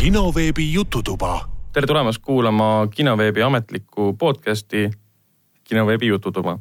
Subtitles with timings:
[0.00, 1.48] kinoveebi Jututuba.
[1.72, 4.90] tere tulemast kuulama kinoveebi ametlikku podcasti
[5.64, 6.58] Kinoveebi Jututuba.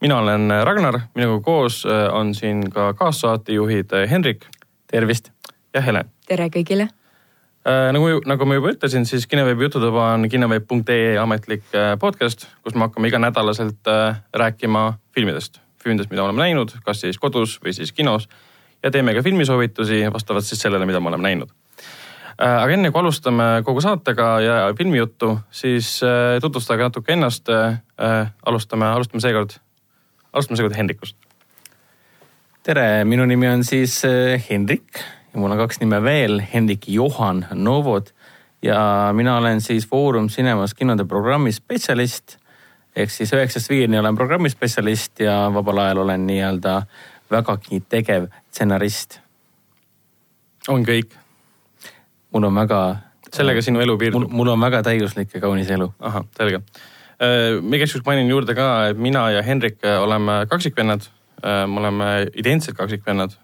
[0.00, 4.46] mina olen Ragnar, minuga koos äh, on siin ka kaassaatejuhid äh, Henrik.
[4.90, 5.30] tervist.
[5.74, 6.04] ja Helen.
[6.28, 6.88] tere kõigile
[7.68, 11.64] Äh, nagu, nagu ma juba ütlesin, siis Kinoveebi Jututuba on kinoveeb.ee ametlik
[12.00, 13.90] podcast, kus me hakkame iganädalaselt
[14.34, 15.60] rääkima filmidest.
[15.82, 18.28] filmidest, mida oleme näinud, kas siis kodus või siis kinos.
[18.82, 21.50] ja teeme ka filmisoovitusi vastavalt siis sellele, mida me oleme näinud.
[22.38, 25.98] Aga enne kui alustame kogu saatega ja filmijuttu, siis
[26.40, 27.50] tutvustage natuke ennast.
[28.46, 29.56] alustame, alustame seekord,
[30.32, 31.16] alustame seekord Hendrikust.
[32.62, 34.02] tere, minu nimi on siis
[34.50, 35.00] Hendrik
[35.32, 38.12] ja mul on kaks nime veel, Hendrik Johan Novod
[38.62, 42.36] ja mina olen siis Foorum Cinemas kinode programmi spetsialist.
[42.96, 46.82] ehk siis üheksast viieni olen programmispetsialist ja vabal ajal olen nii-öelda
[47.30, 49.20] vägagi tegev stsenarist.
[50.68, 51.27] on kõik?
[52.32, 52.80] Mul on väga.
[53.32, 54.30] sellega sinu elu piirdub?
[54.30, 55.92] mul on väga täiuslik ja kaunis elu.
[55.98, 56.62] ahah, selge.
[57.18, 61.08] ma igaks juhuks mainin juurde ka, et mina ja Hendrik oleme kaksikvennad.
[61.42, 63.36] me oleme identsed kaksikvennad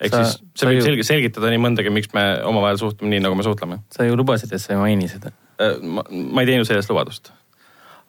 [0.00, 0.84] ehk sa, siis see võib ju...
[0.88, 3.80] selge, selgitada nii mõndagi, miks me omavahel suhtume nii, nagu me suhtleme.
[3.94, 5.32] sa ju lubasid, et sa ei maini seda.
[5.62, 7.32] Äh, ma, ma ei teinud sellest lubadust.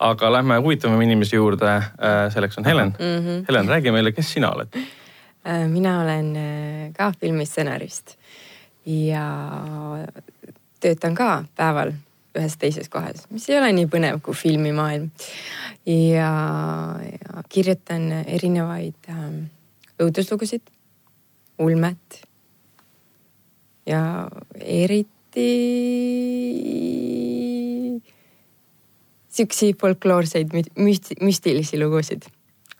[0.06, 1.72] aga lähme huvitavama inimese juurde.
[1.72, 3.26] Äh, selleks on Helen mm.
[3.26, 3.46] -hmm.
[3.48, 4.76] Helen, räägi meile, kes sina oled?
[5.48, 6.38] Äh, mina olen
[6.98, 8.18] ka filmistsenarist
[8.86, 9.26] ja
[10.80, 11.94] töötan ka päeval
[12.36, 15.10] ühes teises kohas, mis ei ole nii põnev kui filmimaailm.
[15.88, 16.32] ja,
[17.00, 19.46] ja kirjutan erinevaid ähm,
[20.02, 20.68] õuduslugusid
[21.64, 22.22] ulmet
[23.88, 24.02] ja
[24.60, 25.50] eriti
[29.36, 32.28] siuksi folkloorseid müsti, müstilisi lugusid,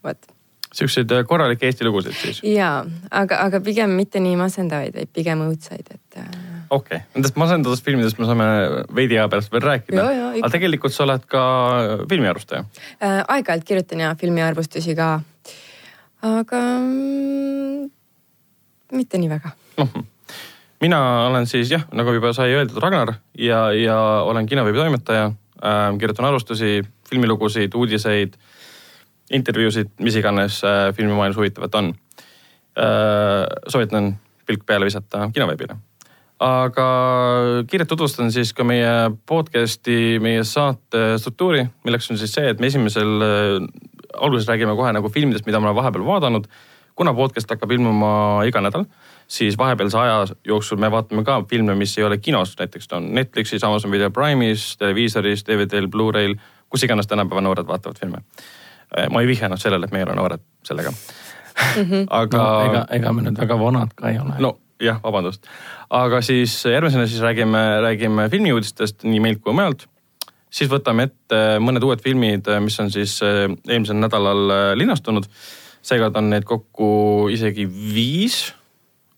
[0.04, 0.35] vot.
[0.76, 2.42] Siukseid äh, korralikke Eesti lugusid siis?
[2.44, 2.84] jaa,
[3.16, 6.18] aga, aga pigem mitte nii masendavaid, vaid pigem õudsaid, et.
[6.20, 6.26] Äh,
[6.70, 8.48] okei okay., nendest masendavatest filmidest me saame
[8.96, 10.08] veidi aja pärast veel rääkida.
[10.42, 11.44] aga tegelikult sa oled ka
[12.10, 13.22] filmiarvustaja äh,?
[13.22, 15.14] aeg-ajalt kirjutan ja filmiarvustusi ka.
[16.26, 17.88] aga mm,
[19.00, 19.88] mitte nii väga no,.
[20.84, 25.88] mina olen siis jah, nagu juba sai öeldud, Ragnar ja, ja olen kinoveebi toimetaja äh,.
[26.00, 28.36] kirjutan arvustusi, filmilugusid, uudiseid,
[29.34, 31.94] intervjuusid, mis iganes äh, filmimaailmas huvitavat on
[32.76, 33.46] äh,.
[33.68, 34.16] soovitan
[34.46, 35.78] pilk peale visata kinoveebile
[36.40, 36.86] aga
[37.68, 38.92] kiirelt tutvustan siis ka meie
[39.26, 43.68] podcast'i, meie saate struktuuri, milleks on siis see, et me esimesel äh,,
[44.14, 46.50] alguses räägime kohe nagu filmidest, mida me oleme vahepeal vaadanud
[46.96, 48.86] kuna podcast hakkab ilmuma iga nädal,
[49.28, 53.10] siis vahepealse aja jooksul me vaatame ka filme, mis ei ole kinos, näiteks ta on
[53.16, 56.38] Netflixis, Amazon Video Prime'is, televiisoris, DVD-l, Blu-ray'l,
[56.70, 58.24] kus iganes tänapäeva noored vaatavad filme.
[58.96, 61.82] Äh, ma ei vihjanud sellele, et me ei ole noored sellega mm.
[61.82, 62.06] -hmm.
[62.22, 62.62] aga no,.
[62.70, 64.38] ega, ega me nüüd väga vanad ka ei ole.
[64.40, 65.48] no jah, vabandust.
[65.90, 69.88] aga siis järgmisena siis räägime, räägime filmiuudistest nii meilt kui mujalt.
[70.50, 75.30] siis võtame ette mõned uued filmid, mis on siis äh, eelmisel nädalal äh, linastunud
[75.86, 78.54] seekord on neid kokku isegi viis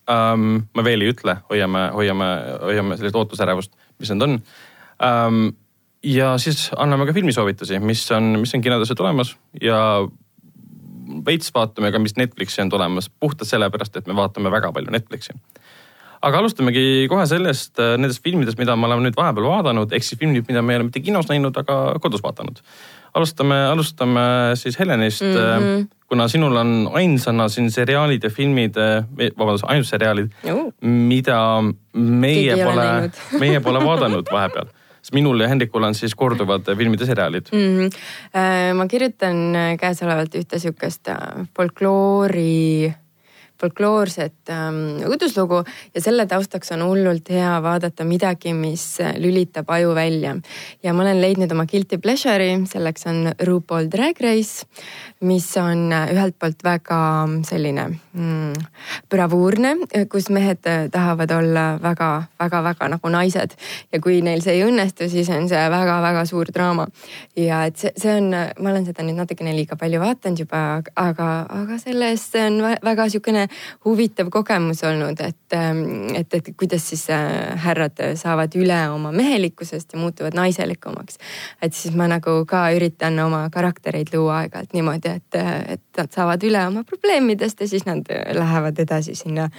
[0.09, 0.65] um,.
[0.73, 2.31] ma veel ei ütle, hoiame, hoiame,
[2.65, 5.47] hoiame sellist ootusärevust, mis need on um,.
[6.07, 9.79] Ja siis anname ka filmisoovitusi, mis on, mis on kinodesse tulemas ja
[11.27, 15.35] veits vaatame ka, mis Netflixi on tulemas, puhtalt sellepärast, et me vaatame väga palju Netflixi.
[16.21, 20.47] aga alustamegi kohe sellest, nendest filmidest, mida me oleme nüüd vahepeal vaadanud, ehk siis filmid,
[20.49, 22.63] mida me ei ole mitte kinos näinud, aga kodus vaadanud
[23.17, 24.21] alustame, alustame
[24.55, 25.35] siis Helenist mm.
[25.35, 25.87] -hmm.
[26.07, 28.75] kuna sinul on ainsana siin seriaalid ja filmid,
[29.37, 30.31] vabandust, ainult seriaalid
[30.81, 31.39] mida
[31.93, 34.67] meie pole, meie pole vaadanud vahepeal
[35.01, 37.89] sest minul ja Hendrikul on siis korduvad filmid ja seriaalid mm.
[37.89, 38.73] -hmm.
[38.77, 42.93] ma kirjutan käesolevalt ühte sihukest äh, folkloori
[43.61, 45.61] folkloorset ähm, õuduslugu
[45.95, 48.85] ja selle taustaks on hullult hea vaadata midagi, mis
[49.17, 50.35] lülitab aju välja.
[50.83, 54.67] ja ma olen leidnud oma guilty pleasure'i, selleks on RuPaul Drag Race,
[55.21, 56.99] mis on ühelt poolt väga
[57.47, 58.53] selline mm,
[59.09, 59.73] bravuurne,
[60.11, 63.55] kus mehed tahavad olla väga-väga-väga nagu naised
[63.91, 66.87] ja kui neil see ei õnnestu, siis on see väga-väga suur draama.
[67.35, 70.63] ja et see, see on, ma olen seda nüüd natukene liiga palju vaadanud juba,
[70.95, 71.29] aga,
[71.61, 73.47] aga selle eest see on väga sihukene
[73.85, 75.83] huvitav kogemus olnud, et, ähm,
[76.15, 81.17] et, et kuidas siis äh, härrad saavad üle oma mehelikkusest ja muutuvad naiselikumaks.
[81.61, 85.39] et siis ma nagu ka üritan oma karaktereid luua aeg-ajalt niimoodi, et,
[85.77, 89.49] et nad saavad üle oma probleemidest ja siis nad lähevad edasi sinna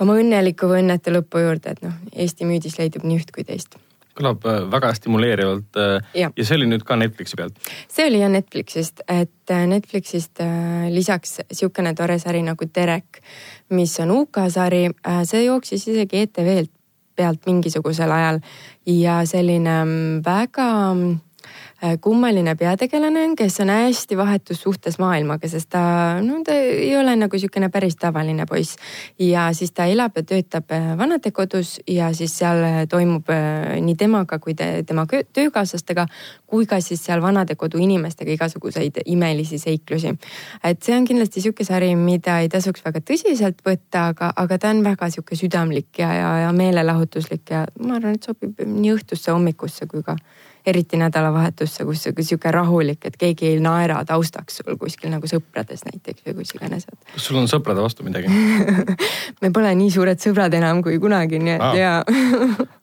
[0.00, 3.78] oma õnneliku või õnnetu lõpu juurde, et noh, Eesti müüdis leidub nii üht kui teist
[4.18, 6.30] kõlab äh, väga stimuleerivalt äh, ja.
[6.36, 7.70] ja see oli nüüd ka Netflixi pealt?
[7.90, 10.42] see oli jah Netflixist, et äh, Netflixist
[10.94, 13.22] lisaks sihukene tore sari nagu Derek,
[13.74, 14.88] mis on UK sari,
[15.28, 16.74] see jooksis isegi ETV-lt
[17.18, 18.36] pealt mingisugusel ajal
[18.86, 20.68] ja selline mm, väga
[21.08, 21.27] Äh,
[22.00, 25.80] kummaline peategelane kes on hästi vahetus suhtes maailmaga, sest ta,
[26.22, 28.76] no ta ei ole nagu niisugune päris tavaline poiss.
[29.18, 33.30] ja siis ta elab ja töötab äh, vanadekodus ja siis seal äh, toimub
[33.80, 36.06] nii temaga kui te, tema töökaaslastega
[36.46, 40.14] kui ka siis seal vanadekodu inimestega igasuguseid imelisi seiklusi.
[40.64, 44.74] et see on kindlasti sihuke sari, mida ei tasuks väga tõsiselt võtta, aga, aga ta
[44.74, 49.30] on väga sihuke südamlik ja, ja, ja meelelahutuslik ja ma arvan, et sobib nii õhtusse,
[49.30, 50.18] hommikusse kui ka
[50.68, 56.26] eriti nädalavahetusse, kus sihuke rahulik, et keegi ei naera taustaks sul kuskil nagu sõprades näiteks
[56.26, 56.86] või kus iganes.
[57.14, 58.30] kas sul on sõprade vastu midagi
[59.42, 61.98] me pole nii suured sõbrad enam kui kunagi, nii et jaa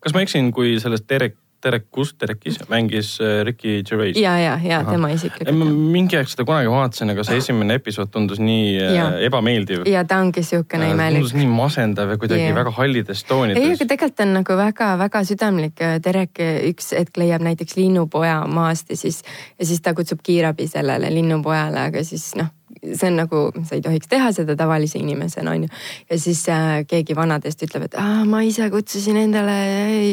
[0.04, 4.18] kas ma eksin, kui sellest Derek Derek Kus, Derek Kis mängis äh, Ricky Gervais.
[4.18, 4.92] ja, ja, ja Aha.
[4.92, 5.58] tema isiklikult.
[5.58, 9.08] ma mingi aeg seda kunagi vaatasin, aga see esimene episood tundus nii äh, ja.
[9.28, 9.86] ebameeldiv.
[9.90, 11.24] ja ta ongi siukene äh, imelik.
[11.26, 12.56] tundus nii masendav ja kuidagi ja.
[12.56, 13.62] väga hallides toonides.
[13.64, 15.82] ei, aga tegelikult on nagu väga-väga südamlik.
[16.06, 16.40] Derek
[16.70, 19.24] üks hetk leiab näiteks linnupoja maast ja siis,
[19.60, 22.55] ja siis ta kutsub kiirabi sellele linnupojale, aga siis noh
[22.94, 25.70] see on nagu, sa ei tohiks teha seda tavalise inimesena, on ju.
[26.10, 29.58] ja siis äh, keegi vanadest ütleb, et aa, ma ise kutsusin endale,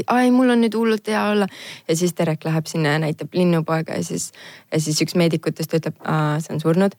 [0.07, 1.49] ai, mul on nüüd hullult hea olla.
[1.89, 4.31] ja siis Terek läheb sinna ja näitab linnupoega ja siis,
[4.73, 6.97] ja siis üks meedikutest ütleb, aa, see on surnud.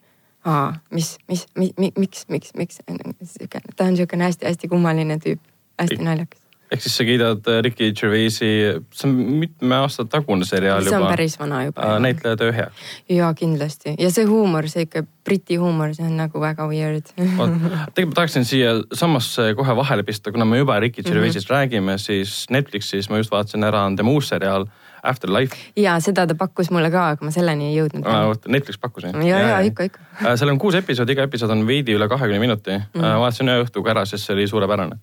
[0.50, 5.44] aa, mis, mis, mi, mi, miks, miks, miks, ta on niisugune hästi-hästi kummaline tüüp,
[5.80, 6.43] hästi naljakas
[6.74, 8.50] ehk siis sa kiidad äh, Ricky Gervaisi,
[8.94, 10.90] see on mitme aasta tagune seriaal juba.
[10.96, 11.86] see on päris vana juba.
[11.86, 12.70] Äh, näitleja töö hea.
[13.10, 18.14] ja kindlasti ja see huumor, see ikka briti huumor, see on nagu väga weird tegelikult
[18.14, 21.60] ma tahaksin siia samasse kohe vahele pista, kuna me juba Ricky Gervaisist mm -hmm.
[21.60, 24.68] räägime, siis Netflixis ma just vaatasin ära, on tema uus seriaal
[25.04, 25.56] Afterlife.
[25.76, 28.48] ja seda ta pakkus mulle ka, aga ma selleni ei jõudnud.
[28.48, 29.26] Netflix pakkus jah?
[29.26, 30.00] ja, ja, ja ikka, ikka.
[30.26, 33.02] Äh, seal on kuus episoodi, iga episood on veidi üle kahekümne minuti mm.
[33.02, 33.20] -hmm.
[33.20, 34.98] vaatasin ühe õhtuga ära, sest see oli suurepärane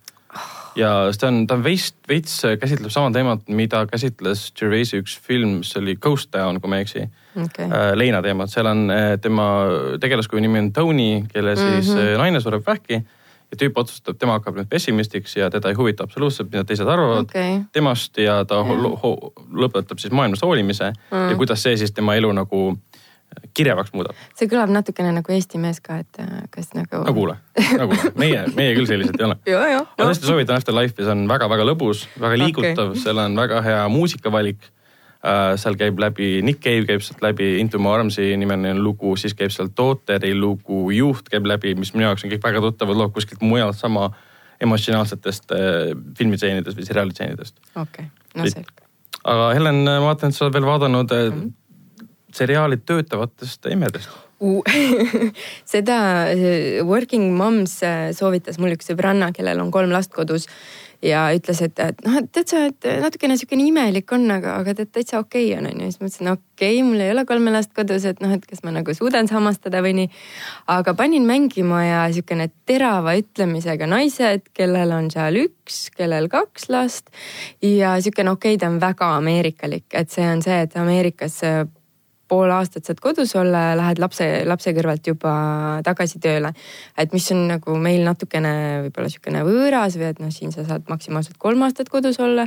[0.81, 5.61] ja see on, ta on veits, veits käsitleb sama teemat, mida käsitles Gervaisi üks film,
[5.67, 7.05] see oli Ghost Town, kui ma ei eksi
[7.37, 7.69] okay..
[7.69, 9.47] Äh, leina teemat, seal on äh, tema
[10.01, 12.19] tegelaskuju nimi on Tony, kelle siis mm -hmm.
[12.25, 13.03] naine sureb vähki
[13.51, 17.27] ja tüüp otsustab, tema hakkab nüüd pessimistiks ja teda ei huvita absoluutselt, mida teised arvavad
[17.27, 17.61] okay.
[17.73, 19.03] temast ja ta yeah.
[19.65, 21.31] lõpetab siis maailmast hoolimise mm.
[21.31, 22.79] ja kuidas see siis tema elu nagu
[23.55, 24.19] kirjavaks muudab.
[24.39, 27.03] see kõlab natukene nagu Eesti mees ka, et äh, kas nagu.
[27.07, 27.37] no kuule,
[27.79, 29.39] no kuule, meie, meie küll sellised ei ole.
[29.99, 33.81] ma tõesti soovitan Afterlife'i, see on väga-väga lõbus, väga liigutav okay., seal on väga hea
[33.93, 35.55] muusikavalik uh,.
[35.61, 39.55] seal käib läbi, Nick Cave käib sealt läbi, Into My Arms'i nimeline lugu, siis käib
[39.55, 43.45] seal Daughteri lugu, Juht käib läbi, mis minu jaoks on kõik väga tuttavad lood kuskilt
[43.45, 44.11] mujalt sama
[44.61, 47.57] emotsionaalsetest uh, filmitseenidest või seriaalitseenidest.
[47.75, 48.85] okei okay., no selge.
[49.25, 51.57] aga Helen, ma vaatan, et sa oled veel vaadanud mm -hmm
[52.37, 54.11] seriaalid töötavatest emedest
[54.41, 54.63] uh,
[55.73, 55.99] seda
[56.87, 60.49] Working Moms äh, soovitas mul üks sõbranna, kellel on kolm last kodus
[61.03, 64.75] ja ütles, et, et noh, et tead sa, et natukene sihukene imelik on, aga, aga
[64.77, 65.89] tead täitsa okei okay on, onju.
[65.89, 68.75] siis mõtlesin, okei okay,, mul ei ole kolme last kodus, et noh, et kas ma
[68.75, 70.11] nagu suudan samastada või nii.
[70.77, 77.09] aga panin mängima ja sihukene terava ütlemisega naised, kellel on seal üks, kellel kaks last
[77.65, 81.41] ja sihukene okei okay,, ta on väga ameerikalik, et see on see, et Ameerikas
[82.31, 85.33] pool aastat saad kodus olla ja lähed lapse, lapse kõrvalt juba
[85.87, 86.53] tagasi tööle.
[86.99, 88.53] et mis on nagu meil natukene
[88.87, 92.47] võib-olla sihukene võõras või et noh, siin sa saad maksimaalselt kolm aastat kodus olla.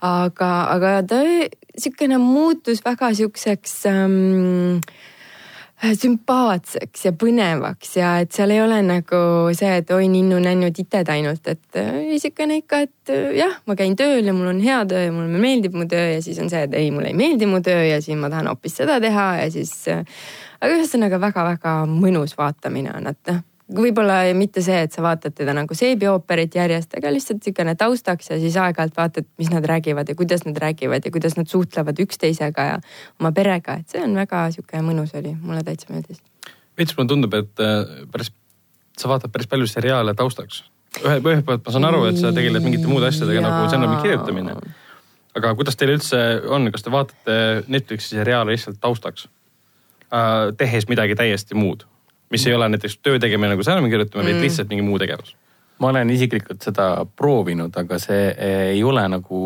[0.00, 1.22] aga, aga ta
[1.76, 5.08] sihukene muutus väga sihukeseks ähm, Äh,
[5.78, 9.20] sümpaatseks ja põnevaks ja et seal ei ole nagu
[9.56, 13.94] see, et oi ninnu-nännu tited ainult, et niisugune äh, ikka, et äh, jah, ma käin
[13.98, 16.64] tööl ja mul on hea töö ja mulle meeldib mu töö ja siis on see,
[16.66, 19.52] et ei, mulle ei meeldi mu töö ja siis ma tahan hoopis seda teha ja
[19.54, 19.74] siis.
[20.58, 23.44] aga ühesõnaga väga-väga mõnus vaatamine on, et noh
[23.74, 28.38] võib-olla mitte see, et sa vaatad teda nagu seebiooperit järjest, aga lihtsalt niisugune taustaks ja
[28.40, 32.66] siis aeg-ajalt vaatad, mis nad räägivad ja kuidas nad räägivad ja kuidas nad suhtlevad üksteisega
[32.70, 32.80] ja
[33.20, 36.22] oma perega, et see on väga sihuke mõnus oli, mulle täitsa meeldis.
[36.78, 38.32] veits mulle tundub, et äh, päris,
[38.98, 40.64] sa vaatad päris palju seriaale taustaks.
[41.04, 43.46] ühe, ühelt poolt ma saan aru, et sa tegeled mingite muude asjadega ja.
[43.48, 44.56] nagu stsenaariumi kirjutamine.
[45.36, 49.28] aga kuidas teil üldse on, kas te vaatate Netflixi seriaale lihtsalt taustaks?
[50.08, 51.84] Äh, tehes midagi täiesti muud
[52.30, 55.36] mis ei ole näiteks töö tegemine nagu stsenaariumi kirjutamine mm., vaid lihtsalt mingi muu tegevus?
[55.78, 58.32] ma olen isiklikult seda proovinud, aga see
[58.72, 59.42] ei ole nagu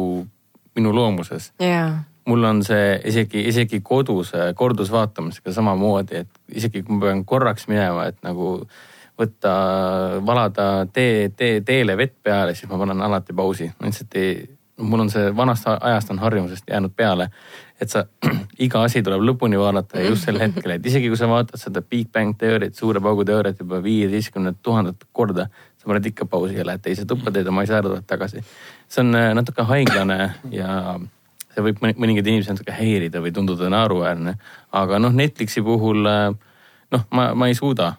[0.76, 1.98] minu loomuses yeah..
[2.26, 8.08] mul on see isegi, isegi kodus kordusvaatamisega samamoodi, et isegi kui ma pean korraks minema,
[8.08, 8.54] et nagu
[9.20, 9.52] võtta,
[10.24, 14.34] valada tee, tee, teele vett peale, siis ma panen alati pausi, lihtsalt ei
[14.82, 17.28] mul on see vanast ajast on harjumusest jäänud peale,
[17.82, 18.04] et sa
[18.64, 21.82] iga asi tuleb lõpuni vaadata ja just sel hetkel, et isegi kui sa vaatad seda
[21.82, 25.48] Big Bang teooriat, suure paugu teooriat juba viieteistkümnendat tuhandet korda,
[25.78, 28.44] sa paned ikka pausi ja lähed teise tuppa, teed oma asja ära, tuled tagasi.
[28.88, 30.18] see on äh, natuke haiglane
[30.52, 30.98] ja
[31.52, 34.36] see võib mõningaid inimesi natuke häirida või tunduda naeruväärne.
[34.72, 36.30] aga noh, Netflixi puhul äh,
[36.92, 37.96] noh, ma, ma ei suuda.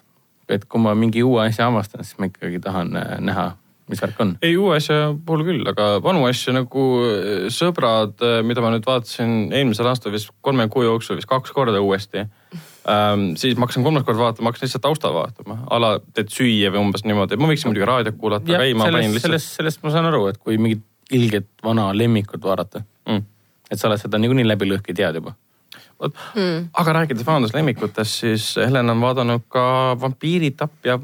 [0.49, 3.53] et kui ma mingi uue asja avastan, siis ma ikkagi tahan äh, näha
[3.93, 4.35] mis värk on?
[4.41, 6.85] ei, uue asja puhul küll, aga vanu asju nagu
[7.53, 12.23] Sõbrad, mida ma nüüd vaatasin eelmisel aastal vist kolme kuu jooksul vist kaks korda uuesti
[12.23, 13.33] ähm,.
[13.39, 17.05] siis ma hakkasin kolmas kord vaatama, hakkasin lihtsalt taustal vaatama, ala teed süüa või umbes
[17.07, 19.29] niimoodi, ma võiksin muidugi raadiot kuulata, aga ei, ma sellest, panin lihtsalt.
[19.31, 20.83] sellest, sellest ma saan aru, et kui mingit
[21.13, 23.23] ilget vana lemmikut vaadata mm.,
[23.71, 25.35] et sa oled seda niikuinii läbi lõhki tead juba
[25.99, 29.63] vot mm., aga rääkides vanadest lemmikutest, siis Helen on vaadanud ka
[30.01, 30.99] Vampiiritapja,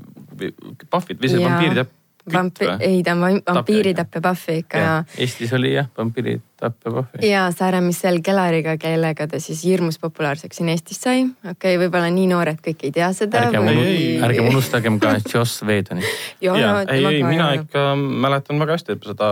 [0.92, 1.99] Buffit või see Vampiiritapja
[2.34, 5.04] Vampi-, ei ta on vampiiritapja Buffy ikka ja, ja..
[5.18, 7.22] Eestis oli jah, vampiiritapja Buffy.
[7.28, 11.24] ja Sarah Michelle Kellariga, kellega ta siis hirmus populaarseks siin Eestis sai.
[11.24, 13.46] okei okay,, võib-olla nii noored kõik ei tea seda.
[13.48, 13.96] ärgem või...,
[14.30, 16.06] ärgem unustagem ka Joss Whedonit.
[16.42, 19.32] ei, ei mina ikka mäletan väga hästi, et seda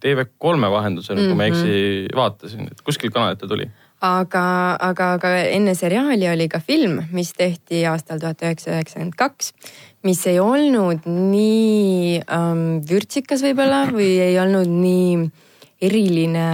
[0.00, 1.28] TV3 vahendusel mm, -hmm.
[1.28, 1.70] kui ma ei eksi,
[2.08, 2.16] mhm.
[2.16, 3.70] vaatasin, et kuskilt kanalilt ta tuli
[4.00, 4.44] aga,
[4.80, 9.52] aga, aga enne seriaali oli ka film, mis tehti aastal tuhat üheksasada üheksakümmend kaks
[10.06, 15.28] mis ei olnud nii ähm, vürtsikas võib-olla või ei olnud nii
[15.80, 16.46] eriline.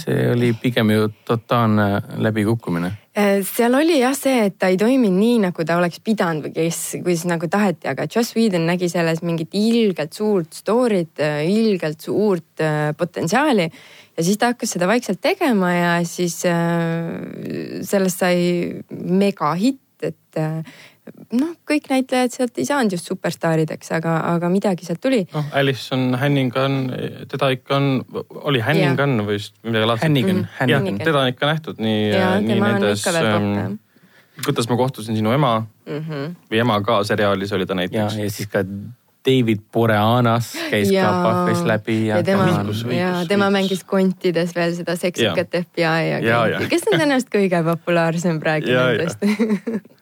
[0.00, 2.92] see oli pigem ju totaalne läbikukkumine.
[3.16, 6.54] Äh, seal oli jah see, et ta ei toiminud nii, nagu ta oleks pidanud või
[6.56, 12.04] kes, kuidas nagu taheti, aga Joss Whedon nägi selles mingit ilgelt suurt story't, äh, ilgelt
[12.04, 13.70] suurt äh, potentsiaali
[14.16, 16.40] ja siis ta hakkas seda vaikselt tegema ja siis
[17.90, 18.38] sellest sai
[18.90, 20.42] megahitt, et
[21.34, 25.22] noh, kõik näitlejad sealt ei saanud just superstaarideks, aga, aga midagi sealt tuli.
[25.34, 26.78] noh, Alison Hannigan,
[27.30, 27.88] teda ikka on,
[28.48, 30.08] oli Hannigan või vist midagi laadset.
[30.08, 32.10] Hannigan jah, teda on ikka nähtud nii,
[32.48, 33.78] nii nendes, ähm,
[34.44, 36.36] kuidas ma kohtusin sinu ema mm -hmm.
[36.50, 38.18] või ema ka seriaalis oli ta näiteks.
[38.18, 38.64] ja siis ka
[39.24, 41.98] David Boreanas käis ja, ka Buffis läbi.
[42.06, 42.48] ja, ja tema,
[42.92, 48.72] ja tema mängis kontides veel seda seksikat FBI agenti, kes on tõenäoliselt kõige populaarsem praegu
[48.72, 49.24] nendest?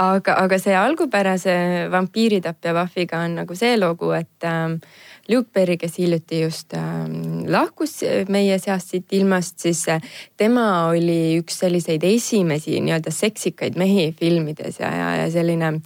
[0.00, 1.54] Aga, aga see algupärase
[1.92, 4.78] vampiiritapja Buffy'ga on nagu see lugu, et ähm,
[5.28, 10.02] Luke Perry, kes hiljuti just ähm, lahkus meie seast siit ilmast, siis äh,
[10.36, 15.78] tema oli üks selliseid esimesi nii-öelda seksikaid mehi filmides ja, ja, ja selline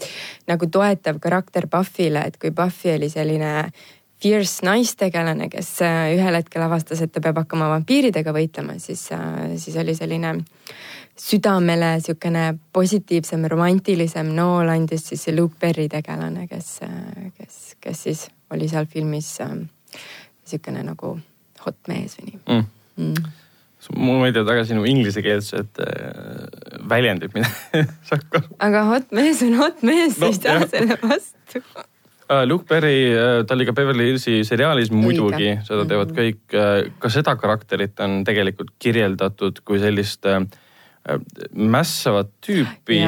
[0.50, 3.52] nagu toetav karakter Buffy'le, et kui Buffy oli selline
[4.18, 9.52] fierce naistegelane, kes äh, ühel hetkel avastas, et ta peab hakkama vampiiridega võitlema, siis, äh,
[9.62, 10.33] siis oli selline
[11.18, 16.75] südamele niisugune positiivsem, romantilisem nool andis siis see Luke Perry tegelane, kes,
[17.38, 21.19] kes, kes siis oli seal filmis niisugune nagu
[21.64, 22.64] hot mees või nii mm..
[22.99, 23.28] Mm.
[23.99, 26.49] mul meeldivad väga sinu inglisekeelsed äh,
[26.90, 27.50] väljendid, mida
[28.09, 28.50] sa hakkad.
[28.64, 31.87] aga hot mees on hot mees no,, ei saa selle vastu uh,.
[32.45, 36.19] Luke Perry, uh, ta oli ka Beverly Hillsi seriaalis muidugi, seda teevad mhm.
[36.19, 36.93] kõik uh,.
[37.00, 40.26] ka seda karakterit on tegelikult kirjeldatud kui sellist
[41.57, 42.99] mässavat tüüpi,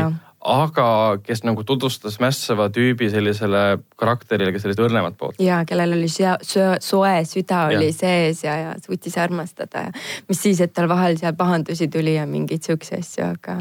[0.40, 5.40] aga kes nagu tutvustas mässava tüübi sellisele karakterile, kes sellist õrnemat poolt.
[5.42, 7.96] ja kellel oli soe süda oli ja.
[7.96, 9.92] sees ja, ja suutis armastada ja
[10.28, 13.58] mis siis, et tal vahel seal pahandusi tuli ja mingeid siukseid asju, aga,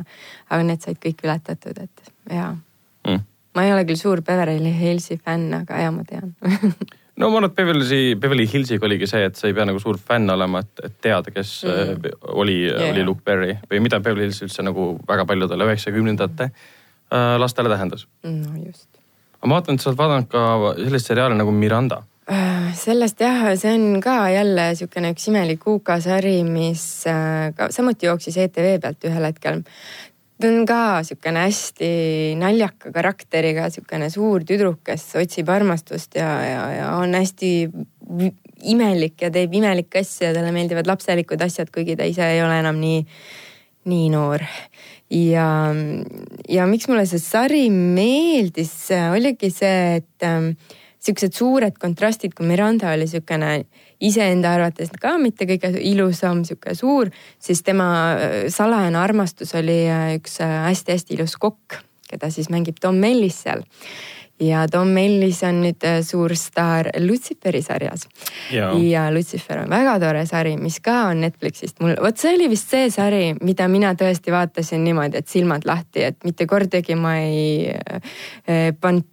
[0.50, 2.54] aga need said kõik ületatud, et ja
[3.08, 3.28] mm.
[3.56, 6.34] ma ei ole küll suur Beverly Hillsi fänn, aga ja ma tean
[7.20, 10.00] no ma arvan, et Beverly, Beverly Hillsiga oligi see, et sa ei pea nagu suur
[10.00, 12.12] fänn olema, et, et teada, kes mm.
[12.36, 17.34] oli yeah., oli Luke Perry või mida Beverly Hills üldse nagu väga paljudele üheksakümnendate äh,
[17.42, 18.08] lastele tähendas.
[18.24, 18.88] no just.
[19.44, 20.46] ma vaatan, et sa oled vaadanud ka
[20.80, 25.96] sellist seriaali nagu Miranda äh, sellest jah, see on ka jälle niisugune üks imelik UK
[26.06, 26.86] sari, mis
[27.58, 29.66] ka samuti jooksis ETV pealt ühel hetkel
[30.40, 31.90] ta on ka niisugune hästi
[32.40, 37.52] naljaka karakteriga, niisugune suur tüdruk, kes otsib armastust ja, ja, ja on hästi
[38.70, 42.60] imelik ja teeb imelikke asju ja talle meeldivad lapselikud asjad, kuigi ta ise ei ole
[42.60, 43.04] enam nii,
[43.92, 44.44] nii noor.
[45.10, 45.48] ja,
[46.50, 48.74] ja miks mulle see sari meeldis,
[49.12, 50.54] oligi see, et ähm,
[51.00, 53.54] siuksed suured kontrastid, kui Miranda oli niisugune
[54.04, 60.14] iseenda arvates ka mitte kõige ilusam, sihuke suur, siis tema äh, salajane armastus oli äh,
[60.20, 61.80] üks äh, hästi-hästi ilus kokk,
[62.10, 63.64] keda siis mängib Tom Ellis seal
[64.40, 68.06] ja Tom Ellis on nüüd suur staar Lutsiferi sarjas.
[68.88, 72.72] ja Lutsifer on väga tore sari, mis ka on Netflixist mul, vot see oli vist
[72.72, 77.76] see sari, mida mina tõesti vaatasin niimoodi, et silmad lahti, et mitte kordagi ma ei
[78.80, 79.08] pannud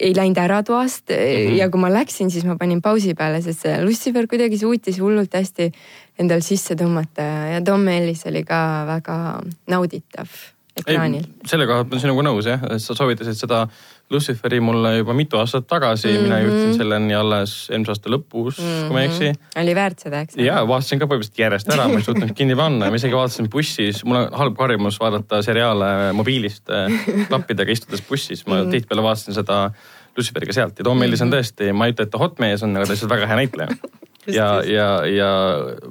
[0.00, 1.56] ei läinud ära toast mm -hmm.
[1.58, 5.34] ja kui ma läksin, siis ma panin pausi peale, sest see Lucifer kuidagi suutis hullult
[5.34, 5.72] hästi
[6.18, 10.28] endal sisse tõmmata ja Tom Ellis oli ka väga nauditav
[10.76, 11.26] ekraanil.
[11.46, 13.66] selle koha pealt ma olen sinuga nõus jah, sa soovitasid seda
[14.10, 16.22] Luciferi mulle juba mitu aastat tagasi mm, -hmm.
[16.22, 16.46] mina Mhm.
[16.46, 18.86] jõudsin selleni alles eelmise aasta lõpus mm, -hmm.
[18.86, 19.32] kui ma ei eksi.
[19.62, 20.36] oli väärt seda, eks?
[20.36, 24.04] ja vaatasin ka põhimõtteliselt järjest ära, ma ei suutnud kinni panna, ma isegi vaatasin bussis,
[24.04, 26.64] mul on halb harjumus vaadata seriaale mobiilist
[27.28, 28.70] klappidega istudes bussis, ma Mhm.
[28.70, 29.70] tihtipeale vaatasin seda
[30.16, 32.76] Luciferiga sealt ja Tom Ellis on tõesti, ma ei ütle, et ta hot mees on,
[32.76, 33.68] aga ta lihtsalt väga hea näitleja.
[34.38, 35.28] ja, ja, ja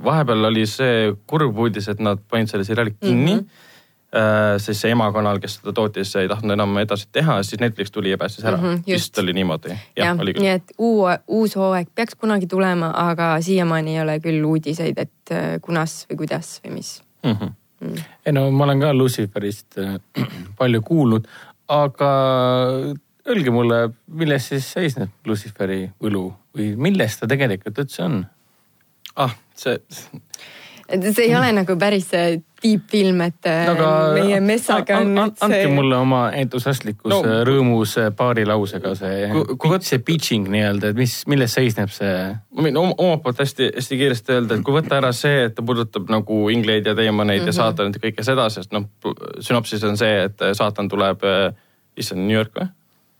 [0.04, 3.40] vahepeal oli see kurb uudis, et nad panid selle seriaali kinni mm.
[3.40, 3.66] -hmm
[4.64, 8.18] siis see emakanal, kes seda tootis, ei tahtnud enam edasi teha, siis Netflix tuli ja
[8.18, 8.64] päästis ära mm.
[8.64, 9.10] -hmm, just.
[9.10, 9.70] vist oli niimoodi.
[9.70, 10.56] jah jah, oli nii küll.
[10.56, 15.58] et uu, uus hooaeg peaks kunagi tulema, aga siiamaani ei ole küll uudiseid, et äh,
[15.62, 17.02] kunas või kuidas või mis.
[17.26, 18.04] Mm -hmm.
[18.26, 20.00] ei no ma olen ka Luciferist äh,
[20.60, 21.28] palju kuulnud,
[21.68, 22.12] aga
[23.28, 28.26] öelge mulle, milles siis seisneb Luciferi võlu või milles ta tegelikult üldse on?
[29.16, 29.80] ah, see,
[30.88, 33.70] see ei ole nagu päris see tiibfilm, et äh,
[34.16, 35.74] meie messaga on an, andke see.
[35.74, 40.50] mulle oma entusiastlikus No- no, rõõmus äh, paari lausega see Kui-, kui võt- see pitching
[40.54, 44.58] nii-öelda, et mis, milles seisneb see ma võin oma- omalt poolt hästi, hästi kiiresti öelda,
[44.58, 47.54] et kui võtta ära see, et ta puudutab nagu ingleid ja teemaneid mm -hmm.
[47.54, 48.90] ja saatanit ja kõike seda, sest noh,
[49.40, 51.22] sünopsis on see, et saatan tuleb,
[51.98, 52.68] issand, New York või?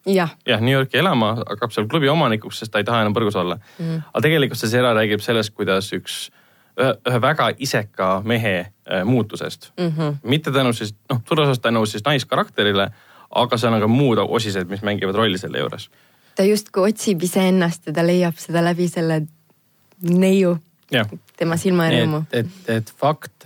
[0.08, 3.36] jah, jah, New Yorki elama, hakkab seal klubi omanikuks, sest ta ei taha enam põrgus
[3.40, 4.04] olla mm..
[4.14, 6.47] aga tegelikult see seriaal räägib sellest, kuidas üks, ühe,
[6.78, 9.94] ühe väga iseka mehe äh, muutusest mm.
[9.98, 10.16] -hmm.
[10.24, 12.92] mitte tänu siis, noh, suures osas tänu siis naiskarakterile,
[13.32, 15.90] aga seal on ka muud osised, mis mängivad rolli selle juures.
[16.36, 19.22] ta justkui otsib iseennast ja ta leiab seda läbi selle
[20.02, 20.58] neiu,
[21.38, 22.24] tema silmarõõmu.
[22.32, 23.46] et, et, et fakt,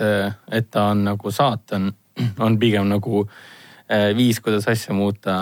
[0.52, 1.94] et ta on nagu saatan,
[2.46, 3.28] on pigem nagu
[3.92, 5.34] äh, viis, kuidas asja muuta,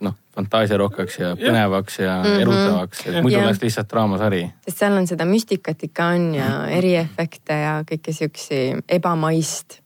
[0.00, 2.40] noh, fantaasiarohkeks ja põnevaks ja mm -hmm.
[2.40, 4.42] erutavaks, et muidu oleks lihtsalt draamasari.
[4.64, 9.80] sest seal on seda müstikat ikka on ja eriefekte ja kõike siuksi ebamaist,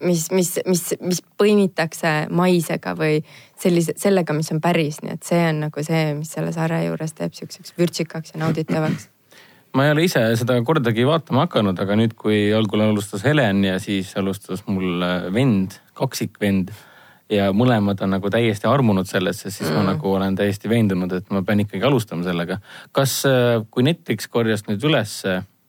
[0.00, 3.22] mis, mis, mis, mis põimitakse maisega või
[3.62, 7.12] sellise, sellega, mis on päris, nii et see on nagu see, mis selle sarja juures
[7.12, 9.08] teeb siukseks vürtsikaks ja nauditavaks.
[9.76, 13.78] ma ei ole ise seda kordagi vaatama hakanud, aga nüüd, kui algul alustas Helen ja
[13.78, 16.72] siis alustas mul äh, vend, kaksikvend
[17.32, 19.78] ja mõlemad on nagu täiesti armunud sellesse, siis mm.
[19.78, 22.58] ma nagu olen täiesti veendunud, et ma pean ikkagi alustama sellega.
[22.92, 23.22] kas,
[23.70, 25.22] kui Netflix korjas nüüd üles,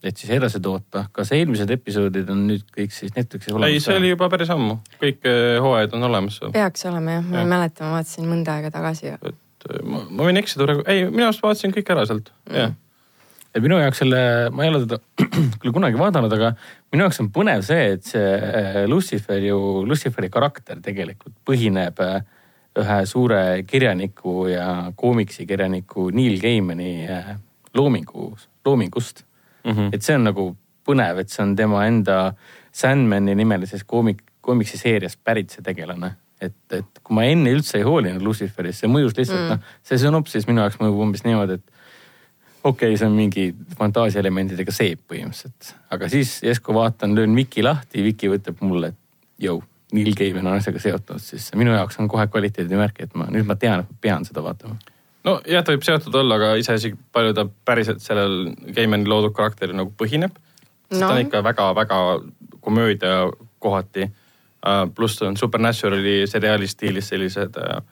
[0.03, 3.71] et siis edasi toota, kas eelmised episoodid on nüüd kõik siis Netflixis olemas?
[3.71, 6.51] ei, see oli juba päris ammu, kõik äh, hooajad on olemas seal.
[6.55, 7.45] peaks olema jah, ma Jah.
[7.45, 10.83] ei mäleta, ma vaatasin mõnda aega tagasi ja et äh, ma, ma võin eksida praegu,
[10.91, 12.75] ei, minu arust vaatasin kõik ära sealt mm., jah.
[13.53, 14.21] Et minu jaoks selle,
[14.53, 14.99] ma ei ole teda
[15.61, 16.53] küll kunagi vaadanud, aga
[16.93, 22.17] minu jaoks on põnev see, et see äh, Lucifer ju, Luciferi karakter tegelikult põhineb äh,
[22.81, 27.35] ühe suure kirjaniku ja koomiksikirjaniku Neil Gaimani äh,
[27.77, 28.33] loomingu,
[28.65, 29.23] loomingust
[29.63, 29.71] mm.
[29.71, 29.93] -hmm.
[29.93, 30.49] et see on nagu
[30.87, 32.33] põnev, et see on tema enda
[32.73, 36.15] Sandmani nimelisest koomik, koomiksiseeriast pärit see tegelane.
[36.41, 39.97] et, et kui ma enne üldse ei hoolinud Luciferist, see mõjus lihtsalt mm., noh, see
[40.01, 41.82] sünopsis minu jaoks mõjub umbes niimoodi, et
[42.63, 48.03] okei okay,, see on mingi fantaasiaelementidega seep põhimõtteliselt, aga siis järsku vaatan, löön Viki lahti,
[48.05, 49.61] Viki ütleb mulle, et jõu,
[49.93, 53.57] Neil Gaiman on asjaga seotud, siis minu jaoks on kohe kvaliteedimärk, et ma nüüd ma
[53.59, 54.79] tean, et ma pean seda vaatama.
[55.27, 59.77] no jah, ta võib seotud olla, aga iseasi, palju ta päriselt sellel Gaimani loodud karakteril
[59.77, 60.99] nagu põhineb no..
[60.99, 61.99] Ta on ikka väga-väga
[62.63, 63.27] komöödia
[63.59, 64.87] kohati uh,.
[64.95, 67.83] pluss on Supernaturali seriaali stiilis sellised uh,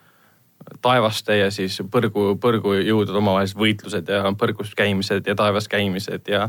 [0.82, 6.46] taevaste ja siis põrgu, põrgujõudude omavahelised võitlused ja põrgus käimised ja taevas käimised ja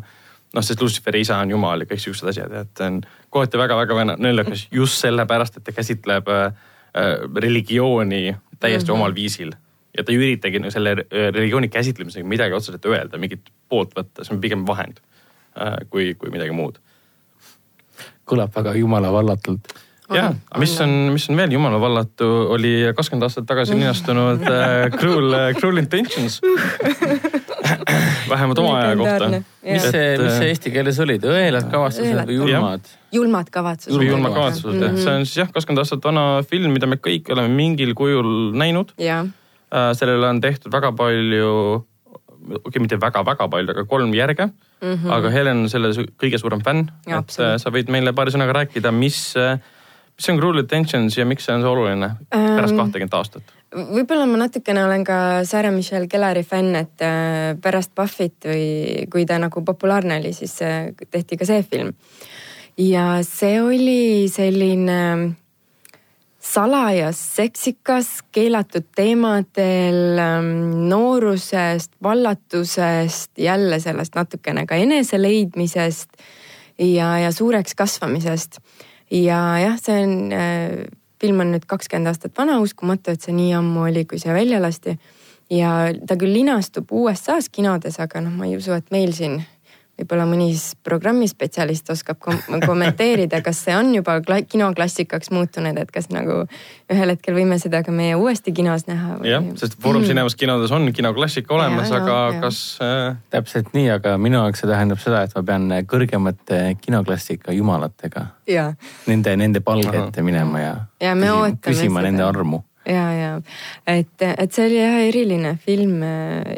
[0.54, 3.00] noh, sest Luciferi isa on jumal ja kõik siuksed asjad ja et on
[3.32, 6.46] kohati väga-väga naljakas just sellepärast, et ta käsitleb äh,
[6.94, 9.00] äh, religiooni täiesti mm -hmm.
[9.00, 9.52] omal viisil
[9.96, 14.36] ja ta ei üritagi selle äh, religiooni käsitlemisega midagi otseselt öelda, mingit poolt võtta, see
[14.36, 15.00] on pigem vahend
[15.56, 16.78] äh, kui, kui midagi muud.
[18.26, 19.74] kõlab väga jumala vallatult.
[20.16, 20.90] Jah mis on.
[21.14, 26.40] mis on veel jumala vallatu, oli kakskümmend aastat tagasi linastunud äh, Cruel äh,, Cruel Intentions.
[28.32, 29.28] vähemalt oma aja kohta
[29.62, 32.90] mis see, mis see eesti keeles olid, õelad kavatsused või julmad?
[33.14, 33.98] julmad kavatsused.
[33.98, 37.30] või julmad kavatsused jah, see on siis jah, kakskümmend aastat vana film, mida me kõik
[37.34, 38.94] oleme mingil kujul näinud.
[39.00, 39.26] jah,
[39.98, 44.94] sellele on tehtud väga palju, okei okay,, mitte väga-väga palju, aga kolm järge mm.
[44.94, 45.12] -hmm.
[45.18, 48.92] aga Helen on selle kõige suurem fänn, et äh, sa võid meile paari sõnaga rääkida,
[48.92, 49.34] mis,
[50.22, 53.52] mis on Cruel Intentions ja miks see on see oluline pärast Ähm, kahtekümmet aastat?
[53.72, 55.16] võib-olla ma natukene olen ka
[55.48, 60.54] Sarah Michelle Gelleri fänn, et äh, pärast Buffy't või kui ta nagu populaarne oli, siis
[60.62, 61.94] äh, tehti ka see film.
[62.78, 65.00] ja see oli selline
[66.42, 70.18] salajas seksikas, keelatud teemadel,
[70.90, 76.18] noorusest, vallatusest, jälle sellest natukene ka eneseleidmisest
[76.78, 78.58] ja, ja suureks kasvamisest.
[79.12, 80.84] Ja jah, see on äh,
[81.22, 84.60] film on nüüd kakskümmend aastat vana, uskumatu, et see nii ammu oli, kui see välja
[84.62, 84.98] lasti.
[85.52, 89.42] ja ta küll linastub USA-s kinodes, aga noh, ma ei usu, et meil siin
[90.02, 90.50] võib-olla mõni
[90.84, 96.42] programmispetsialist oskab kom kommenteerida, kas see on juba kinoklassikaks muutunud, et kas nagu
[96.92, 99.30] ühel hetkel võime seda ka meie uuesti kinos näha või...?
[99.32, 102.40] jah, sest Foorum Cinemas kinodes on kinoklassika olemas, aga ja.
[102.42, 103.14] kas äh....
[103.34, 108.28] täpselt nii, aga minu jaoks see tähendab seda, et ma pean kõrgemate kinoklassika jumalatega.
[109.06, 112.10] Nende, nende palge ette minema ja, ja küsima, küsima seda.
[112.10, 113.30] nende armu ja, ja
[113.86, 116.02] et, et see oli jah eriline film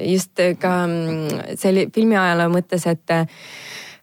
[0.01, 3.27] just ka mm, see oli filmiajaloo mõttes, et äh,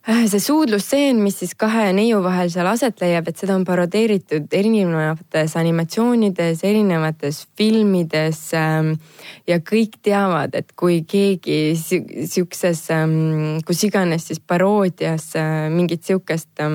[0.01, 5.53] see suudlusstseen, mis siis kahe neiu vahel seal aset leiab, et seda on parodeeritud erinevates
[5.59, 8.39] animatsioonides, erinevates filmides.
[8.57, 8.95] Ähm,
[9.47, 16.65] ja kõik teavad, et kui keegi sihukeses, ähm, kus iganes siis paroodias äh, mingit sihukest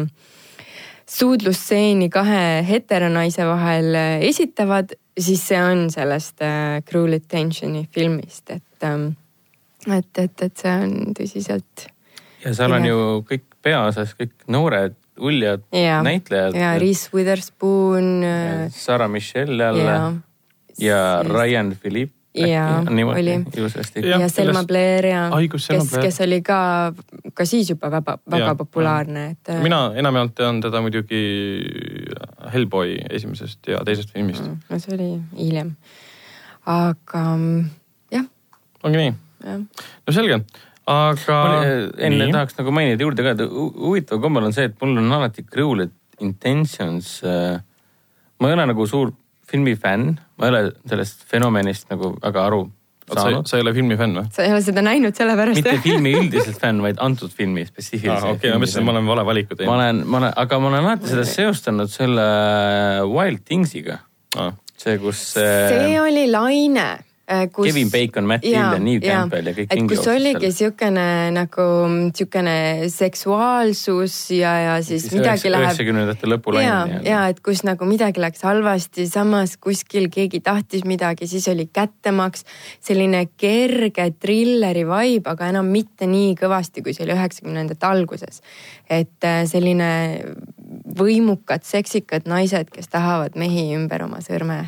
[1.10, 8.86] suudlusstseeni kahe heteronaise vahel äh, esitavad, siis see on sellest äh, Cruel Intention'i filmist, et
[8.86, 9.12] ähm,,
[9.86, 11.88] et, et, et see on tõsiselt.
[12.44, 16.58] ja seal on ju kõik peaosas kõik noored uljad ja, näitlejad.
[16.58, 18.10] ja Reese Witherspoon.
[18.26, 20.12] Äh, Sarah Michelle jälle ja,
[20.78, 23.34] ja Ryan Philippe ja oli.
[24.02, 26.92] ja, ja Selma Blair ja kes, kes oli ka,
[27.34, 29.48] ka siis juba väga, väga ja, populaarne, et.
[29.48, 31.22] Äh, mina enamjaolt tean teda muidugi
[32.52, 34.62] Hellboy esimesest ja teisest filmist mm,.
[34.70, 35.74] no see oli hiljem,
[36.66, 37.68] aga mm,
[38.14, 38.30] jah.
[38.82, 39.14] ongi nii?
[39.46, 40.40] no selge
[40.86, 41.38] aga.
[41.98, 42.32] enne nii.
[42.32, 45.88] tahaks nagu mainida juurde ka, et huvitav kombel on see, et mul on alati Cruel
[46.20, 47.60] Intentions äh,.
[48.40, 49.12] ma ei ole nagu suur
[49.50, 52.66] filmifänn, ma ei ole sellest fenomenist nagu väga aru
[53.14, 53.46] saanud.
[53.46, 54.26] sa ei ole filmi fänn või?
[54.34, 55.60] sa ei ole seda näinud sellepärast.
[55.60, 58.36] mitte filmi üldiselt fänn, vaid antud filmi spetsiifiliselt.
[58.36, 59.70] okei, ma mõtlesin, et ma olen vale valiku teinud.
[59.70, 62.26] ma olen, ma olen, aga ma olen alati seda seostanud selle
[63.12, 64.00] Wild Things'iga
[64.42, 64.54] ah..
[64.74, 65.22] see, kus.
[65.36, 66.88] see oli Laine
[67.26, 71.64] kus, Kevin Bacon, Matt Dillon, Neve Campbell ja kõik et kus oligi siukene nagu
[72.14, 75.66] siukene seksuaalsus ja, ja siis, siis midagi läheb.
[75.66, 76.68] üheksakümnendate lõpu laine.
[76.68, 81.66] ja, ja et kus nagu midagi läks halvasti, samas kuskil keegi tahtis midagi, siis oli
[81.66, 82.46] kättemaks.
[82.80, 88.38] selline kerge trilleri vibe, aga enam mitte nii kõvasti, kui see oli üheksakümnendate alguses.
[88.86, 89.90] et äh, selline
[90.96, 94.62] võimukad, seksikad naised, kes tahavad mehi ümber oma sõrme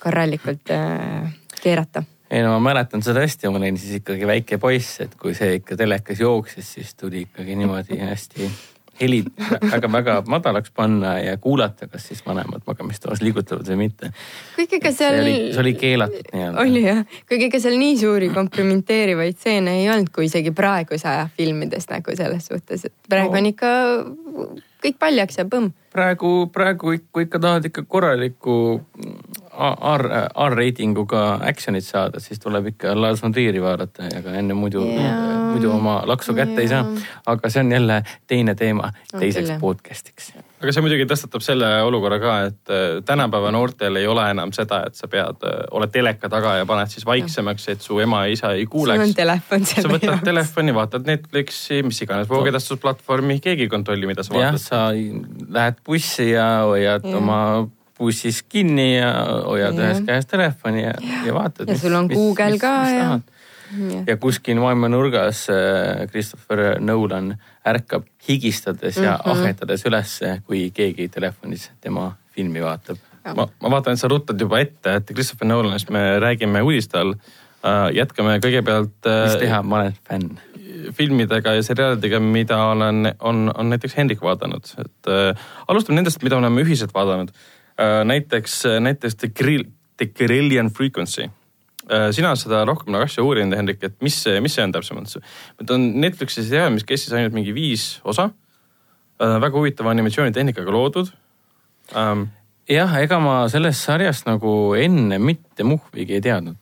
[0.00, 5.00] korralikult äh, keerata ei no ma mäletan seda hästi, ma olin siis ikkagi väike poiss,
[5.02, 8.50] et kui see ikka telekas jooksis, siis tuli ikkagi niimoodi hästi
[9.00, 9.30] helid
[9.72, 14.12] väga-väga madalaks panna ja kuulata, kas siis vanemad magamistoas liigutavad või mitte.
[14.56, 15.16] kuigi ega seal.
[15.16, 16.64] see oli, see oli keelatud nii-öelda.
[16.64, 21.28] oli jah, kuigi ega seal nii suuri kompromitteerivaid stseene ei olnud, kui isegi praeguse aja
[21.36, 23.40] filmides nagu selles suhtes, et praegu no.
[23.40, 23.72] on ikka
[24.84, 25.72] kõik paljaks ja põmm.
[25.92, 28.58] praegu, praegu kui ikka tahad ikka korralikku
[29.60, 30.04] R,
[30.48, 35.72] R-reitinguga action'it saada, siis tuleb ikka Lars von Trieri vaadata, ega enne muidu yeah., muidu
[35.74, 36.62] oma laksu kätte yeah.
[36.62, 37.10] ei saa.
[37.32, 39.58] aga see on jälle teine teema teiseks okay.
[39.60, 40.30] podcast'iks.
[40.62, 44.82] aga see muidugi tõstatab selle olukorra ka, et äh, tänapäeva noortel ei ole enam seda,
[44.88, 48.36] et sa pead, äh, oled teleka taga ja paned siis vaiksemaks, et su ema ja
[48.36, 49.02] isa ei kuuleks.
[49.02, 50.06] sul on telefon selle jaoks.
[50.06, 54.56] sa võtad telefoni, vaatad Netflixi, mis iganes voogedastusplatvormi, keegi ei kontrolli, mida sa vaatad.
[54.56, 57.20] jah, sa lähed bussi ja hoiad yeah.
[57.20, 57.40] oma
[58.00, 59.12] bussis kinni ja
[59.44, 59.90] hoiad ja.
[59.90, 60.94] ühes käes telefoni ja,
[61.26, 61.68] ja vaatad.
[61.68, 63.10] ja sul on Google ka ja.
[63.70, 64.00] Ja.
[64.06, 67.34] ja kuskil maailma nurgas äh, Christopher Nolan
[67.66, 69.06] ärkab higistades mm -hmm.
[69.06, 72.96] ja ahhetades ülesse, kui keegi telefonis tema filmi vaatab.
[73.36, 77.12] ma, ma vaatan, et sa ruttad juba ette, et Christopher Nolanist me räägime uudiste all
[77.12, 77.94] äh,.
[77.94, 79.24] jätkame kõigepealt äh,.
[79.24, 80.38] mis teha, ma olen fänn
[80.96, 85.36] filmidega ja seriaalidega, mida olen, on, on näiteks Hendrik vaadanud, et äh,
[85.68, 87.58] alustame nendest, mida oleme ühiselt vaadanud Äh,
[88.04, 89.64] näiteks, äh, näiteks The Grill,
[89.96, 91.30] The Grillian Frequency.
[91.90, 95.16] Äh, sina seda rohkem nagu asja uurinud, Hendrik, et mis mis see on täpsemalt?
[95.66, 98.30] ta on Netflixi seriaal, mis kestis ainult mingi viis osa.
[99.20, 101.10] väga huvitava animatsioonitehnikaga loodud
[101.92, 102.22] um,.
[102.68, 106.56] jah, ega ma sellest sarjast nagu enne mitte muhvigi ei teadnud.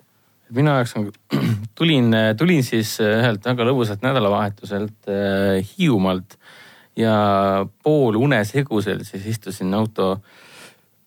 [0.50, 1.12] minu jaoks nagu
[1.78, 6.38] tulin, tulin siis ühelt väga lõbusalt nädalavahetuselt äh, Hiiumaalt
[6.96, 7.14] ja
[7.82, 10.47] pool unesegusel siis istusin auto äh,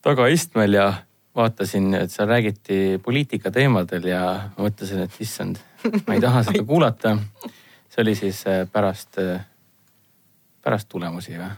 [0.01, 0.93] tagaistmel ja
[1.35, 4.23] vaatasin, et seal räägiti poliitika teemadel ja
[4.57, 5.61] mõtlesin, et issand,
[6.07, 7.17] ma ei taha seda kuulata.
[7.91, 9.45] see oli siis äh, pärast, äh,
[10.63, 11.51] pärast tulemusi või?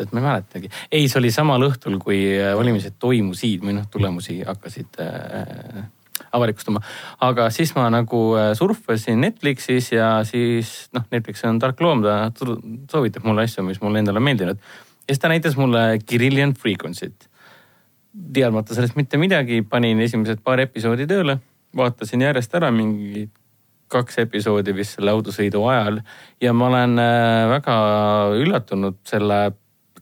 [0.00, 0.70] et ma ei mäletagi.
[0.92, 5.88] ei, see oli samal õhtul, kui äh, valimised toimusid või noh, tulemusi hakkasid äh,
[6.32, 6.80] avalikustama.
[7.24, 8.20] aga siis ma nagu
[8.54, 12.30] surfasin Netflixis ja siis noh, Netflix on tark loom, ta
[12.92, 14.60] soovitab mulle asju, mis mulle endale on meeldinud
[15.10, 17.26] ja siis ta näitas mulle Kirillian Frequency't.
[18.32, 21.36] teadmata sellest mitte midagi, panin esimesed paar episoodi tööle,
[21.76, 23.24] vaatasin järjest ära mingi
[23.90, 25.98] kaks episoodi vist selle autosõidu ajal
[26.42, 27.76] ja ma olen äh, väga
[28.38, 29.40] üllatunud selle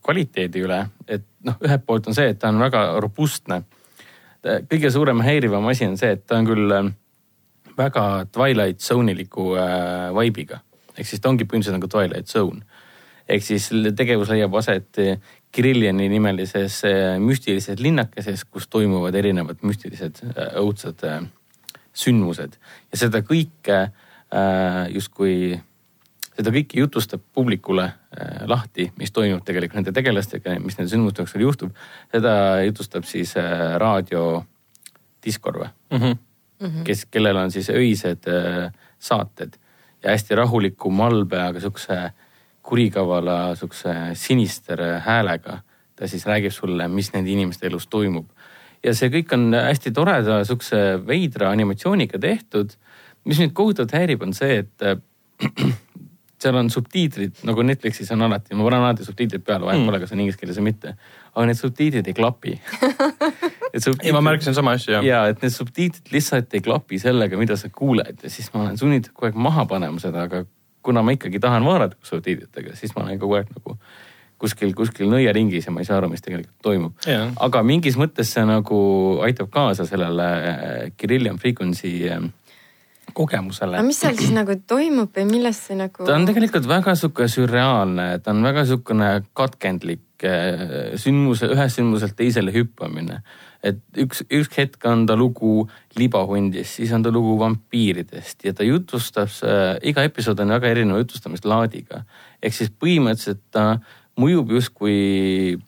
[0.04, 3.62] kvaliteedi üle, et noh, ühelt poolt on see, et ta on väga robustne.
[4.44, 6.92] kõige suurem häirivam asi on see, et ta on küll äh,
[7.80, 10.60] väga Twilight Zone'iliku äh, vibe'iga
[10.98, 12.64] ehk siis ta ongi põhimõtteliselt nagu Twilight Zone.
[13.28, 15.00] Ehk siis tegevus leiab aset
[15.52, 16.82] Kirilliani nimelises
[17.20, 20.20] müstilises linnakeses, kus toimuvad erinevad müstilised
[20.60, 21.04] õudsad
[21.98, 22.58] sündmused
[22.92, 25.56] ja seda kõike äh, justkui,
[26.36, 27.88] seda kõike jutustab publikule
[28.48, 31.74] lahti, mis toimub tegelikult nende tegelastega, mis nende sündmuste jooksul juhtub.
[32.12, 32.32] seda
[32.64, 33.34] jutustab siis
[33.78, 34.44] raadio
[35.24, 36.84] Discord mm, -hmm.
[36.84, 38.24] kes, kellel on siis öised
[38.98, 39.58] saated
[40.02, 42.12] ja hästi rahuliku malbe, aga sihukese
[42.68, 45.62] kurikavala, sihukese sinister häälega
[45.98, 48.28] ta siis räägib sulle, mis nende inimeste elus toimub
[48.84, 52.76] ja see kõik on hästi toreda sihukese veidra animatsiooniga tehtud.
[53.24, 54.96] mis mind kohutavalt häirib, on see, et äh,
[56.42, 59.90] seal on subtiitrid nagu Netflixis on alati, ma panen alati subtiitrid peale, vahet mm.
[59.90, 60.94] pole, kas on inglise keeles või mitte.
[61.34, 62.54] aga need subtiitrid ei klapi
[63.74, 65.02] ei, ma märkasin sama asja.
[65.04, 68.78] ja, et need subtiitrid lihtsalt ei klapi sellega, mida sa kuuled ja siis ma olen
[68.78, 70.44] sunnitud kogu aeg maha panema seda, aga
[70.88, 73.76] kuna ma ikkagi tahan vaadata subtiitritega, siis ma olen kogu aeg nagu
[74.40, 76.94] kuskil, kuskil nõiaringis ja ma ei saa aru, mis tegelikult toimub.
[77.48, 78.78] aga mingis mõttes see nagu
[79.26, 82.22] aitab kaasa sellele äh, Kirillian Frequency äh,
[83.16, 83.78] kogemusele.
[83.78, 86.06] aga mis seal siis nagu toimub või millest see nagu?
[86.06, 92.16] ta on tegelikult väga sihuke sürreaalne, ta on väga sihukene katkendlik äh, sündmuse, ühest sündmuselt
[92.18, 93.22] teisele hüppamine.
[93.62, 95.68] et üks, üks hetk on ta lugu
[95.98, 99.32] libahundist, siis on ta lugu vampiiridest ja ta jutustab,
[99.82, 102.04] iga episood on väga erineva jutustamislaadiga.
[102.42, 103.80] ehk siis põhimõtteliselt ta
[104.18, 105.58] mõjub justkui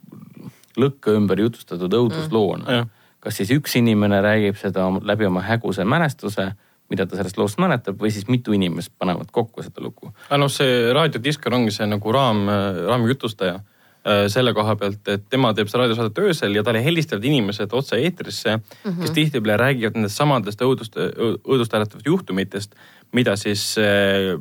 [0.80, 2.90] lõkke ümber jutustatud õudusloona mm..
[3.20, 6.50] kas siis üks inimene räägib seda läbi oma häguse mälestuse,
[6.90, 10.12] mida ta sellest loost mäletab, või siis mitu inimest panevad kokku seda lugu.
[10.28, 12.42] aga noh, see raadiodiskor ongi see nagu raam,
[12.90, 17.72] raamjutustaja äh, selle koha pealt, et tema teeb seda raadiosaadet öösel ja talle helistavad inimesed
[17.72, 19.00] otse eetrisse mm, -hmm.
[19.00, 22.76] kes tihtipeale räägivad nendest samadest õudust, õudust äratavatest juhtumitest,
[23.12, 24.36] mida siis äh,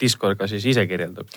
[0.00, 1.28] Discord ka siis ise kirjeldab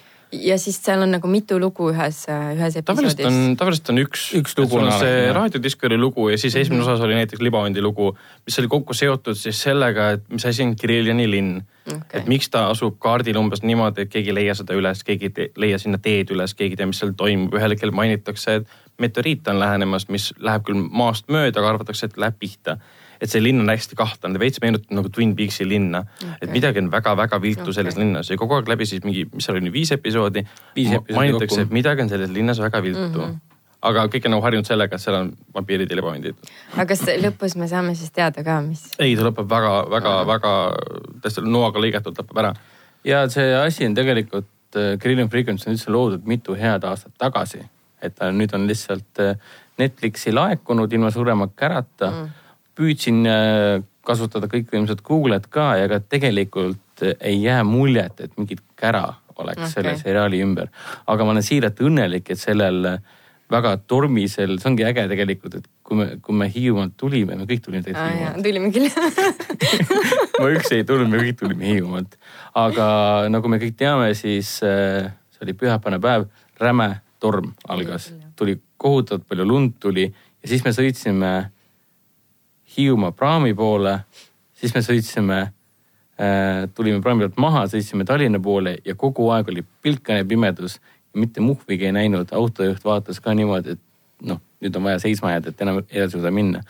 [0.42, 2.86] ja siis seal on nagu mitu lugu ühes, ühes episoodis.
[2.88, 4.80] tavaliselt on, tavaliselt on üks, üks lugu.
[4.82, 6.94] on see raadiodiskori lugu ja siis esimene mm -hmm.
[6.94, 10.76] osas oli näiteks Libaondi lugu, mis oli kokku seotud siis sellega, et mis asi on
[10.76, 12.22] Kirilliani linn okay..
[12.22, 15.52] et miks ta asub kaardil umbes niimoodi, et keegi ei leia seda üles, keegi ei
[15.58, 17.54] leia sinna teed üles, keegi ei tea, mis seal toimub.
[17.54, 18.68] ühel hetkel mainitakse, et
[19.00, 22.78] meteoriit on lähenemas, mis läheb küll maast mööda, aga arvatakse, et läheb pihta
[23.22, 26.36] et see linn on hästi kahtlane, veits meenutab nagu Twin Peaksi linna okay..
[26.42, 27.80] et midagi on väga-väga viltu okay.
[27.80, 30.46] selles linnas ja kogu aeg läbi siis mingi, mis seal oli, viis episoodi.
[30.76, 33.26] mainitakse, et midagi on selles linnas väga viltu mm.
[33.26, 33.42] -hmm
[33.84, 36.38] aga kõik on nagu harjunud sellega, et seal on vampiirid ja libavandid.
[36.76, 38.86] aga kas lõpus me saame siis teada ka, mis?
[38.98, 40.54] ei, see lõpeb väga, väga, väga
[41.24, 42.54] täiesti noaga lõigatult lõpeb ära.
[43.04, 47.60] ja see asi on tegelikult, Grillion äh, Frequency on üldse loodud mitu head aastat tagasi.
[48.02, 49.36] et ta nüüd on lihtsalt äh,
[49.78, 52.40] Netflixi laekunud ilma suurema kärata mm
[52.78, 59.06] püüdsin äh, kasutada kõikvõimsat Google'it ka ja ega tegelikult ei jää muljet, et mingit kära
[59.40, 59.72] oleks okay.
[59.72, 60.70] selle seriaali ümber.
[61.08, 62.98] aga ma olen siiralt õnnelik, et sellel
[63.54, 67.64] väga tormisel, see ongi äge tegelikult, et kui me, kui me Hiiumaalt tulime, me kõik
[67.66, 68.44] tulime tegelikult Hiiumaalt.
[68.46, 68.90] tulime küll
[70.42, 72.18] ma üksi ei tulnud, me kõik tulime Hiiumaalt.
[72.60, 72.88] aga
[73.34, 76.28] nagu me kõik teame, siis äh, see oli pühapäevane päev,
[76.62, 76.90] räme
[77.24, 81.34] torm algas, tuli kohutavalt palju lund tuli ja siis me sõitsime
[82.78, 84.00] Hiiumaa praami poole,
[84.58, 89.66] siis me sõitsime äh,, tulime praami pealt maha, sõitsime Tallinna poole ja kogu aeg oli
[89.82, 90.80] pilkane pimedus.
[91.14, 95.52] mitte muhvigi ei näinud, autojuht vaatas ka niimoodi, et noh, nüüd on vaja seisma jääda,
[95.52, 96.64] et enam edasi ei suuda minna.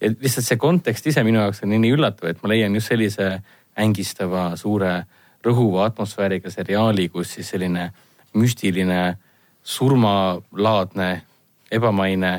[0.00, 3.42] ja lihtsalt see kontekst ise minu jaoks on nii üllatav, et ma leian just sellise
[3.76, 5.02] ängistava, suure,
[5.44, 7.90] rõhuva atmosfääriga seriaali, kus siis selline
[8.34, 9.16] müstiline,
[9.62, 11.22] surmalaadne,
[11.70, 12.32] ebamaine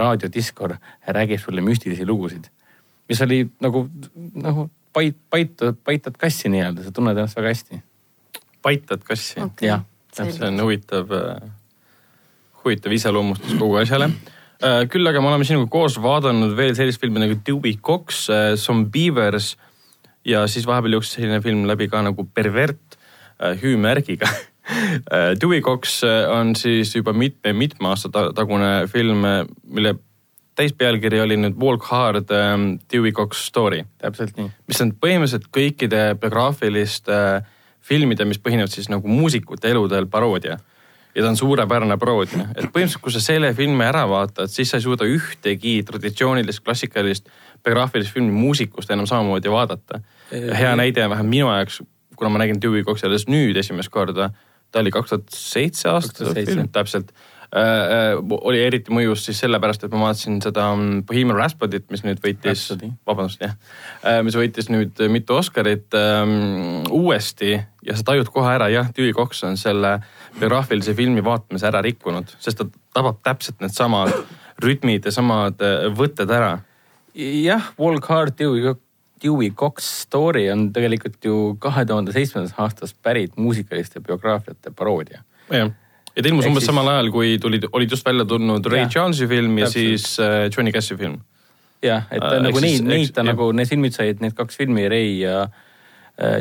[0.00, 2.44] raadiodiskor räägib sulle müstilisi lugusid.
[3.08, 3.88] mis oli nagu,
[4.34, 7.80] nagu pait, pait, paitad kassi nii-öelda, sa tunned ennast väga hästi.
[8.62, 9.68] paitad kassi okay.?
[9.68, 9.84] jah.
[10.12, 11.50] see on huvitav, äh,
[12.64, 17.22] huvitav iseloomustus kogu asjale äh, küll aga me oleme sinuga koos vaadanud veel sellist filmi
[17.22, 19.56] nagu Dewey Cox, Zombievers
[20.24, 22.98] ja siis vahepeal jooksis selline film läbi ka nagu Pervert
[23.40, 24.46] hüüumärgiga Äh,
[25.40, 29.94] Dewey Cox äh, on siis juba mitme, mitme aasta tagune film, äh, mille
[30.60, 33.84] täispealkiri oli nüüd Walk Hard um, Dewey Cox Story.
[33.98, 34.50] täpselt nii.
[34.68, 37.20] mis on põhimõtteliselt kõikide biograafiliste
[37.80, 40.58] filmide, mis põhinevad siis nagu muusikute eludel paroodia.
[41.14, 44.78] ja ta on suurepärane paroodia, et põhimõtteliselt, kui sa selle filmi ära vaatad, siis sa
[44.78, 47.30] ei suuda ühtegi traditsioonilist klassikalist
[47.64, 50.00] biograafilist filmi muusikust enam samamoodi vaadata.
[50.30, 51.82] hea näide vähemalt minu jaoks,
[52.16, 54.30] kuna ma nägin Dewey Coxi alles nüüd esimest korda,
[54.70, 56.54] ta oli kaks tuhat seitse aasta 2007.
[56.54, 57.12] film, täpselt.
[57.50, 62.04] Äh, äh, oli eriti mõjus siis sellepärast, et ma vaatasin seda mm, Bohemian Rhapsody't, mis
[62.06, 62.68] nüüd võitis
[63.08, 63.56] vabandust jah.
[64.06, 67.56] Äh,, mis võitis nüüd mitu Oscarit ähm, uuesti.
[67.82, 69.96] Ja sa tajud kohe ära, jah, Dewey Cox on selle
[70.38, 74.14] biograafilise filmi vaatamise ära rikkunud, sest ta tabab täpselt needsamad
[74.62, 76.58] rütmid ja samad äh, võtted ära.
[77.18, 78.62] Jah, Walk Hard Dewey,
[79.22, 85.22] Dewey Cox story on tegelikult ju kahe tuhande seitsmendast aastast pärit muusikaliste biograafiate paroodia.
[85.50, 85.70] jah,
[86.16, 89.26] ja ta ilmus umbes siis- samal ajal, kui tulid, olid just välja tulnud Ray Charlesi
[89.28, 89.72] film ja täpselt.
[90.00, 91.20] siis äh, Johnny Cashi film.
[91.82, 93.32] jah, et Äh, äh, nagu neid, neid ta jah.
[93.32, 95.48] nagu, need filmid said, need kaks filmi, Ray ja äh,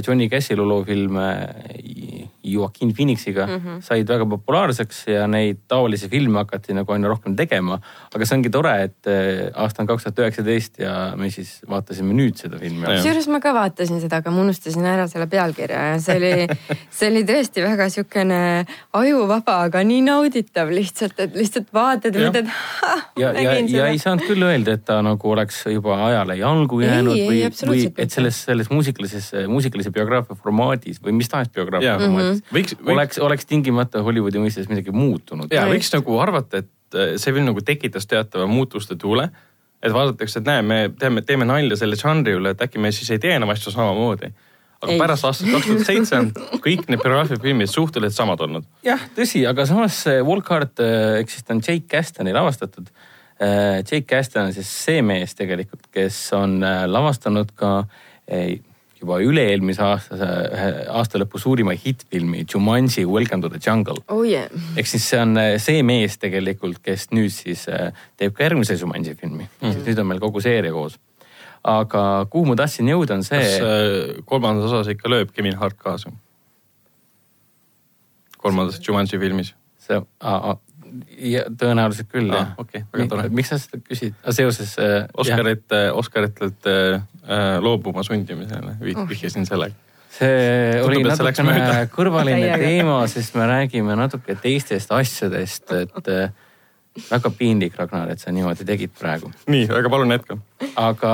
[0.05, 3.81] Johnny Cashi lulufilm äh, Joaquin Phoenixiga mm -hmm.
[3.81, 7.79] said väga populaarseks ja neid taolisi filme hakati nagu aina rohkem tegema.
[8.15, 12.13] aga see ongi tore, et äh, aasta on kaks tuhat üheksateist ja me siis vaatasime
[12.13, 12.85] nüüd seda filmi.
[12.85, 16.47] Kusjuures ma ka vaatasin seda, aga ma unustasin ära selle pealkirja ja see oli,
[16.97, 22.51] see oli tõesti väga siukene ajuvaba, aga nii nauditav lihtsalt, et lihtsalt vaatad ja mõtled.
[23.19, 26.87] ja, ja, ja ei saanud küll öelda, et ta nagu oleks juba ajale jalgu Ei,
[26.87, 29.31] jäänud ei, või, või et selles, selles muusikalises,
[29.69, 31.99] muusikalise biograafia formaadis või mis tahes biograafia Jaa.
[31.99, 35.51] formaadis võiks, võiks, oleks, oleks tingimata Hollywoodi mõistes midagi muutunud.
[35.51, 39.29] ja võiks nagu arvata, et äh, see film nagu tekitas teatava muutuste tuule.
[39.81, 43.09] et vaadatakse, et näe, me teeme, teeme nalja selle žanri üle, et äkki me siis
[43.11, 44.33] ei tee enam asju samamoodi.
[44.81, 44.99] aga Ei.
[44.99, 46.31] pärast aastat kaks tuhat seitse on
[46.63, 48.65] kõik need biograafia filmid suhteliselt samad olnud.
[48.83, 52.91] jah, tõsi, aga samas see Walk Hard äh, ehk siis ta on Jake Castoni lavastatud.
[53.39, 58.57] Jake Caston on siis see mees tegelikult, kes on äh, lavastanud ka äh,
[58.99, 60.29] juba üle-eelmise aasta,
[60.91, 64.01] aasta lõpu suurima hittfilmi Jumanji Welcome to the Jungle.
[64.07, 64.49] oh yeah..
[64.77, 68.77] ehk siis see on äh, see mees tegelikult, kes nüüd siis äh, teeb ka järgmise
[68.79, 69.69] Jumanji filmi mm.
[69.69, 69.85] -hmm.
[69.87, 70.99] nüüd on meil kogu seeria koos.
[71.63, 73.59] aga kuhu ma tahtsin jõuda, on see kas.
[73.59, 76.11] äh, kolmandas osas ikka lööb Kevin Hart kaasa?
[78.37, 79.55] kolmandas Jumanji filmis.
[79.77, 80.01] see,
[81.17, 82.53] ja tõenäoliselt küll Aa, jah.
[82.57, 83.29] okei, väga tore.
[83.29, 85.05] miks sa seda küsid, seoses äh,.
[85.13, 87.01] Oscarit, Oscaritelt äh,
[87.61, 89.75] loobuma sundimisele, vihjasin sellega.
[90.09, 91.87] see Tundub, oli see läks natukene mööda.
[91.97, 96.31] kõrvaline teema, sest me räägime natuke teistest asjadest, et äh,
[97.11, 99.29] väga piinlik, Ragnar, et sa niimoodi tegid praegu.
[99.47, 100.39] nii, aga palun jätka.
[100.75, 101.13] aga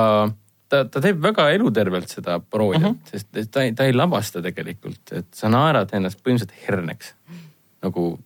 [0.68, 2.96] ta, ta teeb väga elutervelt seda paroodiat uh, Mhm.
[3.04, 3.10] -huh.
[3.36, 7.12] sest ta ei, ta ei lavasta tegelikult, et sa naerad ennast põhimõtteliselt herneks.
[7.82, 8.18] nagu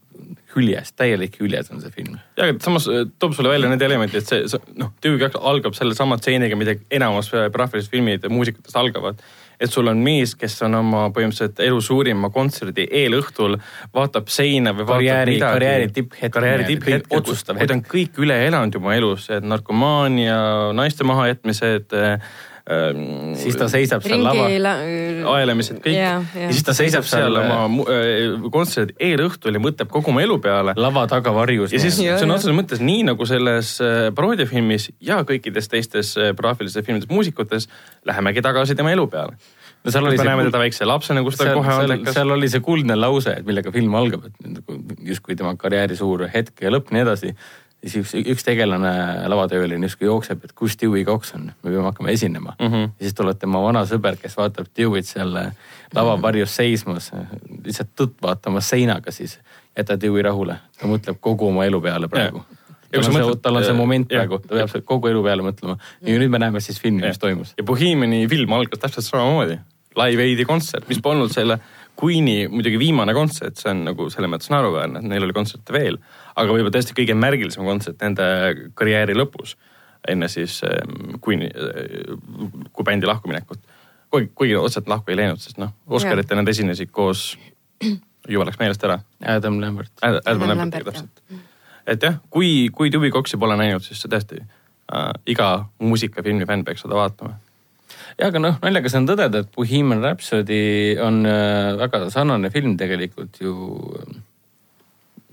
[0.55, 2.17] hüljes, täielik hüljes on see film.
[2.37, 5.77] ja, aga samas äh, toob sulle välja need elemendid, et see, see noh, Cox algab
[5.79, 9.23] sellesama stseeniga, mida enamus äh, graafilised filmid ja muusikutest algavad.
[9.61, 13.59] et sul on mees, kes on oma põhimõtteliselt elu suurima kontserdi eelõhtul,
[13.95, 17.93] vaatab seina või Karjääri- karjääri tipphetk karjääri tipphetk, otsustav kui ta on hetk.
[17.93, 20.39] kõik üle elanud oma elus, et narkomaania,
[20.77, 22.31] naiste mahajätmised äh,.
[23.41, 24.47] Siis ta seisab seal lava,
[25.35, 26.37] aelemised, kõik ja, jah.
[26.45, 30.37] ja siis ta seisab seal seal, oma äh, kontserdi eelõhtul ja mõtleb kogu oma elu
[30.43, 31.75] peale lava taga varjus.
[31.75, 36.87] ja siis sõna otseses mõttes nii nagu selles äh, paroodiafilmis ja kõikides teistes äh, graafilistes
[36.87, 37.69] filmides, muusikutes,
[38.09, 39.39] lähemegi tagasi tema elu peale.
[39.85, 42.37] no seal me oli see näeme teda väikse lapsena, kus ta seal, kohe on seal,
[42.37, 44.79] oli see kuldne lause, et millega film algab, et nagu
[45.11, 47.35] justkui tema karjääri suur hetk ja lõpp, nii edasi.
[47.81, 48.93] Siis üks, üks tegelane
[49.31, 52.67] lavatööline justkui jookseb, et kus Dewey Cox on, me peame hakkama esinema mm.
[52.67, 52.93] -hmm.
[52.99, 55.37] ja siis tuleb tema vana sõber, kes vaatab Dewey't seal
[55.95, 57.11] lavavarjus seismas,
[57.65, 59.39] lihtsalt tõtt vaatamas seinaga siis,
[59.77, 62.45] jäta Dewey rahule, ta mõtleb kogu oma elu peale praegu.
[62.93, 64.25] Ja tal on see mõtled-, tal on see moment jah.
[64.25, 65.77] praegu, ta peab seal kogu elu peale mõtlema.
[66.03, 67.55] ja nüüd me näeme siis filmi, mis toimus.
[67.59, 69.61] ja Bohemiani film algas täpselt samamoodi.
[69.99, 71.59] Live Aidi kontsert, mis polnud selle
[72.01, 75.99] Queen'i muidugi viimane kontsert, see on nagu selles mõttes naeruväärne, et neil oli kontserte veel.
[76.37, 78.27] Aga võib-olla tõesti kõige märgilisem kontsert nende
[78.79, 79.57] karjääri lõpus,
[80.09, 81.51] enne siis ähm, Queen'i,
[82.73, 83.61] kui bändi lahkuminekut.
[84.11, 87.35] kuigi, kuigi otseselt lahku ei läinud, sest noh, Oscaritel nad esinesid koos,
[88.35, 89.01] juba läks meelest ära.
[89.25, 89.93] Adam Lambert.
[90.03, 91.45] Adam Adam Lambertiga Lambert, täpselt.
[91.87, 95.53] et jah, kui, kui Dewey Coxi pole näinud, siis see tõesti äh, iga
[95.83, 97.37] muusikafilmi fänn peaks seda vaatama.
[98.19, 103.41] ja aga noh, naljakas on tõdeda, et Bohemian Rhapsody on äh, väga sarnane film tegelikult
[103.45, 103.55] ju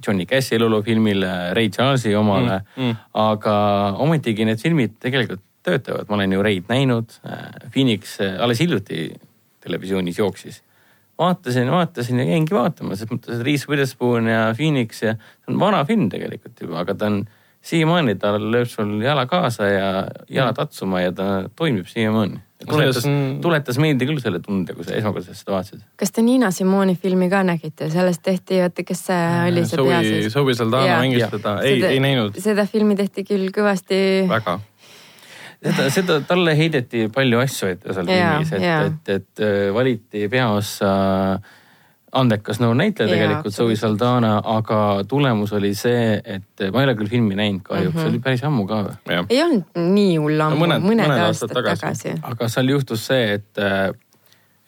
[0.07, 2.61] Johnny Cashi eluloo-filmile, Ray Charlesi omale.
[2.75, 3.57] Mm, mm, aga
[4.03, 7.17] ometigi need filmid tegelikult töötavad, ma olen ju Raid näinud,
[7.73, 9.09] Phoenix äh, alles hiljuti
[9.63, 10.63] televisioonis jooksis.
[11.17, 15.59] vaatasin, vaatasin ja jäingi vaatama, selles mõttes, et Reese Witherspoon ja Phoenix ja see on
[15.59, 17.23] vana film tegelikult juba, aga ta on
[17.67, 19.87] siiamaani ta lööb sul jala kaasa ja
[20.31, 22.39] jala tatsuma ja ta toimib siiamaani.
[22.69, 23.05] tuletas
[23.41, 25.83] tuletas meelde küll selle tunde, kui sa esmakordselt seda vaatasid.
[25.99, 29.91] kas te Niina Simoni filmi ka nägite, sellest tehti, oota, kes see oli see Zoe,
[29.91, 30.31] peaasi?
[30.33, 33.99] Zoe Saldana mängis seda, ei, ei näinud seda filmi tehti küll kõvasti.
[34.31, 34.57] väga.
[35.61, 40.91] seda, seda, talle heideti palju asju ette seal filmis, et et, et äh, valiti peaossa
[42.11, 43.75] andekas noornäitleja Jaa, tegelikult, Zoe.
[43.75, 48.03] Saldana, aga tulemus oli see, et ma ei ole küll filmi näinud kahjuks mm, -hmm.
[48.03, 48.79] see oli päris ammu ka.
[49.09, 51.81] jah, ei olnud nii hull ammu No mõned- mõned, mõned aastad aastad tagasi.
[51.81, 53.91] tagasi, aga seal juhtus see, et äh,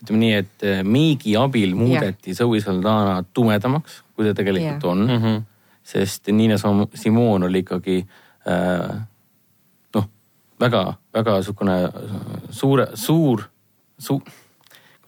[0.04, 4.92] ütleme nii, et äh, meigi abil muudeti Zoe Saldana tumedamaks, kui ta tegelikult Jah.
[4.92, 5.24] on mm.
[5.24, 5.42] -hmm.
[5.84, 6.56] sest Niina
[6.94, 8.08] Simon oli ikkagi
[8.48, 9.00] äh,
[9.96, 10.10] noh,
[10.60, 11.80] väga, väga niisugune
[12.50, 13.44] suure, suur,
[13.98, 14.22] suur,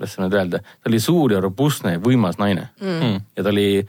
[0.01, 3.19] kuidas seda nüüd öelda, ta oli suur ja robustne ja võimas naine mm..
[3.37, 3.85] ja ta oli,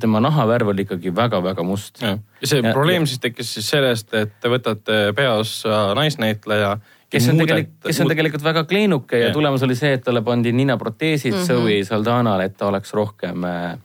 [0.00, 2.02] tema nahavärv oli ikkagi väga-väga must.
[2.02, 6.76] ja see Ja- probleem siis tekkis siis sellest, et te võtate peaossa naisnäitleja.
[7.10, 9.34] kes on tegelikult, kes on tegelikult väga kleenuke ja Jah.
[9.34, 11.46] tulemus oli see, et talle pandi ninaproteesid mm -hmm.
[11.46, 13.78] Zoe Saldanale, et ta oleks rohkem äh,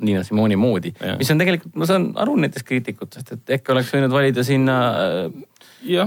[0.00, 4.10] Niina Simoni moodi mis on tegelikult, ma saan aru nendest kriitikutest, et äkki oleks võinud
[4.10, 5.30] valida sinna äh,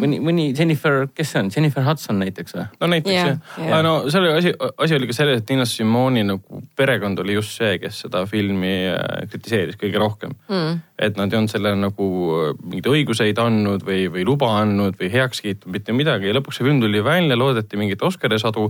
[0.01, 2.65] mõni, mõni Jennifer, kes see on, Jennifer Hudson näiteks või?
[2.81, 3.81] no näiteks Jah, jah ja..
[3.85, 7.77] no selle asi, asi oli ka selles, et Nina Simoni nagu perekond oli just see,
[7.81, 10.81] kes seda filmi äh, kritiseeris kõige rohkem mm..
[11.07, 12.09] et nad ei olnud sellele nagu
[12.63, 16.81] mingeid õiguseid andnud või, või luba andnud või heakskiitu, mitte midagi ja lõpuks see film
[16.83, 18.69] tuli välja, loodeti mingit Oscari sadu.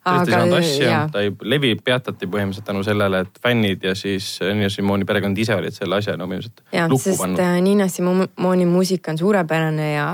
[0.00, 4.32] Sellest ei saanud asja ta ei, levi peatati põhimõtteliselt tänu sellele, et fännid ja siis
[4.40, 7.42] Nina Simoni perekond ise olid selle asja no põhimõtteliselt ja, lukku sest pannud.
[7.44, 10.06] äh, Niina Simoni muusika on suurepärane ja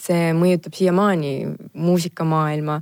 [0.00, 1.34] see mõjutab siiamaani
[1.72, 2.80] muusikamaailma.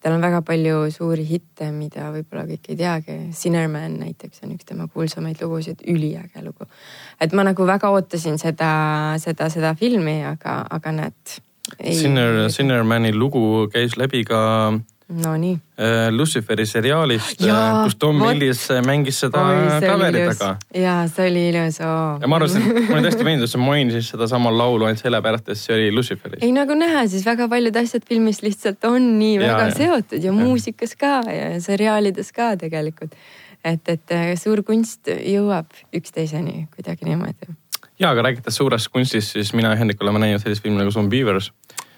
[0.00, 3.16] tal on väga palju suuri hitte, mida võib-olla kõik ei teagi.
[3.34, 6.68] Sinnerman näiteks on üks tema kuulsamaid lugusid, üliäge lugu.
[7.20, 11.40] et ma nagu väga ootasin seda, seda, seda filmi, aga, aga näed.
[11.92, 14.38] Sinner, Sinnermani lugu käis läbi ka
[15.08, 15.54] Nonii.
[15.80, 18.30] äh, Luciferi seriaalist, Jaa, kus Tom vot.
[18.34, 19.40] Ellis mängis seda
[19.80, 20.50] klaveri taga.
[20.74, 22.18] ja see oli ilus oo.
[22.20, 25.74] ja ma arvasin, mulle tõesti meeldis, et sa mainisid sedasama laulu ainult sellepärast, et see
[25.78, 26.42] oli Luciferis.
[26.44, 29.74] ei nagu näha, siis väga paljud asjad filmis lihtsalt on nii Ja, väga ja.
[29.80, 30.32] seotud ja Ja.
[30.36, 33.14] muusikas ka ja seriaalides ka tegelikult.
[33.64, 37.48] et, et äh, suur kunst jõuab üksteiseni kuidagi niimoodi.
[37.98, 41.48] ja, aga rääkides suurest kunstist, siis mina ja Hendrik oleme näinud sellist filmi nagu Zombievers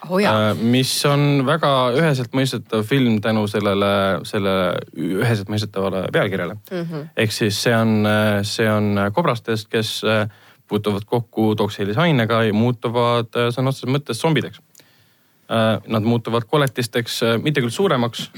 [0.09, 3.91] oh jaa, äh, mis on väga üheselt mõistetav film tänu sellele,
[4.27, 4.81] sellele
[5.21, 7.11] üheselt mõistetavale pealkirjale mm -hmm..
[7.17, 8.07] ehk siis see on,
[8.47, 10.27] see on kobrastest, kes äh,
[10.67, 14.61] puutuvad kokku toksilise ainega ja muutuvad äh, sõna otseses mõttes zombideks.
[15.87, 18.29] Nad muutuvad koletisteks, mitte küll suuremaks,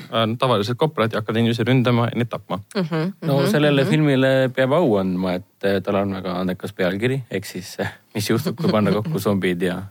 [0.41, 2.57] tavalised kobrad ja hakkavad inimesi ründama ja neid tapma.
[2.73, 3.11] Mhm.
[3.21, 7.75] no sellele filmile peab au andma, et tal on väga andekas pealkiri, ehk siis
[8.15, 9.83] mis juhtub, kui panna kokku zombid ja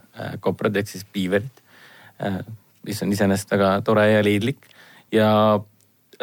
[0.43, 1.62] koprad ehk siis piiverid.
[2.83, 4.67] Mis on iseenesest väga tore ja liidlik
[5.11, 5.59] ja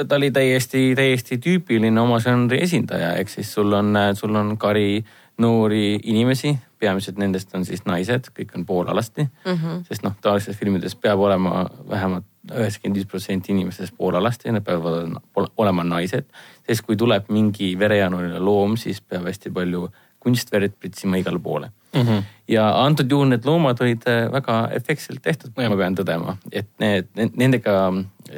[0.09, 5.05] ta oli täiesti, täiesti tüüpiline oma žanri esindaja, ehk siis sul on, sul on kari
[5.41, 9.57] noori inimesi, peamiselt nendest on siis naised, kõik on poolalasti mm.
[9.57, 9.83] -hmm.
[9.89, 15.17] sest noh, tavalistes filmides peab olema vähemalt üheksakümmend viis protsenti inimestest poolalasti, nad peavad
[15.57, 16.25] olema- naised.
[16.67, 19.89] sest kui tuleb mingi verejaanuarile loom, siis peab hästi palju
[20.21, 22.01] kunstverd pritsima igale poole mm.
[22.01, 22.23] -hmm.
[22.49, 27.09] ja antud juhul need loomad olid äh, väga efektselt tehtud, ma pean tõdema, et need,
[27.17, 27.77] nendega,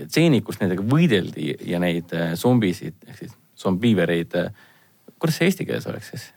[0.09, 4.39] tseenid, kus nendega võideldi ja neid äh, zombisid ehk siis zombiivereid,
[5.19, 6.33] kuidas see eesti keeles oleks siis?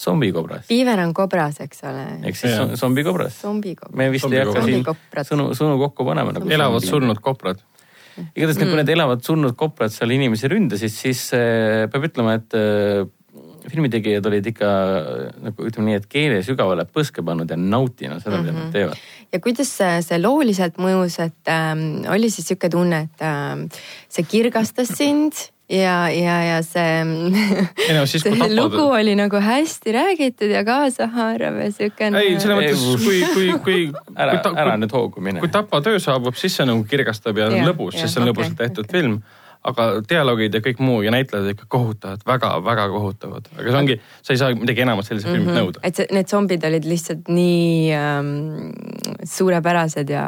[0.00, 2.04] zombikobras piiver on kobras, eks ole.
[2.28, 3.40] ehk siis zombikobras.
[3.42, 3.96] zombikobras.
[3.96, 4.86] me vist ei hakka siin
[5.32, 6.48] sõnu, sõnu kokku panema nagu.
[6.48, 7.60] elavad surnud koprad.
[8.34, 12.56] igatahes mm., kui need elavad surnud koprad seal inimesi ründasid, siis äh, peab ütlema, et
[12.56, 13.04] äh,
[13.68, 14.70] filmitegijad olid ikka
[15.44, 18.98] nagu ütleme nii, et keele sügavale põske pannud ja nautinud seda, mida nad teevad.
[19.32, 23.66] ja kuidas see, see looliselt mõjus, et ähm, oli siis sihuke tunne, et ähm,
[24.08, 25.36] see kirgastas sind
[25.70, 26.94] ja, ja, ja see,
[27.88, 32.18] Ei no siis, see tapad- lugu oli nagu hästi räägitud ja kaasahaarav ja siukene.
[32.24, 35.52] ei, selles mõttes, kui, kui, kui, ära kui, ära nüüd hoogu mine kui.
[35.52, 38.58] tapatöö saabub, siis see nagu kirgastab ja on Jah, lõbus, sest see on okei, lõbusalt
[38.64, 38.98] tehtud okei.
[38.98, 39.20] film.
[39.68, 43.96] Aga dialoogid ja kõik muu ja näitlejad ikka kohutavad väga, väga kohutavad, aga see ongi,
[44.24, 45.82] sa ei saa midagi enamat selliselt filmilt nõuda.
[45.84, 48.30] et see, need zombid olid lihtsalt nii ähm,
[49.28, 50.24] suurepärased ja,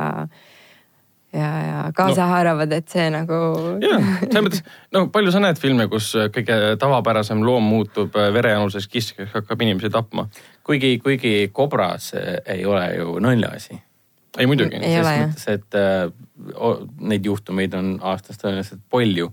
[1.33, 3.39] ja, ja kaasahaaravad, et see nagu.
[3.81, 9.33] jah, selles mõttes, no palju sa näed filme, kus kõige tavapärasem loom muutub verejanuseks kiskjaks,
[9.39, 10.27] hakkab inimesi tapma.
[10.65, 13.81] kuigi, kuigi kobras äh, ei ole ju naljaasi.
[14.39, 14.79] Ei muidugi.
[14.81, 16.07] Ei ole, mõttes, et äh,
[17.01, 19.33] neid juhtumeid on aastas tõenäoliselt palju,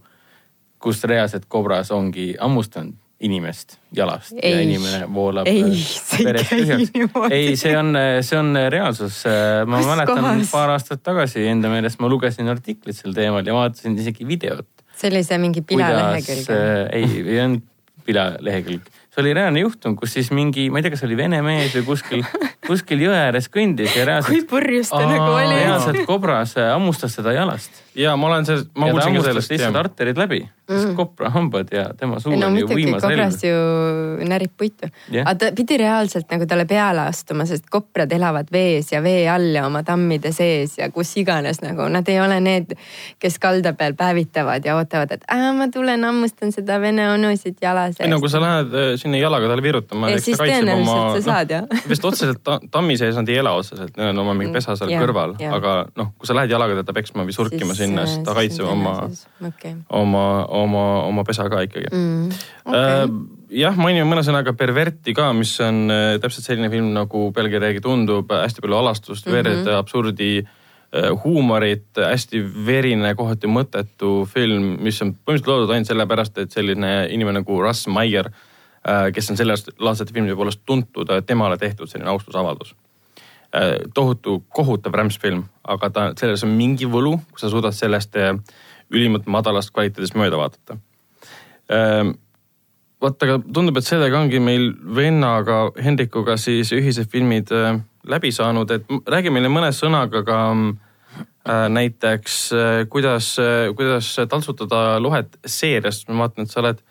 [0.79, 6.43] kus reaalselt kobras ongi hammustanud inimest jalast ei, ja inimene voolab Ei, äh, see ei
[6.67, 7.35] käi niimoodi.
[7.35, 7.91] ei, see on,
[8.23, 9.17] see on reaalsus.
[9.67, 10.51] ma Kus mäletan kohas?
[10.53, 14.67] paar aastat tagasi enda meelest ma lugesin artiklit sel teemal ja vaatasin isegi videot.
[14.95, 16.47] see oli see mingi pilalehekülg.
[16.55, 17.67] äh, ei, ei olnud
[18.07, 18.87] pilalehekülg,
[19.19, 21.85] see oli reaalne juhtum, kus siis mingi, ma ei tea, kas oli vene mees või
[21.89, 22.23] kuskil,
[22.69, 25.57] kuskil jõe ääres kõndis ja kui reaalselt, purjus ta nagu oli.
[25.57, 27.83] reaalselt kobras äh, hammustas seda jalast.
[27.95, 29.53] Ja ma olen see, ma ja kuulsin ka sellest.
[29.53, 33.49] lihtsalt arterid läbi, sest kobra hambad ja tema suu no on ju võimas kobras relv.
[33.49, 35.25] ju närib puitu Jah.
[35.25, 39.49] aga ta pidi reaalselt nagu talle peale astuma, sest koprad elavad vees ja vee all
[39.55, 42.75] ja oma tammide sees ja kus iganes nagu nad ei ole need,
[43.19, 47.89] kes kalda peal päevitavad ja ootavad, et äh, ma tulen hammustan seda vene onusid jala
[47.99, 50.09] ei no kui sa lähed äh, sinna jalaga talle virutama.
[50.13, 51.67] Ja siis tõenäoliselt sa saad, jah.
[51.91, 54.93] vist otseselt ta, tammi sees nad ei ela otseselt, neil on oma mingi pesa seal
[54.93, 55.55] Jah, kõrval, jah.
[55.57, 58.93] aga noh, kui sa lähed jalaga teda peksma või surkima sinna, siis ta kaitseb oma,
[59.47, 60.23] okei, oma,
[60.59, 62.29] oma, oma pesa ka ikkagi Mm,
[62.65, 63.03] okay.
[63.05, 63.59] okei.
[63.61, 67.83] jah, mainime mõne sõnaga Perverti ka, mis on äh, täpselt selline film, nagu pealkiri järgi
[67.85, 69.79] tundub, hästi palju alastust, verd mm, -hmm.
[69.79, 70.31] absurdi,
[71.23, 77.43] huumorit, hästi verine, kohati mõttetu film, mis on põhimõtteliselt loodud ainult sellepärast, et selline inimene
[77.43, 78.31] nagu Russ Meyer,
[79.13, 82.73] kes on sellelaadsete filmide poolest tuntud, temale tehtud selline austusavaldus.
[83.95, 88.35] Tohutu kohutav rämpsfilm, aga ta, selles on mingi võlu, kui sa suudad sellest äh,
[88.93, 90.77] ülimalt madalast kvaliteedist mööda vaadata
[91.69, 92.15] Ehm,
[93.01, 97.77] vot aga tundub, et sellega ongi meil vennaga Hendrikuga siis ühised filmid äh,
[98.09, 103.35] läbi saanud, et räägi meile mõne sõnaga ka äh, näiteks äh, kuidas,
[103.77, 106.81] kuidas taltsutada lohet seeriast, ma vaatan, et sa oled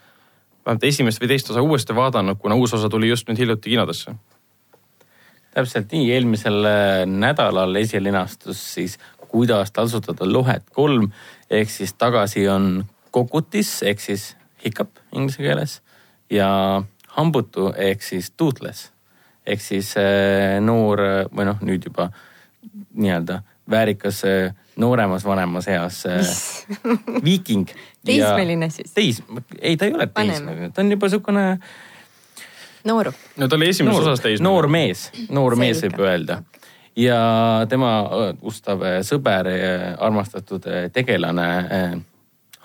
[0.63, 4.15] vähemalt esimest või teist osa uuesti vaadanud, kuna uus osa tuli just nüüd hiljuti kinodesse.
[5.59, 8.99] Täpselt nii, eelmisel äh, nädalal esilinastus siis
[9.29, 11.11] Kuidas taltsutada lohet kolm
[11.53, 14.31] ehk siis tagasi on kokutis ehk siis
[14.65, 15.75] hiccup inglise keeles
[16.33, 16.49] ja
[17.19, 18.89] hambutu ehk siis toothless
[19.47, 22.09] ehk siis äh, noor äh, või noh, nüüd juba
[22.95, 24.23] nii-öelda väärikas
[24.81, 25.99] nooremas vanemas eas
[27.25, 27.69] viiking.
[28.09, 28.95] Teismeline siis?
[28.97, 29.21] teis,
[29.61, 31.45] ei ta ei ole teismeline, ta on juba niisugune
[32.89, 33.13] nooru.
[33.37, 34.41] no ta oli esimeses noor osas, teis.
[34.45, 35.97] noor mees, noor mees Selge.
[35.97, 36.43] võib öelda.
[36.97, 37.19] ja
[37.71, 39.51] tema äh, ustav äh, sõber,
[39.99, 41.49] armastatud äh, tegelane
[41.81, 41.99] äh,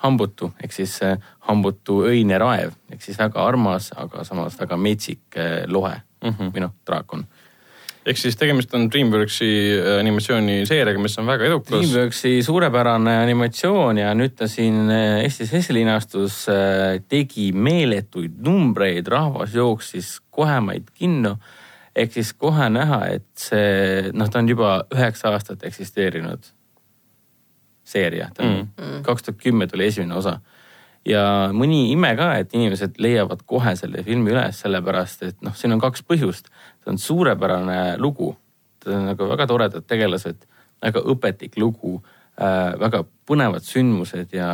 [0.04, 1.18] hambutu ehk siis äh,
[1.48, 6.34] hambutu öine raev ehk siis väga armas, aga samas väga metsik äh, lohe mm Mhm.
[6.40, 6.52] -hmm.
[6.54, 7.26] või noh, draakon.
[8.04, 9.48] Ehk siis tegemist on DreamWorksi
[9.78, 11.72] äh, animatsiooniseeriaga, mis on väga edukas.
[11.72, 19.54] Dreamworksi suurepärane animatsioon ja nüüd ta siin äh, Eestis esilinastus äh, tegi meeletuid numbreid, rahvas
[19.56, 21.38] jooksis kohemaid kinno.
[21.94, 26.48] ehk siis kohe näha, et see noh, ta on juba üheksa aastat eksisteerinud
[27.86, 30.40] seeria, ta on kaks tuhat kümme tuli esimene osa.
[31.08, 35.76] Ja mõni ime ka, et inimesed leiavad kohe selle filmi üles, sellepärast et noh, siin
[35.76, 36.50] on kaks põhjust.
[36.82, 38.34] see on suurepärane lugu,
[38.84, 40.46] ta on nagu väga toredad tegelased,
[40.82, 41.98] väga õpetlik lugu
[42.40, 44.48] äh,, väga põnevad sündmused ja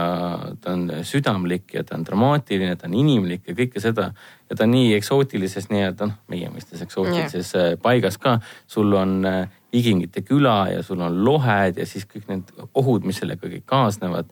[0.62, 4.12] ta on südamlik ja ta on dramaatiline, ta on inimlik ja kõike seda.
[4.50, 7.74] ja ta on nii eksootilises nii-öelda noh, meie mõistes eksootilises yeah.
[7.82, 8.38] paigas ka.
[8.66, 13.20] sul on äh, viikingite küla ja sul on lohed ja siis kõik need ohud, mis
[13.22, 14.30] sellega kõik kaasnevad.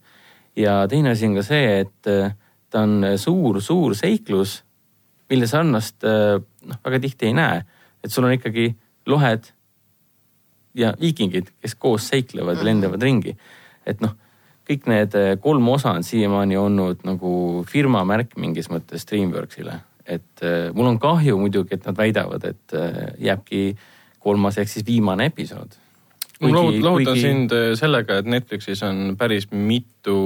[0.59, 2.35] Ja teine asi on ka see, et äh,
[2.71, 4.63] ta on suur-suur seiklus,
[5.31, 7.63] mille sarnast äh, noh, väga tihti ei näe.
[8.05, 8.71] et sul on ikkagi
[9.07, 9.51] lohed
[10.79, 13.37] ja viikingid, kes koos seiklevad ja lendavad ringi.
[13.87, 14.15] et noh,
[14.69, 17.33] kõik need äh, kolm osa on siiamaani olnud nagu
[17.69, 19.81] firma märk mingis mõttes Dreamworksile.
[20.07, 23.77] et äh, mul on kahju muidugi, et nad väidavad, et äh, jääbki
[24.19, 25.77] kolmas ehk siis viimane episood.
[26.41, 27.21] Ma lohut- lohutan kuigi...
[27.21, 30.19] sind äh, sellega, et Netflixis on päris mitu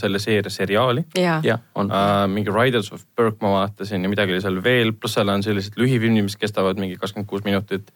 [0.00, 2.24] selle seeria seriaali ja, jah, on uh,.
[2.30, 5.78] mingi Riders of Burke ma vaatasin ja midagi oli seal veel, pluss seal on sellised
[5.78, 7.92] lühifilmid, mis kestavad mingi kakskümmend kuus minutit.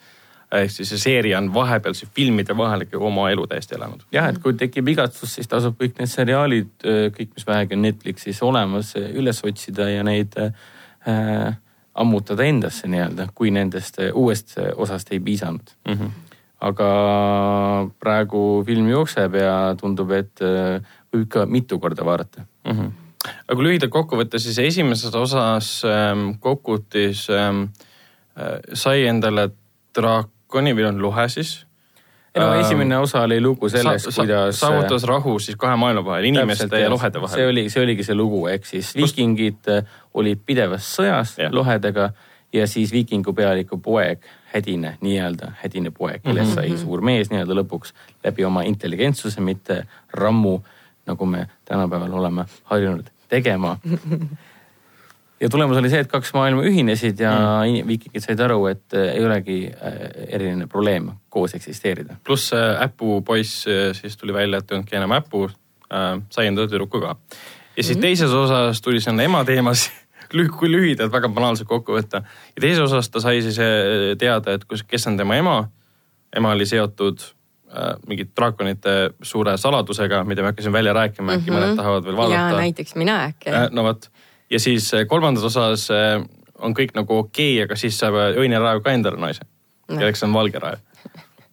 [0.52, 4.06] ehk siis see seeria on vahepealse filmide vahel ikkagi oma elu täiesti elanud.
[4.14, 6.72] jah, et kui tekib igatsus, siis tasub kõik need seriaalid,
[7.18, 11.56] kõik, mis vähegi on Netflixis olemas, üles otsida ja neid äh,
[11.96, 16.10] ammutada endasse nii-öelda, kui nendest äh, uuest osast ei piisanud Mm -hmm.
[16.60, 16.88] Aga
[18.00, 20.78] praegu film jookseb ja tundub, et äh,
[21.12, 22.46] võib ikka mitu korda vaadata.
[22.64, 22.72] mm.
[22.72, 22.90] -hmm.
[23.48, 27.68] aga kui lühidalt kokku võtta, siis esimeses osas ähm, Kokutis ähm,
[28.38, 29.50] äh, sai endale
[29.94, 31.66] draakoni või noh lohe siis.
[32.36, 34.60] no esimene osa oli lugu sellest, kuidas.
[34.60, 37.48] saavutas rahu siis kahe maailma vahel, inimeste Täpselt, ja lohede see vahel.
[37.48, 39.84] oli, see oligi see lugu, ehk siis viikingid äh,
[40.14, 41.52] olid pidevas sõjas Jah.
[41.52, 42.12] lohedega
[42.52, 44.24] ja siis viikingu pealiku poeg,
[44.56, 46.54] hädine nii-öelda, hädine poeg, kellest Mhm.
[46.54, 47.92] sai suur mees nii-öelda lõpuks
[48.24, 50.60] läbi oma intelligentsuse, mitte rammu,
[51.06, 53.76] nagu me tänapäeval oleme harjunud tegema.
[55.40, 57.88] ja tulemus oli see, et kaks maailma ühinesid ja mm.
[57.88, 59.98] viikingid said aru, et äh, ei olegi äh,
[60.28, 62.16] eriline probleem koos eksisteerida.
[62.24, 67.16] pluss äh, siis tuli välja, et ei olnudki enam Äpu äh,, sai endale tüdruku ka.
[67.76, 68.02] ja siis mm -hmm.
[68.02, 69.90] teises osas tuli sinna ema teemas
[70.58, 72.22] kui lühidalt väga banaalselt kokku võtta.
[72.56, 73.58] ja teises osas ta sai siis
[74.18, 75.56] teada, et kus, kes on tema ema.
[76.36, 81.42] ema oli seotud äh, mingite draakonite suure saladusega, mida ma hakkasin välja rääkima mm, -hmm.
[81.42, 81.76] äkki mõned mhm.
[81.76, 82.56] tahavad veel vaadata.
[82.56, 83.68] näiteks mina äkki äh,.
[83.70, 84.10] no vot
[84.50, 86.22] ja siis eh, kolmandas osas eh,
[86.58, 90.24] on kõik nagu okei okay,, aga siis saab eh, õineraev ka endale naise no., kelleks
[90.26, 90.82] on valge raev.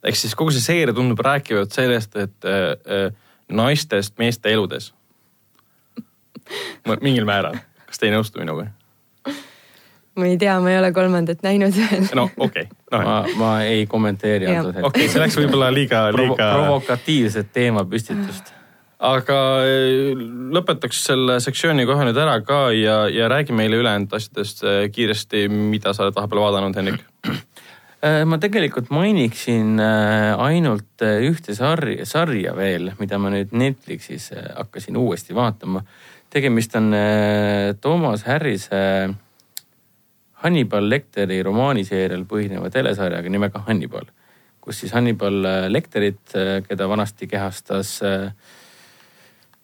[0.04, 3.08] ehk siis kogu see seeria tundub rääkivat sellest, et äh,
[3.48, 4.92] naistest meeste eludes.
[7.00, 7.56] mingil määral,
[7.94, 8.66] kas te ei nõustu minuga?
[10.18, 12.10] ma ei tea, ma ei ole kolmandat näinud veel.
[12.18, 12.66] no okei okay.
[12.90, 13.06] no,.
[13.06, 14.90] ma, ma ei kommenteeri antud hetkel.
[14.90, 16.58] okei okay,, see läks võib-olla liiga, liiga Provo.
[16.58, 18.54] provokatiivset teemapüstitust
[19.04, 19.38] aga
[19.68, 20.12] eh,
[20.54, 25.48] lõpetaks selle sektsiooni kohe nüüd ära ka ja, ja räägi meile ülejäänud asjadest eh, kiiresti,
[25.48, 27.02] mida sa oled vahepeal vaadanud, Henrik
[28.04, 34.30] äh, ma tegelikult mainiksin äh, ainult äh, ühte sarja, sarja veel, mida ma nüüd Netflixis
[34.56, 35.84] hakkasin uuesti vaatama.
[36.34, 36.90] Tegemist on
[37.80, 38.80] Toomas Harrise
[40.42, 44.10] Hannibal Lecteri romaaniseerial põhineva telesarjaga nimega Hannibal,
[44.60, 45.38] kus siis Hannibal
[45.70, 46.34] Lecterit,
[46.66, 48.28] keda vanasti kehastas äh,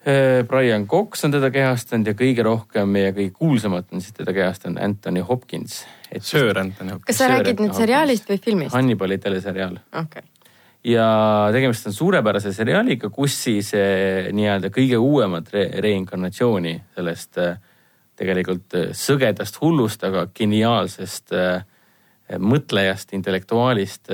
[0.06, 4.32] Äh, Brian Cox on teda kehastanud ja kõige rohkem ja kõige kuulsamalt on siis teda
[4.32, 5.82] kehastanud Anthony Hopkins.
[6.24, 7.04] Sir Anthony Hopkins.
[7.04, 8.72] kas sa Sir räägid nüüd seriaalist või filmist?
[8.72, 10.24] Hannibali teleseriaal okay..
[10.84, 11.06] Ja
[11.52, 17.58] tegemist on suurepärase seriaaliga, kus siis eh, nii-öelda kõige uuemat re reinkarnatsiooni sellest eh,
[18.16, 21.36] tegelikult eh, sõgedast hullust, aga geniaalsest
[22.38, 24.12] mõtlejast, intellektuaalist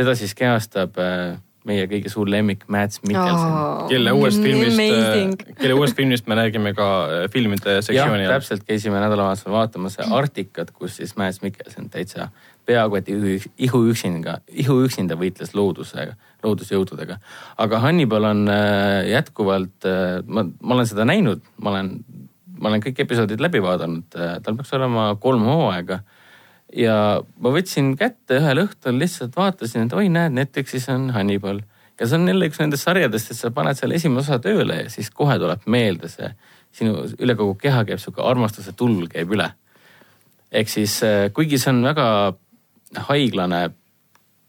[0.00, 1.38] teda siis kehastab eh,
[1.68, 3.82] meie kõige suur lemmik, Mads Mikkelson oh,.
[3.90, 8.38] kelle uuest filmist, kelle uuest filmist me räägime ka äh, filmide sektsiooni all.
[8.38, 12.30] täpselt, käisime nädalavahetusel vaatamas Artikat, kus siis Mads Mikkelson täitsa
[12.66, 17.18] peaaegu et ihu, ihu üksinda, ihu üksinda võitles loodusega, loodusjõududega.
[17.58, 21.92] aga Hannibal on äh, jätkuvalt, äh, ma, ma olen seda näinud, ma olen,
[22.58, 26.02] ma olen kõik episoodid läbi vaadanud, tal peaks olema kolm hooaega
[26.76, 26.94] ja
[27.42, 31.62] ma võtsin kätte ühel õhtul, lihtsalt vaatasin, et oi, näed, Netflixis on Hannibal.
[32.00, 34.90] ja see on jälle üks nendest sarjadest, et sa paned selle esimese osa tööle ja
[34.90, 36.30] siis kohe tuleb meelde see,
[36.72, 39.50] sinu üle kogu keha käib sihuke armastuse tull käib üle.
[40.52, 42.06] ehk siis äh, kuigi see on väga
[42.96, 43.68] haiglane,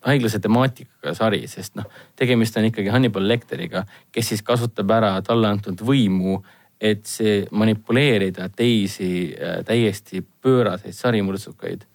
[0.05, 1.85] haiglase temaatikaga sari, sest noh,
[2.17, 6.39] tegemist on ikkagi Hannibal Lecteriga, kes siis kasutab ära talle antud võimu
[6.81, 11.85] et see manipuleerida teisi äh, täiesti pööraseid sarimõrtsukaid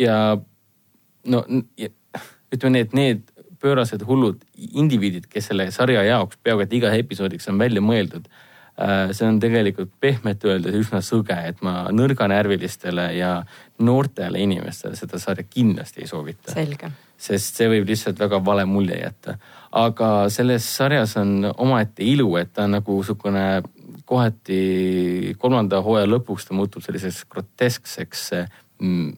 [0.00, 0.16] ja
[1.24, 1.44] no
[2.52, 3.24] ütleme nii, et need
[3.60, 8.28] pöörased hullud indiviidid, kes selle sarja jaoks peaaegu et iga episoodiks on välja mõeldud.
[8.80, 13.34] Äh, see on tegelikult pehmelt öeldes üsna sõge, et ma nõrganärvilistele ja
[13.84, 16.54] noortele inimestele seda sarja kindlasti ei soovita.
[17.20, 19.34] sest see võib lihtsalt väga vale mulje jätta.
[19.72, 23.62] aga selles sarjas on omaette ilu, et ta on nagu sihukene
[24.08, 28.30] kohati kolmanda hooaja lõpuks ta muutub selliseks groteskseks
[28.80, 29.12] mm,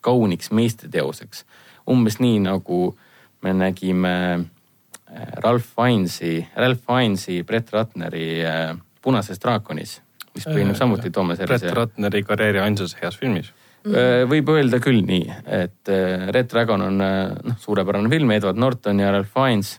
[0.00, 1.44] kauniks meistriteoseks.
[1.86, 2.96] umbes nii nagu
[3.42, 8.74] me nägime äh, Ralph Finesi, Ralph Finesi, Brett Ratneri äh,
[9.06, 10.00] Punases draakonis,
[10.34, 11.68] mis põhineb äh, samuti Toomas Järvise.
[11.68, 13.52] Brett Ratneri karjääri ainsas heas filmis
[13.84, 14.26] mm..
[14.32, 15.28] võib öelda küll nii,
[15.60, 15.92] et
[16.34, 19.76] Red Dragon on noh, suurepärane film, Edward Norton ja Ralph Fiennes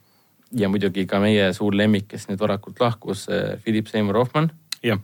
[0.56, 3.26] ja muidugi ka meie suur lemmik, kes nüüd varakult lahkus,
[3.66, 4.52] Philip Seymour Hoffman.
[4.86, 5.04] jah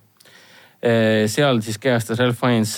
[1.31, 2.73] seal siis kehastas Ralph Fiennes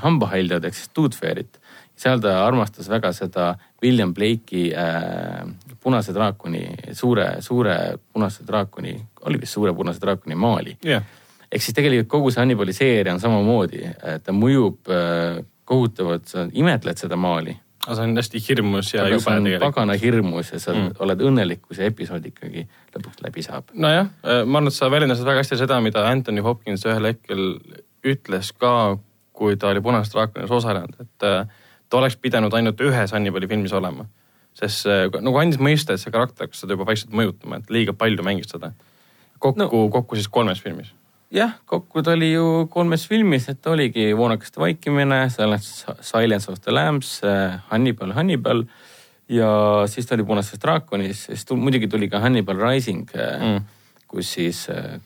[0.00, 1.58] hambahaldjad ehk siis Tooth Fairy't.
[1.96, 5.44] seal ta armastas väga seda William Blake'i äh,
[5.84, 6.62] Punase draakoni,
[6.96, 7.74] suure, suure
[8.12, 8.94] punase draakoni,
[9.28, 11.04] oli vist suure punase draakoni maali yeah..
[11.52, 13.82] ehk siis tegelikult kogu see Hannibali seeria on samamoodi,
[14.24, 19.24] ta mõjub äh, kohutavalt, sa imetled seda maali aga see on hästi hirmus ja jube
[19.24, 19.60] tegelikult.
[19.60, 20.94] pagana hirmus ja sa mm.
[21.04, 22.64] oled õnnelik, kui see episood ikkagi
[22.94, 23.72] lõpuks läbi saab.
[23.74, 27.44] nojah, äh, ma arvan, et sa väljendasid väga hästi seda, mida Anthony Hopkins ühel hetkel
[28.04, 28.96] ütles ka,
[29.36, 33.72] kui ta oli Punasest draakonis osalenud, et äh, ta oleks pidanud ainult ühes Hannibali filmis
[33.76, 34.06] olema.
[34.54, 38.26] Sest nagu andis mõista, et see karakter hakkas seda juba vaikselt mõjutama, et liiga palju
[38.26, 38.74] mängis seda.
[39.38, 40.92] kokku no., kokku siis kolmes filmis
[41.34, 47.16] jah, kokku ta oli ju kolmes filmis, et oligi Voonakaste vaikimine, Silence of the Lambs,
[47.24, 48.64] äh, Hannibal, Hannibal
[49.28, 49.48] ja
[49.90, 53.66] siis ta oli Punases draakonis, siis muidugi tuli ka Hannibal Rising äh, mm.,
[54.08, 55.00] kus siis äh,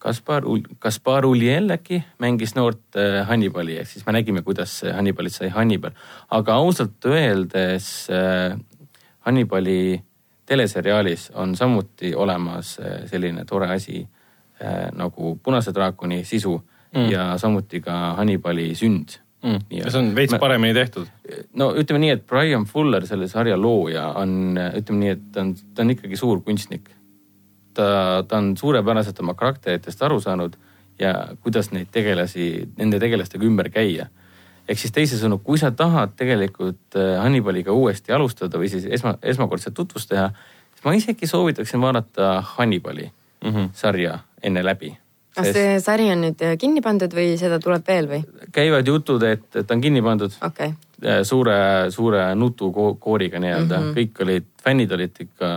[0.00, 0.46] Kaspar,
[0.80, 2.96] Kaspar Ulliel äkki mängis noort
[3.28, 5.92] Hannibali, ehk siis me nägime, kuidas Hannibalist sai Hannibal.
[6.32, 8.08] aga ausalt öeldes
[9.30, 10.00] Hannibali
[10.46, 12.74] teleseriaalis on samuti olemas
[13.06, 14.02] selline tore asi
[14.60, 16.52] Äh, nagu Punase draakoni sisu
[16.94, 17.10] mm.
[17.10, 19.62] ja samuti ka Hannibali sünd mm..
[19.72, 21.06] ja see on veits paremini tehtud.
[21.56, 25.54] no ütleme nii, et Brian Fuller, selle sarja looja on, ütleme nii, et ta on,
[25.72, 26.90] ta on ikkagi suur kunstnik.
[27.72, 27.86] ta,
[28.28, 30.60] ta on suurepäraselt oma karakteritest aru saanud
[31.00, 34.10] ja kuidas neid tegelasi, nende tegelastega ümber käia.
[34.70, 39.74] Ehk siis teisisõnu, kui sa tahad tegelikult äh, Hannibaliga uuesti alustada või siis esma, esmakordselt
[39.74, 40.30] tutvust teha,
[40.74, 43.70] siis ma isegi soovitaksin vaadata Hannibali mm -hmm.
[43.74, 44.96] sarja enne läbi
[45.34, 48.22] kas see sari on nüüd äh, kinni pandud või seda tuleb veel või?
[48.52, 50.74] käivad jutud, et, et ta on kinni pandud okay..
[51.22, 53.94] suure, suure nutukooriga nii-öelda mm, -hmm.
[53.98, 55.52] kõik olid, fännid olid ikka,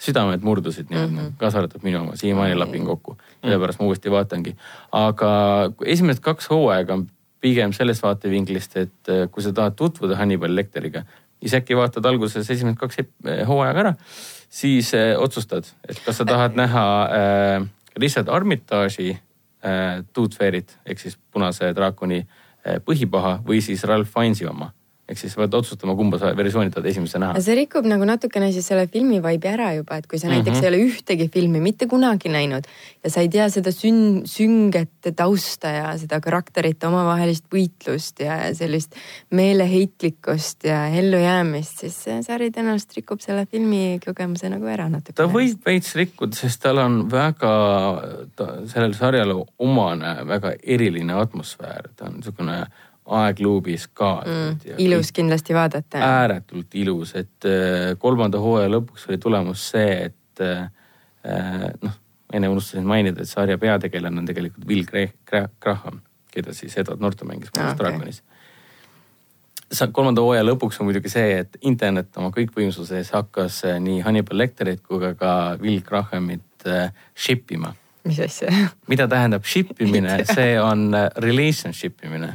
[0.00, 2.66] südamed murdusid nii-öelda mm -hmm., kaasa arvatud minu oma, siiamaani mm -hmm.
[2.66, 3.16] lapin kokku.
[3.44, 4.56] sellepärast ma uuesti vaatangi.
[4.92, 5.30] aga
[5.84, 7.06] esimesed kaks hooaega on
[7.40, 11.04] pigem sellest vaatevinklist, et äh, kui sa tahad tutvuda Hannibal Lecteriga,
[11.40, 13.00] siis äkki vaatad alguses esimesed kaks
[13.48, 13.94] hooaega ära,
[14.48, 17.68] siis äh, otsustad, et kas sa tahad näha äh,
[18.00, 24.48] Richard Armitage'i äh, Tooth Fairy't ehk siis Punase draakoni äh, põhipaha või siis Ralph Fiennes'i
[24.50, 24.72] oma
[25.10, 27.40] ehk siis pead otsustama, kumba sa versiooni tahad esimese näha.
[27.42, 30.36] see rikub nagu natukene siis selle filmi vibe'i ära juba, et kui sa mm -hmm.
[30.36, 30.64] näiteks mhm.
[30.64, 32.68] ei ole ühtegi filmi mitte kunagi näinud
[33.04, 38.94] ja sa ei tea seda sün-, sünget tausta ja seda karakterite omavahelist võitlust ja sellist
[39.30, 45.16] meeleheitlikkust ja ellujäämist, siis see sari tõenäoliselt rikub selle filmi kogemuse nagu ära natuke.
[45.16, 47.52] ta võib veits rikkuda, sest tal on väga,
[48.66, 52.60] sellel sarjal omane väga eriline atmosfäär, ta on niisugune
[53.10, 54.76] aegluubis ka mm,.
[54.78, 55.98] ilus kindlasti vaadata.
[55.98, 60.70] ääretult ilus, et äh, kolmanda hooaja lõpuks oli tulemus see, et äh,
[61.26, 61.98] äh, noh,
[62.32, 66.00] enne unustasin mainida, et sarja peategelane on tegelikult Will Graham,
[66.30, 67.78] keda siis Edward Norton mängis ah, okay.
[67.78, 68.22] Draakonis.
[69.92, 75.02] kolmanda hooaja lõpuks on muidugi see, et internet oma kõikvõimsuses hakkas nii Hannibal Lecterit kui
[75.02, 76.68] ka, ka Will Grahamit
[77.14, 77.74] ship ima
[78.04, 78.50] mis asja?
[78.88, 82.34] mida tähendab ship imine, see on relationship imine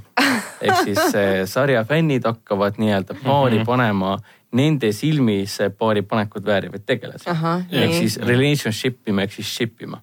[0.61, 3.65] ehk siis sarja fännid hakkavad nii-öelda paari mm -hmm.
[3.65, 4.17] panema
[4.55, 7.29] nende silmis paari panekut väärivaid tegelasi.
[7.71, 10.01] ehk siis relationship ima ehk siis ship ima.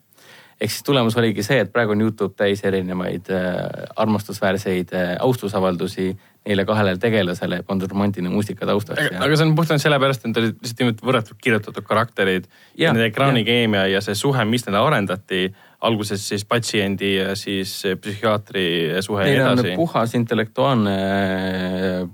[0.61, 6.17] ehk siis tulemus oligi see, et praegu on Youtube täis erinevaid äh, armastusväärseid äh, austusavaldusi
[6.47, 8.99] neile kahele tegelasele pandud romantiline muusika taustas.
[8.99, 13.07] aga see on puhtalt sellepärast, et need olid lihtsalt niivõrd võrratult kirjutatud karakterid ja nende
[13.13, 13.99] ekraanikeemia ja.
[13.99, 15.45] ja see suhe, mis neile arendati
[15.87, 18.67] alguses siis patsiendi ja siis psühhiaatri
[19.03, 19.77] suhe Neil ja nii edasi.
[19.79, 20.97] puhas intellektuaalne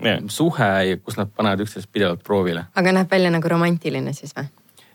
[0.05, 0.23] yeah.
[0.33, 0.71] suhe,
[1.05, 2.69] kus nad panevad üksteist pidevalt proovile.
[2.77, 4.49] aga näeb välja nagu romantiline siis või?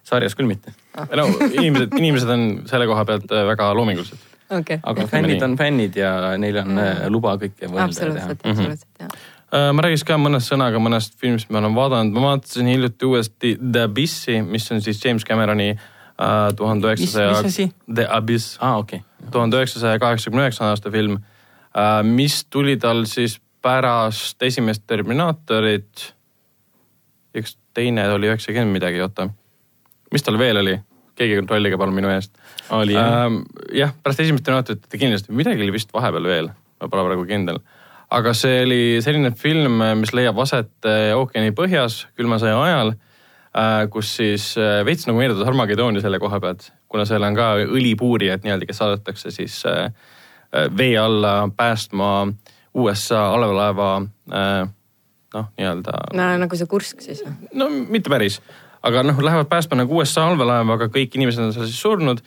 [0.04, 1.10] sarjas küll mitte ah..
[1.18, 4.80] no inimesed, inimesed on selle koha pealt väga loomingulised okay..
[4.84, 7.06] aga fännid on fännid ja neil on mm.
[7.14, 7.88] luba kõike võelda.
[7.88, 8.52] absoluutselt, mhm.
[8.52, 9.16] absoluutselt jah
[9.54, 13.10] äh, ma räägiks ka mõne sõnaga mõnest filmist, mida ma olen vaadanud, ma vaatasin hiljuti
[13.10, 15.90] uuesti The Abyssi, mis on siis James Cameroni äh,
[16.22, 17.70] Äh, tuhande üheksasaja.
[17.96, 18.78] The Abyss ah,.
[18.78, 19.00] Okay.
[19.32, 21.18] tuhande üheksasaja kaheksakümne üheksanda aasta film,
[21.74, 26.14] äh, mis tuli tal siis pärast esimest Terminaatorit.
[27.34, 29.30] üks teine oli üheksakümmend midagi, oota.
[30.12, 30.78] mis tal veel oli?
[31.20, 32.34] Keegi kontrollige palun minu eest.
[32.74, 33.44] oli jah ähm,?
[33.74, 36.52] jah, pärast esimest Terminaatorit kindlasti, midagi oli vist vahepeal veel,
[36.82, 37.62] ma pole praegu kindel
[38.14, 42.96] aga see oli selline film, mis leiab aset äh, ookeani põhjas külma sõja ajal
[43.54, 47.52] Äh, kus siis äh, veits nagu meenutas Armageddoni selle koha pealt, kuna seal on ka
[47.62, 49.92] õlipuurijad nii-öelda, kes saadetakse siis äh,
[50.74, 52.08] vee alla päästma
[52.74, 56.00] USA allveelaeva noh, nii-öelda.
[56.18, 57.36] no nagu see kursk siis või?
[57.62, 58.40] no mitte päris,
[58.84, 62.24] aga noh, lähevad päästma nagu USA allveelaeva, aga kõik inimesed on seal siis surnud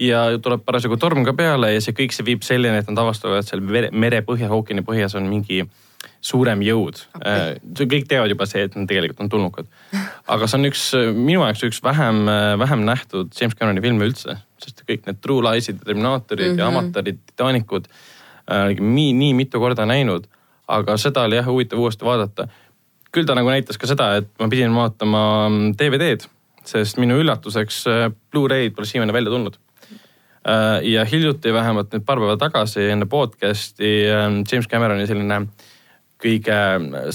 [0.00, 3.42] ja tuleb parasjagu torm ka peale ja see kõik see viib selleni, et nad avastavad,
[3.42, 5.62] et seal mere põhjas, ookeani põhjas on mingi
[6.22, 7.56] suurem jõud okay..
[7.58, 9.68] Äh, kõik teavad juba see, et nad tegelikult on tulnukad.
[10.30, 10.84] aga see on üks,
[11.18, 12.24] minu jaoks üks vähem,
[12.62, 16.62] vähem nähtud James Cameroni filme üldse, sest kõik need True Lies'id Terminaatorid mm -hmm.
[16.62, 16.76] ja mhm.
[16.76, 20.26] Amatarid, Titanicud äh,, nii, nii mitu korda näinud.
[20.68, 22.48] aga seda oli jah huvitav uuesti vaadata.
[23.12, 25.24] Küll ta nagu näitas ka seda, et ma pidin vaatama
[25.78, 26.28] DVD-d,
[26.64, 29.58] sest minu üllatuseks äh, Blu-ray'd pole siiamaani välja tulnud.
[30.42, 35.70] Äh, ja hiljuti vähemalt nüüd paar päeva tagasi enne podcast'i James Cameroni selline äh,
[36.22, 36.58] kõige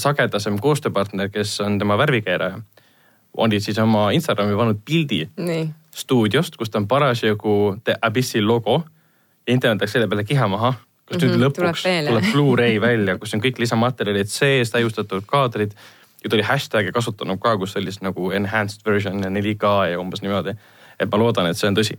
[0.00, 2.60] sagedasem koostööpartner, kes on tema värvikeeraja,
[3.38, 5.22] oli siis oma Instagrami pannud pildi
[5.94, 8.82] stuudiost, kus ta on parasjagu The Abyssi logo
[9.46, 10.74] ja internet läks selle peale kiha maha,
[11.08, 15.24] kus mm -hmm, nüüd lõpuks tuleb, tuleb Blu-ray välja, kus on kõik lisamaterjalid sees, täiustatud
[15.26, 15.72] kaadrid
[16.24, 20.22] ja ta oli hashtag'e kasutanud ka, kus siis nagu enhanced version ja 4K ja umbes
[20.22, 20.56] niimoodi.
[20.98, 21.98] et ma loodan, et see on tõsi.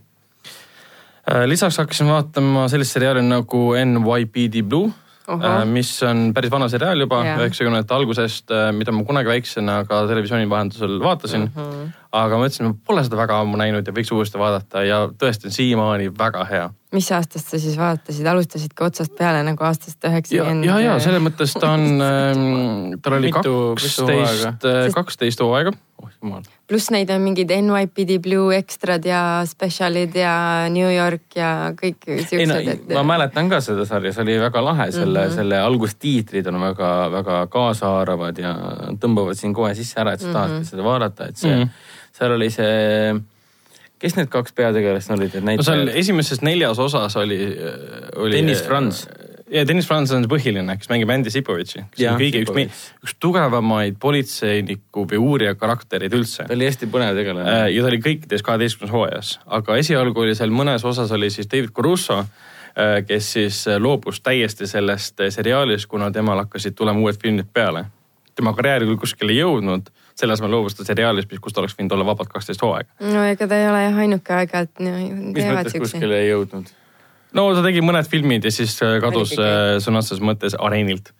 [1.30, 4.90] Äh, lisaks hakkasin vaatama sellist seriaali nagu NYPD Blue
[5.30, 5.46] Oho.
[5.46, 10.02] Äh, mis on päris vana seriaal juba üheksakümnendate algusest, äh, mida ma kunagi väiksena ka
[10.10, 11.60] televisiooni vahendusel vaatasin uh.
[11.60, 11.99] -huh.
[12.12, 15.46] Aga ma ütlesin, ma pole seda väga ammu näinud ja võiks uuesti vaadata ja tõesti
[15.50, 16.70] on siiamaani väga hea.
[16.92, 20.66] mis aastast sa siis vaatasid, alustasid ka otsast peale nagu aastast ja, üheksakümmend?
[20.66, 22.02] ja, ja selles mõttes ta on,
[23.02, 25.70] tal oli Mitu- mitu kaksteist, kaksteist hooaega.
[26.02, 26.42] oh jumal.
[26.66, 30.34] pluss neid on mingid NYPD Blue ekstrad ja spetsialid ja
[30.72, 32.90] New York ja kõik ei no siuksed, et.
[32.98, 35.30] ma mäletan ka seda sarja, see oli väga lahe, selle mm.
[35.30, 35.38] -hmm.
[35.38, 38.56] selle algustiitrid on väga-väga kaasahaaravad ja
[38.98, 40.34] tõmbavad sind kohe sisse ära, et sa Mhm.
[40.34, 41.62] tahadki seda vaadata, et see mm.
[41.62, 41.98] -hmm.
[42.20, 43.14] Seal oli see,
[44.00, 45.96] kes need kaks peategelast olid, et no seal näitlejad?
[46.02, 47.40] esimeses neljas osas oli,
[48.20, 48.36] oli.
[48.36, 49.06] Dennis Franz.
[49.50, 52.52] ja Dennis Franz on see põhiline, kes mängib Andy Sipovitši, kes Jah, on kõige üks,
[52.52, 52.84] Sipovitš.
[53.06, 57.90] üks tugevamaid politseiniku või uurija karaktereid üldse ta oli hästi põnev tegelane Äh, ja ta
[57.92, 62.24] oli kõikides kaheteistkümnes hooajas, aga esialgu oli seal mõnes osas oli siis David Caruso,
[63.06, 67.88] kes siis loobus täiesti sellest äh, seriaalist, kuna temal hakkasid tulema uued filmid peale.
[68.38, 69.90] tema karjäär küll kuskile ei jõudnud,
[70.20, 72.90] selle asemel loobus ta seriaalist, kus ta oleks võinud olla vabalt kaksteist hooaega.
[73.12, 75.86] no ega ta ei ole jah ainuke aeg-ajalt no, mis mõttes siukseid.
[75.86, 76.74] kuskile ei jõudnud?
[77.38, 81.14] no ta tegi mõned filmid ja siis äh, kadus äh, sõna otseses mõttes areenilt.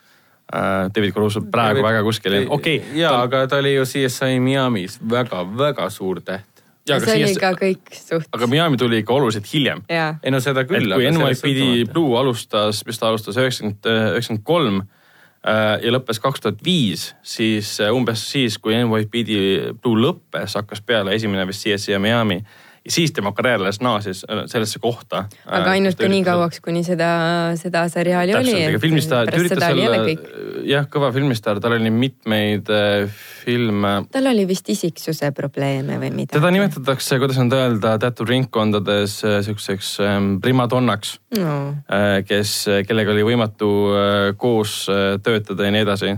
[0.51, 2.94] David Caruso praegu väga kuskil, okei okay,.
[2.98, 6.64] jaa, aga ta oli ju CSI Miami's väga-väga suur täht.
[6.90, 8.26] see oli siis, ka kõik suht.
[8.34, 10.90] aga Miami tuli ikka oluliselt hiljem ei no seda küll.
[10.90, 14.99] kui NYPD Blue alustas, mis ta alustas üheksakümmend, üheksakümmend kolm äh,
[15.47, 21.14] ja lõppes kaks tuhat viis, siis äh, umbes siis, kui NYPD Blue lõppes, hakkas peale
[21.16, 22.43] esimene vist CSI Miami
[22.85, 25.24] ja siis tema karjäär alles naasis äh, sellesse kohta.
[25.47, 26.22] aga ainult ka nii.
[26.24, 27.11] kauaks, kuni seda,
[27.61, 28.55] seda seriaali oli.
[28.55, 30.01] täpselt, filmistaar, ta üritas olla
[30.68, 36.39] jah, kõva filmistaar, tal oli mitmeid äh, filme tal oli vist isiksuse probleeme või midagi.
[36.39, 41.57] teda nimetatakse, kuidas nüüd öelda, teatud ringkondades äh, siukseks ähm, primadonnaks, no..
[42.26, 42.57] kes,
[42.89, 46.14] kellega oli võimatu äh, koos äh, töötada ja nii edasi.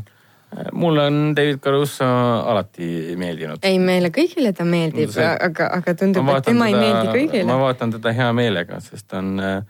[0.73, 2.05] Mulle on David Caruso
[2.47, 3.59] alati meeldinud.
[3.63, 7.59] ei, meile kõigile ta meeldib, See- aga, aga tundub, et tema ei meeldi ma kõigile.
[7.63, 9.63] vaatan teda hea meelega, sest ta on äh,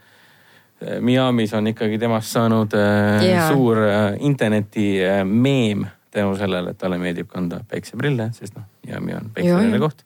[0.99, 3.49] Miami's on ikkagi temast saanud äh, Jaa.
[3.53, 9.15] suur äh, interneti äh, meem tänu sellele, et talle meeldib kanda päikseprille, sest noh, Miami
[9.17, 10.03] on päikseprille koht.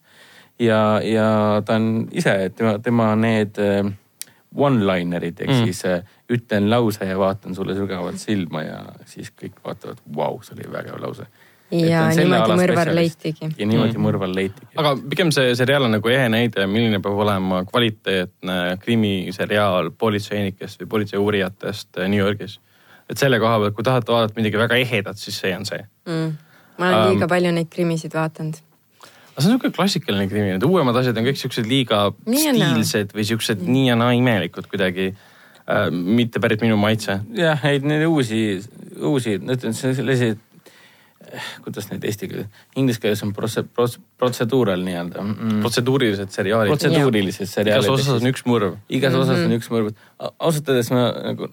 [0.58, 3.90] ja, ja ta on ise, tema, tema need äh,
[4.56, 5.64] one-linerid ehk Mm.
[5.64, 10.54] siis äh, ütlen lause ja vaatan sulle sügavalt silma ja siis kõik vaatavad, vau, see
[10.56, 11.26] oli vägev lause.
[11.70, 13.50] ja niimoodi mõrvar leitigi.
[13.58, 14.04] ja niimoodi Mm.
[14.06, 14.70] mõrval leitigi.
[14.76, 20.88] aga pigem see seriaal on nagu ehe näide, milline peab olema kvaliteetne krimiseriaal politseinikest või
[20.88, 22.58] politseiuurijatest New Yorgis.
[23.10, 25.84] et selle koha pealt, kui tahate vaadata midagi väga ehedat, siis see on see.
[26.06, 26.32] mm..
[26.78, 28.56] ma olen liiga palju neid krimisid vaadanud.
[29.38, 33.14] Aga see on niisugune klassikaline krimi, need uuemad asjad on kõik siuksed liiga Nii stiilsed
[33.14, 35.86] või siuksed nii ja naa imelikud kuidagi äh,.
[35.92, 37.20] mitte päris minu maitse.
[37.38, 38.58] jah, ei neid uusi,
[38.98, 40.42] uusi, ütleme selliseid,
[41.62, 43.66] kuidas neid eesti keeles, inglise keeles on prosse-,
[44.18, 45.62] protseduural nii-öelda mm,.
[45.62, 46.74] protseduurilised seriaalid.
[46.74, 47.94] protseduurilised igas seriaalid.
[47.94, 48.78] osas on üks mõrv.
[48.90, 49.94] igas osas on üks mõrv.
[50.18, 51.52] ausalt öeldes ma nagu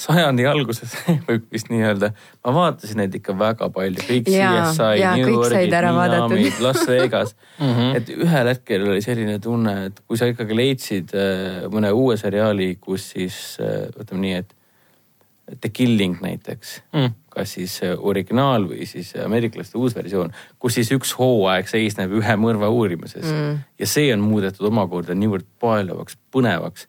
[0.00, 0.94] sajandi alguses
[1.28, 2.12] võib vist nii öelda,
[2.44, 5.74] ma vaatasin neid ikka väga palju, kõik Jaa, CSI, New Yorgid.
[5.76, 7.72] Miami'd, Las Vegas Mhm.
[7.76, 7.96] -hmm.
[7.96, 12.76] et ühel hetkel oli selline tunne, et kui sa ikkagi leidsid äh, mõne uue seriaali,
[12.80, 14.54] kus siis äh, ütleme nii, et
[15.60, 17.10] The Killing näiteks Mm.
[17.28, 22.36] kas siis äh, originaal või siis ameeriklaste uus versioon, kus siis üks hooaeg seisneb ühe
[22.38, 23.58] mõrva uurimises mm.
[23.78, 26.86] ja see on muudetud omakorda niivõrd paeluvaks, põnevaks.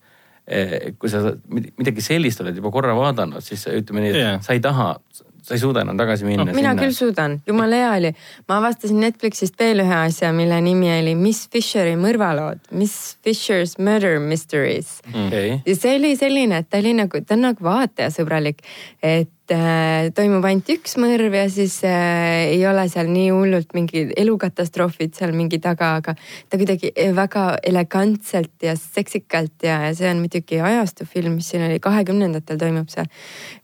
[1.00, 4.40] Kui sa midagi sellist oled juba korra vaadanud, siis ütleme nii, et yeah.
[4.44, 4.94] sa ei taha,
[5.42, 6.56] sa ei suuda enam tagasi minna no,.
[6.56, 8.12] mina küll suudan, jumala hea oli.
[8.50, 14.20] ma avastasin Netflixist veel ühe asja, mille nimi oli Miss Fisheri mõrvalood, Miss Fisher's Murder
[14.24, 15.60] Mysteries okay..
[15.66, 18.66] ja see oli selline, et ta oli nagu, ta on nagu vaatajasõbralik,
[19.02, 24.14] et äh, toimub ainult üks mõrv ja siis äh, ei ole seal nii hullult mingid
[24.20, 26.16] elukatastroofid seal mingi taga, aga
[26.50, 32.60] ta kuidagi väga elegantselt ja seksikalt ja see on muidugi ajastufilm, mis siin oli kahekümnendatel
[32.62, 33.08] toimub see.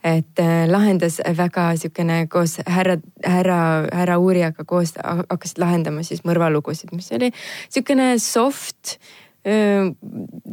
[0.04, 3.60] et äh, lahendas väga siukene koos härra, härra,
[3.94, 7.32] härra uurijaga koos hakkasid lahendama siis mõrvalugusid, mis oli
[7.70, 8.98] siukene soft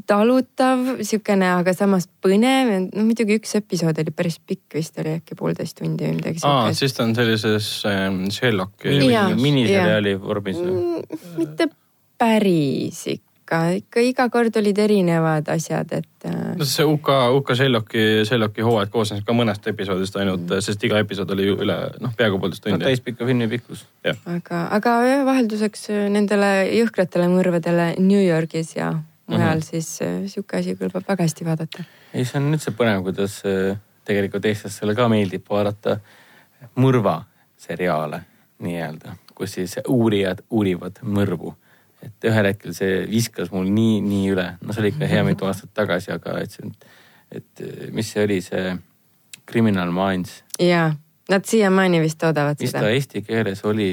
[0.06, 5.36] talutav, siukene, aga samas põnev, no muidugi üks episood oli päris pikk, vist oli äkki
[5.38, 6.80] poolteist tundi või midagi siukest.
[6.82, 8.94] siis ta on sellises ähm, Sherlocki
[9.40, 10.60] miniseriaali vormis.
[10.60, 11.68] Mm, mitte
[12.20, 18.04] päris ikka, ikka iga kord olid erinevad asjad, et äh, no see UK, UK Sherlocki,
[18.28, 22.40] Sherlocki hooaeg koosnes ka mõnest episoodist ainult, sest iga episood oli ju üle noh, peaaegu
[22.40, 22.88] poolteist no, tundi.
[22.88, 23.86] täispika filmi pikkus.
[24.08, 28.92] aga, aga jah, vahelduseks äh, nendele jõhkratele mõrvadele New Yorgis ja
[29.26, 29.64] mujal mm -hmm.
[29.70, 31.84] siis äh, sihuke asi kõlbab väga hästi vaadata.
[32.14, 33.42] ei, see on üldse põnev, kuidas
[34.04, 35.98] tegelikult eestlastele ka meeldib vaadata
[36.76, 38.20] mõrvaseriaale
[38.58, 39.16] nii-öelda.
[39.34, 41.54] kus siis uurijad uurivad mõrvu.
[42.04, 45.48] Et ühel hetkel see viskas mul nii, nii üle, no see oli ikka hea mitu
[45.48, 46.72] aastat tagasi, aga et see,
[47.34, 48.74] et mis see oli, see
[49.48, 50.42] Criminal Minds.
[50.60, 50.90] jaa,
[51.30, 52.96] nad siiamaani vist toodavad mis ta seda.
[52.96, 53.92] eesti keeles oli?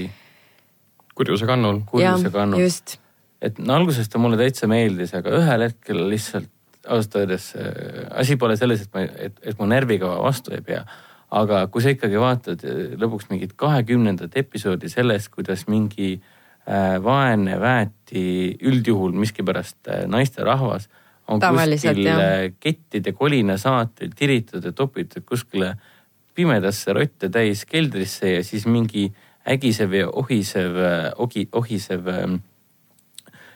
[1.16, 1.84] kurjuse kannul.
[1.88, 2.64] kurjuse kannul.
[2.64, 2.97] just,
[3.41, 6.51] et no alguses ta mulle täitsa meeldis, aga ühel hetkel lihtsalt
[6.88, 10.82] ausalt öeldes äh, asi pole selles, et ma, et, et mu närvikava vastu ei pea.
[11.32, 16.38] aga kui sa ikkagi vaatad äh, lõpuks mingit kahekümnendat episoodi sellest, kuidas mingi äh,
[17.03, 20.89] vaene väeti üldjuhul miskipärast äh, naisterahvas
[21.28, 22.22] on Tavaliselt, kuskil jah.
[22.22, 25.76] äh, kettide kolina saatel tiritud ja topitud kuskile
[26.36, 29.09] pimedasse rotte täis keldrisse ja siis mingi
[29.47, 30.78] ägisev ja ohisev,
[31.18, 32.36] ogi, ohisev ähm,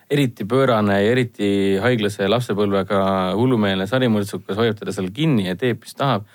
[0.10, 1.49] eriti pöörane ja eriti
[1.82, 2.99] haiglase lapsepõlvega
[3.38, 6.26] hullumeelne sarimõrtsukas hoiab teda seal kinni ja teeb, mis tahab.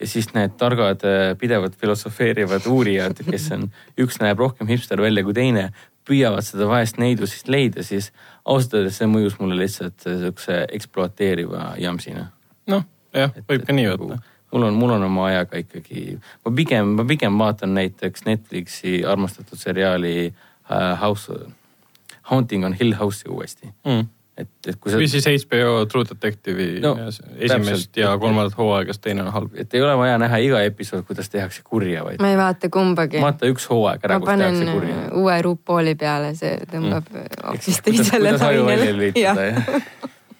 [0.00, 3.66] ja siis need targad äh, pidevalt filosofeerivad uurijad, kes on,
[4.00, 5.66] üks näeb rohkem hipster välja kui teine,
[6.10, 8.10] püüavad seda vaest neidu siis leida, siis
[8.44, 12.26] ausalt öeldes see mõjus mulle lihtsalt sihukese ekspluateeriva jamsina.
[12.70, 12.84] noh,
[13.16, 14.36] jah, võib ka nii nagu võtta.
[14.52, 19.58] mul on, mul on oma ajaga ikkagi, ma pigem, ma pigem vaatan näiteks Netflixi armastatud
[19.58, 21.38] seriaali uh, House,
[22.30, 24.08] Haunting on Hill House'i uuesti Mm.
[24.40, 27.96] Et, et kui sa, või siis HBO True Detective'i No, täpselt.
[28.00, 29.54] ja kolmandat hooaega, sest teine on halb.
[29.60, 33.20] et ei ole vaja näha iga episood, kuidas tehakse kurja, vaid ma ei vaata kumbagi.
[33.22, 35.00] vaata üks hooaeg ära, kus tehakse kurja.
[35.20, 39.12] uue RuPauli peale, see tõmbab Eks hoopis teisele lainele.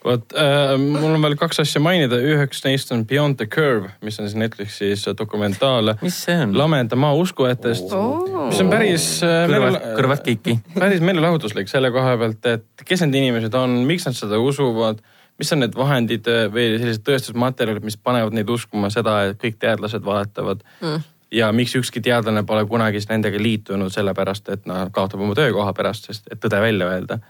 [0.05, 4.17] Vot äh, mul on veel kaks asja mainida, üheks neist on Beyond the Curve, mis
[4.21, 6.55] on siis Netflixis dokumentaal mis see on?
[6.57, 8.47] lameda maa uskujatest Oo.
[8.49, 10.57] mis on päris äh, kõrvad, meelel- kõrvad kiki.
[10.79, 15.03] päris meelelahutuslik selle koha pealt, et kes need inimesed on, miks nad seda usuvad,
[15.41, 20.05] mis on need vahendid või sellised tõestusmaterjalid, mis panevad neid uskuma seda, et kõik teadlased
[20.05, 21.05] valetavad Mm.
[21.33, 26.09] ja miks ükski teadlane pole kunagi nendega liitunud, sellepärast et noh, kaotab oma töökoha pärast,
[26.11, 27.21] sest et tõde välja öelda.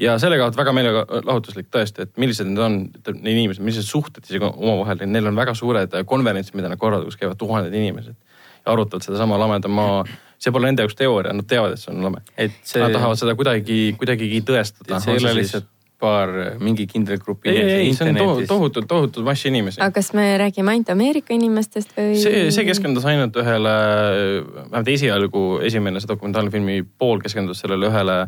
[0.00, 2.78] Ja selle kohta väga meelelahutuslik tõesti, et millised need on,
[3.12, 7.20] need inimesed, millised suhted isegi omavahel, neil on väga suured konverentsid, mida nad korraldavad, kus
[7.20, 10.04] käivad tuhanded inimesed ja arutavad sedasama lameda maa.
[10.42, 12.22] see pole nende jaoks teooria, nad teavad, et see on lame.
[12.36, 14.98] et see, Nad tahavad seda kuidagi, kuidagigi tõestada.
[15.02, 15.68] see ei ole lihtsalt
[16.02, 19.78] paar mingi kindel grupp ei, ei, ei, see on tohutu, tohutu, tohutu mass inimesi.
[19.80, 22.16] aga kas me räägime ainult Ameerika inimestest või?
[22.18, 23.74] see, see keskendus ainult ühele,
[24.48, 28.18] vähemalt esialgu esimene see dokumentaalne filmi pool keskendus sellele ühele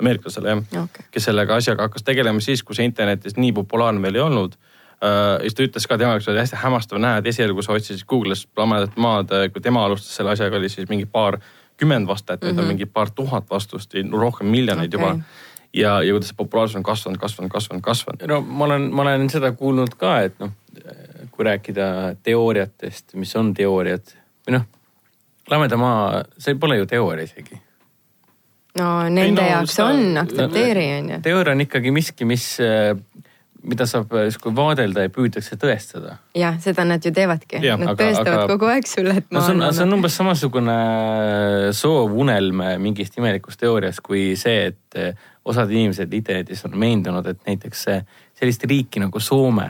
[0.00, 1.06] ameeriklasele jah okay.
[1.10, 5.40] kes sellega asjaga hakkas tegelema siis, kui see internetis nii populaarne veel ei olnud uh,.
[5.42, 8.46] siis ta ütles ka, tema jaoks oli hästi hämmastav näha, et esialgu sa otsisid Google'is
[8.56, 12.52] lamedat maad, kui tema alustas selle asjaga, oli siis mingi paarkümmend vastajat mm, -hmm.
[12.52, 15.08] nüüd on mingi paar tuhat vastust, rohkem miljoneid okay.
[15.08, 15.24] juba.
[15.72, 18.26] ja, ja kuidas see populaarsus on kasvanud, kasvanud, kasvanud, kasvanud.
[18.26, 20.50] no ma olen, ma olen seda kuulnud ka, et noh,
[21.30, 24.14] kui rääkida teooriatest, mis on teooriad
[24.46, 24.66] või noh,
[25.50, 27.60] lameda maa, see pole ju teooria isegi.
[28.78, 31.20] No nende no jaoks seda- on, aktsepteeri on ju.
[31.24, 32.44] teooria on ikkagi miski, mis,
[33.62, 36.14] mida saab justkui vaadelda ja püütakse tõestada.
[36.38, 37.58] jah, seda nad ju teevadki.
[37.60, 39.92] Nad aga- tõestavad aga- kogu aeg sulle, et no ma see on, olen see on
[39.98, 40.78] umbes samasugune
[41.76, 47.84] soov, unelm mingist imelikust teooriast kui see, et osad inimesed internetis on veendunud, et näiteks
[48.40, 49.66] sellist riiki nagu Soome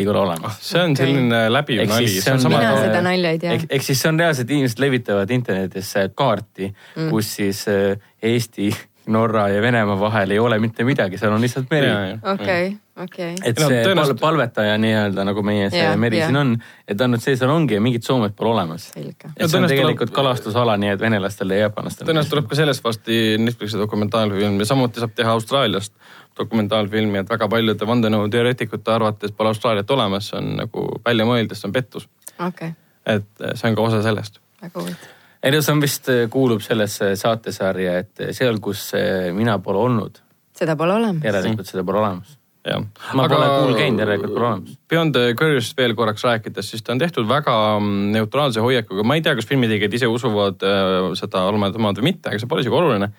[0.00, 0.58] ei ole olemas.
[0.64, 2.08] see on selline läbiv nali.
[2.08, 3.56] siis see on- mina Sama- seda nalja ei tea.
[3.70, 8.68] ehk, siis see on reaalselt, inimesed levitavad internetis kaarti mm., kus siis äh, Eesti,
[9.06, 11.88] Norra ja Venemaa vahel ei ole mitte midagi, seal on lihtsalt meri.
[12.32, 13.34] okei, okei.
[13.44, 16.26] et No see pal tõenäoliselt- palvetaja nii-öelda nagu meie see Jah, meri jah.
[16.28, 16.52] siin on,
[16.88, 18.90] et ainult see seal ongi ja mingit Soomet pole olemas.
[18.96, 19.02] Ja
[19.36, 22.06] et see on tegelikult tuleb- kalastusala, nii et venelastele ja jaapanlastele.
[22.12, 25.92] tõenäoliselt tuleb ka sellest varsti Netflixi dokumentaalfilm ja samuti saab teha Austraaliast
[26.38, 31.68] dokumentaalfilmi, et väga paljude vandenõuteoreetikute arvates pole Austraaliat olemas, see on nagu välja mõeldud, see
[31.68, 32.06] on pettus.
[32.46, 32.74] okei,
[33.06, 33.24] et
[33.54, 34.38] see on ka osa sellest.
[34.62, 35.16] väga huvitav.
[35.42, 40.20] Ei no see on vist, kuulub sellesse saatesarja, et seal, kus äh, mina pole olnud,
[40.60, 41.24] seda pole olemas.
[41.24, 42.36] järelikult seda pole olemas.
[42.66, 42.84] jah.
[43.16, 44.76] Ma pole kuul käinud, järelikult pole olemas.
[44.92, 49.16] Beyond the Curve'ist veel korraks rääkides, siis ta on tehtud väga mm, neutraalse hoiakuga, ma
[49.16, 52.76] ei tea, kas filmitegijad ise usuvad äh, seda maad või mitte, aga see pole isegi
[52.76, 53.12] oluline.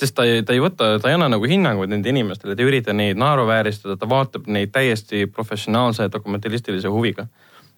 [0.00, 2.70] sest ta ei, ta ei võta, ta ei anna nagu hinnanguid nendele inimestele, ta ei
[2.70, 7.26] ürita neid naeruvääristada, ta vaatab neid täiesti professionaalse dokumentaristilise huviga.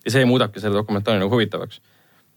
[0.05, 1.81] ja see muudabki selle dokumentaali nagu huvitavaks.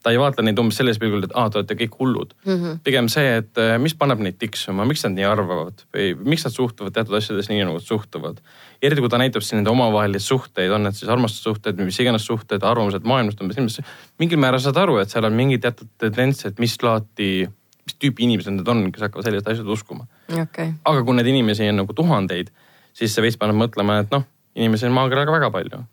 [0.06, 2.51] Ta ei vaata neid umbes selles pilgul, et aa, te olete kõik hullud mm.
[2.53, 2.78] -hmm.
[2.86, 6.53] pigem see, et äh, mis paneb neid tiksuma, miks nad nii arvavad või miks nad
[6.53, 8.38] suhtuvad teatud asjades nii, nagu nad suhtuvad.
[8.86, 12.28] eriti kui ta näitab siin nende omavahelisi suhteid, on need siis armastussuhted või mis iganes
[12.30, 13.86] suhted, arvamused maailmast umbes inimesi.
[14.22, 17.49] mingil määral saad aru, et seal on mingi teatud tendents, et mis laati,
[17.89, 20.06] mis tüüpi inimesed need on, kes hakkavad selliseid asju uskuma.
[20.30, 22.53] okei, aga kui neid inimesi on nagu tuhandeid,
[22.93, 25.86] siis see veits paneb mõtlema, et noh, inimesi on maakeral ka väga palju.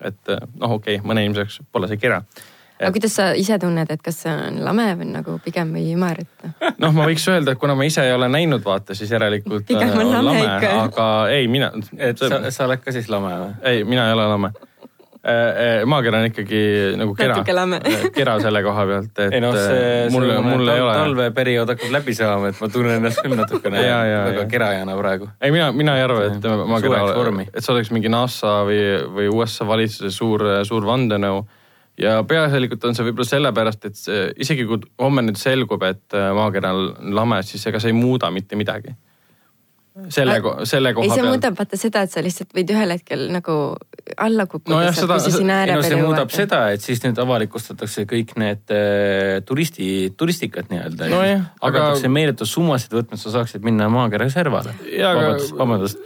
[0.00, 2.22] et noh, okei okay,, mõne inimese jaoks pole see kera.
[2.78, 6.22] Aga kuidas sa ise tunned, et kas see on lame või nagu pigem või ümer,
[6.22, 6.48] et
[6.82, 9.94] noh, ma võiks öelda, et kuna ma ise ei ole näinud, vaata siis järelikult Pigem
[9.98, 10.72] on äh, lame ikka.
[10.86, 11.72] aga ei, mina.
[11.96, 13.54] et sa, sa oled ka siis lame või?
[13.72, 14.52] ei, mina ei ole lame.
[15.90, 16.60] maakera on ikkagi
[16.96, 17.80] nagu kera Natuke lame.
[18.18, 20.94] kera selle koha pealt, et ei noh, see, mul, see mul ei ole.
[21.02, 24.48] talveperiood hakkab läbi saama, et ma tunnen ennast küll natukene väga ja.
[24.54, 25.32] kerajana praegu.
[25.42, 27.04] ei, mina, mina ei arva, et maakera
[27.50, 28.82] et see oleks mingi NASA või,
[29.18, 31.42] või USA valitsuse suur, suur vandenõu.
[32.02, 36.30] Ja peaasjalikult on see võib-olla sellepärast, et see, isegi kui homme nüüd selgub, et äh,
[36.36, 38.94] maakera on lame, siis ega see ei muuda mitte midagi.
[40.14, 40.36] Selle,
[40.68, 41.28] selle ei, koha see pealt.
[41.32, 43.54] muudab vaata seda, et sa lihtsalt võid ühel hetkel nagu
[44.16, 46.36] alla kukkuda Nojah, sealt, seda- kui sa sinna ei no see muudab jõuad.
[46.38, 52.52] seda, et siis nüüd avalikustatakse kõik need äh, turisti, turistikad nii-öelda Nojah, aga- hakatakse meeletus
[52.56, 54.72] summasid võtma, et sa saaksid minna maakera servale.
[54.88, 55.98] Jaa, aga- vabandust, vabandust,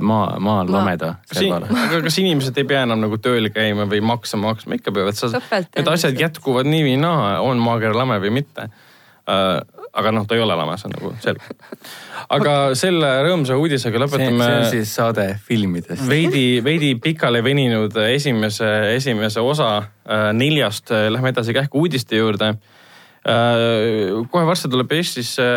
[0.00, 1.68] maa, maal Maa- lameda servale.
[1.84, 5.20] aga kas inimesed ei pea enam nagu tööl käima või makse maksma, ikka peavad,
[5.76, 8.68] need asjad jätkuvad nii või naa, on maakera lame või mitte
[9.28, 9.60] uh,.
[9.94, 11.56] Aga noh, ta ei ole lame, see on nagu selge.
[12.34, 16.04] aga selle rõõmsa uudisega lõpetame see on siis saade filmidest.
[16.10, 24.22] veidi, veidi pikale veninud esimese, esimese osa uh, neljast, lähme edasi kähku uudiste juurde uh,.
[24.30, 25.48] kohe varsti tuleb Eestisse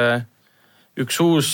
[0.98, 1.50] üks uus,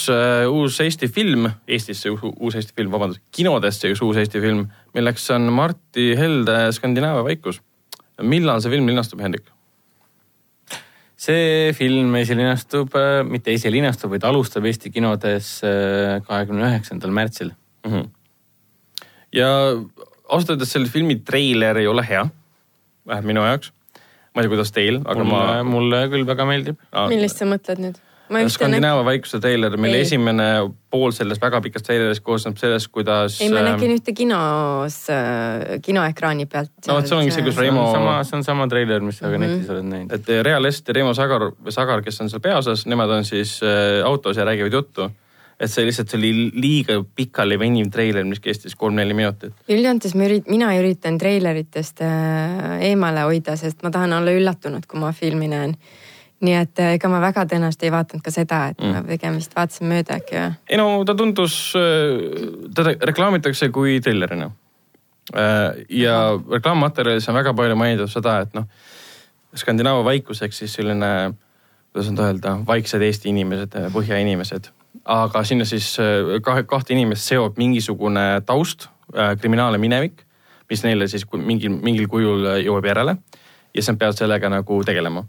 [0.48, 5.28] uus Eesti film, Eestisse üks uus Eesti film, vabandust, kinodesse üks uus Eesti film, milleks
[5.36, 7.60] on Martti Helde Skandinaavia vaikus.
[8.22, 9.53] millal see film linastub, Hendrik?
[11.24, 12.96] See film esilinastub,
[13.30, 17.54] mitte esilinastub, vaid alustab Eesti kinodes äh, kahekümne üheksandal märtsil.
[17.84, 18.08] Mhm.
[19.36, 19.48] ja
[20.30, 22.22] ausalt öeldes selle filmi treiler ei ole hea,
[23.08, 23.74] vähemalt minu jaoks.
[24.34, 26.80] ma ei tea, kuidas teil, aga mulle ma, mulle küll väga meeldib.
[27.12, 28.00] millist sa mõtled nüüd?
[28.50, 30.02] Skandinaavia vaikuse treiler, mille Ei.
[30.08, 30.48] esimene
[30.90, 33.40] pool sellest väga pikast treilerist koosneb sellest, kuidas.
[33.42, 35.00] ei ma nägin ühte kinos,
[35.86, 36.72] kinoekraani pealt.
[36.88, 39.38] No vot, see ongi see, kus Reimo- sama, see on sama treiler, mis sa ka
[39.38, 39.42] Mhm.
[39.42, 40.14] netis oled näinud.
[40.14, 44.06] et Real Est ja Reimo Sagar, Sagar, kes on seal peaosas, nemad on siis äh,
[44.06, 45.12] autos ja räägivad juttu.
[45.60, 49.54] et see lihtsalt see oli liiga pikali veniv treiler, mis kestis kolm-neli minutit.
[49.70, 55.00] üldjoontes ma ürit-, mina üritan treileritest äh, eemale hoida, sest ma tahan olla üllatunud, kui
[55.00, 55.78] ma filmi näen.
[56.44, 58.98] Nii et äh, ega ma väga tõenäoliselt ei vaadanud ka seda, et mm.
[58.98, 61.56] ma pigem vist vaatasin mööda äkki ja ei no ta tundus,
[62.76, 64.52] teda reklaamitakse kui trillerina.
[65.90, 66.16] ja
[66.52, 68.68] reklaammaterjalis on väga palju mainitud seda, et noh,
[69.56, 71.08] Skandinaavia vaikus ehk siis selline,
[71.94, 74.72] kuidas nüüd öelda, vaiksed Eesti inimesed, põhjainimesed.
[75.06, 75.94] aga sinna siis
[76.44, 80.26] kahe, kahte inimest seob mingisugune taust, kriminaalne minevik,
[80.70, 83.16] mis neile siis mingil, mingil kujul jõuab järele
[83.74, 85.24] ja siis nad peavad sellega nagu tegelema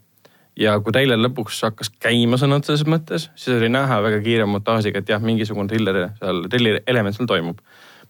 [0.59, 5.03] ja kui treiler lõpuks hakkas käima sõna otseses mõttes, siis oli näha väga kiire montaažiga,
[5.03, 7.61] et jah, mingisugune trilleri seal, trilleri element seal toimub.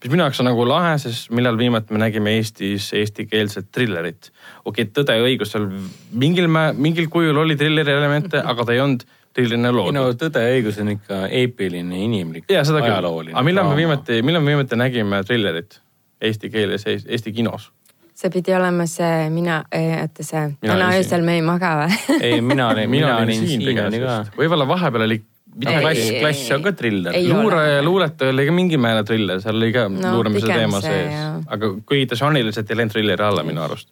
[0.03, 4.31] mis minu jaoks on nagu lahe, sest millal viimati me nägime Eestis eestikeelset trillerit.
[4.65, 5.69] okei okay,, Tõde ja õigus seal
[6.11, 10.05] mingil, mingil kujul oli trilleri elemente, aga ta ei olnud trillerina ei no.
[10.19, 13.35] Tõde ja õigus on ikka eepiline, inimlik, ajalooline.
[13.35, 15.81] aga millal me viimati, millal me viimati nägime trillerit
[16.21, 17.71] eesti keeles Eesti kinos?
[18.15, 22.19] See pidi olema see mina, oota see, Mina täna öösel me ei maga või?
[22.21, 24.35] ei, mina olin, mina olin siin, tegelikult.
[24.39, 25.21] võib-olla vahepeal oli
[25.55, 27.15] Ei, klass klass on ka triller.
[27.15, 30.81] ei luure ja luuletaja oli ka mingil määral triller, seal oli ka No, luuramise teema
[30.83, 31.69] see, sees aga
[32.09, 33.87] ta žanriliselt ei läinud trilleri alla minu arust.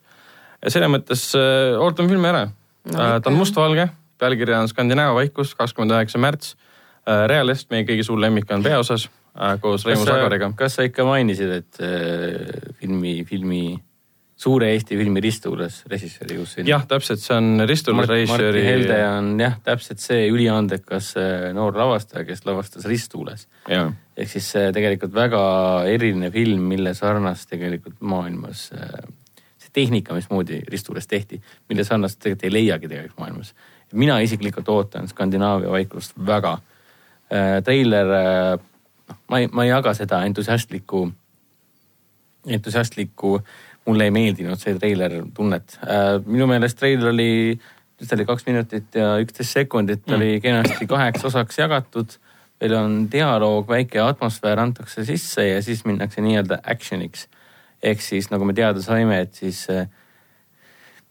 [0.68, 2.50] selles mõttes äh, ootan filmi ära
[2.84, 3.20] No no,.
[3.24, 3.86] ta on mustvalge,
[4.20, 6.56] pealkiri on Skandinaavia vaikus, kakskümmend üheksa märts
[7.08, 7.24] äh,.
[7.32, 9.08] Real Est, meie kõigi suur lemmik on peaosas
[9.40, 10.52] äh, koos Reimo Sagariga.
[10.60, 13.64] kas sa ikka mainisid, et äh, filmi, filmi,
[14.44, 16.68] suure Eesti filmi ristuules režissööri Juss Sünd?
[16.70, 18.64] jah, täpselt, see on Ristulas Martti režissööri.
[18.66, 23.48] Helde on jah, täpselt see üliandekas äh, noor lavastaja, kes lavastas Ristuules.
[23.72, 25.44] jah, ehk siis see tegelikult väga
[25.92, 31.40] eriline film, mille sarnast tegelikult maailmas, see tehnika, mismoodi Ristuules tehti,
[31.72, 33.56] mille sarnast tegelikult ei leiagi tegelikult maailmas.
[33.94, 36.58] mina isiklikult ootan Skandinaavia vaikust väga.
[37.64, 38.10] treiler,
[39.10, 41.08] noh, ma ei, ma ei jaga seda entusiastlikku,
[42.48, 43.40] entusiastlikku,
[43.86, 45.80] mulle ei meeldinud see treiler tunnet.
[46.26, 47.60] minu meelest treiler oli,
[48.02, 50.16] see oli kaks minutit ja üksteist sekundit Mm.
[50.16, 52.18] oli kenasti kaheks osaks jagatud
[52.62, 57.28] meil on dialoog, väike atmosfäär antakse sisse ja siis minnakse nii-öelda action'iks.
[57.84, 59.68] ehk siis nagu me teada saime, et siis,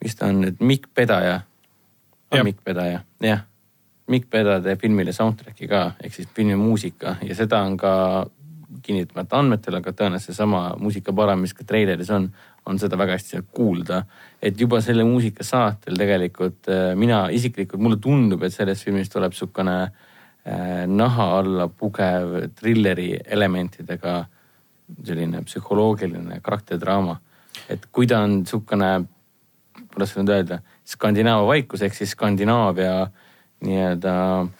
[0.04, 1.40] mis ta on nüüd, Mikk Pedaja.
[2.32, 2.44] Jah.
[2.44, 3.42] Mikk Pedaja, jah.
[4.08, 7.92] Mikk Peda teeb filmile soundtrack'i ka ehk siis filmi muusika ja seda on ka
[8.82, 12.28] kinnitamata andmetel, aga tõenäoliselt seesama muusikaparem, mis ka treileris on,
[12.66, 14.04] on seda väga hästi kuulda.
[14.42, 19.34] et juba selle muusika saatel tegelikult äh, mina isiklikult, mulle tundub, et sellest filmist tuleb
[19.36, 24.24] sihukene äh, naha alla pugev trilleri elementidega
[25.04, 27.18] selline psühholoogiline karakteridraama.
[27.68, 28.92] et kui ta on sihukene
[29.92, 32.94] kuidas nüüd öelda, Skandinaavia vaikus ehk siis Skandinaavia
[33.62, 34.12] nii-öelda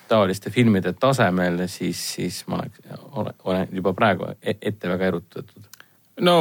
[0.08, 2.80] taoliste filmide tasemel, siis, siis ma oleks,
[3.44, 5.68] olen, juba praegu e-, ette väga erutatud.
[6.20, 6.34] no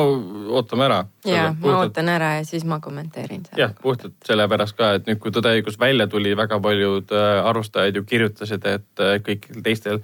[0.57, 1.05] ootame ära.
[1.25, 1.79] ja ma puhtalt...
[1.79, 3.61] ootan ära ja siis ma kommenteerin seda.
[3.61, 7.45] jah, puhtalt sellepärast ka, et nüüd, kui Tõde ja õigus välja tuli, väga paljud äh,
[7.49, 10.03] arvustajad ju kirjutasid, et äh, kõikidel teistel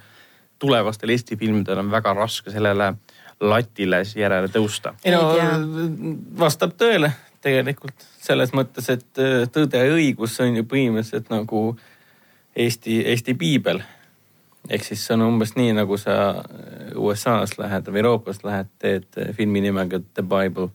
[0.59, 2.93] tulevastel Eesti filmidel on väga raske sellele
[3.41, 4.95] latile järele tõusta.
[5.05, 5.29] ei no
[6.39, 11.69] vastab tõele tegelikult selles mõttes, et äh, Tõde ja õigus on ju põhimõtteliselt nagu
[12.57, 13.81] Eesti, Eesti piibel.
[14.69, 16.13] ehk siis see on umbes nii, nagu sa
[16.97, 20.71] USA-s lähed või Euroopas lähed, teed filmi nimega The Bible.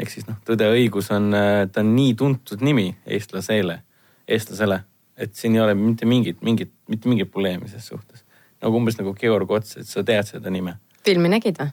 [0.00, 1.28] ehk siis noh, Tõde ja õigus on,
[1.72, 3.82] ta on nii tuntud nimi eestlasele,
[4.28, 4.80] eestlasele,
[5.16, 8.24] et siin ei ole mitte mingit, mingit, mitte mingit probleemi ses suhtes.
[8.62, 10.78] nagu umbes nagu Georg Ots, et sa tead seda nime.
[11.04, 11.70] filmi nägid või?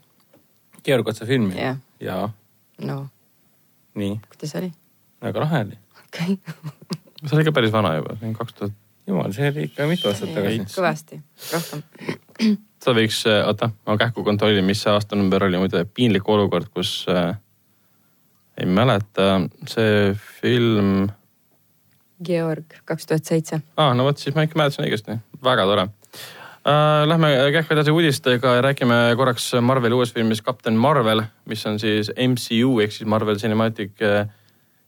[0.83, 1.55] Georg Otsa filmi?
[1.55, 1.77] jaa.
[1.99, 2.29] jaa.
[2.83, 3.07] no.
[3.95, 4.19] nii.
[4.27, 4.73] kuidas oli?
[5.23, 5.83] väga lahe oli.
[6.05, 6.63] okei okay.
[7.23, 10.09] see oli ikka päris vana juba, see on kaks tuhat jumal, see oli ikka mitu
[10.09, 10.65] aastat tagasi.
[10.73, 11.19] kõvasti,
[11.53, 11.83] rohkem.
[12.83, 17.03] seda võiks, äh, oota, ma kähku kontrollin, mis see aastanumber oli, muide piinlik olukord, kus
[17.11, 17.33] äh,
[18.59, 21.09] ei mäleta, see film.
[22.23, 23.59] Georg, kaks tuhat seitse.
[23.75, 27.03] aa, no vot, siis ma ikka mäletasin õigesti, väga tore äh,.
[27.09, 32.07] Lähme kähku edasi uudistega ja räägime korraks Marveli uuest filmist Captain Marvel, mis on siis
[32.15, 34.29] MCU ehk siis Marvel Cinematic äh,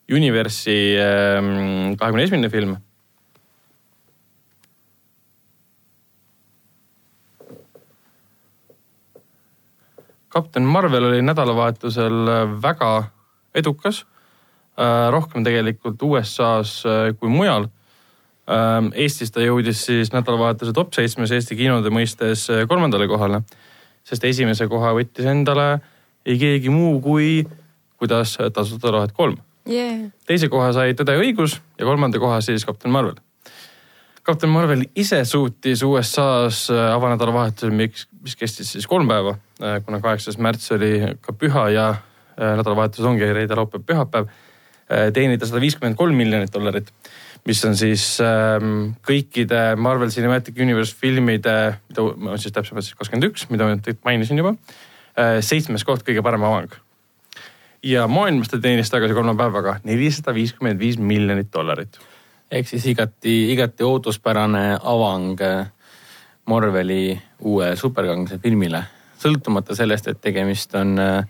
[0.08, 2.78] Universe'i ähm, kahekümne esimene film
[10.36, 13.03] kapten Marvel oli nädalavahetusel äh, väga
[13.56, 14.03] edukas.
[14.76, 17.70] Äh, rohkem tegelikult USA-s äh, kui mujal.
[18.94, 23.40] Eestis ta jõudis siis nädalavahetuse top seitsmes Eesti kinode mõistes kolmandale kohale,
[24.06, 25.80] sest esimese koha võttis endale
[26.30, 27.40] ei keegi muu kui
[27.98, 30.12] kuidas tasuta rohed kolm yeah..
[30.30, 33.18] teise koha sai Tõde ja õigus ja kolmanda koha siis kapten Marvel
[34.22, 40.72] kapten Marvel ise suutis USA-s avanädalavahetusel, mis, mis kestis siis kolm päeva, kuna kaheksas märts
[40.76, 44.32] oli ka püha ja äh, nädalavahetus ongi reede, laupäev, pühapäev,
[45.15, 46.91] teenida sada viiskümmend kolm miljonit dollarit,
[47.49, 51.56] mis on siis ähm, kõikide Marvel Cinematic Universe filmide,
[51.90, 54.53] mida siis täpsemalt siis kakskümmend üks, mida ma mainisin juba,
[55.41, 56.76] seitsmes koht, kõige parem avang.
[57.82, 61.98] ja maailmas ta teenis tagasi kolme päevaga nelisada viiskümmend viis miljonit dollarit
[62.52, 65.72] ehk siis igati, igati ootuspärane avang äh,
[66.45, 68.84] Marveli uue superkangelase filmile.
[69.26, 71.26] Sõltumata sellest, et tegemist on äh,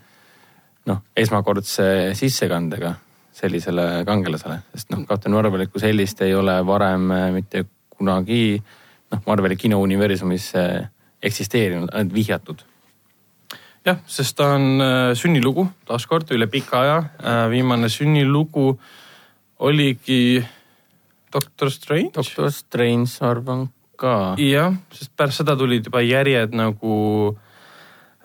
[0.90, 2.94] noh, esmakordse sissekandega
[3.36, 7.66] sellisele kangelasele, sest noh, Captain Marvelit kui sellist ei ole varem äh, mitte
[7.96, 10.52] kunagi noh, Marveli kinouniversumis
[11.26, 12.64] eksisteerinud, ainult vihjatud.
[13.86, 14.82] jah, sest ta on
[15.16, 16.96] sünnilugu taaskord üle pika aja.
[17.50, 18.74] viimane sünnilugu
[19.58, 20.44] oligi
[21.32, 22.10] Doctor Strange.
[22.14, 24.34] Doctor Strange arvan ka.
[24.40, 27.36] jah, sest pärast seda tulid juba järjed nagu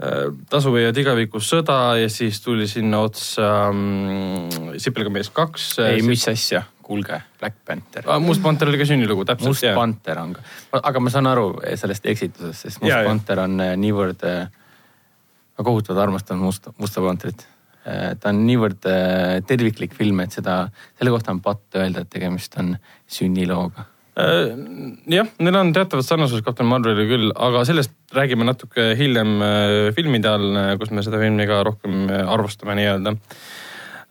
[0.01, 5.67] äh, tasuvõivad igavikus sõda ja siis tuli sinna otsa ähm, Sipelga mees kaks.
[5.79, 8.19] Äh, ei, mis asja, kuulge, Black Panther ah,.
[8.23, 9.53] Must Panther oli ka sünnilugu, täpselt.
[9.53, 9.77] Must jah.
[9.77, 10.45] Panther on ka,
[10.81, 14.27] aga ma saan aru sellest eksitusest, sest Must ja, Panther on äh, niivõrd,
[15.57, 17.47] ma kohutavalt armastan Musta, Musta Panterit
[17.81, 18.83] Äh, ta on niivõrd
[19.49, 20.67] terviklik film, et seda,
[20.99, 22.75] selle kohta on patt öelda, et tegemist on
[23.09, 23.87] sünnilooga.
[24.19, 24.51] Äh,
[25.11, 29.37] jah, neil on teatavat sarnasus Kapten Marveliga küll, aga sellest räägime natuke hiljem
[29.95, 33.15] filmide all, kus me seda filmi ka rohkem arvustame nii-öelda.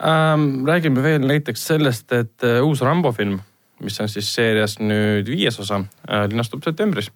[0.00, 3.36] Ähm, räägime veel näiteks sellest, et uus Rambo film,
[3.84, 5.82] mis on siis seerias nüüd viies osa,
[6.32, 7.12] linastub septembris.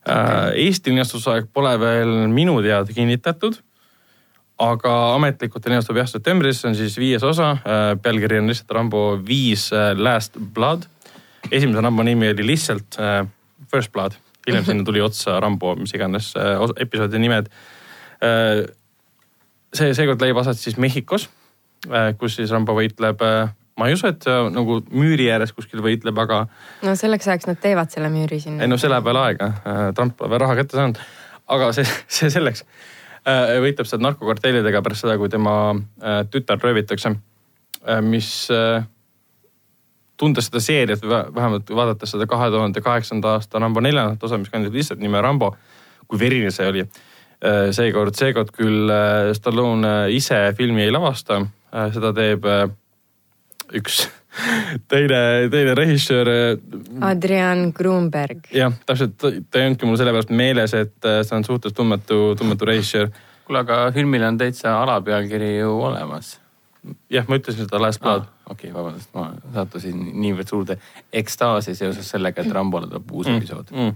[0.00, 3.58] Eesti linastusaeg pole veel minu teada kinnitatud
[4.60, 9.04] aga ametlikult linastub jah septembris, see on siis viies osa, äh, pealkiri on lihtsalt Rambo
[9.26, 10.86] viis äh, Last Blood.
[11.50, 13.22] Esimese Rambo nimi oli lihtsalt äh,
[13.70, 16.32] First Blood, hiljem sinna tuli otsa Rambo, mis iganes
[16.80, 17.50] episoodi nimed.
[19.74, 21.28] see seekord leiab aset siis Mehhikos,
[22.18, 23.22] kus siis Rambo võitleb
[23.80, 26.42] ma ei usu, et nagu müüri ääres kuskil võitleb, aga.
[26.84, 28.64] no selleks ajaks nad teevad selle müüri sinna.
[28.64, 29.52] ei no see läheb veel aega,
[29.96, 31.00] Trump pole veel raha kätte saanud.
[31.48, 31.86] aga see,
[32.18, 32.66] see selleks
[33.28, 35.54] Äh, võitleb seal narkokartellidega pärast seda, kui tema
[36.00, 37.12] äh, tütar röövitakse.
[37.84, 38.48] Äh, mis
[40.20, 44.52] tundes seda seeriat või vähemalt vaadates seda kahe tuhande kaheksanda aasta Rambo neljandat osa, mis
[44.52, 45.54] kandis lihtsalt nime Rambo,
[46.08, 46.84] kui verine see oli.
[47.72, 48.92] seekord, seekord küll
[49.32, 51.40] Stallone ise filmi ei lavasta,
[51.94, 52.44] seda teeb
[53.80, 54.02] üks
[54.88, 56.28] teine, teine režissöör.
[57.00, 58.46] Adrian Grunberg.
[58.52, 62.68] jah, täpselt, ta ei olnudki mul sellepärast meeles, et äh, see on suhteliselt tundmatu, tundmatu
[62.70, 63.10] režissöör.
[63.46, 66.39] kuule, aga filmil on täitsa alapealkiri ju olemas.
[67.12, 70.76] jah, ma ütlesin seda Last Blood okei okay,, vabandust, ma sattusin niivõrd suurde
[71.12, 73.70] ekstaasi seoses sellega, et Rambole tuleb uus Mm, episood.
[73.70, 73.94] mm.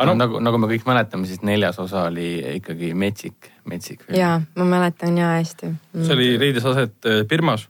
[0.00, 2.28] no, no- nagu, nagu me kõik mäletame, siis neljas osa oli
[2.60, 4.18] ikkagi metsik, metsik film.
[4.18, 5.72] ja ma mäletan ja hästi.
[6.02, 7.68] see oli, leidis aset äh, Birmas,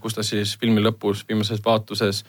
[0.00, 2.24] kus ta siis filmi lõpus, viimases vaatuses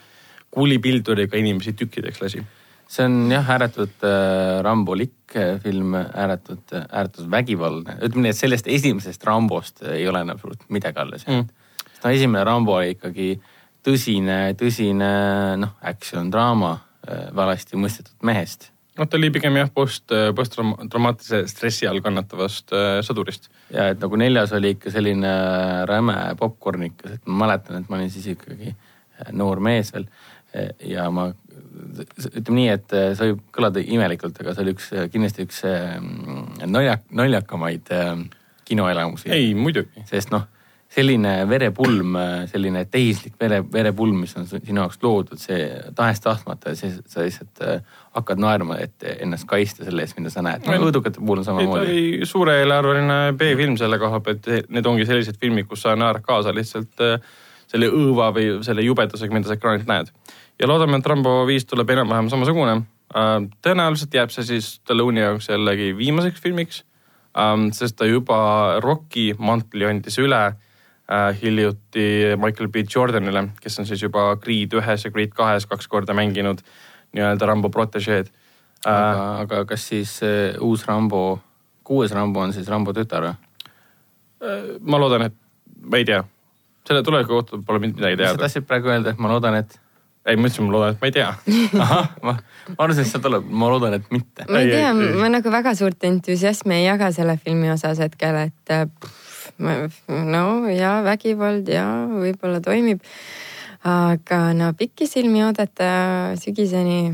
[0.50, 2.40] kuulipilduriga inimesi tükkideks lasi.
[2.88, 7.98] See on jah, ääretult äh, rambolik äh, film, ääretult, ääretult vägivaldne.
[7.98, 11.98] ütleme nii, et sellest esimesest Rambost ei ole enam suurt midagi alles jäänud mm..
[12.04, 13.28] no esimene Rambo oli ikkagi
[13.86, 15.10] tõsine, tõsine
[15.62, 18.70] noh, action, draama äh, valesti mõistetud mehest.
[18.98, 23.50] noh, ta oli pigem jah, post, posttraumaatilise stressi all kannatavast äh, sõdurist.
[23.74, 25.34] ja et nagu neljas oli ikka selline
[25.90, 30.06] räme popkornikas, et ma mäletan, et ma olin siis ikkagi äh, noor mees veel
[30.86, 31.26] ja ma
[31.76, 35.96] ütleme nii, et äh, see võib kõlada imelikult, aga see oli üks, kindlasti üks äh,
[36.64, 38.12] naljak, naljakamaid äh,
[38.66, 39.30] kinoelamusi.
[39.34, 40.04] ei, muidugi.
[40.08, 40.46] sest noh,
[40.96, 42.14] selline verepulm,
[42.48, 45.66] selline tehislik vere, verepulm, mis on sinu jaoks loodud, see
[45.98, 47.64] tahes-tahtmata, see, sa lihtsalt
[48.16, 50.78] hakkad naerma, et ennast kaitsta selle eest, mida sa näed no,.
[50.86, 51.82] õudukate puhul on samamoodi.
[51.82, 57.04] oli suureelarveline B-film selle koha pealt, need ongi sellised filmid, kus sa naerad kaasa lihtsalt
[57.66, 60.14] selle õõva või selle jubedusega, mida sa ekraanilt näed.
[60.60, 62.82] Ja loodame, et Rambo viis tuleb enam-vähem samasugune.
[63.62, 66.82] tõenäoliselt jääb see siis Stallone'i jaoks jällegi viimaseks filmiks,
[67.76, 74.02] sest ta juba Rocki mantli andis üle äh, hiljuti Michael B Jordanile, kes on siis
[74.02, 76.64] juba Creed ühes ja Creed kahes kaks korda mänginud
[77.12, 81.38] nii-öelda Rambo protežeed äh, aga, aga kas siis äh, uus Rambo,
[81.84, 83.42] kuues Rambo on siis Rambo tütar või?
[84.84, 85.34] ma loodan, et
[85.80, 86.20] ma ei tea,
[86.86, 88.42] selle tuleviku kohta pole mind midagi mis sa teada.
[88.44, 89.78] tahtsid praegu öelda, et ma loodan, et
[90.26, 91.28] ei, ma ütlesin, ma loodan, et ma ei tea.
[91.84, 92.32] ahah, ma,
[92.72, 94.46] ma arvasin, et sealt tuleb, ma loodan, et mitte.
[94.50, 94.92] ma ei Ei, tea
[95.22, 99.78] ma nagu väga suurt entusiasmi ei jaga selle filmi osas hetkel, et äh, pff, ma-
[100.32, 103.00] no ja vägivald ja võib-olla toimib.
[103.86, 107.12] aga no pikisilmi oodata sügiseni,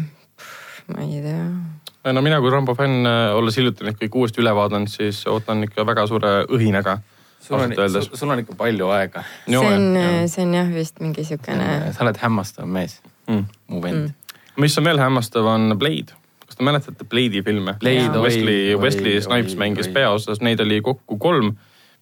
[0.89, 2.13] ma ei tea.
[2.17, 3.05] no mina kui Rambo fänn,
[3.37, 6.99] olles hiljuti neid kõik uuesti üle vaadanud, siis ootan ikka väga suure õhinaga.
[7.43, 7.73] Sul on
[8.15, 9.25] sul on ikka palju aega.
[9.47, 9.97] see on,
[10.31, 13.01] see on jah vist mingi siukene, sa oled hämmastav mees,
[13.31, 13.45] Mm.
[13.71, 14.39] mu vend mm..
[14.63, 16.15] mis on veel hämmastav, on Blade.
[16.47, 17.77] kas te mäletate Blade'i filme?
[17.81, 18.19] Blade.
[18.21, 19.93] Wesley, Wesley Snipes mängis oi.
[19.95, 21.55] peaosas, neid oli kokku kolm,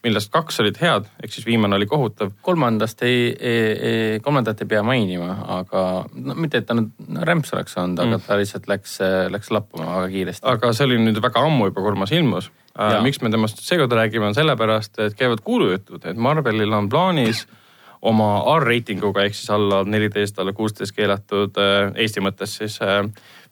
[0.04, 2.32] millest kaks olid head, ehk siis viimane oli kohutav.
[2.42, 3.60] kolmandast ei, ei,
[3.90, 5.84] ei, kolmandat ei pea mainima, aga
[6.14, 8.96] no mitte, et ta nüüd no, rämps oleks olnud mm., aga ta lihtsalt läks,
[9.36, 10.46] läks lappama väga kiiresti.
[10.54, 12.50] aga see oli nüüd väga ammu juba, kui Urmas ilmus.
[12.78, 13.00] Jaa.
[13.02, 17.46] miks me temast seekord räägime, on sellepärast, et käivad kuulujutud, et Marvelil on plaanis
[18.06, 23.02] oma R-reitinguga ehk siis alla neliteist, alla kuusteist keelatud äh, Eesti mõttes siis äh,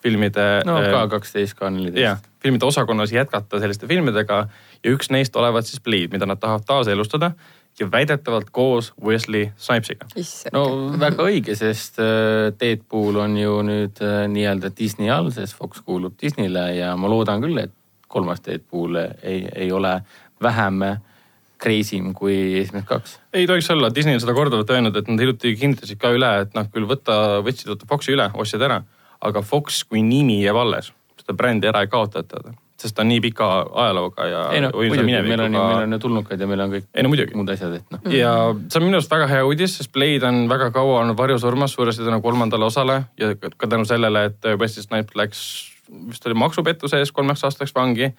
[0.03, 4.45] filmide no äh, ka kaksteist, ka jah neliteist., filmide osakonnas jätkata selliste filmidega
[4.85, 7.33] ja üks neist olevat siis Blade, mida nad tahavad taaselustada
[7.81, 10.07] ja väidetavalt koos Wesley Snipesiga.
[10.53, 10.65] no
[11.01, 16.17] väga õige, sest äh, Deadpool on ju nüüd äh, nii-öelda Disney all, sest Fox kuulub
[16.23, 17.75] Disneyle ja ma loodan küll, et
[18.09, 20.01] kolmas Deadpool ei, ei ole
[20.43, 20.83] vähem
[21.63, 23.19] crazy im kui esimesed kaks.
[23.35, 26.55] ei tohiks olla, Disney on seda korduvalt öelnud, et nad hiljuti kinnitasid ka üle, et
[26.57, 28.81] noh, küll võtta, võtsid võtta Foxi üle, ostsid ära,
[29.25, 32.43] aga Fox kui nimi jääb alles, seda brändi ära ei kaotata,
[32.79, 33.49] sest ta on nii pika
[33.85, 36.87] ajalooga ja ei võimsa muidugi, meil on meil on ju tulnukad ja meil on kõik
[36.95, 37.35] ei no muidugi.
[37.39, 38.05] muud asjad, et noh.
[38.15, 41.75] ja see on minu arust väga hea uudis, sest Blade on väga kaua olnud varjusurmas,
[41.75, 45.43] suuresti tänu kolmandale osale ja ka tänu sellele, et Wesley Snipes läks,
[46.09, 48.13] vist oli maksupettuse eest kolmeks aastaks vangi,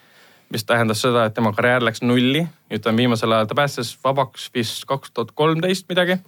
[0.49, 2.47] mis tähendas seda, et tema karjäär läks nulli.
[2.69, 6.19] nüüd ta on viimasel ajal, ta pääses vabaks vist kaks tuhat kolmteist midagi.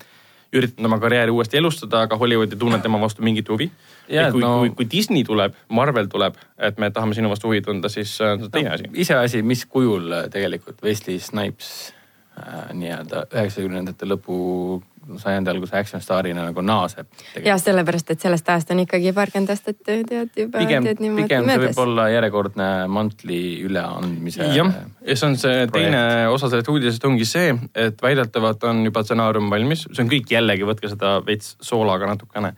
[0.51, 3.69] üritanud oma karjääri uuesti elustada, aga Hollywood ei tunne tema vastu mingit huvi.
[4.07, 7.61] Kui no- no..., kui, kui Disney tuleb, Marvel tuleb, et me tahame sinu vastu huvi
[7.61, 8.89] tunda, siis see on teine asi.
[8.93, 11.93] iseasi, mis kujul äh, tegelikult Wesley Snipes
[12.35, 14.81] äh, nii-öelda üheksakümnendate lõpu
[15.17, 17.07] sajandi alguse action staarina nagu naaseb.
[17.45, 20.87] ja sellepärast, et sellest ajast on ikkagi paarkümmend aastat tead juba pigem,
[21.17, 21.79] pigem see võib.
[21.83, 24.51] olla järjekordne mantli üleandmise.
[24.55, 24.73] jah,
[25.05, 25.77] ja see on see projekt.
[25.77, 30.35] teine osa sellest uudisest ongi see, et väidetavalt on juba stsenaarium valmis, see on kõik
[30.37, 32.53] jällegi, võtke seda veits soolaga natukene.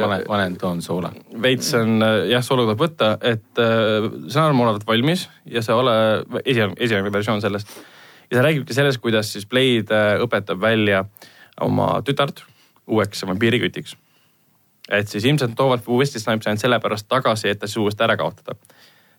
[0.00, 1.12] vanen, vanen toon soola.
[1.42, 5.98] veits on jah, soola tuleb võtta, et äh, stsenaarium olevat valmis ja see ole
[6.44, 7.76] esialgne, esialgne versioon sellest.
[8.30, 11.04] Ja see räägibki sellest, kuidas siis Blade äh, õpetab välja
[11.60, 12.44] oma tütart
[12.86, 13.96] uueks vampiirikütiks.
[14.90, 18.56] et siis ilmselt toovad Wesley Snipes ainult sellepärast tagasi, et ta siis uuesti ära kaotada.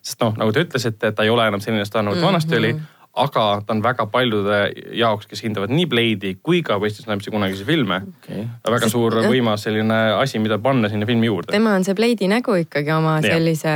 [0.01, 2.57] sest noh, nagu te ütlesite, et ta ei ole enam selline staar, nagu ta vanasti
[2.57, 2.75] oli,
[3.15, 4.59] aga ta on väga paljude
[4.93, 9.65] jaoks, kes hindavad nii Blade'i kui ka Wesley Snipesi kunagisi filme okei, väga suur võimas
[9.65, 11.55] selline asi, mida panna sinna filmi juurde.
[11.55, 13.75] tema on see Blade'i nägu ikkagi oma sellise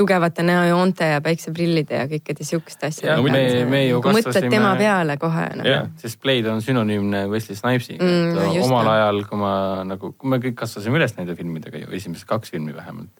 [0.00, 3.16] tugevate näojoonte ja päikseprillide ja kõikide siukeste asjadega.
[3.20, 4.52] no me, me ju kui mõtled kasvasime.
[4.54, 5.66] tema peale kohe no.
[5.68, 5.90] Jah.
[6.00, 8.94] sest Blade on sünonüümne Wesley Snipesiga Mm, just omal nii.
[8.96, 9.52] ajal, kui ma
[9.84, 13.12] nagu, kui me kõik kasvasime üles nende filmidega ju, esimesed kaks filmi vähemalt.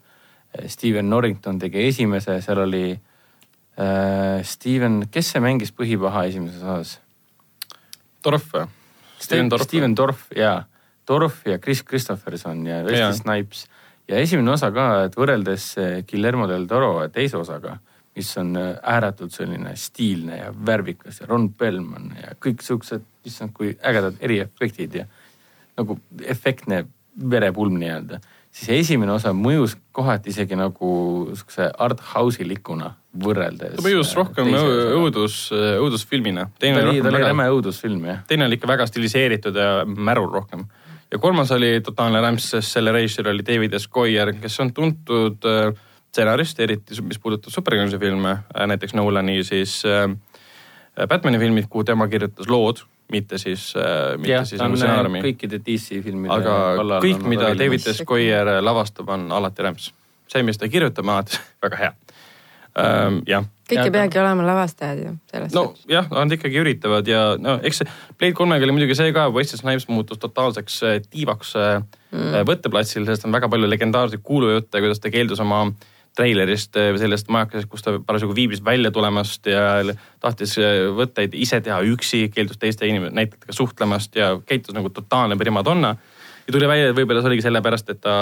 [0.66, 6.96] Steven Norrington tegi esimese, seal oli äh, Steven, kes see mängis põhipaha esimeses osas?
[8.24, 8.66] Dorf või?
[9.20, 9.50] Steven.
[9.52, 10.64] Dorff, Steven Dorff jaa,
[11.08, 13.14] Dorff ja Chris Christopherson ja Wesley.
[13.20, 13.66] Snipes.
[14.10, 17.76] Ja esimene osa ka, et võrreldes eh, Guillermo del Toro teise osaga,
[18.16, 23.54] mis on eh, ääretult selline stiilne ja värvikas ja Ron Bellman ja kõik siuksed, issand
[23.56, 25.06] kui ägedad eriefektid ja
[25.78, 26.84] nagu efektne
[27.30, 28.20] verepulm nii-öelda.
[28.50, 30.90] siis esimene osa mõjus kohati isegi nagu
[31.38, 33.76] siukse art house ilikuna võrreldes.
[33.76, 36.48] ta mõjus rohkem õu- õudus, õudusfilmina.
[36.58, 38.22] ta oli, ta oli räme õudusfilm jah.
[38.26, 40.66] teine oli ikka väga stiliseeritud ja märul rohkem.
[41.12, 43.88] Ja kolmas oli totaalne rämps, sest selle režissöör oli David S.
[43.88, 45.72] Goyer, kes on tuntud äh,
[46.10, 50.08] stsenarist, eriti mis puudutab superkangelase filme, näiteks Nolani siis äh,
[51.08, 52.82] Batman'i filmid, kuhu tema kirjutas lood,
[53.12, 55.22] mitte siis äh,, mitte jah, siis nagu stsenaariumi.
[55.24, 57.86] kõikide DC filmide aga kõik, mida David.
[58.06, 59.92] Goyer lavastab, on alati rämps.
[60.30, 61.94] see, mis ta kirjutab, on alati väga hea
[62.78, 63.22] ähm,.
[63.26, 65.86] jah kõik Ja- ei peagi olema lavastajad ju selles no suhtes.
[65.88, 69.62] jah, nad ikkagi üritavad ja no eks see Blade kolmega oli muidugi see ka, Wesley
[69.62, 72.42] Snipes muutus totaalseks äh, tiivaks mm.
[72.50, 75.64] võtteplatsil, sest on väga palju legendaarseid kuulujutte, kuidas ta keeldus oma
[76.16, 79.82] treilerist äh, või sellest majakesest, kus ta parasjagu viibis välja tulemast ja
[80.22, 85.38] tahtis äh, võtteid ise teha üksi, keeldus teiste inimeste, näitlejatega suhtlemast ja käitus nagu totaalne
[85.40, 85.94] primadonna.
[86.46, 88.16] ja tuli välja, et võib-olla see oligi sellepärast, et ta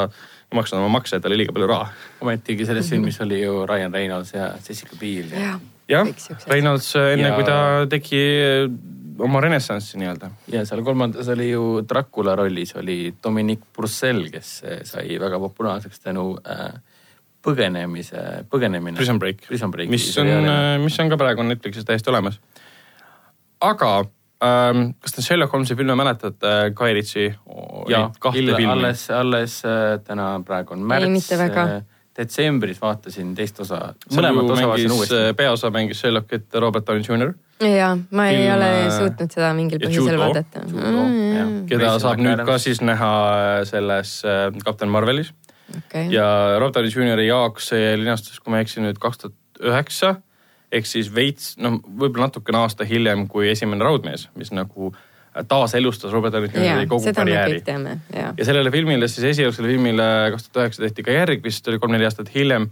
[0.48, 1.88] ei maksnud oma makse, et tal oli liiga palju raha.
[2.24, 5.32] ometigi selles filmis oli ju Ryan Reynolds ja Jessica Biel.
[5.32, 5.58] Ja,
[5.88, 6.08] jah,
[6.48, 7.58] Reynolds äh, enne Ja- kui ta
[7.90, 8.70] tegi äh,
[9.18, 10.30] oma renessanssi nii-öelda.
[10.52, 16.00] Ja seal kolmandas oli ju Dracula rollis oli Dominic Purcell, kes eh, sai väga populaarseks
[16.00, 16.70] tänu äh,
[17.44, 18.96] põgenemise, põgenemine.
[18.96, 19.44] Prison Break,
[19.90, 20.32] mis on,
[20.82, 22.40] mis on ka praegu Netflixis täiesti olemas.
[23.60, 24.04] aga
[24.44, 27.28] ähm, kas te Sherlock Holmesi filme mäletate, Guy Ritchie
[27.88, 28.72] ja kahte illa- filmi?
[28.72, 31.08] alles, alles äh, täna praegu on märts.
[31.14, 31.68] mitte väga.
[32.18, 33.94] detsembris vaatasin teist osa.
[34.10, 35.34] mõlemat osa vaatasin mängis, uuesti.
[35.38, 37.32] peaosa mängis Sherlockit Robert Downey Jr,
[37.66, 40.64] ja ma ei Film, ole äh, suutnud seda mingil ja põhjusel vaadata.
[40.66, 41.52] Jah.
[41.70, 45.30] keda Mason saab nüüd ka siis näha äh, selles äh, Captain Marvelis
[45.78, 49.38] okei, ja Robert Downey Jr jaoks see linastus, kui ma ei eksi nüüd kaks tuhat
[49.62, 50.16] üheksa
[50.72, 54.92] ehk siis veits, noh, võib-olla natukene aasta hiljem kui esimene Raudmees, mis nagu
[55.48, 57.62] taaselustas Robert Downey ja Jr kogu karjääri
[58.14, 58.32] ja.
[58.42, 62.32] sellele filmile siis esialgsele filmile kaks tuhat üheksa tehti ka järg, vist oli kolm-neli aastat
[62.34, 62.68] hiljem,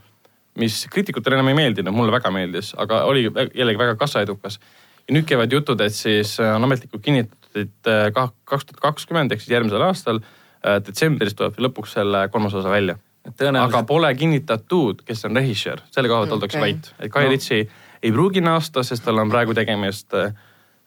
[0.58, 4.58] mis kriitikutele enam ei meeldinud, mulle väga meeldis, aga oli jällegi väga kassaedukas.
[5.06, 9.32] ja nüüd käivad jutud, et siis äh, on ametlikult kinnitatud, et äh, kaks tuhat kakskümmend
[9.32, 12.98] ehk siis järgmisel aastal äh, detsembris tuleb lõpuks selle kolmas osa välja.
[13.26, 16.72] aga tõenäoliselt pole kinnitatud, kes on režissöör, selle koha pealt oldakse Okei.
[16.72, 17.30] vait, et Guy No.
[17.30, 17.68] Ritchie
[18.06, 20.34] ei pruugi naasta, sest tal on praegu tegemist äh,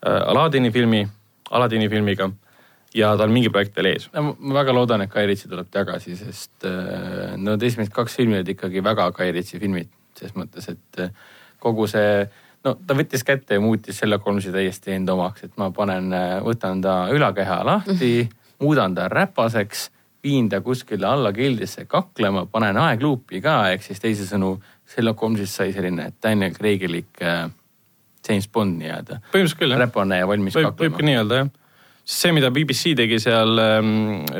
[0.02, 1.04] Aladini filmi,
[1.52, 2.30] Aladini filmiga
[2.96, 4.08] ja tal mingi projekt veel ees.
[4.14, 8.84] ma väga loodan, et Ritchie tuleb tagasi, sest äh, need esimesed kaks filmi olid ikkagi
[8.84, 9.92] väga Ritchie filmid.
[10.20, 11.12] ses mõttes, et äh,
[11.60, 12.26] kogu see,
[12.64, 16.12] no ta võttis kätte ja muutis selle kolmsi täiesti enda omaks, et ma panen,
[16.44, 18.30] võtan ta ülakeha lahti,
[18.60, 19.90] muudan ta räpaseks,
[20.24, 24.58] viin ta kuskile alla keldrisse kaklema, panen aegluupi ka, ehk siis teisisõnu
[24.90, 27.48] Sherlock Holmesist sai selline Daniel Craig'ilik äh,
[28.28, 29.20] James Bond nii-öelda.
[29.32, 29.82] põhimõtteliselt küll jah.
[29.84, 31.08] räpane ja valmis võib, võib ka kaklema.
[31.10, 31.52] nii öelda jah.
[32.18, 33.94] see, mida BBC tegi seal ähm,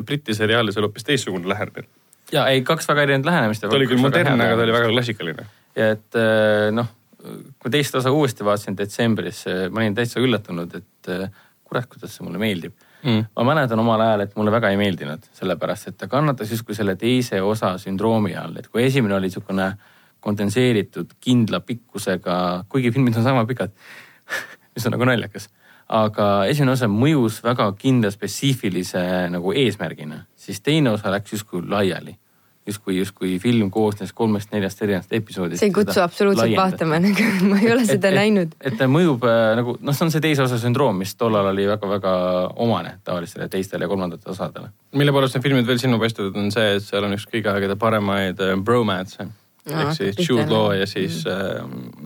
[0.06, 1.88] Briti seriaalis, oli hoopis teistsugune lähenemine.
[2.36, 3.66] ja ei, kaks väga erinevat lähenemist.
[3.66, 5.48] ta oli küll modernne, aga ta oli väga klassikaline.
[5.76, 6.92] et äh, noh,
[7.60, 12.28] kui teist osa uuesti vaatasin detsembris, ma olin täitsa üllatunud, et äh, kurat, kuidas see
[12.28, 13.30] mulle meeldib Mm.
[13.36, 16.98] ma mäletan omal ajal, et mulle väga ei meeldinud, sellepärast et ta kannatas justkui selle
[17.00, 19.70] teise osa sündroomi all, et kui esimene oli niisugune
[20.20, 23.74] kondenseeritud kindla pikkusega, kuigi filmid on sama pikad,
[24.76, 25.50] mis on nagu naljakas,
[25.90, 32.18] aga esimene osa mõjus väga kindla spetsiifilise nagu eesmärgina, siis teine osa läks justkui laiali
[32.70, 35.60] justkui, justkui film koosnes kolmest-neljast erinevast episoodist.
[35.60, 38.56] see ei kutsu absoluutselt vaatama, nagu ma ei ole seda et, näinud.
[38.62, 41.68] et ta mõjub äh, nagu noh, see on see teise osa sündroom, mis tollal oli
[41.70, 42.14] väga-väga
[42.66, 44.72] omane tavalistele teistele ja kolmandatele osadele.
[45.02, 47.80] mille poolest need filmid veel silma paistavad, on see, et seal on üks kõige aegade
[47.80, 48.58] paremaid äh,
[49.68, 51.60] Aa, ehk siis Jude Law ja siis äh,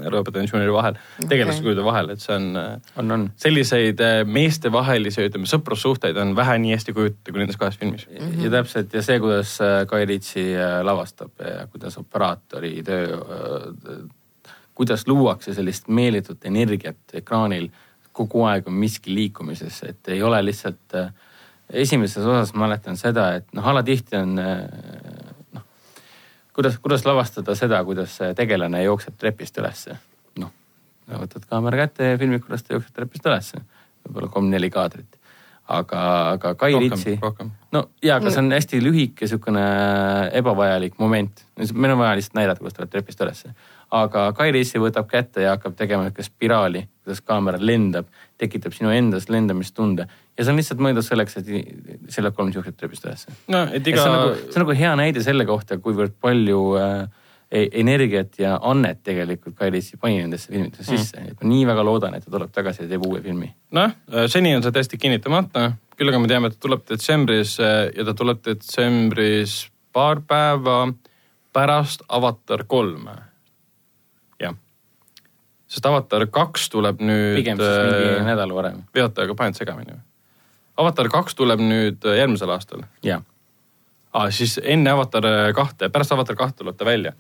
[0.10, 0.98] Robert Downey Jr vahel,
[1.30, 3.26] tegelaskujude vahel, et see on äh, on, on.
[3.40, 8.08] selliseid äh, meestevahelisi, ütleme sõprussuhteid on vähe nii hästi kujutada kui nendes kahes filmis.
[8.42, 9.56] ja täpselt ja see, kuidas
[9.94, 13.22] Ritchie äh, lavastab ja kuidas operaatori töö,
[14.74, 17.70] kuidas luuakse sellist meeletut energiat ekraanil,
[18.14, 20.98] kogu aeg on miski liikumises, et ei ole lihtsalt
[21.74, 24.62] esimeses osas ma mäletan seda, et noh, alatihti on äh,
[26.54, 29.98] kuidas, kuidas lavastada seda, kuidas tegelane jookseb trepist ülesse.
[30.40, 30.52] noh,
[31.10, 33.64] võtad kaamera kätte ja filmid, kuidas ta jookseb trepist ülesse.
[34.06, 35.20] võib-olla kolm-neli kaadrit.
[35.80, 36.02] aga,
[36.36, 37.16] aga Kai Rohkem, Ritsi,
[37.76, 39.64] no ja, aga see on hästi lühike sihukene
[40.40, 41.46] ebavajalik moment.
[41.74, 43.54] meil on vaja lihtsalt näidata, kuidas ta läheb trepist ülesse.
[43.92, 48.94] aga Kai Ritsi võtab kätte ja hakkab tegema niisugust spiraali, kuidas kaamera lendab, tekitab sinu
[48.94, 53.34] endas lendamistunde ja see on lihtsalt mõeldud selleks, et see läheb kolm siukest trepist ülesse
[53.54, 57.04] no iga see on nagu, see on nagu hea näide selle kohta, kuivõrd palju äh,
[57.54, 61.36] energiat ja annet tegelikult Kai Ritsi pani nendesse filmidesse sisse mm..
[61.42, 63.52] ma nii väga loodan, et ta tuleb tagasi ja teeb uue filmi.
[63.78, 63.92] noh,
[64.28, 65.68] seni on see täiesti kinnitamata,
[65.98, 69.58] küll aga me teame, et ta tuleb detsembris eh, ja ta tuleb detsembris
[69.94, 70.88] paar päeva
[71.54, 73.18] pärast Avatar kolme.
[74.42, 74.56] jah,
[75.70, 77.36] sest Avatar kaks tuleb nüüd.
[77.38, 78.82] pigem siis mingi nädal varem.
[78.98, 80.02] oota, aga paned segamini või?
[80.82, 83.22] Avatar kaks tuleb nüüd äh, järgmisel aastal ja,
[84.10, 84.32] ah,.
[84.34, 87.14] siis enne Avatar kahte, pärast Avatar kahte tuleb ta välja.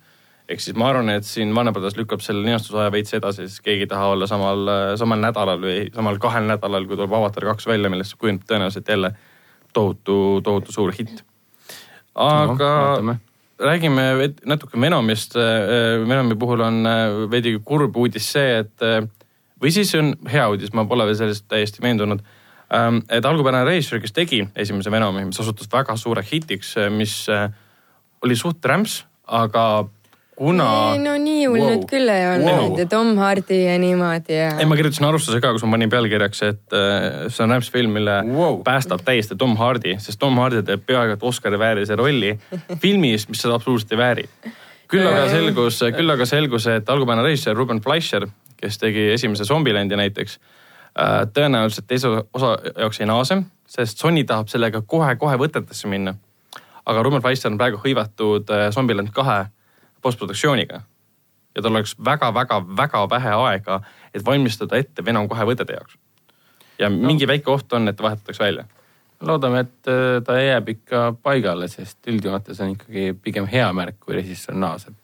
[0.50, 3.92] Ehk siis ma arvan, et siin Brothers lükkab selle linastusaja veits edasi, sest keegi ei
[3.92, 8.18] taha olla samal, samal nädalal või samal kahel nädalal, kui tuleb Avatar kaks välja, millest
[8.20, 9.14] kujuneb tõenäoliselt jälle
[9.74, 11.24] tohutu, tohutu suur hitt.
[12.16, 13.16] aga no,
[13.60, 15.36] räägime natuke Venomist.
[16.08, 19.02] Venomi puhul on äh, veidi kurb uudis see, et äh,
[19.62, 22.24] või siis on hea uudis, ma pole veel sellest täiesti veendunud.
[23.10, 27.52] et algupärane režissöör, kes tegi esimese Venomi, mis osutus väga suure hitiks, mis äh,
[28.26, 29.86] oli suht rämps, aga
[30.36, 31.70] kuna ei no nii hull Wow.
[31.74, 32.78] nüüd küll ei olnud Wow.
[32.80, 34.48] ja Tom Hardy ja niimoodi ja.
[34.60, 37.94] ei, ma kirjutasin arvustuse ka, kus ma panin pealkirjaks, et äh, see on rämps film,
[38.00, 38.62] mille Wow.
[38.66, 42.34] päästab täiesti Tom Hardy, sest Tom Hardy teeb peaaegu et Oscari väärilise rolli
[42.84, 44.26] filmis, mis seda absoluutselt ei vääri.
[44.94, 48.28] küll aga selgus, küll aga selgus, et algupärane režissöör Ruben Fleischer,
[48.58, 50.38] kes tegi esimese Zombieland'i näiteks,
[51.34, 56.14] tõenäoliselt teise osa jaoks ei naase, sest Sony tahab sellega kohe-kohe võtetesse minna.
[56.86, 59.46] aga Ruben Fleischer on praegu hõivatud äh, Zombieland kahe
[60.04, 60.84] postproduktsiooniga
[61.56, 63.82] ja tal oleks väga-väga-väga vähe aega,
[64.14, 65.98] et valmistada ette Venom kahe võtete jaoks.
[66.80, 67.08] ja no.
[67.08, 68.66] mingi väike oht on, et ta vahetatakse välja.
[69.22, 74.20] loodame, et äh, ta jääb ikka paigale, sest üldjoontes on ikkagi pigem hea märk, kui
[74.20, 75.00] režissöör naaseb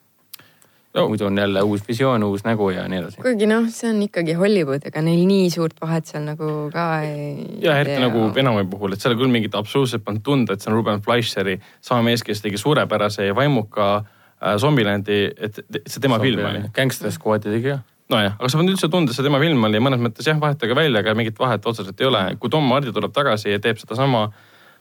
[0.89, 1.03] No.
[1.07, 3.21] muidu on jälle uus visioon, uus nägu ja nii edasi.
[3.21, 7.45] kuigi noh, see on ikkagi Hollywood, ega neil nii suurt vahet seal nagu ka ei.
[7.61, 10.79] ja eriti nagu Venomi puhul, et seal küll mingit absoluutselt polnud tunda, et see on
[10.79, 14.09] Ruben Fleischeri sama mees, kes tegi suurepärase ja vaimuka äh,
[14.57, 16.61] Zombieland'i, et et see tema film oli.
[16.75, 17.79] Gangster Squadi tegi ka.
[18.09, 21.03] nojah, aga sa võid üldse tunda, see tema film oli mõnes mõttes jah, vahetage välja,
[21.03, 22.23] aga mingit vahet otseselt ei ole.
[22.39, 24.29] kui Tom Hardy tuleb tagasi ja teeb sedasama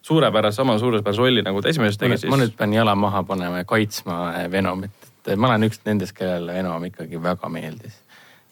[0.02, 3.62] suurepärase, sama suurepärase rolli, nagu ta esimeses tegi, siis ma nüüd pean jala maha panema
[3.62, 8.04] ja kaitsma äh, Venomit, et ma olen üks nendest, kellele Venom ikkagi väga meeldis.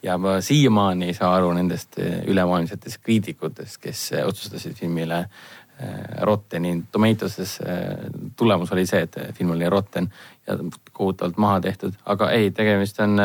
[0.02, 5.28] ja ma siiamaani ei saa aru nendest äh, ülemaailmsetest kriitikutest, kes äh, otsustasid filmile äh,
[6.20, 7.58] Rotteni Tomatoses.
[8.36, 10.10] tulemus oli see, et film oli rotten
[10.46, 10.58] ja
[10.92, 13.18] kohutavalt maha tehtud, aga ei, tegemist on,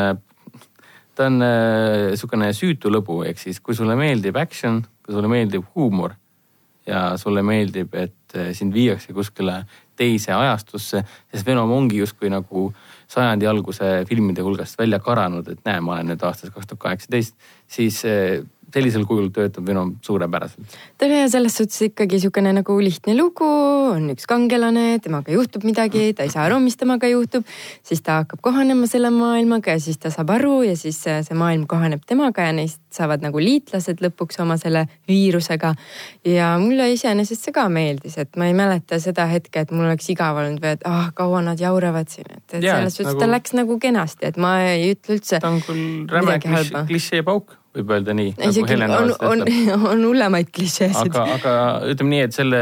[1.15, 6.17] ta on niisugune süütu lõbu, ehk siis kui sulle meeldib action, kui sulle meeldib huumor
[6.87, 9.61] ja sulle meeldib, et eh, sind viiakse kuskile
[9.97, 12.69] teise ajastusse, sest Venom ongi justkui nagu
[13.11, 17.35] sajandi alguse filmide hulgast välja karanud, et näe, ma olen nüüd aastas kaks tuhat kaheksateist,
[17.69, 18.01] siis
[18.73, 20.77] sellisel kujul töötab Venom suurepäraselt.
[20.97, 23.47] ta on selles suhtes ikkagi niisugune nagu lihtne lugu,
[23.95, 27.45] on üks kangelane, temaga juhtub midagi, ta ei saa aru, mis temaga juhtub.
[27.83, 31.37] siis ta hakkab kohanema selle maailmaga ja siis ta saab aru ja siis see see
[31.37, 35.73] maailm kohaneb temaga ja neist saavad nagu liitlased lõpuks oma selle viirusega.
[36.25, 40.09] ja mulle iseenesest see ka meeldis, et ma ei mäleta seda hetke, et mul oleks
[40.13, 43.23] igav olnud või et ah, kaua nad jauravad siin, et, et Jaa, selles suhtes nagu-
[43.25, 46.39] ta läks nagu kenasti, et ma ei ütle üldse ta on küll räme
[46.87, 48.33] klišeepauk, võib öelda nii.
[48.49, 49.43] isegi on, on,
[49.93, 51.13] on hullemaid klišeesid.
[51.15, 51.55] aga, aga
[51.93, 52.61] ütleme nii, et selle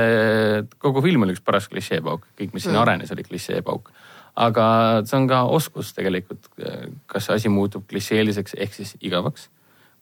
[0.78, 2.82] kogu film oli üks paras klišeepauk, kõik, mis siin Mm.
[2.84, 3.92] arenes, oli klišeepauk.
[4.40, 4.66] aga
[5.06, 6.52] see on ka oskus tegelikult,
[7.08, 9.50] kas asi muutub klišeeliseks ehk siis igavaks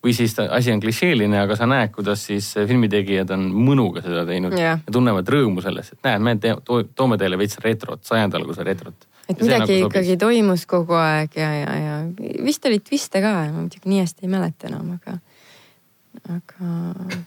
[0.03, 4.25] või siis ta, asi on klišeeline, aga sa näed, kuidas siis filmitegijad on mõnuga seda
[4.27, 4.81] teinud Jah.
[4.85, 8.65] ja tunnevad rõõmu sellest, et näed, me te, to, toome teile veits retrot, sajandi alguse
[8.67, 9.07] retrot.
[9.27, 11.97] et midagi ikkagi toimus kogu aeg ja, ja, ja
[12.45, 15.17] vist oli twiste ka, ma muidugi nii hästi ei mäleta enam, aga,
[16.37, 17.25] aga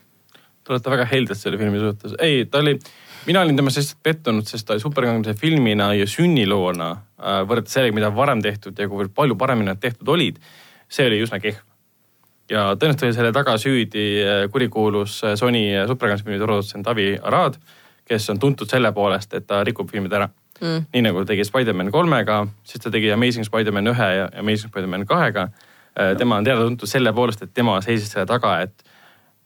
[0.70, 2.12] Te olete väga helded selle filmi suhtes.
[2.22, 2.76] ei, ta oli,
[3.26, 7.96] mina olin temas lihtsalt pettunud, sest ta oli superkangelase filmina ja sünniloona äh, võrreldes sellega,
[7.96, 10.38] mida varem tehtud ja kuivõrd palju paremini nad tehtud olid,
[10.86, 11.64] see oli üsna kehv.
[12.50, 17.58] Ja tõenäoliselt oli selle taga süüdi äh, kurikuulus äh, Sony superkangelase filmi produtsent Avi Arad,
[18.08, 20.28] kes on tuntud selle poolest, et ta rikub filmid ära
[20.60, 20.86] mm.
[20.92, 25.50] nii nagu tegi Spider-man kolmega, siis ta tegi Amazing Spider-man ühe ja Amazing Spider-man kahega.
[26.18, 28.84] tema on teada-tuntud selle poolest, et tema seisis selle taga, et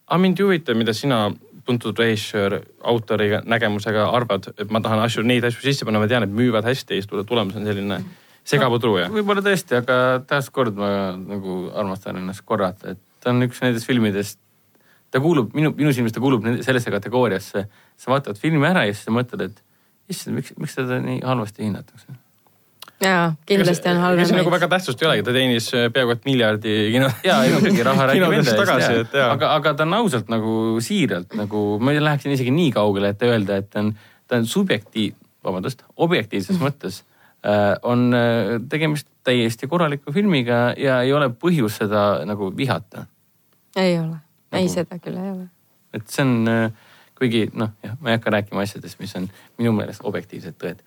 [0.07, 1.31] aga mind ei huvita, mida sina,
[1.65, 6.27] tuntud režissöör, autori nägemusega arvad, et ma tahan asju, neid asju sisse panna, ma tean,
[6.27, 8.03] et müüvad hästi ja siis tule- tulemus on selline
[8.49, 9.11] segapudru ja.
[9.13, 9.99] võib-olla tõesti, aga
[10.29, 14.39] taaskord ma nagu armastan ennast korrata, et ta on üks nendest filmidest,
[15.13, 17.65] ta kuulub minu, minu silmis ta kuulub nende- sellesse kategooriasse.
[17.97, 19.63] sa vaatad filmi ära ja siis sa mõtled, et
[20.11, 22.19] issand, miks, miks teda nii halvasti hinnatakse.
[23.05, 26.29] jaa, kindlasti on ega see nagu väga tähtsust ei olegi, ta teenis äh, peaaegu et
[26.29, 27.09] miljardi kino.
[27.25, 29.31] ja, ei muidugi raha räägib enda eest, jaa.
[29.33, 33.63] aga, aga ta on ausalt nagu siiralt nagu, ma läheksin isegi nii kaugele, et öelda,
[33.63, 33.95] et ta on,
[34.29, 37.14] ta on subjektiiv, vabandust, objektiivses mõttes äh,
[37.83, 43.07] on äh, tegemist täiesti korraliku filmiga ja ei ole põhjust seda nagu vihata.
[43.77, 44.17] ei ole,
[44.53, 45.47] ei Nagu- seda küll ei ole.
[45.95, 46.73] et see on,
[47.19, 50.81] kuigi noh, jah, ma ei hakka rääkima asjadest, mis on minu meelest objektiivsed tõed.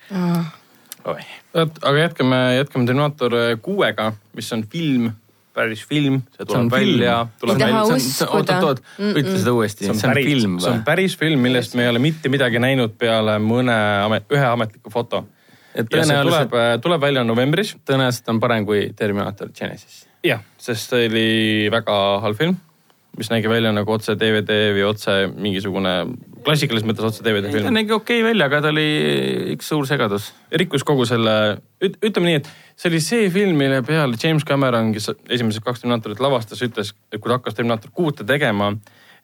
[1.06, 1.22] oi,
[1.54, 5.12] vot, aga jätkame, jätkame Terminaator kuuega, mis on film,
[5.58, 7.96] päris film, see See on tuleb välja, tuleb Ei taha välja.
[7.96, 8.30] uskuda.
[8.38, 8.82] oot-oot-oot,
[9.14, 10.84] ütle seda uuesti, see on see on päris film see on või?
[10.86, 15.24] päris film, millest me ei ole mitte midagi näinud peale mõne amet, ühe ametliku foto.
[15.78, 17.76] Et tõenäoliselt tuleb,, tuleb välja novembris.
[17.86, 20.06] tõenäoliselt on parem kui Terminaator Genesis.
[20.26, 21.28] jah, sest see oli
[21.72, 22.58] väga halb film,
[23.18, 25.94] mis nägi välja nagu otse DVD või otse mingisugune,
[26.46, 27.74] klassikalises mõttes otse DVD ta film.
[27.74, 28.88] nägi okei välja, aga ta oli
[29.56, 30.32] üks suur segadus.
[30.52, 35.12] rikkus kogu selle, ütleme nii, et see oli see film, mille peale James Cameron, kes
[35.30, 38.74] esimesed kaks Terminaatorit lavastas, ütles, et kui ta hakkas Terminaator kuute tegema,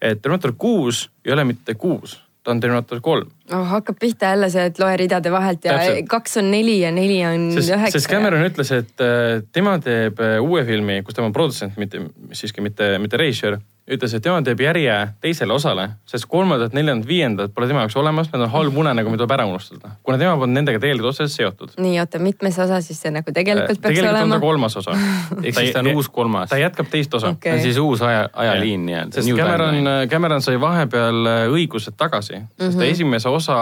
[0.02, 3.32] et Terminaator kuus ei ole mitte kuus, ta on Terminaator kolm.
[3.52, 3.68] oh,.
[3.68, 6.08] hakkab pihta jälle see, et loe ridade vahelt ja Täpselt.
[6.10, 8.00] kaks on neli ja neli on sest, üheksa.
[8.00, 12.02] sest Cameron ütles, et äh, tema teeb äh, uue filmi, kus tema on produtsent, mitte
[12.34, 14.94] siiski mitte, mitte režissöör, ütles, et tema teeb järje
[15.24, 19.24] teisele osale, sest kolmandat, neljandat, viiendat pole tema jaoks olemas, need on halb unenägu, mida
[19.24, 21.74] tuleb ära unustada, kuna tema polnud nendega tegelikult otseselt seotud.
[21.84, 24.42] nii, oota, mitmes osas siis see nagu tegelikult peaks tegelikult on olema ta?
[24.46, 24.96] kolmas osa.
[25.44, 26.50] ehk siis ta on uus kolmas.
[26.50, 27.52] ta jätkab teist osa Okei.
[27.52, 29.20] see on siis uus aja, ajaliin nii-öelda.
[29.20, 32.80] sest Cameron, Cameron sai vahepeal äh, õigused tagasi, sest Mhm.
[32.80, 33.60] ta esimese osa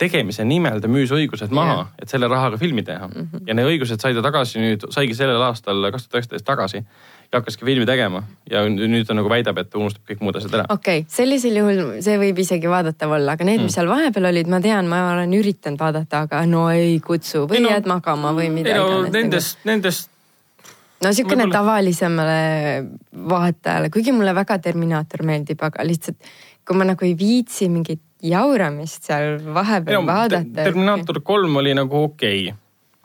[0.00, 1.88] tegemise nimel ta müüs õigused maha Jah.
[2.02, 3.14] et selle rahaga filmi teha mm.
[3.14, 3.46] -hmm.
[3.46, 6.84] ja need õigused sai ta tagasi nüüd, saigi sellel aastal, kaks tuhat üheksateist tagasi
[7.30, 10.56] ja hakkaski filmi tegema ja nüüd ta nagu väidab, et ta unustab kõik muud asjad
[10.58, 10.66] ära.
[10.68, 14.50] okei okay., sellisel juhul see võib isegi vaadatav olla, aga need, mis seal vahepeal olid,
[14.50, 18.34] ma tean, ma olen üritanud vaadata, aga no ei kutsu või Ei no- jääd magama
[18.36, 20.10] või mida ei no nendest, nendest
[21.04, 22.40] no siukene võib-olla- tavalisemale
[23.34, 26.32] vaatajale, kuigi mulle väga Terminaator meeldib, aga lihtsalt
[26.66, 30.64] kui ma nagu ei viitsi mingit jauramist seal vahepeal vaadata.
[30.64, 32.58] Terminaator kolm oli nagu okei okay..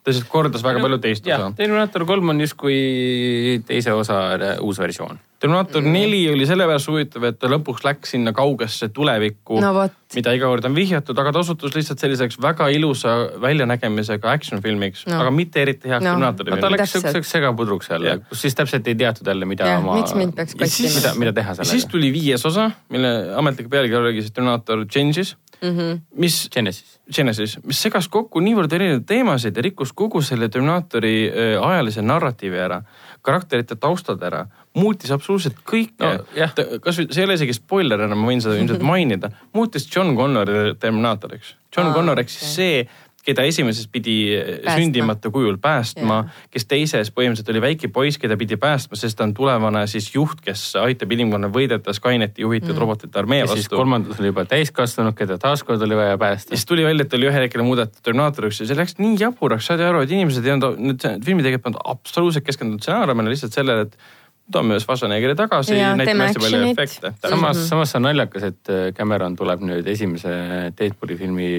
[0.05, 1.51] Ta lihtsalt kordas väga palju teist osa,.
[1.57, 2.75] Terminaator kolm on justkui
[3.65, 5.17] teise osa äh, uus versioon.
[5.41, 9.73] Terminaator neli oli sellepärast huvitav, et ta lõpuks läks sinna kaugesse tulevikku no
[10.15, 15.03] mida iga kord on vihjatud, aga ta osutus lihtsalt selliseks väga ilusa väljanägemisega action filmiks
[15.07, 15.15] No.
[15.15, 16.13] no., aga mitte eriti heaks No.
[16.13, 16.31] no.
[16.31, 16.81] Terminaatori no ta filmiks.
[16.81, 19.97] läks siukseks segapudruks jälle kus siis täpselt ei teatud jälle, mida Jah, oma.
[19.99, 20.93] miks mind peaks kottima?
[21.01, 21.91] mida, mida teha siis sellega.
[21.91, 23.11] tuli viies osa, mille
[23.41, 25.79] ametlik pealkiri oligi siis Terminaator Changes mm, Mhm.
[25.79, 25.99] -hmm.
[26.17, 26.99] mis, Genesis.
[27.15, 32.81] Genesis, mis segas kokku niivõrd erinevaid teemasid ja rikkus kogu selle Terminaatori ajalise narratiivi ära,
[33.21, 34.45] karakterite taustad ära,
[34.75, 36.25] muutis absoluutselt kõike No,
[36.81, 40.75] kasvõi, see ei ole isegi spoiler enam, ma võin seda ilmselt mainida, muutis John Connori
[40.79, 41.55] Terminaatoriks.
[41.77, 42.55] John Aa, Connor ehk siis okei.
[42.55, 42.87] see,
[43.25, 44.75] keda esimeses pidi Päästma.
[44.77, 49.25] sündimata kujul päästma Jah., kes teises põhimõtteliselt oli väike poiss, keda pidi päästma, sest ta
[49.25, 52.81] on tulevane siis juht, kes aitab inimkonna võidelda Skyneti juhitud mm.
[52.83, 53.79] robotite armee ja siis vastu.
[53.79, 56.55] kolmandas oli juba täiskasvanud, keda taaskord oli vaja ja päästa.
[56.55, 59.71] siis tuli välja, et ta oli ühel hetkel muudetud Terminaatoriks ja see läks nii jaburaks,
[59.71, 63.97] saadi aru, et inimesed ei olnud, need filmitegijad polnud absoluutselt keskendunud stsenaariumile, lihtsalt sellele, et
[64.51, 67.11] toome Schwarzeneggeri tagasi, näitame hästi palju efekte.
[67.29, 70.35] samas, samas see on naljakas, et äh, Cameron tuleb nüüd esimese
[70.77, 71.49] Deadpooli filmi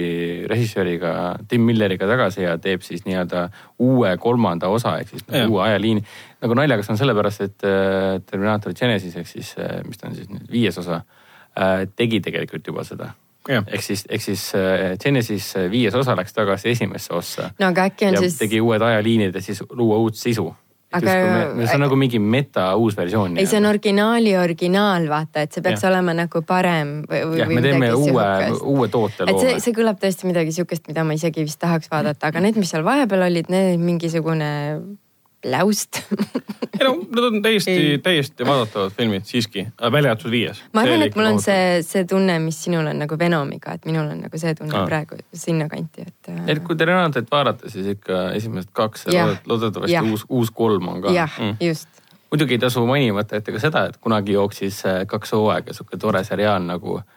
[0.47, 1.11] režissööriga
[1.49, 3.47] Tim Milleriga tagasi ja teeb siis nii-öelda
[3.83, 6.03] uue kolmanda osa ehk siis nagu uue ajaliini.
[6.41, 9.55] nagu naljakas on sellepärast, et äh, Terminator Genesis ehk siis,
[9.87, 11.01] mis ta on siis nüüd viies osa,
[11.97, 13.11] tegi tegelikult juba seda.
[13.47, 18.09] Ehk siis, ehk siis äh, Genesis viies osa läks tagasi esimesse ossa no aga äkki
[18.09, 20.49] on ja siis, tegi uued ajaliinid, et siis luua uut sisu.
[20.87, 23.35] Aga- see on nagu mingi meta uus versioon.
[23.37, 25.91] ei see on originaali originaal, vaata, et see peaks Jah.
[25.91, 28.27] olema nagu parem või, või jah, me teeme uue,
[28.61, 32.31] uue toote et see see kõlab tõesti midagi sihukest, mida ma isegi vist tahaks vaadata,
[32.31, 34.47] aga need, mis seal vahepeal olid, need mingisugune
[35.51, 36.01] läust.
[36.79, 40.61] ei no need on täiesti täiesti vaadatavad filmid siiski, välja arvatud viies.
[40.73, 44.09] ma arvan, et mul on see, see tunne, mis sinul on nagu Venomiga, et minul
[44.13, 44.85] on nagu see tunne Aa.
[44.85, 46.31] praegu sinnakanti, et.
[46.47, 51.13] et kui Terminaatorit vaadata, siis ikka esimesed kaks ja loodetavasti uus, uus kolm on ka.
[51.15, 51.55] jah Mm.
[51.61, 51.89] just.
[52.31, 56.23] muidugi ei tasu mainimata jätta ka seda, et kunagi jooksis äh, kaks hooaega sihuke tore
[56.23, 57.16] seriaal nagu äh,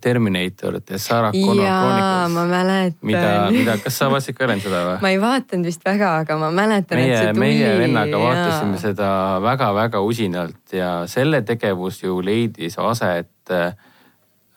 [0.00, 2.94] Terminator The Sarah Connor Chronicles.
[3.02, 4.96] mida, mida, kas sa vaatasid ka Helen seda või?
[5.04, 7.42] ma ei vaadanud vist väga, aga ma mäletan, et meie see, tuli.
[7.44, 9.10] meie vennaga vaatasime seda
[9.44, 13.54] väga-väga usinalt ja selle tegevus ju leidis aset,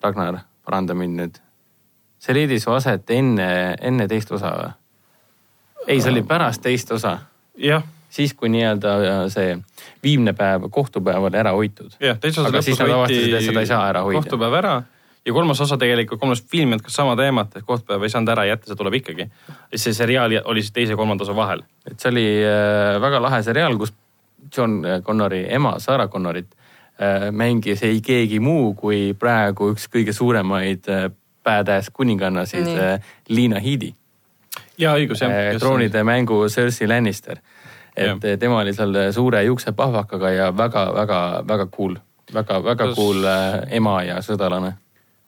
[0.02, 1.38] Ragnar, paranda mind nüüd.
[2.18, 4.74] see leidis ju aset enne, enne teist osa või?
[5.86, 7.20] ei, see oli pärast teist osa,
[7.62, 9.54] jah, siis kui nii-öelda äh, see
[10.02, 11.94] viimne päev, kohtupäev oli ära hoitud.
[12.02, 14.26] jah, teise osa Aga siis nad avastasid, et seda ei saa ära hoida.
[14.26, 14.76] kohtupäev ära
[15.26, 18.70] ja kolmas osa tegelikult, kolmas film jätkas sama teemat, et kohtupäev ei saanud ära jätta,
[18.70, 19.30] see tuleb ikkagi.
[19.76, 21.64] see seriaal oli siis teise ja kolmanda osa vahel.
[21.92, 23.94] et see oli äh, väga lahe seriaal, kus
[24.58, 26.48] John Connori ema Sarah Connorit
[27.02, 31.10] äh, mängis ei keegi muu kui praegu üks kõige suuremaid äh,
[31.46, 33.94] badass kuningannasid äh, Liina Heidi.
[34.78, 35.60] ja õigus jah.
[35.60, 37.38] troonide mängu Cersei Lannister.
[37.96, 38.38] et ja.
[38.38, 41.96] tema oli seal suure juuksepahvakaga ja väga-väga-väga cool,
[42.34, 44.74] väga-väga Kas- cool äh, ema ja sõdalane.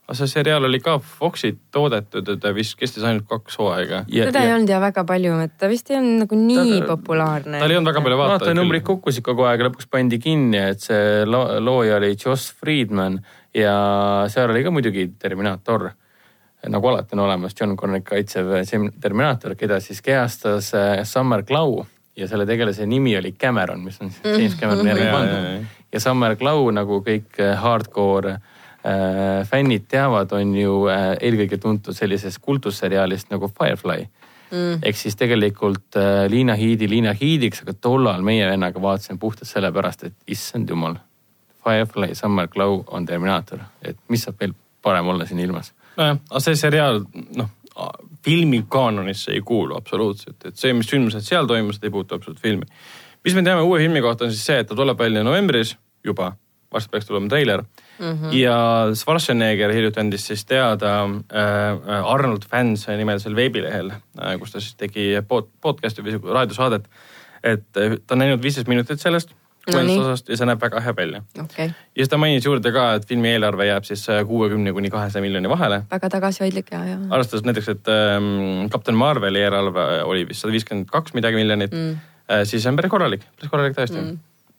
[0.07, 4.05] Aga see seriaal oli ka Foxi toodetud, et ta vist kestis ainult kaks hooaega.
[4.07, 7.59] teda ei olnud ja väga palju, et ta vist ei olnud nagu nii Ta- populaarne.
[7.59, 11.25] tal ei olnud väga palju vaatajaid vaatajanumbrid kukkusid kogu aeg, lõpuks pandi kinni, et see
[11.25, 13.19] lo- looja oli Joss Friedman
[13.53, 13.75] ja
[14.31, 15.89] seal oli ka muidugi Terminaator.
[16.67, 18.47] nagu alati on olemas John Connori kaitsev
[19.01, 21.85] Terminaator, keda siis kehastas äh, Summer Glau
[22.17, 25.17] ja selle tegelase nimi oli Cameron, mis on siis James Cameroni järgi Ja, ja, ja.
[25.17, 25.65] pandud.
[25.93, 28.39] ja Summer Glau nagu kõik äh, hardcore
[29.49, 34.05] fännid teavad, on ju äh, eelkõige tuntud sellisest kultusseriaalist nagu Firefly
[34.51, 34.79] mm..
[34.85, 40.07] ehk siis tegelikult äh, Liina Hiidi Liina Hiidiks, aga tollal meie vennaga vaatasime puhtalt sellepärast,
[40.07, 40.97] et issand jumal,
[41.63, 45.73] Firefly, Summer Glow on Terminaator, et mis saab veel parem olla siin ilmas.
[45.97, 47.01] nojah, aga see seriaal,
[47.35, 47.51] noh,
[48.25, 52.65] filmi kaanonisse ei kuulu absoluutselt, et see, mis sündmused seal toimusid, ei puutu absoluutselt filmi.
[53.25, 56.31] mis me teame uue filmi kohta, on siis see, et ta tuleb välja novembris juba,
[56.73, 58.05] varsti peaks tulema treiler mm.
[58.05, 58.35] -hmm.
[58.35, 58.57] ja
[58.93, 65.09] Schwarzenegger hiljuti andis siis teada äh, Arnold Fans nimelisel veebilehel äh,, kus ta siis tegi
[65.27, 66.87] pod, podcast'i või raadiosaadet,
[67.43, 69.35] et äh, ta on näinud viisteist minutit sellest
[69.67, 70.03] No kuuendast nii.
[70.07, 71.21] osast ja see näeb väga hea välja.
[71.43, 75.21] okay., ja siis ta mainis juurde ka, et filmi eelarve jääb siis kuuekümne kuni kahesaja
[75.21, 76.97] miljoni vahele väga tagasihoidlik ja, ja.
[77.09, 81.99] arvestades näiteks, et ähm, Kapten Marveli eelarve oli vist sada viiskümmend kaks midagi miljonit mm.,
[82.31, 84.15] äh, siis on päris korralik, päris korralik tõesti mm..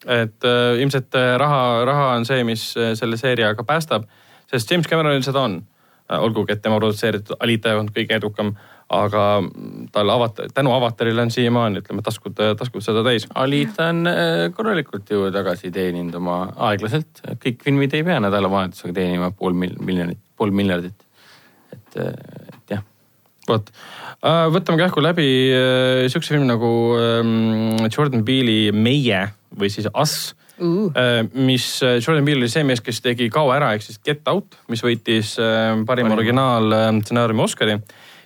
[0.06, 4.06] Et äh, ilmselt äh, raha, raha on see, mis äh, selle seeria ka päästab,
[4.50, 5.60] sest James Cameronil seda on
[6.08, 6.18] äh,.
[6.18, 8.54] olgugi, et tema produtseeritud Alita on kõige edukam,
[8.88, 9.24] aga
[9.92, 13.26] tal avat-, tänu avatarile on siiamaani, ütleme, taskud, taskud seda täis.
[13.36, 14.08] Alita on
[14.56, 16.38] korralikult ju tagasi teeninud oma
[16.70, 21.04] aeglaselt, kõik filmid ei pea nädalavahetusega teenima pool mil- miljonit, pool miljardit.
[21.72, 22.00] et,
[23.48, 23.70] vot,
[24.54, 30.90] võtame kähku läbi äh, siukse filmi nagu ähm, Jordan Peele'i Meie või siis Us Uh.
[30.94, 34.26] Äh, mis äh, Jordan Peele oli see mees, kes tegi Kao ära ehk siis Get
[34.30, 37.78] Out, mis võitis äh, parima originaalstsenaariumi Oscari.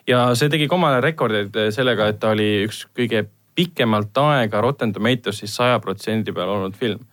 [0.09, 4.63] ja see tegi ka omale rekordeid äh, sellega, et ta oli üks kõige pikemalt aega
[4.65, 7.05] Rotten Tomatoes'is saja protsendi peal olnud film.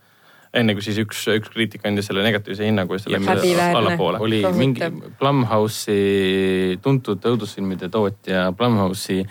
[0.54, 3.78] Enne kui siis üks, üks kriitik andis selle negatiivse hinnangu ja Häbiväärne.
[3.78, 4.20] allapoole.
[4.26, 4.58] oli Kohutav.
[4.58, 9.26] mingi Plumhouse'i tuntud õudusfilmide tootja Plumhouse'i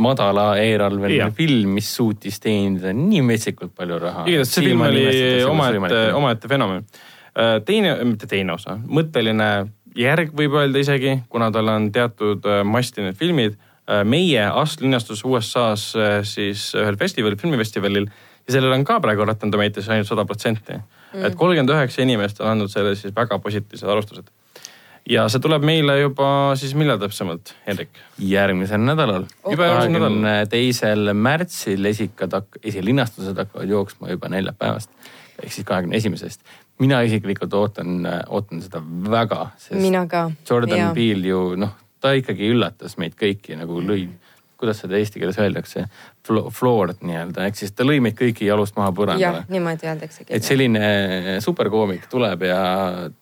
[0.00, 4.26] madala eelarveline film, mis suutis teenida nii metsikult palju raha.
[4.28, 5.06] igatahes see film oli
[5.48, 6.86] omaette, omaette fenomen.
[7.64, 9.50] teine, mitte teine osa, mõtteline
[9.96, 13.58] järg võib öelda isegi, kuna tal on teatud äh, masti need filmid.
[14.06, 18.06] meie Ast linastus USA-s äh, siis ühel festivalil, filmifestivalil
[18.50, 20.80] ja sellel on ka praegu Rotten Tomatoes ainult sada protsenti.
[21.14, 24.28] et kolmkümmend üheksa inimest on andnud selle siis väga positiivsed arvustused.
[25.08, 28.02] ja see tuleb meile juba siis millal täpsemalt, Hendrik?
[28.18, 30.50] järgmisel nädalal, Juba järgmisel nädalal.
[30.50, 34.90] teisel märtsil esikad hak-, esilinastused hakkavad jooksma juba neljapäevast
[35.42, 36.40] ehk siis kahekümne esimesest.
[36.78, 40.30] mina isiklikult ootan, ootan seda väga, sest mina ka.
[40.50, 44.06] Jordan Peele ju noh, ta ikkagi üllatas meid kõiki nagu lõi,
[44.60, 45.86] kuidas seda eesti keeles öeldakse,
[46.28, 50.28] floored nii-öelda, ehk siis ta lõi meid kõiki jalust maha jah põrandale., niimoodi öeldaksegi.
[50.36, 50.82] et selline
[51.40, 52.60] superkoomik tuleb ja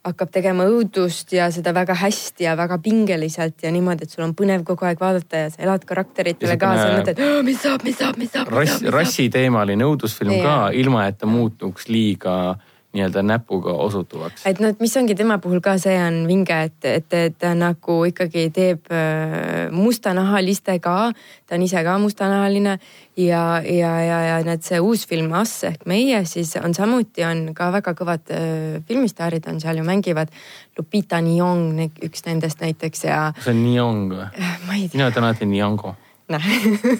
[0.06, 4.34] hakkab tegema õudust ja seda väga hästi ja väga pingeliselt ja niimoodi, et sul on
[4.38, 7.98] põnev kogu aeg vaadata ja sa elad karakteritele Ja kaasa ja mõtled, mis saab, mis
[7.98, 10.44] saab, mis saab, rass, rassiteemaline õudusfilm Jaa.
[10.44, 12.58] ka, ilma et ta muutuks liiga
[12.96, 14.46] nii-öelda näpuga osutuvaks.
[14.46, 17.98] et noh, et mis ongi tema puhul ka see on vinge, et, et, ta nagu
[18.08, 21.12] ikkagi teeb äh, mustanahaliste ka,
[21.46, 22.78] ta on ise ka mustanahaline
[23.20, 27.52] ja, ja, ja, ja need see uus film Us ehk Meie siis on samuti on
[27.56, 30.32] ka väga kõvad äh, filmistaarid on seal ju mängivad.
[30.78, 34.28] Lupita Nyong, üks nendest näiteks ja see on Nyong või?
[34.32, 34.60] äh,
[34.94, 35.96] mina ütlen alati Nyongo.
[36.32, 36.48] Noh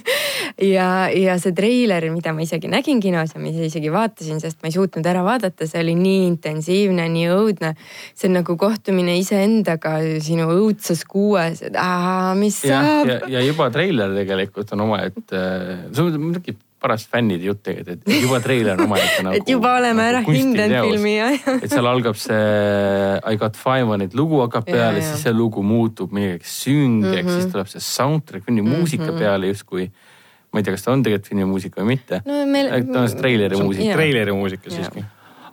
[0.76, 4.70] ja, ja see treiler, mida ma isegi nägin kinos ja mida isegi vaatasin, sest ma
[4.70, 7.74] ei suutnud ära vaadata, see oli nii intensiivne, nii õudne.
[8.14, 13.44] see on nagu kohtumine iseendaga sinu õudses kuues, et aa, mis ja, saab ja, ja
[13.46, 15.44] juba treiler tegelikult on omaette,
[15.92, 19.36] see on muidugi paras fännide jutt tegelikult, et juba treiler on omaette nagu.
[19.40, 21.56] et juba oleme ära hindanud filmi ja, ja.
[21.58, 22.38] et seal algab see
[23.32, 27.28] I got five on it lugu hakkab peale, siis see lugu muutub millegi süngeks mm,
[27.28, 27.40] -hmm.
[27.40, 29.18] siis tuleb see soundtrack, muusika Mhm.
[29.18, 29.90] peale justkui
[30.52, 32.70] ma ei tea, kas ta on tegelikult filmimuusika või mitte no meil.
[32.92, 35.04] ta on see treileri muusika, treileri muusika siiski.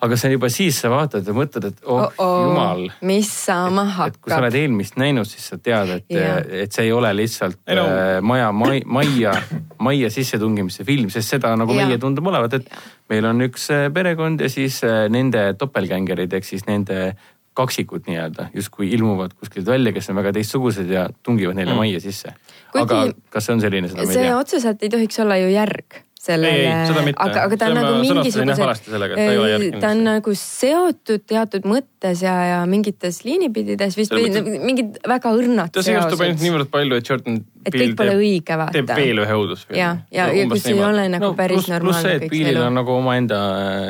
[0.06, 2.86] Aga see on juba siis sa vaatad ja mõtled, et oh, oh jumal.
[3.07, 4.57] mis saama et kui sa hakkab oled.
[4.61, 8.18] eelmist näinud, siis sa tead, et Jaa., et see ei ole lihtsalt Ei no- äh,
[8.26, 9.36] maja, majja,
[9.80, 11.88] majja sissetungimise film, sest seda nagu Jaa.
[11.88, 12.84] meie tundub olevat, et Jaa.
[13.14, 17.14] meil on üks äh, perekond ja siis äh, nende topelgängerid ehk siis nende
[17.56, 21.80] kaksikud nii-öelda justkui ilmuvad kuskilt välja, kes on väga teistsugused ja tungivad neile mm.
[21.80, 22.34] majja sisse.
[22.76, 24.40] Aga kas see on selline, seda me ei see tea.
[24.41, 27.14] otseselt ei tohiks olla ju järg sellele.
[27.14, 33.22] Aga, aga ta on nagu mingisuguse ta on nagu seotud teatud mõttes ja, ja mingites
[33.27, 36.45] liinipidides vist või mõttes- mingid väga õrnad ta segastub ainult seosed.
[36.47, 38.99] niivõrd palju, et Jordan et kõik pole õige teeb vaata.
[38.99, 39.80] veel ühe õudusfilmi.
[39.80, 42.61] ja, ja, ja kus ei ole nagu no, päris pluss, pluss normaalne see, et see
[42.68, 43.41] on nagu omaenda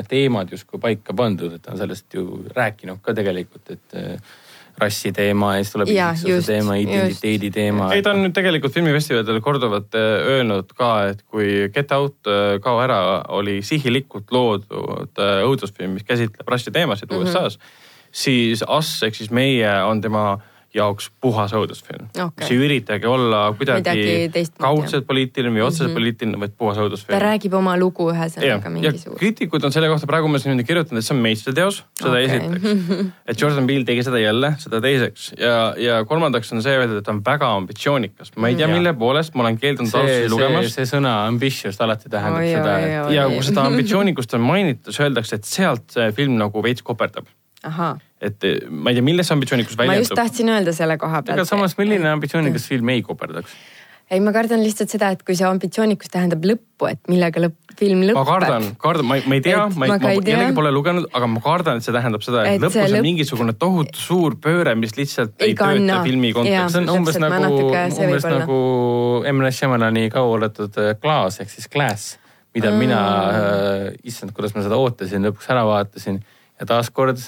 [0.10, 4.02] teemad justkui paika pandud, et ta on sellest ju rääkinud ka tegelikult, et
[4.82, 7.90] rassi teema ja siis tuleb isiksuse teema, identiteedi teema.
[7.96, 12.18] ei, ta on nüüd tegelikult filmifestivalidel korduvalt äh, öelnud ka, et kui Get Out,
[12.64, 13.00] Kao ära
[13.38, 17.30] oli sihilikult loodud äh, õudusfilm, mis käsitleb rassi teemasid mm -hmm.
[17.30, 17.60] USA-s,
[18.12, 20.38] siis Us ehk siis meie on tema
[20.76, 22.42] jaoks puhas õudusfilm Okei.
[22.44, 25.96] mis ei üritagi olla kuidagi kaudselt poliitiline või otseselt mm Mhm.
[25.96, 26.02] -hmm.
[26.02, 29.20] poliitiline, vaid puhas õudusfilm ta räägib oma lugu ühesõnaga ja mingisugust.
[29.20, 32.26] kriitikud on selle kohta praegu umbes niimoodi kirjutanud, et see on meistriteos, seda okay.
[32.26, 33.12] esiteks.
[33.32, 37.06] et Jordan Peele tegi seda jälle, seda teiseks ja, ja kolmandaks on see öeldud, et
[37.06, 38.32] ta on väga ambitsioonikas.
[38.36, 38.74] ma ei tea, Mm.
[38.74, 40.74] mille poolest, ma olen keeldunud see, alustusi see, lugemas.
[40.74, 45.00] see sõna ambitious alati tähendab Oi, seda, et ja kui seda ambitsioonikust on mainitud, siis
[45.06, 47.26] öeldakse, et sealt see film nagu veits koperdab.
[47.64, 50.20] ahah, et ma ei tea, milles ambitsioonikus ma just väljendub.
[50.22, 51.38] tahtsin öelda selle koha pealt.
[51.38, 53.56] ega samas, milline ambitsioonikas film ei koperdaks?
[54.12, 58.04] ei, ma kardan lihtsalt seda, et kui see ambitsioonikus tähendab lõppu, et millega lõpp, film
[58.06, 58.20] lõpeb.
[58.20, 61.30] ma kardan, kardan, ma ei, ma ei tea, ma, ma ma jällegi pole lugenud, aga
[61.32, 64.36] ma kardan, et see tähendab seda, et, Et lõpus see on lõpp- mingisugune tohutu suur
[64.42, 66.04] pööre, mis lihtsalt ei, Ei ei tööta kanna.
[66.06, 68.60] filmi kontekstis see on umbes nagu, umbes nagu
[69.32, 69.42] M.
[69.42, 72.20] Night Shyamalani kauaoodatud äh, Glass ehk siis Glass,
[72.54, 72.86] mida mm.
[72.86, 76.22] mina äh,, issand, kuidas ma seda ootasin, lõpuks ära vaatasin
[76.60, 77.26] ja taaskord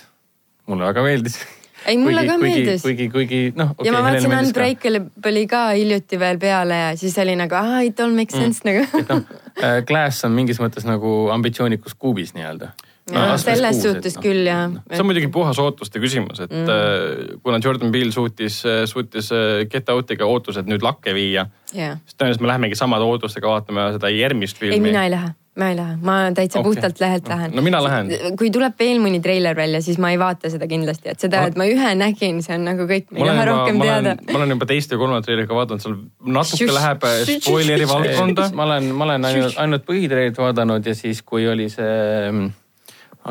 [0.67, 1.39] mulle väga meeldis.
[1.87, 2.81] Ei, mulle ka meeldis.
[2.83, 3.87] kuigi, kuigi noh okay,.
[3.87, 8.15] ja ma vaatasin Unbreakable'i ka hiljuti veel peale ja siis oli nagu ah, it all
[8.15, 8.73] makes sense mm.
[8.73, 12.73] nagu et noh, Glass on mingis mõttes nagu ambitsioonikus kuubis nii-öelda.
[13.07, 14.73] Ja, selles suhtes küll jah.
[14.91, 17.39] see on muidugi puhas ootuste küsimus, et mm.
[17.43, 18.59] kuna Jordan Peele suutis,
[18.91, 23.47] suutis äh, Get Out'iga ootused nüüd lakke viia, jah, siis tõenäoliselt me lähemegi samade ootustega
[23.47, 24.75] vaatama seda järgmist filmi.
[24.75, 26.71] ei mina ei lähe, ma ei lähe, ma täitsa okay.
[26.71, 27.55] puhtalt lehelt lähen.
[27.55, 28.11] no mina lähen.
[28.39, 31.57] kui tuleb veel mõni treiler välja, siis ma ei vaata seda kindlasti, et seda, et
[31.59, 34.41] ma ühe nägin, see on nagu kõik, ma ei taha rohkem ma teada olen, ma
[34.41, 35.97] olen juba teist või kolmandat treilerit ka vaadanud, seal
[36.37, 38.49] natuke läheb äh, šš, spoileri valdkonda.
[38.57, 42.51] ma olen, ma olen ainult, ainult põhitreilerit vaadanud ja siis, kui oli see mm,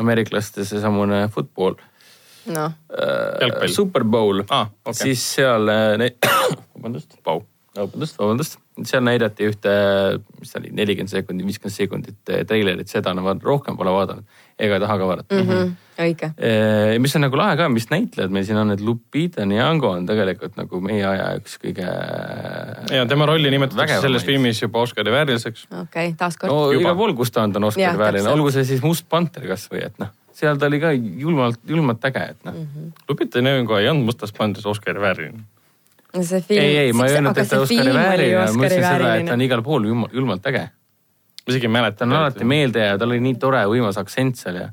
[0.03, 1.79] ameeriklaste seesamune football
[2.51, 4.99] noh, äh,, Super Bowl Aa, okei.
[5.03, 6.09] siis seal äh,,
[6.75, 7.45] vabandust, Pau.
[7.77, 9.73] vabandust, vabandust, seal näidati ühte,
[10.39, 14.79] mis ta oli, nelikümmend sekundit, viiskümmend sekundit eh, treilerit, seda ma rohkem pole vaadanud ega
[14.81, 15.49] taha ka vaadata mm.
[15.49, 15.73] -hmm.
[16.01, 16.29] õige.
[16.99, 20.57] mis on nagu lahe ka, mis näitlejad meil siin on, et Lupita Nyong'o on tegelikult
[20.57, 21.85] nagu meie aja üks kõige.
[22.95, 25.67] ja tema rolli nimetatakse selles filmis juba Oscari vääriliseks.
[25.71, 28.65] okei okay,, taaskord no igal pool, kus ta on, ta on Oscari vääriline, olgu see
[28.65, 32.57] siis Must Panther kasvõi, et noh, seal ta oli ka julmalt, julmalt äge, et noh
[32.57, 33.05] mm -hmm..
[33.09, 35.45] Lupita Nyong'o ei olnud Mustas pandis Oscari vääriline.
[36.15, 36.61] See film.
[36.61, 39.45] ei, ei, ma ei öelnud, et ta Oscari vääriline, ma ütlesin seda, et ta on
[39.45, 40.65] igal pool julmalt, julmalt äge.
[40.67, 42.05] ma isegi ei ta mäleta.
[42.05, 44.69] on alati meeldejääv, tal oli nii tore võimas aktsent seal ja,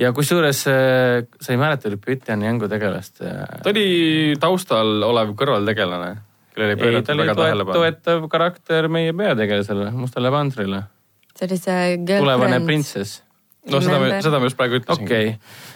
[0.00, 3.20] ja kusjuures äh, sa ei mäleta Lupita Nyong'o tegelast.
[3.20, 6.10] ta oli taustal olev kõrvaltegelane,
[6.54, 7.78] kellele ei pööratud oli väga toet, tähelepanu.
[7.78, 10.82] toetav karakter meie peategelasele, Mustale Pantrile,
[11.36, 13.22] see oli see tulevane printsess.
[13.70, 14.22] no seda, Remember?
[14.24, 15.08] seda ma just praegu ütlesin.
[15.08, 15.74] okei okay.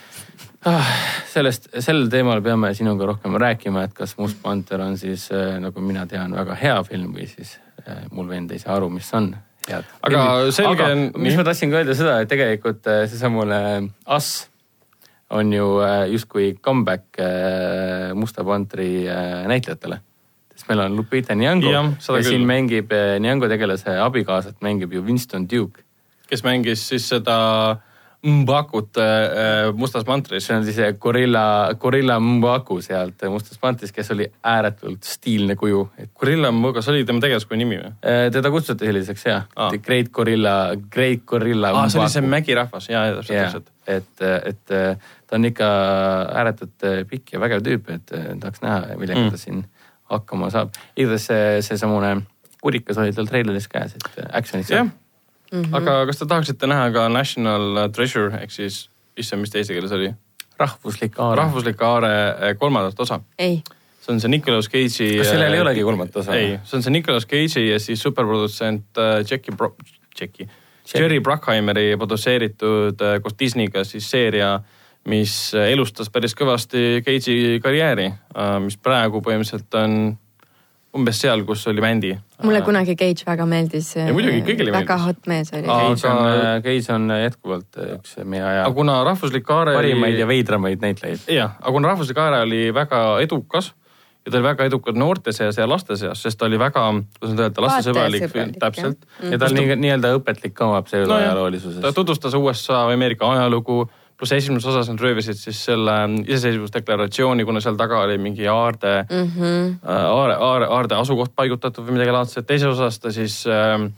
[0.64, 0.90] ah,.
[1.30, 5.80] sellest, sel teemal peame sinuga rohkem rääkima, et kas Must Panther on siis äh, nagu
[5.80, 9.32] mina tean, väga hea film või siis äh, mul vend ei saa aru, mis on
[9.68, 9.84] head.
[10.06, 14.48] Aga selge on- mis ma tahtsin ka öelda seda, et tegelikult äh, seesamune Us
[15.30, 20.00] on ju äh, justkui comeback äh, Musta Pantri äh, näitlejatele.
[20.54, 22.24] sest meil on Lupita Nyong'o ja küll.
[22.26, 25.84] siin mängib äh, Nyong'o tegelase abikaasat mängib ju Winston Duke
[26.28, 27.36] kes mängis siis seda
[28.26, 30.56] Mbakut äh, Mustas mantris see.
[30.56, 35.86] on siis gorilla, gorilla Mbaku sealt Mustast Pantist, kes oli ääretult stiilne kuju.
[36.20, 37.94] Gorilla Mbuga, see oli tema tegelaskuju nimi või?
[38.32, 43.06] teda kutsuti selliseks jah ah., Great Gorilla, Great Gorilla aa, see oli see mägirahvas, ja,
[43.08, 45.72] ja täpselt, täpselt., et, et äh, ta on ikka
[46.42, 49.30] ääretult äh, pikk ja vägev tüüp, et äh, tahaks näha, millega Mm.
[49.30, 49.64] ta siin
[50.10, 50.76] hakkama saab.
[50.96, 52.16] igatahes see, seesamune
[52.60, 54.92] kurikas oli tal treileris käes, et äh, action'id jah
[55.50, 55.62] seal..
[55.62, 55.74] Mhm.
[55.74, 59.92] aga kas te tahaksite näha ka National Treasure ehk siis, issand, mis ta eesti keeles
[59.92, 60.14] oli?
[60.60, 61.40] rahvuslik aare.
[61.40, 63.20] rahvuslik aare eh, kolmandat osa.
[63.38, 63.60] ei,
[64.00, 65.16] see on see Nicolas Cage'i.
[65.18, 66.36] kas sellel ei olegi kolmandat osa?
[66.36, 69.76] ei, see on see Nicolas Cage'i ja siis superprodutsent äh, Jackie Bro-,
[70.20, 70.48] Jackie,
[70.94, 74.56] Jerry Bruckheimeri produtseeritud koos Disneyga siis seeria,
[75.08, 78.10] mis elustas päris kõvasti Cage'i karjääri,
[78.64, 79.94] mis praegu põhimõtteliselt on
[80.96, 82.14] umbes seal, kus oli Mandy.
[82.42, 83.92] mulle kunagi Cage väga meeldis.
[83.96, 85.06] Ja muidugi kõigile väga meeldis.
[85.06, 85.66] hot mees oli.
[85.66, 90.26] Cage on Aga-, Cage on jätkuvalt üks meie aja aga kuna rahvuslik aare parimaid ja
[90.30, 91.28] veidramaid näitlejaid.
[91.30, 93.72] jah, aga kuna rahvuslik aare oli väga edukas
[94.26, 96.82] ja ta oli väga edukas noorte seas ja laste seas, sest ta oli väga,
[97.18, 99.06] kuidas nüüd öelda, lastesõbralik täpselt.
[99.22, 103.84] ja ta on nii, nii-öelda õpetlik ka oma pseudoajaloolisuses ta tutvustas USA või Ameerika ajalugu,
[104.20, 109.30] pluss esimeses osas nad röövisid siis selle iseseisvusdeklaratsiooni, kuna seal taga oli mingi aarde mm.
[109.36, 109.78] -hmm.
[109.88, 112.46] aare, aare, aarde asukoht paigutatud või midagi laadset.
[112.46, 113.88] teises osas ta siis äh,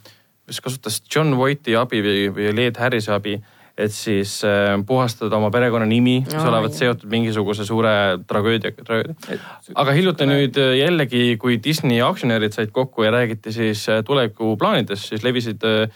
[0.63, 3.41] kasutas John Voight'i abi või, või Leed Harrise abi,
[3.79, 9.39] et siis äh, puhastada oma perekonnanimi, mis Aa, olevat seotud mingisuguse suure tragöödiaga, tragöödia.
[9.75, 15.09] aga hiljuti nüüd äh, jällegi, kui Disney aktsionärid said kokku ja räägiti siis äh, tulevikuplaanidest,
[15.09, 15.89] siis levisid äh,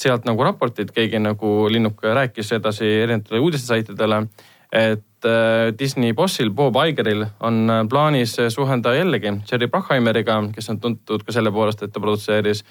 [0.00, 4.22] sealt nagu raportid, keegi nagu linnuke rääkis edasi erinevatele uudistesaitidele,
[4.72, 10.80] et äh, Disney bossil Bob Igeril on äh, plaanis suhelda jällegi Jerry Bruckheimeriga, kes on
[10.80, 12.64] tuntud ka selle poolest, et ta produtseeris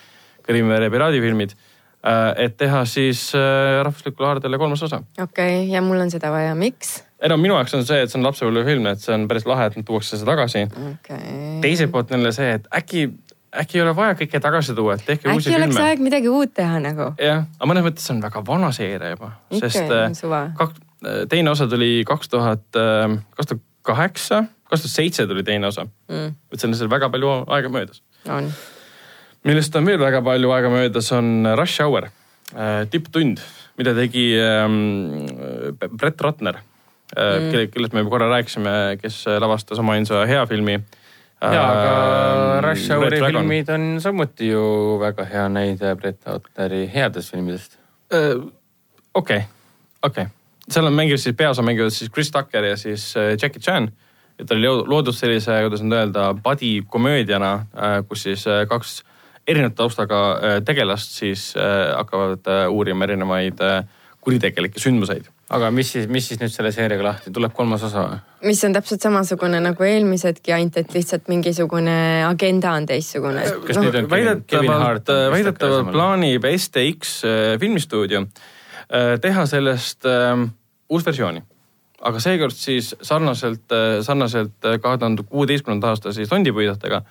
[0.49, 1.51] Krimmi piraadifilmid,
[2.39, 5.01] et teha siis äh, rahvuslikule aardele kolmas osa.
[5.21, 7.03] okei, ja mul on seda vaja, miks?
[7.21, 9.67] ei no minu jaoks on see, et see on lapsepõlvefilm, et see on päris lahe,
[9.67, 10.63] et nüüd tuuakse see tagasi.
[10.93, 11.59] okei.
[11.65, 13.09] teiselt poolt jälle see, et äkki,
[13.55, 15.87] äkki ei ole vaja kõike tagasi tuua, et tehke uusi äkki oleks filme.
[15.87, 17.11] aeg midagi uut teha nagu?
[17.21, 20.43] jah, aga mõnes mõttes on väga vana seeria juba, sest äh, suva.
[20.59, 20.77] kak-,
[21.31, 26.33] teine osa tuli kaks tuhat, kaks tuhat kaheksa, kaks tuhat seitse tuli teine osa Mm,
[26.51, 28.01] et seal on väga palju aega möödas.
[28.27, 28.51] on.
[29.45, 32.09] millest on veel väga palju aega möödas, on Rush Hour,
[32.89, 33.37] tipptund,
[33.77, 35.27] mida tegi ähm,
[35.97, 36.57] Brett Ratner
[37.15, 40.79] mm., kelle, kellest me juba korra rääkisime, kes lavastas omainsa hea filmi.
[41.41, 43.69] ja, aga Rush Houri filmid.
[43.69, 44.63] on samuti ju
[44.99, 47.77] väga hea näide Brett Outeri headest filmidest.
[49.13, 49.41] okei,
[50.03, 50.25] okei,
[50.69, 53.91] seal on mänginud siis, peaosa mängivad siis Chris Tucker ja siis äh, Jackie Chan.
[54.39, 57.65] et ta oli loo- loodud sellise, kuidas nüüd öelda, buddy komöödiana,
[58.07, 59.03] kus siis äh, kaks
[59.47, 63.83] erineva taustaga äh, tegelast siis äh, hakkavad äh, uurima erinevaid äh,
[64.21, 65.27] kuritegelikke sündmuseid.
[65.49, 68.19] Aga mis siis, mis siis nüüd selle seeriaga lahti, tuleb kolmas osa või?
[68.49, 71.95] mis on täpselt samasugune nagu eelmisedki, ainult et lihtsalt mingisugune
[72.27, 73.43] agenda on teistsugune.
[73.67, 80.45] Kas nüüd on Kevin- Kevin Hart väidetavalt, plaanib STX äh, filmistuudio äh, teha sellest äh,
[80.89, 81.43] uus versiooni.
[81.99, 83.73] aga seekord siis sarnaselt,
[84.07, 87.01] sarnaselt kahe tuhande kuueteistkümnenda aasta siis tondipüüdjatega,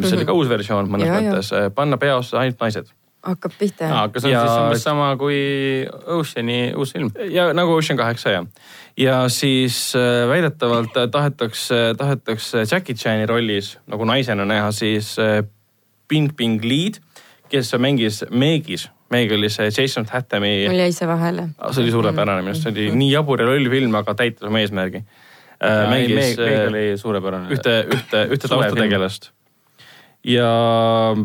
[0.00, 1.30] mis oli ka uus versioon mõnes Ja, ja.
[1.30, 2.90] mõttes, panna peaossa ainult naised.
[3.26, 3.88] Hakkab pihta.
[4.04, 5.36] aga see on Ja- siis umbes sama kui
[6.06, 7.10] Oceani uus film.
[7.30, 8.44] ja nagu Ocean kaheksa ja,
[8.96, 15.42] ja siis äh, väidetavalt tahetakse, tahetakse Jackie Chan'i rollis nagu naisena näha siis äh,
[16.08, 17.00] Ping Ping Lead,
[17.50, 21.48] kes mängis Megis, Meg oli see Jason Stathami, mul jäi see vahele.
[21.70, 24.58] see oli suurepärane minu arust, see oli nii jabur ja loll film, aga täitis oma
[24.62, 25.04] eesmärgi.
[25.62, 27.50] mängis äh, oli suurepärane.
[27.54, 29.30] ühte, ühte, ühte taustategelast.
[30.26, 30.50] Ja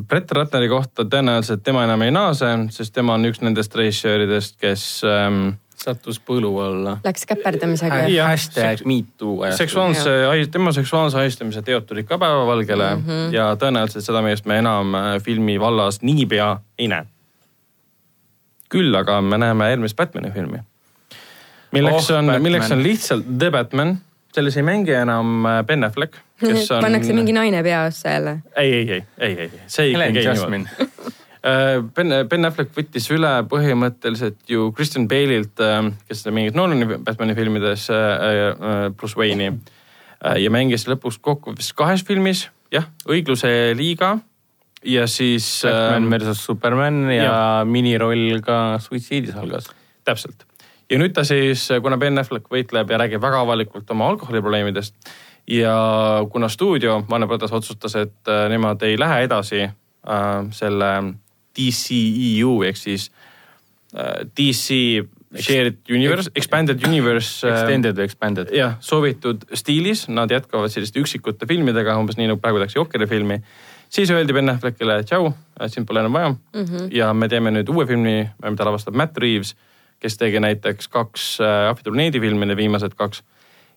[0.07, 4.84] Brett Ratneri kohta tõenäoliselt tema enam ei naase, sest tema on üks nendest režissööridest, kes
[5.07, 6.98] ähm, sattus põlu alla.
[7.06, 8.03] Läks käperdamisega.
[8.11, 9.40] Jah, hashtag me too.
[9.57, 10.14] seksuaalse,
[10.52, 13.34] tema seksuaalse ahistamise teod tulid ka päevavalgele mm -hmm.
[13.34, 17.06] ja tõenäoliselt seda meest me enam äh, filmi vallas niipea ei näe.
[18.69, 20.57] küll aga me näeme järgmist Batman'i filmi.
[21.72, 23.98] milleks Oh, on, milleks on lihtsalt The Batman,
[24.35, 26.83] selles ei mängi enam äh, Ben Affleck, kes on.
[26.85, 28.37] pannakse mingi naine peaossa jälle.
[28.55, 30.65] ei, ei, ei, ei, ei, see ei käi niimoodi.
[31.41, 35.57] Ben, Ben Affleck võttis üle põhimõtteliselt ju Christian Bale'ilt,
[36.05, 42.05] kes mingis Nolani Batman'i filmides äh, Bruce Wayne'i äh, ja mängis lõpuks kokku vist kahes
[42.05, 44.19] filmis, jah, õigluse liiga
[44.85, 45.63] ja siis.
[45.65, 49.73] Batman versus Superman ja, ja miniroll ka suitsiidisalgas.
[50.05, 50.45] täpselt.
[50.91, 54.95] Ja nüüd ta siis, kuna Ben Affleck võitleb ja räägib väga avalikult oma alkoholiprobleemidest
[55.47, 55.76] ja
[56.31, 59.73] kuna stuudio Warner Brothers otsustas, et äh, nemad ei lähe edasi äh,
[60.51, 60.91] selle
[61.57, 63.09] DCEU ehk siis
[63.95, 65.07] äh, DC
[65.39, 68.51] Shared Universe, Expanded Universe äh, Extended või expanded?
[68.55, 73.41] jah, soovitud stiilis, nad jätkavad selliste üksikute filmidega, umbes nii nagu praegu tehakse Jokeri filmi.
[73.89, 75.31] siis öeldi Ben Affleckile tšau,
[75.68, 76.63] sind pole enam vaja mm.
[76.63, 76.88] -hmm.
[76.91, 79.55] ja me teeme nüüd uue filmi, mida lavastab Matt Reaves,
[80.02, 83.23] kes tegi näiteks kaks äh, Ahviturneedi filmi, need viimased kaks.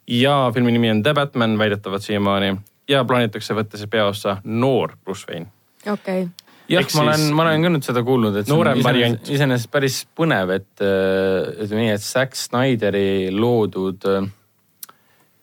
[0.09, 2.57] ja filmi nimi on The Batman väidetavalt siiamaani
[2.89, 5.47] ja plaanitakse võtta siis peaossa noor Bruce Wayne.
[5.93, 6.27] okei.
[6.69, 9.29] jah Ehk, ma olen ma olen ka nüüd seda kuulnud, et Noorem variant.
[9.29, 14.31] iseenesest päris põnev, et äh, ütleme nii, et Zack Snyderi loodud äh,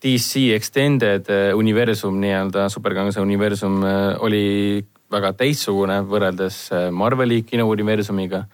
[0.02, 3.84] DC Extended universum nii-öelda, superkangelase universum
[4.26, 4.82] oli
[5.14, 6.64] väga teistsugune võrreldes
[6.96, 8.48] Marveli kinouniversumiga.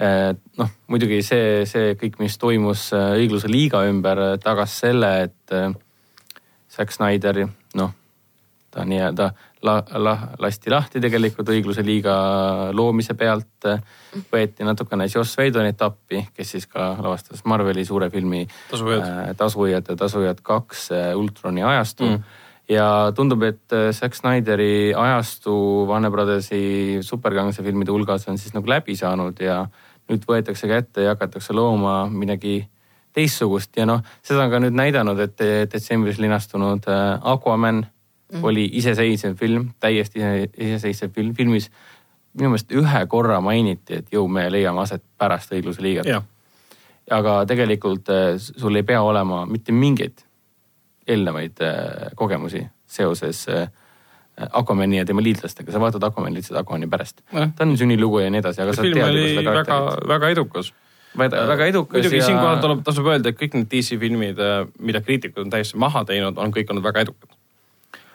[0.00, 5.54] Noh, muidugi see, see kõik, mis toimus õigluse liiga ümber, tagas selle, et
[6.72, 7.42] Zack Snyder,
[7.76, 7.92] noh,
[8.70, 9.30] ta nii-öelda
[9.62, 12.14] la, la, lasti lahti tegelikult õigluse liiga
[12.76, 13.68] loomise pealt.
[14.32, 19.02] võeti natukene Joss Whedonit appi, kes siis ka lavastas Marveli suure filmi Tasujad.
[19.02, 22.22] äh, Tasujad ja Tasujad kaks äh, Ultroni ajastu mm.
[22.72, 28.70] ja tundub, et äh, Zack Snyderi ajastu Warner Brothersi superkangelase filmide hulgas on siis nagu
[28.70, 29.66] läbi saanud ja
[30.10, 32.64] nüüd võetakse kätte ja hakatakse looma midagi
[33.14, 35.40] teistsugust ja noh, seda on ka nüüd näidanud, et
[35.72, 38.44] detsembris linastunud äh, Aquaman mm.
[38.44, 41.70] oli iseseisev film, täiesti ise- iseseisev film, filmis
[42.38, 46.10] minu meelest ühe korra mainiti, et jõu, me leiame aset pärast õigluse liiget.
[47.10, 50.22] aga tegelikult äh, sul ei pea olema mitte mingeid
[51.10, 53.68] eelnevaid äh, kogemusi seoses äh,
[54.52, 57.20] Aquamani ja tema liitlastega, sa vaatad Aquamani lihtsalt Aquamani pärast.
[57.32, 57.50] Jah.
[57.56, 60.30] ta on sünnilugu ja nii edasi, aga sa film tead juba seda väga karakterit., väga
[60.34, 60.72] edukas.
[61.18, 64.40] väga, väga edukas muidugi ja siinkohal tuleb, tasub öelda, et kõik need DC filmid,
[64.78, 67.36] mida kriitikud on täiesti maha teinud, on kõik olnud väga edukad.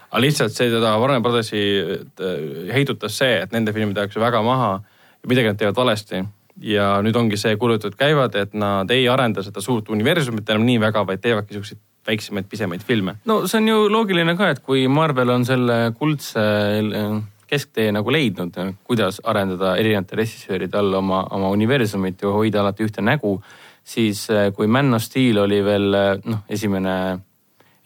[0.10, 2.38] aga lihtsalt see teda Warner Brothersi äh,
[2.74, 6.24] heidutas see, et nende filmid tehakse väga maha ja midagi nad teevad valesti.
[6.62, 10.80] ja nüüd ongi see kulutused käivad, et nad ei arenda seda suurt universumit enam nii
[10.80, 13.16] väga, vaid teevadki siukseid väiksemaid, pisemaid filme.
[13.26, 17.16] no see on ju loogiline ka, et kui Marvel on selle kuldse äh,
[17.50, 23.06] kesktee nagu leidnud, kuidas arendada erinevate režissööride all oma, oma universumit ja hoida alati ühte
[23.06, 23.38] nägu,
[23.84, 26.96] siis äh, kui Man of Steel oli veel äh, noh, esimene,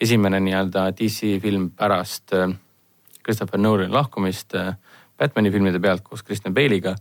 [0.01, 2.35] esimene nii-öelda DC film pärast
[3.23, 4.55] Christopher Nolani lahkumist
[5.19, 6.95] Batman'i filmide pealt koos Kristen Bale'iga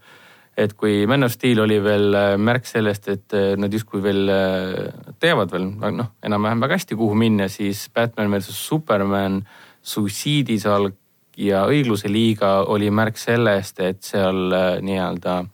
[0.58, 4.30] et kui Man of Steel oli veel äh, märk sellest, et äh, nad justkui veel
[4.32, 4.88] äh,
[5.22, 9.44] teavad veel noh, enam-vähem väga hästi, kuhu minna, siis Batman versus Superman,
[9.82, 10.96] suitsiidisalg
[11.38, 14.50] ja õigluse liiga oli märk sellest, et seal
[14.82, 15.44] nii-öelda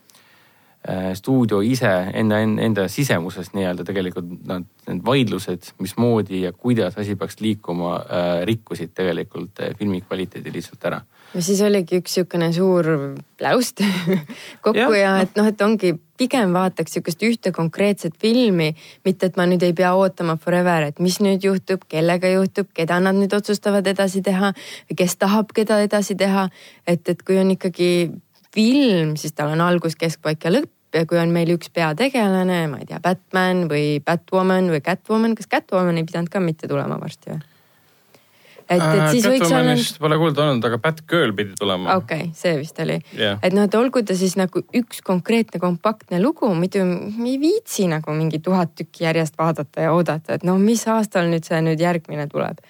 [1.17, 7.39] stuudio ise enda, enda sisemuses nii-öelda tegelikult nad, need vaidlused, mismoodi ja kuidas asi peaks
[7.41, 7.95] liikuma,
[8.45, 11.01] rikkusid tegelikult filmi kvaliteedi lihtsalt ära
[11.35, 12.89] ja siis oligi üks niisugune suur
[13.39, 13.83] pläust
[14.65, 18.71] kokku ja, ja et noh, et ongi pigem vaataks niisugust ühte konkreetset filmi,
[19.05, 23.01] mitte et ma nüüd ei pea ootama forever, et mis nüüd juhtub, kellega juhtub, keda
[23.03, 24.53] nad nüüd otsustavad edasi teha
[24.97, 26.49] kes tahab keda edasi teha.
[26.87, 28.13] et, et kui on ikkagi
[28.55, 32.79] film, siis tal on algus, keskpaik ja lõpp ja kui on meil üks peategelane, ma
[32.79, 37.35] ei tea, Batman või Batwoman või Catwoman, kas Catwoman ei pidanud ka mitte tulema varsti
[37.35, 37.43] või?
[38.69, 41.97] et, et siis võiks olla pole kuulda olnud, aga Batgirl pidi tulema.
[42.01, 43.41] okei okay,, see vist oli Jah.
[43.45, 47.89] et noh, et olgu ta siis nagu üks konkreetne kompaktne lugu, muidu me ei viitsi
[47.91, 51.83] nagu mingi tuhat tükki järjest vaadata ja oodata, et noh, mis aastal nüüd see nüüd
[51.83, 52.63] järgmine tuleb.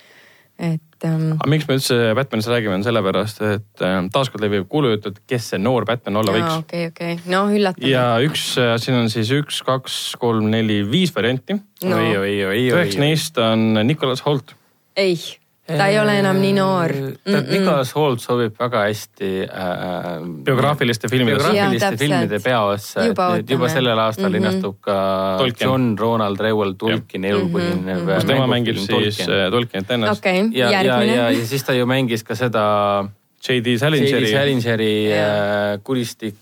[0.54, 5.08] et ähm, aga miks me üldse Batmanist räägime, on sellepärast, et äh, taaskord levib kuulujutt,
[5.10, 6.58] et kes see noor Batman olla võiks.
[6.64, 7.90] okei, okei, no üllatame.
[7.90, 8.52] ja üks,
[8.82, 11.58] siin on siis üks, kaks, kolm, neli, viis varianti.
[11.84, 11.98] No.
[11.98, 14.54] oi, oi, oi, üheks neist on Nicholas Holt.
[14.96, 15.18] ei,
[15.66, 16.92] ta ei ole enam nii noor.
[17.24, 20.08] tead, Nicolas Holt sobib väga hästi äh,
[20.44, 21.38] biograafiliste filmide.
[21.38, 21.98] Biograafiliste täpselt.
[22.04, 24.34] filmide peaossa, Juba juba sellel aastal Mhm.
[24.36, 24.98] linastub ka
[25.38, 25.68] Tolkien.
[25.68, 28.06] John Ronald Reuel Tolkieni elupõhine Mhm.
[28.14, 30.20] kus tema mängib siis äh, Tolkienit ennast.
[30.20, 31.16] okei, ja, ja, ja, järgmine.
[31.40, 33.08] ja siis ta ju mängis ka seda
[33.48, 33.70] J.D.
[33.72, 33.78] J.D.
[33.78, 34.32] Salingeri.
[34.32, 35.72] Salingeri Jaa.
[35.74, 36.34] äh, kuristik,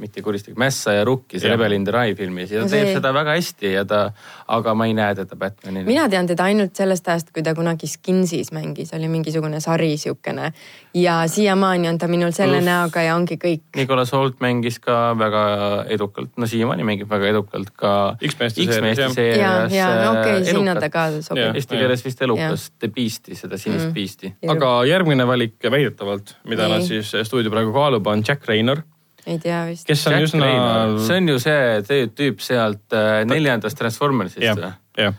[0.00, 1.50] mitte kuristik, Mässa ja Rukkis Jah.
[1.52, 4.12] Rebel in the Rye filmis ja ta No teeb see- seda väga hästi ja ta,
[4.48, 5.84] aga ma ei näe teda Batmanina.
[5.86, 10.52] mina tean teda ainult sellest ajast, kui ta kunagi Skinsis mängis, oli mingisugune sari siukene
[10.94, 13.60] ja siiamaani on ta minul selle Pluss- näoga ja ongi kõik.
[13.76, 18.66] Nicolas Holt mängis ka väga edukalt, no siiamaani mängib väga edukalt ka X-meeste
[19.14, 20.90] seerias, ja, ja no okei okay,, sinna ta ta.
[20.90, 21.54] ka sobib.
[21.54, 23.92] Eesti keeles vist elukas The Beast'i, seda sinist Mm.
[23.94, 24.32] beast'i.
[24.48, 26.72] aga järgmine valik väidetavalt, mida Nii.
[26.72, 28.82] nad siis stuudio praegu kaalub, on Jack Raynor,
[29.28, 29.86] ei tea vist.
[29.88, 30.44] kes on Jack üsna.
[30.46, 30.98] Reynor.
[31.04, 35.16] see on ju see tüüp sealt äh, neljandast Transformersist või?, jah,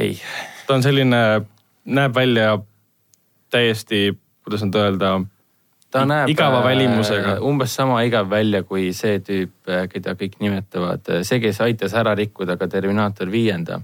[0.00, 0.16] ei,
[0.66, 1.20] ta on selline,
[1.90, 2.54] näeb välja
[3.50, 4.10] täiesti,
[4.44, 5.14] kuidas nüüd öelda,
[5.90, 7.38] ta näeb Igava äh, välimusega.
[7.46, 9.56] umbes sama igav välja kui see tüüp,
[9.92, 13.80] keda kõik nimetavad, see, kes aitas ära rikkuda ka Terminaator viienda.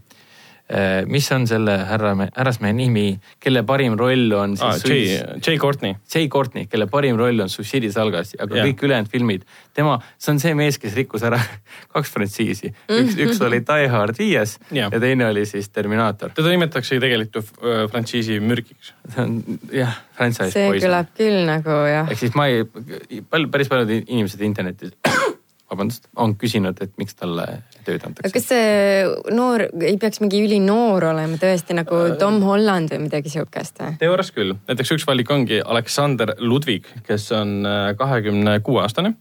[1.07, 3.05] Mis on selle härra, härrasmehe nimi,
[3.43, 5.95] kelle parim roll on ah, siis Jay, Jay Courtney.
[6.11, 8.67] Jay Courtney, kelle parim roll on Suicide Salgas, aga Jah.
[8.67, 9.45] kõik ülejäänud filmid,
[9.77, 11.39] tema, see on see mees, kes rikkus ära
[11.95, 12.73] kaks frantsiisi.
[12.91, 14.91] üks, üks oli Die Hard viies Jah.
[14.91, 16.35] ja teine oli siis Terminaator.
[16.35, 18.93] teda nimetatakse tegelikult äh, frantsiisi mürgiks.
[19.15, 19.39] see on
[19.71, 20.89] jah, franchise see poison.
[20.89, 24.97] kõlab küll nagu jah ehk siis ma ei, palju, päris paljud inimesed internetis
[25.71, 27.47] vabandust, on küsinud, et miks talle
[27.87, 28.33] tööd aga antakse.
[28.35, 33.83] kas see noor ei peaks mingi ülinoor olema tõesti nagu Tom Holland või midagi siukest
[33.83, 33.99] või?
[34.03, 39.17] teoorias küll, näiteks üks valik ongi Aleksander Ludvig, kes on äh, kahekümne kuue aastane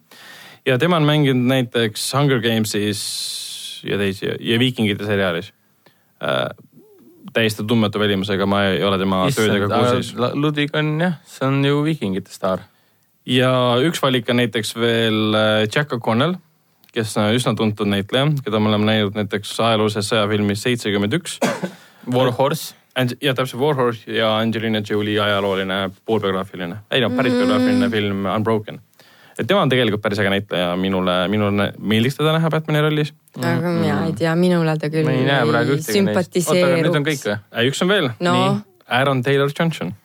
[0.65, 3.01] ja tema on mänginud näiteks Hunger Gamesis
[3.85, 5.53] ja teisi ja Viikingite seriaalis
[6.23, 6.49] äh,.
[7.35, 10.13] täiesti tundmatu välimusega, ma ei ole tema töödega kursis.
[10.33, 12.63] Ludvig on jah, see on ju viikingite staar.
[13.25, 13.51] ja
[13.83, 16.37] üks valik on näiteks veel äh, Jack O'Connell,
[16.95, 21.37] kes on üsna tuntud näitleja, keda me oleme näinud näiteks ajaloolises sõjafilmis Seitsekümmend üks.
[22.15, 22.75] War Horse.
[23.21, 28.79] ja täpselt War Horse ja Angelina Jolie ajalooline poolbiograafiline, ei no päris biograafiline film Unbroken.
[29.39, 33.13] et tema on tegelikult päris äge näitleja, minule, minule meeldiks teda näha Batman'i rollis.
[33.41, 36.39] aga mina ei tea, minule ta küll ei ühtegi neist.
[36.47, 37.51] oota, aga need on kõik sümpatiseeruks.
[37.51, 37.69] või?
[37.73, 38.39] üks on veel, no
[38.87, 39.95] Aaron Taylor Johnson.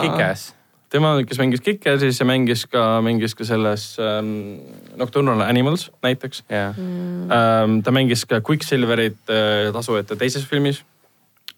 [0.00, 0.54] Kick-Ass.
[0.94, 4.60] tema, kes mängis Kick-Assis ja mängis ka, mängis ka selles ähm,
[4.96, 7.80] Nocturnal Animals näiteks jah, ähm,.
[7.82, 10.84] ta mängis ka Quicksilverit äh, tasujate teises filmis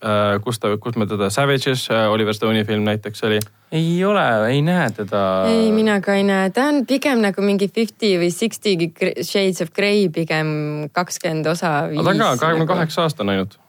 [0.00, 3.40] äh,, kus ta, kus me teda Savages äh,, Oliver Stone'i film näiteks oli.
[3.72, 5.22] ei ole, ei näe teda.
[5.50, 8.76] ei, mina ka ei näe, ta on pigem nagu mingi fifty või sixty
[9.20, 11.76] shades of grey pigem kakskümmend osa.
[11.92, 13.60] aga ta on ka kahekümne kaheksa aastane ainult.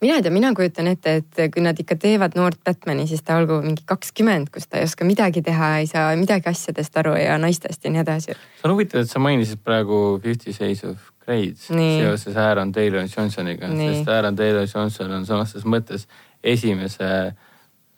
[0.00, 3.38] Mina ei tea, mina kujutan ette, et kui nad ikka teevad noort Batman'i, siis ta
[3.40, 7.38] olgu mingi kakskümmend, kus ta ei oska midagi teha, ei saa midagi asjadest aru ja
[7.40, 8.36] naistest ja nii edasi.
[8.60, 13.68] see on huvitav, et sa mainisid praegu Fifty Shades of Grey'd seoses Aaron Taylor Johnsoniga,
[13.76, 16.06] sest Aaron Taylor Johnson on otseses mõttes
[16.42, 17.34] esimese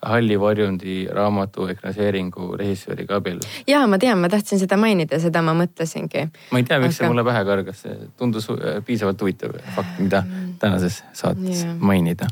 [0.03, 3.47] Halli varjundi raamatu ekraniseeringu režissööriga abielus.
[3.71, 6.25] ja ma tean, ma tahtsin seda mainida, seda ma mõtlesingi.
[6.51, 10.01] ma ei tea, miks see Aga- mulle pähe kargas, see tundus äh, piisavalt huvitav fakt,
[10.03, 10.25] mida
[10.59, 11.77] tänases saates Jah.
[11.79, 12.27] mainida.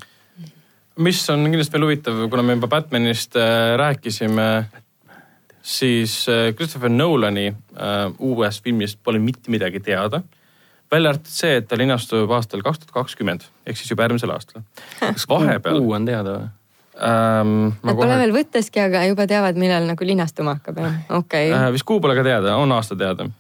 [0.98, 4.50] mis on kindlasti veel huvitav, kuna me juba Batmanist äh, rääkisime,
[5.62, 7.52] siis äh, Christopher Nolani
[8.18, 10.22] uuest filmist pole mitte midagi teada.
[10.90, 14.62] välja arvatud see, et ta linastub aastal kaks tuhat kakskümmend ehk siis juba järgmisel aastal.
[15.28, 16.48] vahepeal kuu on teada või?
[17.02, 17.72] ähm,.
[17.86, 20.98] Nad pole veel võtteski, aga juba teavad, millal nagu linastuma hakkab, jah?
[21.20, 21.70] okei äh,.
[21.74, 23.30] vist kuu pole ka teada, on aasta teada.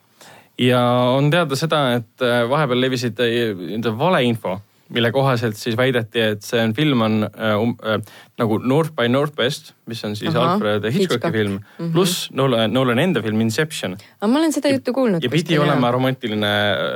[0.60, 0.80] ja
[1.16, 4.58] on teada seda, et äh, vahepeal levisid äh, nii-öelda valeinfo,
[4.90, 8.00] mille kohaselt siis väideti, et see on film on äh, um, äh,
[8.40, 11.36] nagu North by Northwest, mis on siis Ahah, Alfred Hitchcocki Hitchcock.
[11.36, 11.92] film mm -hmm.
[11.92, 13.96] pluss Nolan, Nolan enda film Inception.
[14.20, 15.22] aga ma olen seda juttu kuulnud.
[15.22, 16.52] ja pidi olema romantiline,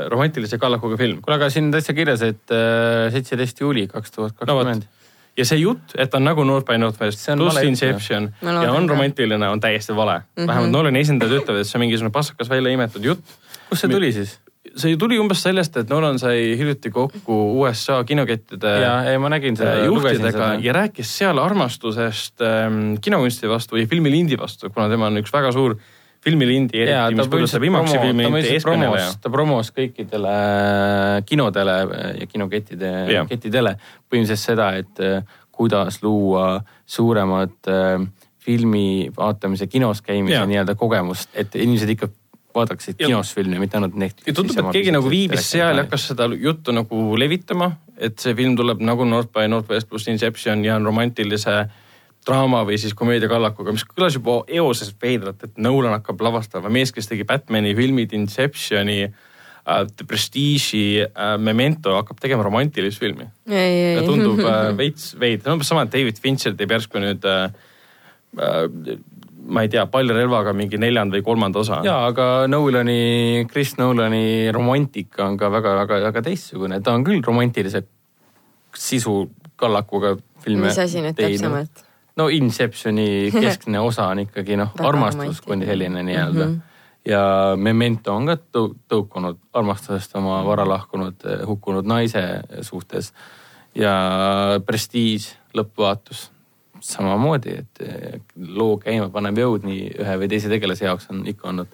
[0.09, 1.23] romantilise kallakuga film.
[1.23, 4.83] kuule, aga siin on täitsa kirjas, et äh, seitseteist juuli kaks tuhat kakskümmend.
[5.39, 9.49] Ja see jutt, et ta on nagu North by Northwest pluss Inception ja on romantiline,
[9.49, 10.25] on täiesti vale mm.
[10.37, 10.47] -hmm.
[10.47, 13.39] vähemalt Nolani esindajad ütlevad, et see on mingisugune passakas välja imetud jutt
[13.69, 14.39] kust see tuli siis?
[14.81, 19.59] see tuli umbes sellest, et Nolan sai hiljuti kokku USA kinokettide ja, ei ma nägin
[19.59, 25.11] seda, äh, juhtidega ja rääkis seal armastusest ähm, kinokunsti vastu ja filmilindi vastu, kuna tema
[25.11, 25.77] on üks väga suur
[26.25, 29.13] filmilindi, eriti mis puudutab IMAX-i filmilindi eeskõneleja.
[29.21, 31.79] ta promos kõikidele äh, kinodele
[32.21, 32.93] ja kinokettide
[33.31, 33.77] kettidele
[34.09, 38.07] põhimõtteliselt seda, et äh, kuidas luua suuremat äh,
[38.45, 42.11] filmi vaatamise kinos käimise nii-öelda kogemust, et inimesed ikka
[42.55, 44.27] vaataksid Ja- kinos filmi, mitte ainult Netflixis.
[44.27, 48.35] ja tundub, et keegi nagu viibis seal ja hakkas seda juttu nagu levitama, et see
[48.35, 51.65] film tuleb nagu North by Northwest pluss Inception ja on romantilise
[52.27, 57.11] draama või siis komöödiakallakuga, mis kõlas juba eoses veidralt, et Nolan hakkab lavastama, mees, kes
[57.11, 63.29] tegi Batman'i filmid, Inception'i äh,, The Prestige'i äh,, Memento hakkab tegema romantilist filmi.
[63.49, 64.07] ei, ja ei.
[64.07, 67.49] tundub äh, veits veid, umbes sama, et David Fincher teeb järsku nüüd äh,
[68.41, 68.99] äh,
[69.45, 71.81] ma ei tea, palli relvaga mingi neljanda või kolmanda osa.
[71.85, 77.85] ja, aga Nolani, Chris Nolani romantika on ka väga-väga-väga teistsugune, ta on küll romantilise
[78.75, 79.25] sisu
[79.61, 80.69] kallakuga filme.
[80.69, 81.85] mis asi nüüd täpsemalt?
[82.17, 86.51] No Inceptioni keskne osa on ikkagi noh, armastus kui selline nii-öelda mm.
[86.51, 86.61] Mhm.
[86.61, 87.11] -hmm.
[87.11, 87.23] ja
[87.57, 93.13] Memento on ka tõu- tõukunud armastusest oma vara lahkunud, hukkunud naise suhtes.
[93.75, 93.93] ja
[94.67, 96.31] Prestige, lõppvaatus
[96.81, 101.49] samamoodi, et eh, loo käima panev jõud nii ühe või teise tegelase jaoks on ikka
[101.49, 101.69] olnud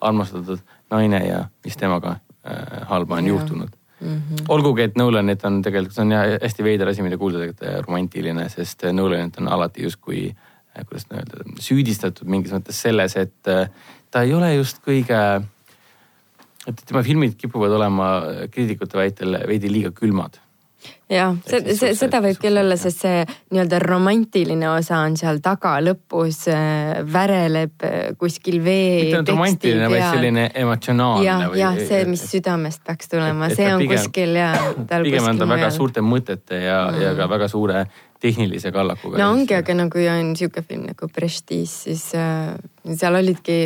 [0.00, 0.58] armastatud
[0.90, 3.36] naine ja mis temaga äh, halba on Jah.
[3.36, 3.70] juhtunud
[4.00, 4.44] Mm -hmm.
[4.48, 7.78] olgugi, et Nolanit on tegelikult, see on jah hästi veider asi, mida kuulda, tegelikult äh,
[7.86, 10.36] romantiline, sest äh, Nolanit on alati justkui,
[10.88, 13.70] kuidas nüüd öelda, süüdistatud mingis mõttes selles, et äh,
[14.10, 15.20] ta ei ole just kõige,
[16.66, 18.10] et tema filmid kipuvad olema
[18.52, 20.36] kriitikute väitel veidi liiga külmad.
[21.10, 23.20] jah, see, see, seda võib küll olla, sest see
[23.54, 29.90] nii-öelda romantiline osa on seal taga lõpus äh, väreleb äh, kuskil vee mitte ainult romantiline,
[29.92, 34.50] vaid selline emotsionaalne jah, jah, see, mis südamest peaks tulema, see on pigem- kuskil ja
[35.06, 35.76] pigem on ta väga mujal.
[35.78, 37.86] suurte mõtete ja mm., ja ka väga suure
[38.20, 39.18] tehnilise kallakuga.
[39.20, 42.56] no ongi, aga no kui on sihuke film nagu Prestige, siis äh,
[42.94, 43.58] seal olidki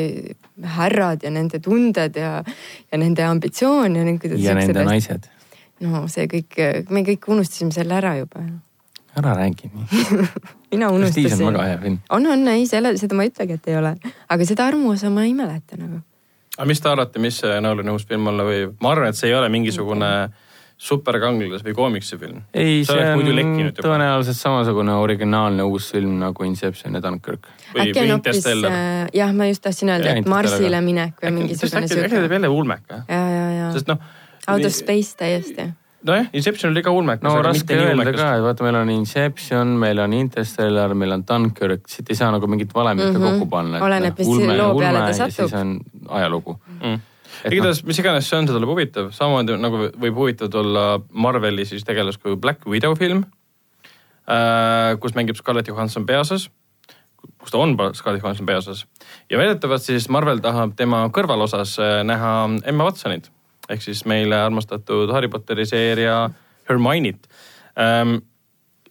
[0.76, 5.30] härrad ja nende tunded ja, ja nende ambitsioon ja need kuidas ja nende naised.
[5.86, 6.58] No see kõik,
[6.90, 8.44] me kõik unustasime selle ära juba.
[9.20, 9.86] ära räägi nii.
[10.72, 11.54] mina Prestige unustasin on.
[11.54, 11.98] väga hea film.
[12.10, 13.96] on, on, ei selle, seda ma ei ütlegi, et ei ole,
[14.28, 16.02] aga seda armuosa ma ei mäleta nagu.
[16.56, 18.78] aga mis te arvate, mis see Nolani uus film olla võib?
[18.80, 20.12] ma arvan, et see ei ole mingisugune
[20.80, 22.38] superkangelas või koomiksifilm.
[22.56, 27.50] ei, see on tõenäoliselt samasugune originaalne uus film nagu Inception ja Dunkirk.
[27.74, 29.10] või, äkki on hoopis, Interstellar.
[29.14, 33.02] jah, ma just tahtsin öelda, et Marsile minek või mingisugune äkki ta teeb jälle ulmeka.
[33.08, 33.68] ja, ja, ja.
[33.76, 34.00] sest noh.
[34.50, 35.68] Out of space täiesti.
[36.06, 37.22] nojah, Inception oli ka ulmekas.
[37.22, 41.88] no raske öelda ka, et vaata, meil on Inception, meil on Interstellar, meil on Dunkirk,
[41.92, 43.20] siit ei saa nagu mingit valemit Mhm.
[43.20, 43.82] ka kokku panna.
[43.84, 44.28] Oleneb, mis
[44.58, 45.48] loo peale ta satub.
[45.48, 46.56] siis on ajalugu.
[46.82, 47.00] mm..
[47.44, 51.64] Et igatahes, mis iganes see on, see tuleb huvitav, samamoodi nagu võib huvitav olla Marveli
[51.64, 53.24] siis tegelaskuju Black Widow film,
[55.00, 56.48] kus mängib Scarlett Johansson peaosas,
[57.40, 58.84] kus ta on Scarlett Johansson peaosas
[59.30, 63.30] ja väidetavalt siis Marvel tahab tema kõrvalosas äh, näha Emma Watsonit
[63.70, 66.24] ehk siis meile armastatud Harry Potteri seeria
[66.68, 67.28] Hermione'it
[67.78, 68.20] ähm,.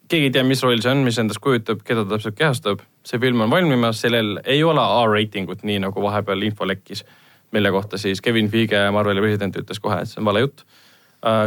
[0.09, 2.83] keegi ei tea, mis roll see on, mis endast kujutab, keda ta täpselt kehastab.
[3.05, 7.03] see film on valmimas, sellel ei ole R-reitingut, nii nagu vahepeal info lekkis,
[7.51, 10.65] mille kohta siis Kevin Feige, Marveli president ütles kohe, et see on vale jutt.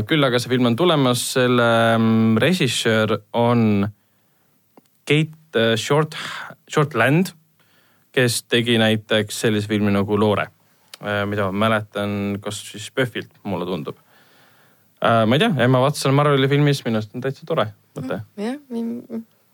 [0.06, 1.68] küll aga see film on tulemas, selle
[1.98, 3.88] mm, režissöör on
[5.08, 6.16] Kate äh, Short,
[6.70, 7.32] Shortland,
[8.12, 10.46] kes tegi näiteks sellise filmi nagu Loore,
[11.26, 13.96] mida ma mäletan, kas siis PÖFFilt, mulle tundub.
[15.02, 17.66] ma ei tea, Emma Watson Marveli filmis minu arust on täitsa tore
[17.98, 18.20] mõte.
[18.38, 18.58] jah,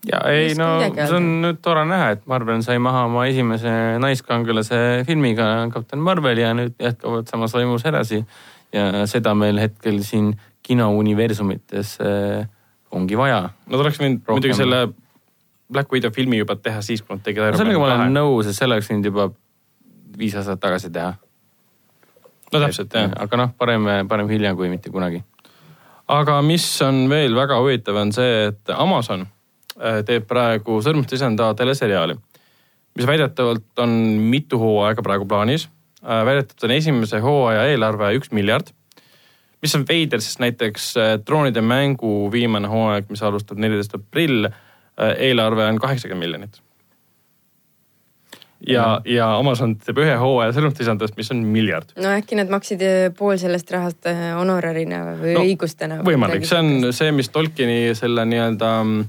[0.07, 3.71] ja ei no see on nüüd tore näha, et Marvel sai maha oma esimese
[4.01, 8.23] naiskangelase filmiga Kapten Marvel ja nüüd jätkavad samas vaimus edasi.
[8.73, 12.45] ja seda meil hetkel siin kinouniversumites äh,
[12.93, 13.47] ongi vaja.
[13.65, 14.83] Nad oleks võinud muidugi selle
[15.69, 18.77] Black Widow filmi juba teha siis, kui nad tegid sellega ma olen nõus, et selle
[18.77, 19.29] oleks võinud juba
[20.19, 21.15] viis aastat tagasi teha.
[22.53, 23.11] No täpselt jah.
[23.23, 25.21] aga noh, parem, parem hilja kui mitte kunagi.
[26.09, 31.51] aga mis on veel väga huvitav, on see, et Amazon äh, teeb praegu Sõrmuste isanda
[31.57, 32.17] teleseriaali,
[32.97, 33.93] mis väidetavalt on
[34.31, 35.69] mitu hooaega praegu plaanis.
[36.01, 38.71] väidetavalt on esimese hooaja eelarve üks miljard,
[39.61, 44.49] mis on veider, sest näiteks äh, Troonide mängu viimane hooaeg, mis alustab neliteist aprill,
[44.99, 46.57] eelarve on kaheksakümmend miljonit.
[48.67, 51.93] ja, ja Amazon teeb ühe hooaja Sõrmuste isandast, mis on miljard.
[51.99, 56.01] no äkki nad maksid eh, pool sellest rahast eh, honorarina või No, no, õigustena.
[56.05, 59.05] võimalik, see on see, mis Tolkieni selle nii-öelda mm,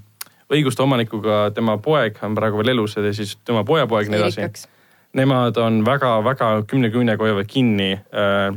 [0.55, 4.69] õiguste omanikuga, tema poeg on praegu veel elus ja siis tema pojapoeg ja nii edasi.
[5.19, 8.55] Nemad on väga-väga kümne kümnega hoiavad kinni äh,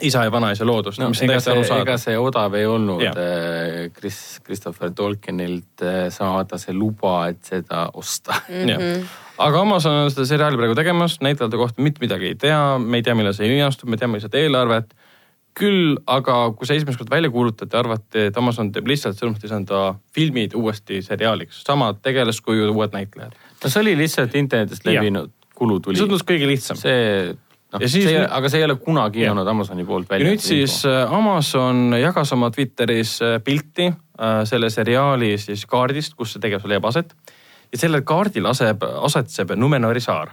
[0.00, 1.98] isa ja vanaisa loodust no mis on ega täiesti see, ega arusaadav.
[2.04, 3.16] see odav ei olnud Jah.
[3.20, 8.38] äh, Chris, Christopher Tolkienilt äh, saada see luba, et seda osta.
[8.48, 8.80] jah,
[9.38, 13.06] aga Amazon on seda seriaali praegu tegemas, näitlejate kohta mitte midagi ei tea, me ei
[13.06, 14.94] tea, millal see linastub, me teame lihtsalt eelarvet.
[15.58, 19.80] küll aga, kui see esimest korda välja kuulutati, arvati, et Amazon teeb lihtsalt sõnumit anda
[20.14, 23.34] filmid uuesti seriaaliks, samad tegelaskujud, uued näitlejad.
[23.64, 26.04] no see oli lihtsalt internetist levinud kulutuli see.
[26.06, 26.78] tundus kõige lihtsam.
[26.78, 27.32] see,
[27.72, 29.32] noh, Ja see, nüüd- aga see ei ole kunagi Jah.
[29.34, 30.30] olnud Amazoni poolt ja välja.
[30.30, 36.36] nüüd siis äh, Amazon jagas oma Twitteris äh, pilti äh, selle seriaali siis kaardist, kus
[36.36, 37.14] see tegevus leiab aset.
[37.72, 40.30] Ja sellel kaardil aseb, asetseb Numenori saar,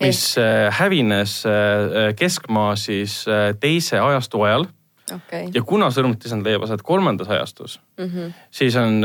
[0.00, 4.66] mis äh, hävines äh, keskmaa siis äh, teise ajastu ajal.
[5.14, 8.34] Okei, ja kuna sõrmutisand leiab aset kolmandas ajastus, Mhm.
[8.50, 9.00] siis on,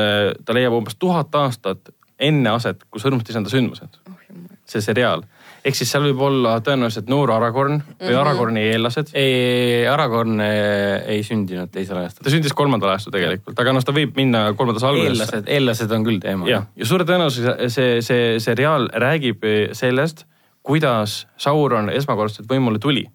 [0.46, 3.96] ta leiab umbes tuhat aastat enne aset, kui sõrmutisanda sündmused,
[4.68, 5.24] see seriaal.
[5.64, 9.14] Ehk siis seal võib olla tõenäoliselt noor Aragorn või Aragorni eellased.
[9.18, 12.27] ei, Aragorn äh, ei sündinud teisel ajastul.
[12.27, 15.14] ta sündis kolmandal ajastul tegelikult, aga noh, ta võib minna kolmandas algusesse.
[15.14, 16.49] eellased, eellased on küll teema.
[16.52, 20.26] jah, ja suure tõenäosusega see, see seriaal räägib sellest,
[20.64, 23.07] kuidas Sauron esmakordselt võimule tuli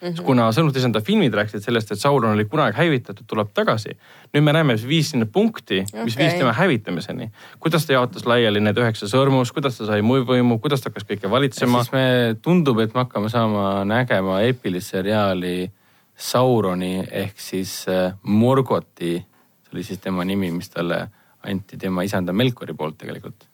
[0.00, 0.08] mm.
[0.08, 0.22] -hmm.
[0.22, 3.96] kuna sõnutisenda filmid rääkisid sellest, et Sauron oli kunagi hävitatud, tuleb tagasi.
[4.34, 6.26] nüüd me näeme, mis viis sinna punkti okay., mis Okei.
[6.26, 7.30] viis tema hävitamiseni.
[7.60, 11.30] kuidas ta jaotas laiali need üheksa sõrmus, kuidas ta sai mõjuvõimu, kuidas ta hakkas kõike
[11.30, 11.92] valitsema siis.
[11.92, 15.70] me, tundub, et me hakkame saama nägema eepilist seriaali
[16.16, 19.14] Sauroni ehk siis äh, Morgoti,
[19.62, 21.08] see oli siis tema nimi, mis talle
[21.42, 23.48] anti tema isanda Melkori poolt tegelikult.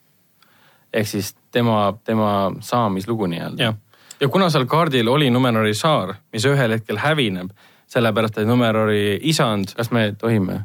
[0.93, 3.75] ehk siis tema, tema saamislugu nii-öelda
[4.21, 7.51] ja kuna seal kaardil oli Numenori saar, mis ühel hetkel hävineb,
[7.91, 10.63] sellepärast et Numenori isand kas me tohime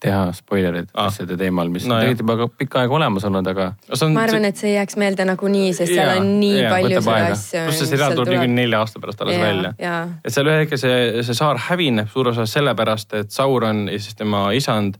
[0.00, 1.10] teha spoilereid Ah.
[1.10, 3.66] asjade teemal, mis No on tegelikult juba ka pikka aega olemas olnud, aga
[4.00, 6.88] on ma arvan, et see jääks meelde nagunii, sest seal Jaa, on nii jaa, palju
[6.94, 7.64] võtab seda asja.
[7.66, 9.74] pluss see seriaal tuleb niikuinii nelja aasta pärast alles välja.
[9.78, 13.98] jaa, et seal ühel hetkel see, see saar hävineb suures osas sellepärast, et Sauron ja
[14.00, 14.96] siis tema isand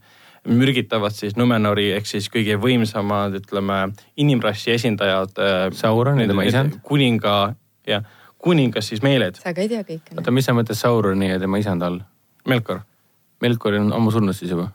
[0.48, 3.80] mürgitavad siis Numenori ehk siis kõige võimsamad, ütleme,
[4.20, 5.32] inimrassi esindajad.
[5.76, 6.76] Sauron ja tema isand?
[6.82, 7.54] kuninga,
[7.88, 8.04] jah,
[8.40, 10.16] kuningas siis meeled, sa ka ei tea kõike.
[10.16, 12.00] oota, mis sa mõtled Sauroni ja tema isanda all?
[12.48, 12.82] Melkor.
[13.40, 14.70] Melkor on ammu surnud siis juba?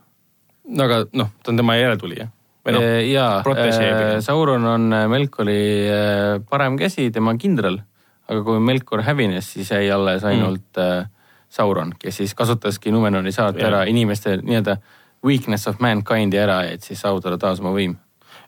[0.66, 2.28] no aga noh, ta on tema järeltulija.
[2.66, 4.20] või noh, jaa.
[4.24, 5.60] Sauron on äh, Melkori
[5.90, 7.80] äh, parem käsi, tema kindral.
[8.26, 11.12] aga kui Melkor hävines, siis jäi alles ainult mm.
[11.48, 14.76] Sauron, kes siis kasutaski Numenori saart ära inimeste nii-öelda
[15.24, 17.94] weakness of mankind'i ära, et siis saavutada taas oma võim.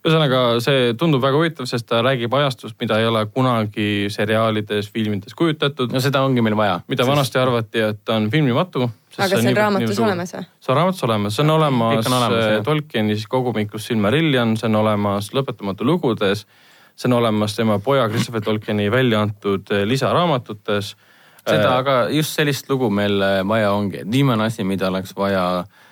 [0.08, 5.36] Ühesõnaga see tundub väga huvitav, sest ta räägib ajastust, mida ei ole kunagi seriaalides, filmides
[5.38, 6.80] kujutatud no seda ongi meil vaja.
[6.88, 8.88] mida vanasti arvati, et ta on filmimatu.
[9.18, 10.46] aga see on raamatus olemas või?
[10.60, 12.62] see on raamatus olemas, see on olemas, on olemas, jah.
[12.66, 16.46] Tolkieni kogumikus Silmarillion, see on olemas Lõpetamatu lugudes,
[16.96, 20.96] see on olemas tema poja Christopher Tolkieni välja antud eh, lisaraamatutes.
[21.48, 25.44] seda, aga just sellist lugu meil äh, vaja ongi, et viimane asi, mida oleks vaja
[25.62, 25.86] äh,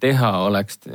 [0.00, 0.94] teha, oleks äh,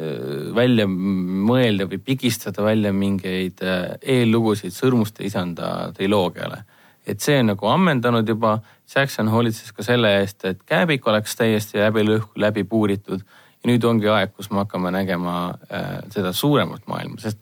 [0.56, 6.64] välja mõelda või pigistada välja mingeid äh, eellugusid Sõrmuste isanda triloogiale.
[7.08, 8.60] et see on nagu ammendanud juba,
[8.96, 13.84] Jackson hoolitses ka selle eest, et kääbik oleks täiesti läbi lõhku, läbi puuritud ja nüüd
[13.84, 15.36] ongi aeg, kus me hakkame nägema
[15.72, 17.40] äh, seda suuremat maailma, sest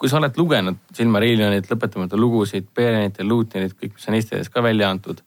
[0.00, 4.48] kui sa oled lugenud Silmarillionit, lõpetamata lugusid, Berenit ja Lutenit, kõik, mis on eesti keeles
[4.48, 5.20] ka välja antud.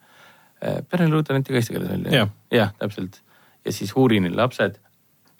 [0.89, 2.29] Beren Luten anti ka eesti keeles välja Jah.?
[2.49, 3.19] jah, täpselt.
[3.65, 4.79] ja siis Hurini lapsed,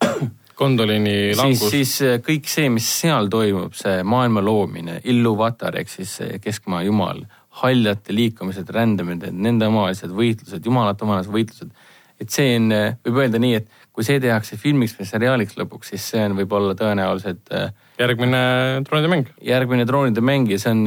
[0.64, 1.70] Gondolini langus.
[1.74, 7.24] siis äh, kõik see, mis seal toimub, see maailma loomine, Illuvatar ehk siis keskmaa jumal,
[7.64, 11.90] haljate liikumised, rändamised, nende omavahelised võitlused, jumalate omavahelised võitlused.
[12.22, 12.70] et see on,
[13.04, 16.78] võib öelda nii, et kui see tehakse filmiks või seriaaliks lõpuks, siis see on võib-olla
[16.78, 17.70] tõenäoliselt äh,
[18.00, 18.44] järgmine
[18.88, 19.30] troonide mäng.
[19.42, 20.86] järgmine troonide mäng ja see on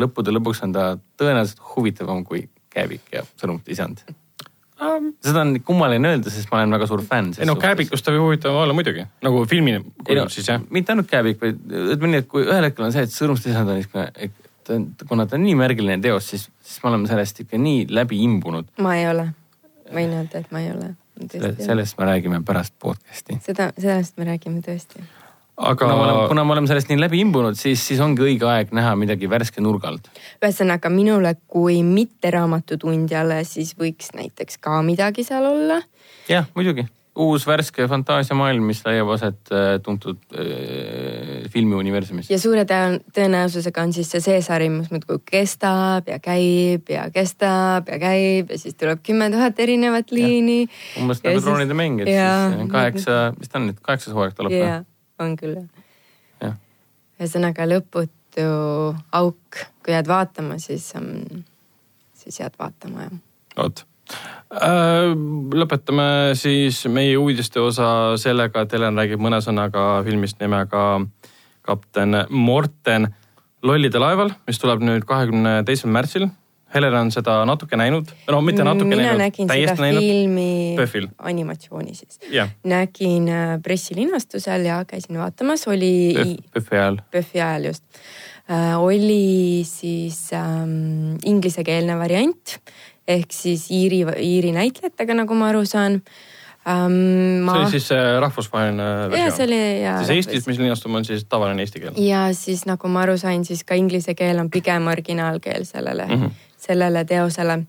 [0.00, 0.90] lõppude lõpuks on ta
[1.20, 4.00] tõenäoliselt huvitavam kui Kääbik ja Sõnumite isand.
[5.24, 7.32] Seda on kummaline öelda, sest ma olen väga suur fänn.
[7.38, 10.62] ei no Kääbikust ta võib huvitav olla muidugi, nagu filmi ei no kujul siis jah.
[10.70, 13.70] mitte ainult Kääbik, vaid ütleme nii, et kui ühel hetkel on see, et Sõnumite isand
[13.70, 14.42] on niisugune, et
[15.08, 18.70] kuna ta on nii märgiline teos, siis, siis me oleme sellest ikka nii läbi imbunud.
[18.82, 19.30] ma ei ole.
[19.92, 20.92] võin öelda, et ma ei ole.
[21.58, 23.40] sellest me räägime pärast podcast'i.
[23.44, 25.02] seda, sellest me räägime tõesti.
[25.56, 28.48] Aga kuna me oleme, kuna me oleme sellest nii läbi imbunud, siis, siis ongi õige
[28.48, 30.08] aeg näha midagi värske nurga alt.
[30.42, 35.82] ühesõnaga minule kui mitteraamatutundjale siis võiks näiteks ka midagi seal olla.
[36.28, 36.86] jah, muidugi.
[37.12, 42.30] uus värske fantaasiamaailm, mis leiab aset äh, tuntud äh, filmiuniversumis.
[42.32, 47.92] ja suure tõen- tõenäosusega on siis see see-sari, mis muudkui kestab ja käib ja kestab
[47.92, 50.64] ja käib ja siis tuleb kümme tuhat erinevat liini.
[51.02, 54.56] umbes nagu siis- troonide mäng, et siis kaheksa, mis ta on nüüd, kaheksas hooaeg tuleb
[54.56, 54.72] või?
[55.24, 55.86] On küll jah.
[56.42, 56.58] jah,
[57.20, 58.48] ühesõnaga lõputu
[59.12, 60.92] auk, kui jääd vaatama, siis,
[62.18, 63.16] siis jääd vaatama jah.
[63.56, 63.84] vot.
[65.62, 71.00] lõpetame siis meie uudiste osa sellega, et Helen räägib mõne sõnaga filmist nimega
[71.62, 73.12] kapten Morten
[73.62, 76.28] lollide laeval, mis tuleb nüüd kahekümne teisel märtsil.
[76.74, 80.02] Helen on seda natuke näinud, no mitte natuke mina näinud, täiesti näinud.
[80.02, 82.20] filmi PÖFFil., animatsiooni siis.
[82.32, 85.92] jah, nägin äh, pressilinastusel ja käisin vaatamas, oli
[86.54, 87.00] PÖFFi ajal.
[87.10, 87.84] PÖFFi ajal just
[88.50, 92.58] äh,, oli siis ähm, inglisekeelne variant
[93.08, 96.00] ehk siis Iiri, Iiri näitlejatega, nagu ma aru saan
[96.68, 97.48] ähm,.
[97.48, 99.48] see oli siis see rahvusvaheline ja see versioon.
[99.48, 99.96] oli ja.
[99.98, 101.98] siis Eestis, mis linastub, on siis tavaline eesti keel.
[101.98, 106.22] ja siis nagu ma aru sain, siis ka inglise keel on pigem originaalkeel sellele mm.
[106.22, 106.48] -hmm.
[106.62, 107.62] Sellele teosele.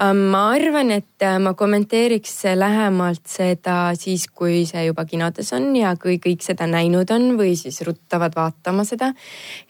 [0.00, 5.90] ma arvan, et äh, ma kommenteeriks lähemalt seda siis, kui see juba kinodes on ja
[6.00, 9.10] kui kõik seda näinud on või siis ruttavad vaatama seda.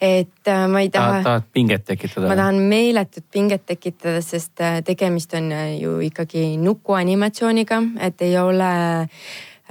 [0.00, 2.28] et äh, ma ei taha tahad pinget tekitada?
[2.30, 8.38] ma tahan meeletut pinget tekitada, sest äh, tegemist on äh, ju ikkagi nukuanimatsiooniga, et ei
[8.38, 8.70] ole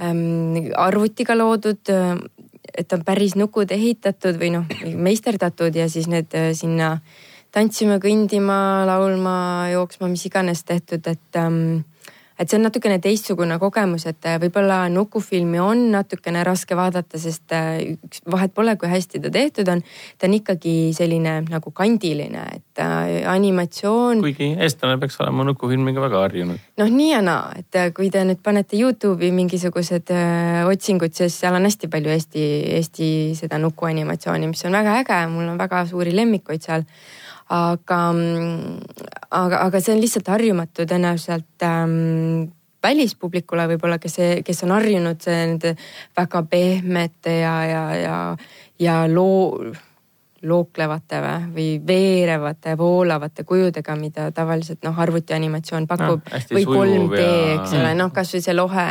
[0.02, 1.88] ähm, arvutiga loodud,
[2.76, 6.98] et on päris nukud ehitatud või noh, meisterdatud ja siis need äh, sinna
[7.54, 9.36] tantsima, kõndima, laulma,
[9.72, 11.80] jooksma, mis iganes tehtud, et ähm,
[12.40, 17.52] et see on natukene teistsugune kogemus, et äh, võib-olla nukufilmi on natukene raske vaadata, sest
[17.52, 19.82] äh, üks vahet pole, kui hästi ta tehtud on.
[20.18, 26.24] ta on ikkagi selline nagu kandiline, et äh, animatsioon, kuigi eestlane peaks olema nukufilmiga väga
[26.24, 26.64] harjunud.
[26.80, 30.14] noh nii ja naa, et kui te nüüd panete Youtube'i mingisugused
[30.70, 32.46] otsingud, siis seal on hästi palju Eesti,
[32.78, 36.88] Eesti seda nukuanimatsiooni, mis on väga äge, mul on väga suuri lemmikuid seal
[37.50, 38.00] aga,
[39.30, 42.50] aga, aga see on lihtsalt harjumatu tõenäoliselt ähm,
[42.82, 44.16] välispublikule võib-olla, kes,
[44.46, 45.74] kes on harjunud nende
[46.16, 48.18] väga pehmete ja, ja, ja,
[48.80, 49.74] ja loo
[50.42, 56.22] looklevate või, või veerevate, voolavate kujudega, mida tavaliselt noh, arvutianimatsioon pakub.
[56.24, 58.86] no, või 3D ja..., eks ole, noh, kasvõi see lohe,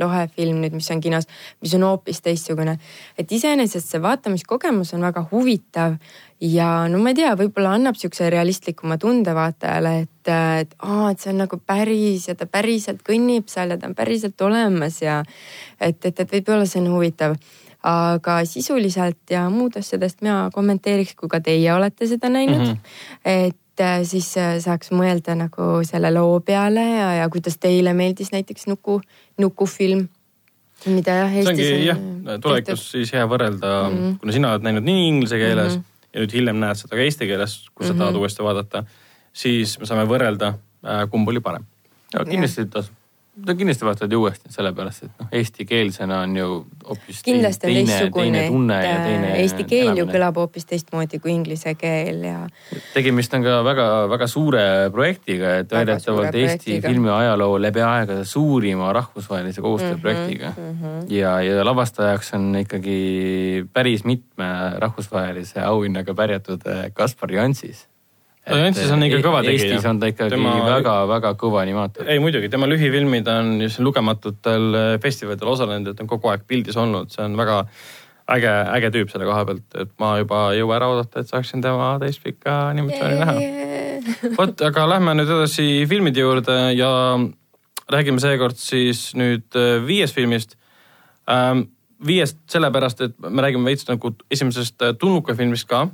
[0.00, 1.26] lohefilm nüüd, mis on kinos,
[1.64, 2.78] mis on hoopis teistsugune.
[3.18, 5.98] et iseenesest see vaatamiskogemus on väga huvitav
[6.40, 11.20] ja no ma ei tea, võib-olla annab sihukese realistlikuma tunde vaatajale, et, et aa, et
[11.22, 15.22] see on nagu päris ja ta päriselt kõnnib seal ja ta on päriselt olemas ja
[15.80, 17.38] et, et, et võib-olla see on huvitav
[17.84, 22.72] aga sisuliselt ja muud asjadest mina kommenteeriks, kui ka teie olete seda näinud mm.
[22.72, 23.10] -hmm.
[23.24, 28.32] et äh, siis äh, saaks mõelda nagu selle loo peale ja, ja kuidas teile meeldis
[28.32, 29.00] näiteks Nuku,
[29.38, 30.08] Nukufilm
[30.86, 34.18] mida jah Eestis see ongi jah, tulevikus siis hea võrrelda mm, -hmm.
[34.20, 36.10] kuna sina oled näinud nii inglise keeles mm -hmm.
[36.14, 38.02] ja nüüd hiljem näed seda ka eesti keeles, kui sa mm -hmm.
[38.02, 38.84] tahad uuesti vaadata,
[39.32, 40.54] siis me saame võrrelda,
[40.84, 41.64] äh, kumb oli parem.
[42.30, 43.03] kindlasti tasub
[43.36, 46.48] no kindlasti vaatad ju uuesti, sellepärast et noh, eestikeelsena on ju
[46.88, 48.42] hoopis kindlasti teine, teistsugune,
[48.84, 49.30] ja teine.
[49.40, 50.02] Eesti keel elamine.
[50.02, 52.36] ju kõlab hoopis teistmoodi kui inglise keel ja.
[52.94, 59.64] tegemist on ka väga-väga suure projektiga, et väidetavalt Eesti filmi ajaloo läbi aegade suurima rahvusvahelise
[59.64, 60.78] koostöö mm -hmm, projektiga mm.
[60.82, 61.14] -hmm.
[61.14, 64.46] ja, ja lavastajaks on ikkagi päris mitme
[64.78, 67.88] rahvusvahelise auhinnaga pärjatud eh, Kaspar Jansis
[68.50, 69.68] no Jansis on ikka kõva tegija.
[69.70, 71.40] Eestis on ta ikkagi väga-väga tema...
[71.40, 72.08] kõva animaator.
[72.10, 76.78] ei muidugi, tema lühifilmid on just lugematutel äh, festivalidel osalenud, et on kogu aeg pildis
[76.80, 77.60] olnud, see on väga
[78.36, 81.64] äge, äge tüüp selle koha pealt, et ma juba ei jõua ära oodata, et saaksin
[81.64, 84.34] tema täispikka animatsiooni näha.
[84.38, 86.90] vot, aga lähme nüüd edasi filmide juurde ja
[87.92, 90.58] räägime seekord siis nüüd äh, viiest filmist
[91.30, 91.70] ähm,.
[92.04, 95.86] viiest sellepärast, et me räägime veits nagu esimesest tulnuka filmist ka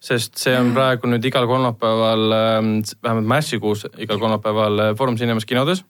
[0.00, 2.70] sest see on praegu nüüd igal kolmapäeval, ähm,
[3.04, 5.84] vähemalt märtsikuus igal kolmapäeval äh, Foorum Cinemas kinodes.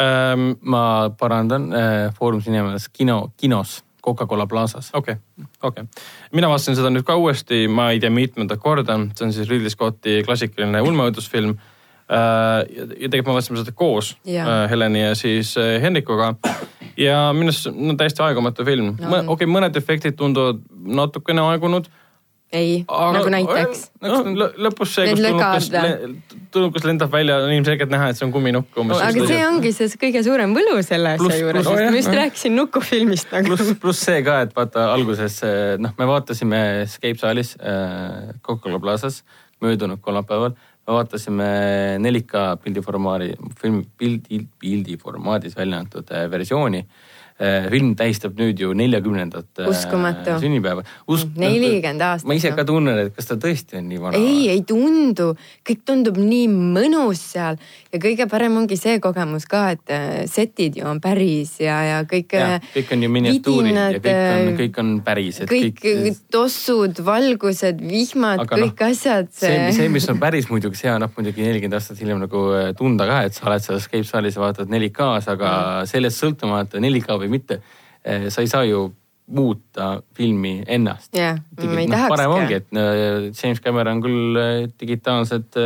[0.00, 4.90] Ähm, ma parandan, äh, Foorum Cinemas kino, kinos Coca-Cola Plazas.
[4.94, 6.02] okei okay,, okei okay..
[6.32, 9.70] mina vaatasin seda nüüd ka uuesti, ma ei tea mitmendat korda, see on siis Ridley
[9.70, 11.54] Scotti klassikaline ulmeõudusfilm.
[12.10, 14.64] Äh, ja tegelikult me vaatasime seda koos ja.
[14.70, 16.32] Heleni ja siis Henrikuga
[16.98, 19.06] ja minu arust no täiesti aegumatu film no..
[19.06, 20.58] okei okay,, mõned efektid tunduvad
[20.98, 21.86] natukene aegunud
[22.52, 23.82] ei, nagu näiteks.
[24.02, 24.20] no
[24.66, 25.68] lõpus see, kus tulnukas,
[26.54, 29.02] tulnukas lendab välja, on ilmselgelt näha, et see on kumminukk umbes.
[29.06, 33.30] aga see ongi see kõige suurem võlu selle asja juures, sest ma just rääkisin nukufilmist
[33.36, 33.52] nagu.
[33.52, 35.38] pluss, pluss see ka, et vaata alguses
[35.82, 39.22] noh, me vaatasime Escape saalis äh, Coca-Cola Plazas
[39.62, 40.56] möödunud kolmapäeval.
[40.88, 41.46] me vaatasime
[42.02, 47.09] 4K pildiformaadi, film, pildi, pildiformaadis välja antud äh, versiooni Äh,
[47.40, 50.84] film tähistab nüüd ju neljakümnendat äh, sünnipäeva.
[51.08, 52.28] Mm, nelikümmend aastat.
[52.28, 54.20] ma ise ka tunnen, et kas ta tõesti on nii vana.
[54.20, 55.30] ei, ei tundu,
[55.66, 57.56] kõik tundub nii mõnus seal
[57.90, 62.02] ja kõige parem ongi see kogemus ka, et äh, setid ju on päris ja, ja
[62.08, 62.36] kõik.
[62.74, 65.40] kõik on ju miniatuurid vidinad, ja kõik on, kõik on päris.
[65.50, 69.56] kõik, kõik tossud, valgused, vihmad, noh, kõik no, asjad see....
[69.78, 72.44] see, mis on päris muidugi, see annab muidugi nelikümmend aastat hiljem nagu
[72.76, 75.90] tunda ka, et sa oled seal Escape saalis ja vaatad 4K-s, aga mm.
[75.90, 77.60] sellest sõltumata 4K või mitte.
[78.04, 78.88] Eh, sa ei saa ju
[79.30, 81.38] muuta filmi ennast yeah,.
[81.54, 85.58] No, parem ongi, et eh, James Cameron küll eh, digitaalselt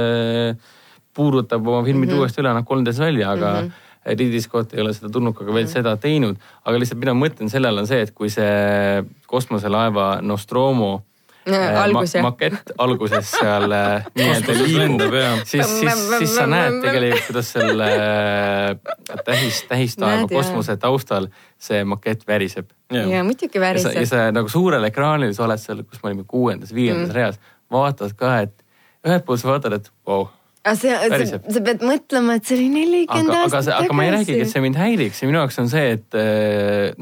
[1.15, 2.21] puurutab oma filmid mm -hmm.
[2.21, 3.81] uuesti üle, annab 3D-s välja, aga mm -hmm.
[4.05, 5.73] Ridley Scott ei ole seda tulnukaga veel mm -hmm.
[5.73, 6.37] seda teinud.
[6.65, 11.05] aga lihtsalt mida ma mõtlen sellele on see, et kui see kosmoselaeva Nostromo
[11.45, 17.27] Äh, algus, ma, makett alguses seal äh, nii-öelda liigub, siis, siis, siis sa näed tegelikult,
[17.27, 21.29] kuidas selle äh, tähis, tähistaeva kosmose taustal
[21.61, 22.73] see makett väriseb.
[22.97, 23.93] ja muidugi väriseb.
[24.01, 27.19] ja sa nagu suurel ekraanil, sa oled seal, kus me olime kuuendas, viiendas mm.
[27.19, 27.37] reas,
[27.73, 28.65] vaatad ka, et
[29.05, 30.31] ühelt poolt sa vaatad, et vau wow,
[30.65, 33.75] aga see, sa, sa pead mõtlema, et see oli nelikümmend aastat tagasi.
[33.83, 36.19] aga ma ei räägigi, et see mind häiriks ja minu jaoks on see, et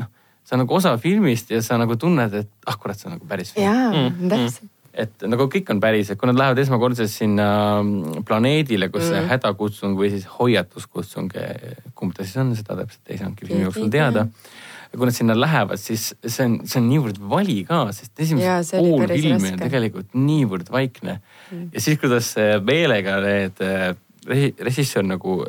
[0.03, 0.11] noh
[0.53, 3.29] see on nagu osa filmist ja sa nagu tunned, et ah kurat, see on nagu
[3.29, 3.65] päris film.
[3.65, 7.47] jaa mm., täpselt et nagu kõik on päris, et kui nad lähevad esmakordselt sinna
[7.81, 9.15] mm, planeedile, kus mm.
[9.15, 11.33] see hädakutsung või siis hoiatuskutsung,
[11.97, 14.27] kumb ta siis on, seda täpselt ei saanudki filmi jooksul teada.
[14.93, 18.77] ja kui nad sinna lähevad, siis see on, see on niivõrd vali ka, sest esimesed
[18.77, 21.71] pool filmi on tegelikult niivõrd vaikne mm..
[21.73, 22.35] ja siis, kuidas
[22.69, 23.65] meelega need
[24.27, 25.41] režissöör nagu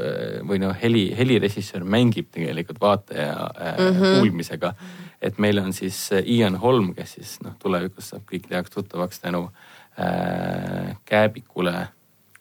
[0.48, 4.20] või noh, heli, helirežissöör mängib tegelikult vaataja mm -hmm.
[4.20, 4.74] kuulmisega.
[5.22, 9.52] et meil on siis Ian Holm, kes siis noh, tulevikus saab kõikide jaoks tuttavaks tänu
[10.00, 11.88] äh, Kääbikule.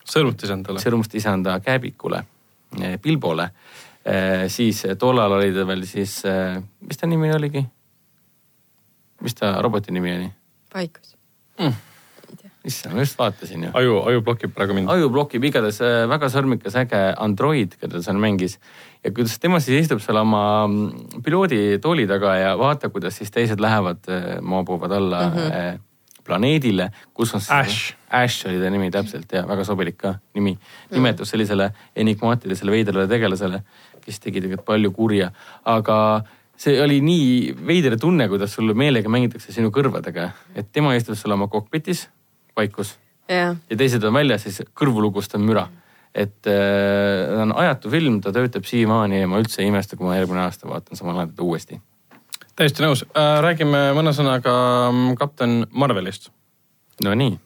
[0.04, 0.80] sõrmuti isandale.
[0.80, 2.24] sõrmuti isanda Kääbikule,
[3.02, 4.48] Bilbole äh,.
[4.48, 7.66] siis tollal oli ta veel siis äh,, mis ta nimi oligi?
[9.20, 10.32] mis ta roboti nimi oli?
[10.72, 11.16] Paikus
[11.59, 11.91] mm
[12.64, 13.70] issand, ma just vaatasin ju.
[13.78, 14.90] aju, aju blokib praegu mind.
[14.93, 18.59] aju blokib igatahes äh, väga sõrmikas äge android, keda ta seal mängis.
[19.02, 23.62] ja kuidas tema siis istub seal oma mm, pilooditooli taga ja vaatab, kuidas siis teised
[23.62, 24.05] lähevad,
[24.40, 25.80] maabuvad alla mm -hmm.
[26.24, 27.94] planeedile, kus on siis Ash.
[28.10, 30.59] Ash oli ta nimi täpselt ja väga sobilik ka nimi.
[30.90, 33.62] nimetus sellisele enigmaatilisele veidrale tegelasele,
[34.05, 35.30] kes tegi tegelikult palju kurja,
[35.64, 36.24] aga
[36.56, 41.34] see oli nii veider tunne, kuidas sul meelega mängitakse sinu kõrvadega, et tema istus seal
[41.34, 42.09] oma kokpitis,
[42.56, 42.96] vaikus
[43.30, 45.68] jah, ja teised on väljas, siis kõrvulugustav müra.
[46.14, 50.06] et äh, ta on ajatu film, ta töötab siiamaani ja ma üldse ei imesta, kui
[50.06, 51.80] ma järgmine aasta vaatan sama laadit uuesti.
[52.56, 53.04] täiesti nõus.
[53.14, 54.52] räägime mõne sõnaga
[54.90, 56.30] mm, kapten Marvelist.
[57.02, 57.38] Nonii,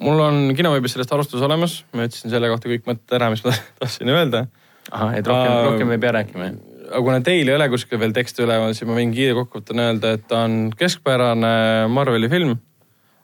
[0.00, 3.54] mul on kinoveebis sellest arvustus olemas, ma ütlesin selle kohta kõik mõtted ära, mis ma
[3.82, 4.46] tahtsin öelda.
[4.90, 6.52] ahah, et rohkem Aa,, rohkem ei pea rääkima.
[6.92, 10.14] aga kuna teil ei ole kuskil veel teksti üleval, siis ma võin kiire kokkuvõttena öelda,
[10.14, 12.60] et ta on keskpärane Marveli film.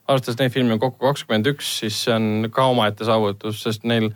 [0.09, 4.09] Arvestades neid filme on kokku kakskümmend üks, siis see on ka omaette saavutus, sest neil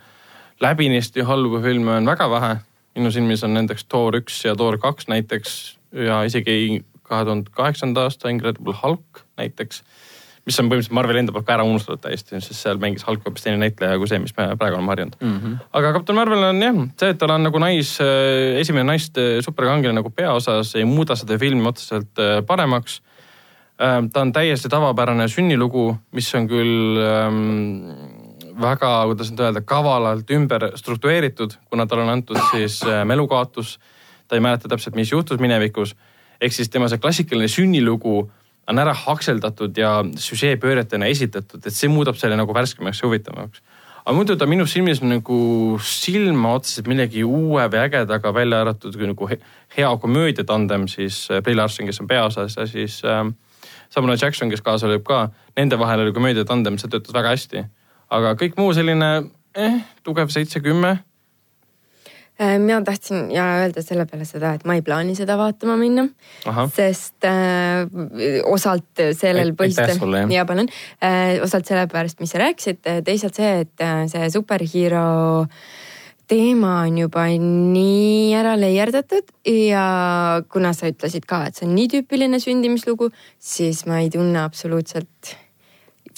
[0.63, 2.55] läbinisti halbu filme on väga vähe.
[2.95, 8.07] minu silmis on nendeks Thor üks ja Thor kaks näiteks ja isegi kahe tuhande kaheksanda
[8.07, 9.83] aasta Incredible Hulk näiteks
[10.43, 13.45] mis on põhimõtteliselt Marveli enda poolt ka ära unustatud täiesti, sest seal mängis Hulk hoopis
[13.45, 15.37] teine näitleja kui see, mis me praegu oleme harjunud mm.
[15.37, 15.55] -hmm.
[15.79, 17.95] aga Kapten Marvel on jah, see, et tal on nagu nais,
[18.59, 23.01] esimene naiste superkangelane nagu peaosas, ei muuda seda filmi otseselt äh, paremaks.
[24.13, 27.33] Ta on täiesti tavapärane sünnilugu, mis on küll ähm,
[28.61, 33.79] väga, kuidas nüüd öelda, kavalalt ümber struktureeritud, kuna talle on antud siis äh, melukaotus.
[34.27, 35.95] ta ei mäleta täpselt, mis juhtus minevikus.
[36.41, 38.31] ehk siis tema see klassikaline sünnilugu
[38.67, 43.61] on ära hakseldatud ja süžeepööretena esitatud, et see muudab selle nagu värskemaks ja huvitavamaks.
[44.05, 49.27] aga muidu ta minu silmis nagu silma otseselt millegi uue või ägedaga välja arvatud nagu
[49.27, 49.39] he-
[49.77, 53.25] hea komöödiatandem siis äh, Brie Larson, kes on peaosas ja siis äh,
[53.93, 55.27] Samuel Jackson, kes kaasa lööb ka.
[55.57, 57.65] Nende vahel oli komöödiatandem, see töötas väga hästi.
[58.13, 59.09] aga kõik muu selline
[59.57, 60.97] eh, tugev seitse-kümme
[62.41, 66.07] Äh, mina tahtsin ja öelda selle peale seda, et ma ei plaani seda vaatama minna,
[66.73, 67.83] sest äh,
[68.49, 74.07] osalt sellel jah., ja palun äh,, osalt sellepärast, mis sa rääkisid, teisalt see, et äh,
[74.09, 75.03] see superhero
[76.27, 79.85] teema on juba nii ära leierdatud ja
[80.51, 85.35] kuna sa ütlesid ka, et see on nii tüüpiline sündimislugu, siis ma ei tunne absoluutselt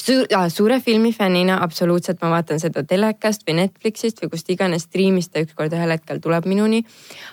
[0.06, 5.44] suur, suure filmifännina absoluutselt ma vaatan seda telekast või Netflixist või kust iganes striimist ta
[5.44, 6.84] ükskord ühel hetkel tuleb minuni.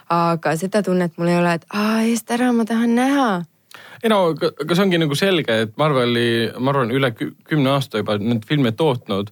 [0.08, 3.28] aga seda tunnet mul ei ole, et aa eest ära ma tahan näha.
[4.02, 8.18] ei no see ongi nagu selge, et Marveli, ma arvan, üle kü- kümne aasta juba
[8.18, 9.30] neid filme tootnud.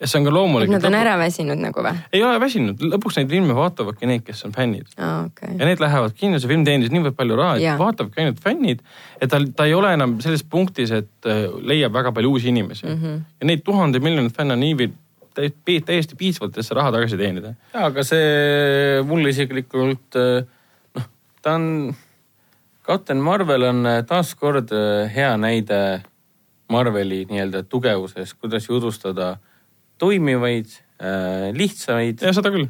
[0.00, 0.70] Ja see on ka et loomulik.
[0.72, 1.94] nad on ära väsinud nagu või?
[2.12, 4.90] ei ole väsinud, lõpuks neid filme vaatavadki need, kes on fännid.
[4.98, 8.42] aa okei ja need lähevad kinno, see film teenis niivõrd palju raha, et vaatavadki ainult
[8.42, 8.82] fännid.
[9.20, 12.86] et ta, ta ei ole enam selles punktis, et äh, leiab väga palju uusi inimesi
[12.86, 13.00] mm.
[13.00, 13.24] -hmm.
[13.40, 14.90] ja neid tuhandeid miljoneid fänne on nii või
[15.34, 17.54] täiesti, piisavalt, et see raha tagasi teenida.
[17.74, 20.42] ja aga see mulle isiklikult äh,
[20.98, 21.08] noh,
[21.42, 21.94] ta on,
[22.84, 26.02] Captain Marvel on äh, taaskord äh, hea näide
[26.68, 29.36] Marveli nii-öelda tugevusest, kuidas jutustada
[29.98, 30.72] toimivaid,
[31.54, 32.68] lihtsaid seda küll.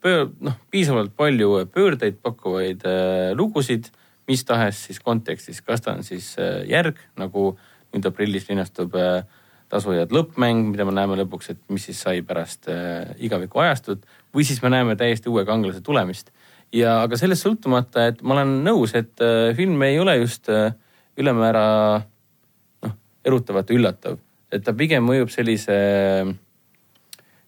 [0.00, 3.90] pöör-, noh, piisavalt palju pöördeid pakkuvaid äh, lugusid,
[4.30, 7.52] mis tahes siis kontekstis, kas ta on siis äh, järg, nagu
[7.92, 9.26] nüüd aprillis linastub äh,
[9.72, 14.04] tasujad lõppmäng, mida me näeme lõpuks, et mis siis sai pärast äh, igaviku ajastut
[14.34, 16.30] või siis me näeme täiesti uue kangelase tulemist.
[16.74, 20.74] ja aga sellest sõltumata, et ma olen nõus, et äh, film ei ole just äh,
[21.20, 21.66] ülemäära
[22.84, 24.18] noh, erutavat ja üllatav,
[24.54, 26.34] et ta pigem mõjub sellise äh,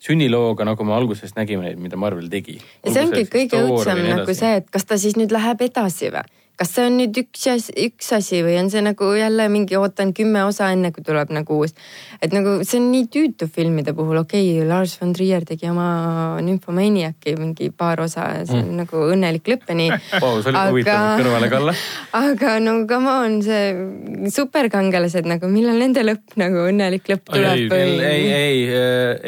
[0.02, 2.58] sünnilooga, nagu me alguses nägime neid, mida Marvel tegi.
[2.84, 6.26] ja see ongi kõige õudsem nagu see, et kas ta siis nüüd läheb edasi või?
[6.56, 10.12] Kas see on nüüd üks asi, üks asi või on see nagu jälle mingi ootan
[10.16, 11.74] kümme osa enne, kui tuleb nagu uus.
[12.22, 16.40] et nagu see on nii tüütu filmide puhul, okei okay,, Lars von Trier tegi oma
[16.44, 18.78] Nymphomaniaci mingi paar osa ja see on mm.
[18.84, 19.90] nagu õnnelik lõpp ja nii
[20.24, 21.76] Vau, see oli huvitav kõrvale, Kalle.
[22.16, 27.68] aga no come on, see superkangelased nagu, millal nende lõpp nagu õnnelik lõpp tuleb ei,
[27.68, 28.00] või?
[28.06, 28.64] ei, ei,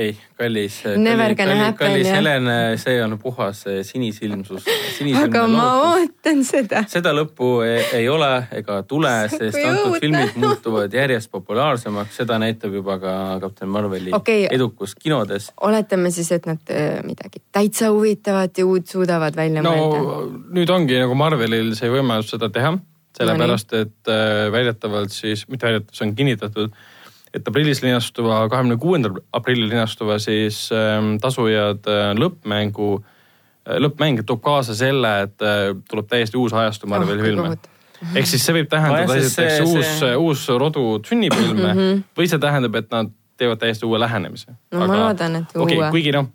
[0.07, 0.81] ei, kallis.
[0.97, 2.18] Never gonna happen, kallis jah.
[2.18, 2.48] Helen,
[2.81, 4.65] see on puhas eh, sinisilmsus.
[5.23, 6.84] aga ma ootan seda.
[6.89, 8.31] seda lõppu ei, ei ole
[8.61, 14.47] ega tule, sest antud filmid muutuvad järjest populaarsemaks, seda näitab juba ka Captain Marveli Okei.
[14.51, 15.51] edukus kinodes.
[15.61, 20.45] oletame siis, et nad äh, midagi täitsa huvitavat ja uut suudavad välja no mõelda.
[20.61, 22.77] nüüd ongi nagu Marvelil see võimalus seda teha,
[23.19, 26.81] sellepärast et äh, väidetavalt siis, mitte väidetavalt, see on kinnitatud,
[27.35, 32.99] et aprillis linastuva, kahekümne kuuendal aprillil linastuva siis ähm, tasujad äh, lõppmängu,
[33.69, 37.57] lõppmäng toob kaasa selle, et äh, tuleb täiesti uus ajastu Marveli Oh, filme
[38.15, 42.03] ehk siis see võib tähendada esiteks see- uus see-, uus rodu sünnib ilme mm -hmm.
[42.19, 44.55] või see tähendab, et nad teevad täiesti uue lähenemise.
[44.75, 45.91] No ma loodan, et okei uue.
[45.95, 46.29] kuigi noh,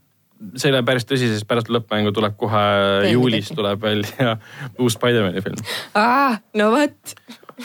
[0.56, 2.64] see ei ole päris tõsi, sest pärast lõppmängu tuleb kohe
[3.12, 3.60] juulis teki.
[3.60, 4.38] tuleb välja
[4.82, 5.60] uus Spider-man'i film,
[6.00, 7.16] aa, no vot.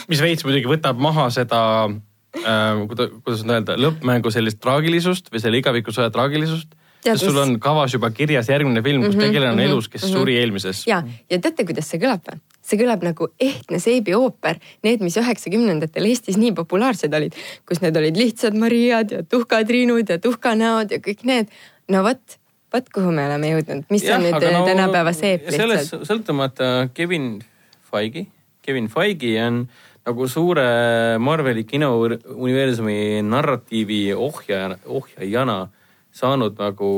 [0.09, 5.63] mis veits muidugi võtab maha seda äh,, kuidas, nüüd öelda, lõppmängu sellist traagilisust või selle
[5.63, 6.75] igavikusõja traagilisust.
[7.09, 10.05] Tead, sul on kavas juba kirjas järgmine film, kus Mhm, tegelane on mhm, elus, kes
[10.05, 10.12] mhm.
[10.12, 10.85] suri eelmises.
[10.87, 12.41] ja, ja teate, kuidas see kõlab või?
[12.69, 17.37] see kõlab nagu ehtne seebiooper, need, mis üheksakümnendatel Eestis nii populaarsed olid,
[17.69, 21.53] kus need olid lihtsad Mariad ja tuhkatriinud ja tuhkanäod ja kõik need.
[21.89, 22.39] no vot,
[22.75, 26.09] vot kuhu me oleme jõudnud, mis on nüüd no, tänapäeva seep sellest lihtsalt.
[26.11, 27.39] sõltumata Kevin
[27.91, 28.27] Feige,
[28.62, 29.62] Kevin Feige on
[30.09, 30.69] nagu suure
[31.20, 35.59] Marveli kinouniversumi narratiivi ohja, ohjajana
[36.15, 36.89] saanud nagu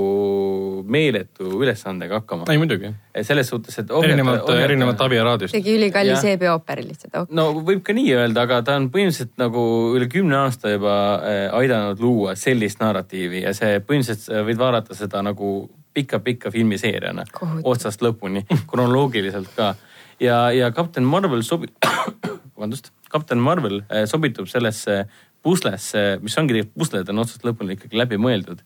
[0.88, 2.46] meeletu ülesandega hakkama.
[2.52, 2.92] ei muidugi,
[3.26, 5.54] selles suhtes, et erinevalt, erinevalt Avi ja Raadiost.
[5.56, 6.22] tegi ülikalli Jah.
[6.22, 7.26] seebiooper lihtsalt oh..
[7.36, 9.64] no võib ka nii öelda, aga ta on põhimõtteliselt nagu
[9.98, 14.96] üle kümne aasta juba äh, aidanud luua sellist narratiivi ja see põhimõtteliselt sa võid vaadata
[14.96, 15.52] seda nagu
[15.94, 17.26] pika-pika filmiseeriana
[17.66, 19.74] otsast lõpuni, kronoloogiliselt ka.
[20.22, 21.72] ja, ja Captain Marvel sobi-,
[22.54, 25.02] vabandust, Captain Marvel äh, sobitub sellesse
[25.42, 28.60] puslesse, mis ongi tegelikult pusled on otsast lõpuni ikkagi läbi mõeldud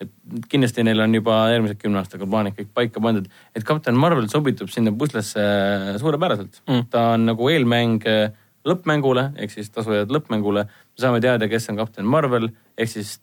[0.00, 0.10] et
[0.48, 4.70] kindlasti neil on juba järgmised kümne aastaga plaanid kõik paika pandud, et Captain Marvel sobitub
[4.72, 5.42] sinna puslesse
[6.00, 6.86] suurepäraselt Mm.
[6.90, 8.30] ta on nagu eelmäng eh,
[8.64, 10.64] lõppmängule ehk siis tasujad lõppmängule.
[10.64, 13.18] me saame teada, kes on Captain Marvel ehk siis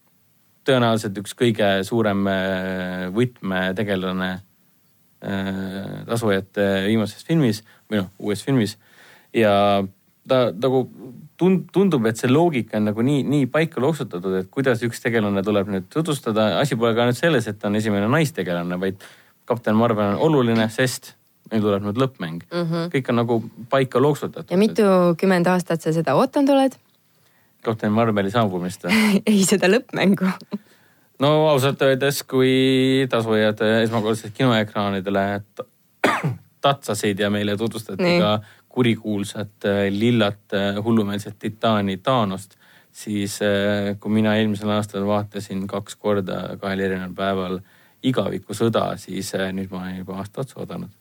[0.67, 4.31] tõenäoliselt üks kõige suurem eh, võtmetegelane
[5.21, 8.77] eh, tasujate viimases filmis või noh, uues filmis
[9.33, 9.83] ja
[10.27, 10.87] ta nagu
[11.37, 15.43] tund-, tundub, et see loogika on nagu nii, nii paika loksutatud, et kuidas üks tegelane
[15.45, 16.49] tuleb nüüd tutvustada.
[16.61, 19.05] asi pole ka nüüd selles, et ta on esimene naistegelane, vaid
[19.47, 21.13] Captain Marvel on oluline, sest
[21.51, 22.65] meil tuleb nüüd lõppmäng mm.
[22.65, 22.89] -hmm.
[22.95, 24.51] kõik on nagu paika loksutatud.
[24.51, 26.77] ja mitukümmend aastat sa seda ootanud oled?
[27.65, 28.85] Captain Marveli saabumist.
[29.29, 30.29] ei, seda lõppmängu.
[31.19, 35.25] no ausalt öeldes, kui tasujad esmakordselt kinoekraanidele
[35.55, 35.67] ta-
[36.65, 38.19] tatsasid ja meile tutvustati nii.
[38.19, 38.39] ka
[38.77, 42.51] kurikuulsat äh, lillat äh, hullumeelset titaani Thanost,
[42.91, 47.57] siis äh, kui mina eelmisel aastal vaatasin kaks korda kahel erineval päeval
[48.05, 50.93] igavikusõda, siis nüüd ma olen juba aasta otsa oodanud.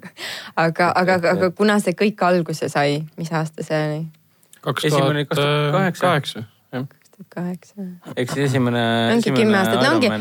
[0.66, 4.04] aga, aga, aga kuna see kõik alguse sai, mis aasta see oli?
[4.62, 6.44] kaks Esimene tuhat kaks tuhat kaheksa,
[6.76, 6.86] jah.
[6.86, 7.88] kaks tuhat kaheksa.
[8.14, 8.84] ehk siis esimene.
[9.16, 10.12] ongi kümme aastat, no ongi,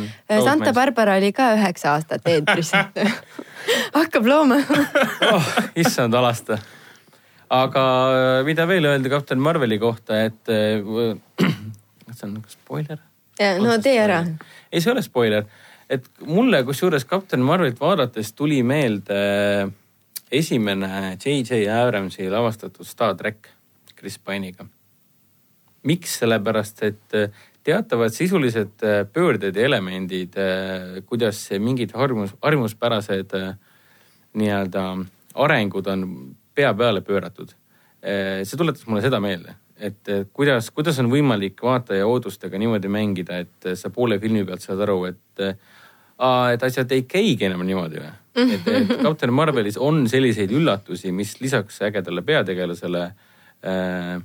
[0.50, 2.74] Santa Barbara oli ka üheksa aastat eetris.
[4.00, 4.58] hakkab looma.
[5.32, 5.54] oh,.
[5.76, 6.58] issand alasta.
[7.64, 10.82] Aga äh, mida veel öelda Captain Marveli kohta, et äh,
[12.16, 13.02] see on nagu spoiler?
[13.62, 14.22] no tee ära.
[14.72, 15.48] ei, see ei ole spoiler,
[15.92, 19.18] et mulle kusjuures Captain Marvelit vaadates tuli meelde
[20.32, 21.66] esimene J.J.
[21.72, 23.52] Abramsi lavastatud Star track
[23.96, 24.66] Chris Pine'iga.
[25.86, 30.34] miks, sellepärast et äh, teatavad sisulised äh, pöörded ja elemendid,
[31.06, 33.52] kuidas mingid harjumus, harjumuspärased äh,
[34.34, 34.88] nii-öelda
[35.36, 36.08] arengud on
[36.56, 37.54] pea peale pööratud.
[38.06, 43.40] see tuletas mulle seda meelde, et äh, kuidas, kuidas on võimalik vaataja ootustega niimoodi mängida,
[43.44, 45.44] et äh, sa poole filmi pealt saad aru, et
[46.18, 48.14] aa, et asjad ei käigi enam niimoodi või?
[48.46, 53.04] et, et Captain Marvelis on selliseid üllatusi, mis lisaks ägedale peategelasele
[53.66, 54.16] äh,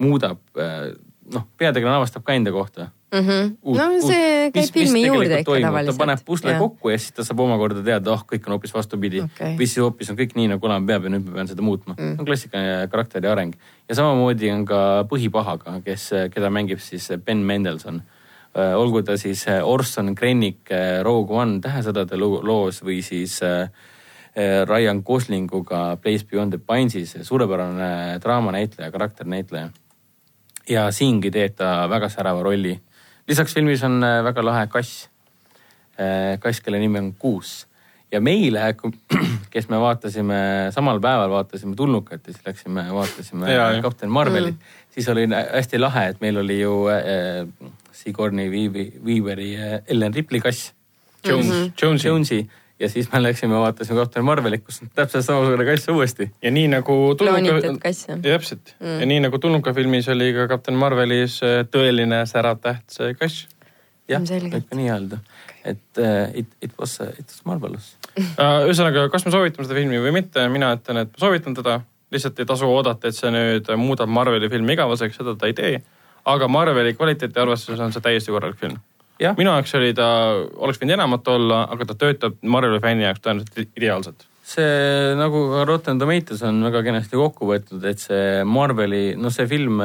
[0.00, 0.90] muudab äh,,
[1.34, 3.56] noh, peategelane avastab ka enda kohta Mhm.
[3.64, 5.98] no see käib filmi juurde ikka ta tavaliselt.
[5.98, 9.56] paneb pusle kokku ja siis ta saab omakorda teada, oh, kõik on hoopis vastupidi okay..
[9.58, 11.96] või siis hoopis on kõik nii, nagu olema peab ja nüüd ma pean seda muutma
[11.98, 12.04] Mm.
[12.12, 12.20] mm..
[12.22, 13.56] on klassikaline karakteri areng
[13.88, 18.02] ja samamoodi on ka põhipahaga, kes, keda mängib siis Ben Mendelson.
[18.54, 23.68] olgu ta siis äh, Orson Krennic äh, Rogue One tähesõdade lo- loos või siis äh,
[24.38, 29.70] äh, Ryan Goslinguga Place Beyond the Pines'is, suurepärane draamanäitleja, karakternäitleja
[30.70, 32.80] ja siingi teeb ta väga särava rolli.
[33.28, 35.08] lisaks filmis on äh, väga lahe kass.
[36.40, 37.66] kass, kelle nimi on Kuus
[38.12, 38.62] ja meile,
[39.52, 40.38] kes me vaatasime
[40.74, 43.82] samal päeval vaatasime tulnukat ja siis läksime, vaatasime Ja.
[43.82, 49.50] Captain Marvelit mm., siis oli hästi lahe, et meil oli ju äh, Sigourney Weavi- Weaveri
[49.56, 50.72] äh, Ellen Ripley kass.
[51.24, 51.72] Jones mm, -hmm.
[51.82, 52.08] Jones'i.
[52.08, 52.50] Jones'i
[52.80, 56.30] ja siis me läksime, vaatasime Captain Marvelit, kus on täpselt samasugune kass uuesti.
[56.42, 56.96] ja nii nagu
[58.08, 58.20] jah?
[58.24, 59.00] täpselt mm.
[59.00, 63.46] ja nii nagu tulnuka filmis oli ka Captain Marvelis äh, tõeline särav täht, see kass.
[64.08, 65.20] jah, võib ka nii öelda,
[65.64, 67.94] et uh, it, it was, it was marvelous.
[68.16, 71.80] Äh, ühesõnaga, kas me soovitame seda filmi või mitte, mina ütlen, et ma soovitan teda.
[72.10, 75.82] lihtsalt ei tasu oodata, et see nüüd muudab Marveli filmi igaveseks, seda ta ei tee.
[76.24, 78.80] aga Marveli kvaliteeti arvestades on see täiesti korralik film.
[79.36, 80.08] Minu jaoks oli ta,
[80.64, 84.26] oleks võinud enamat olla, aga ta töötab Marveli fänni jaoks tõenäoliselt ideaalselt.
[84.50, 89.46] see nagu ka Rotten Tomatoes on väga kenasti kokku võetud, et see Marveli, noh, see
[89.50, 89.82] film,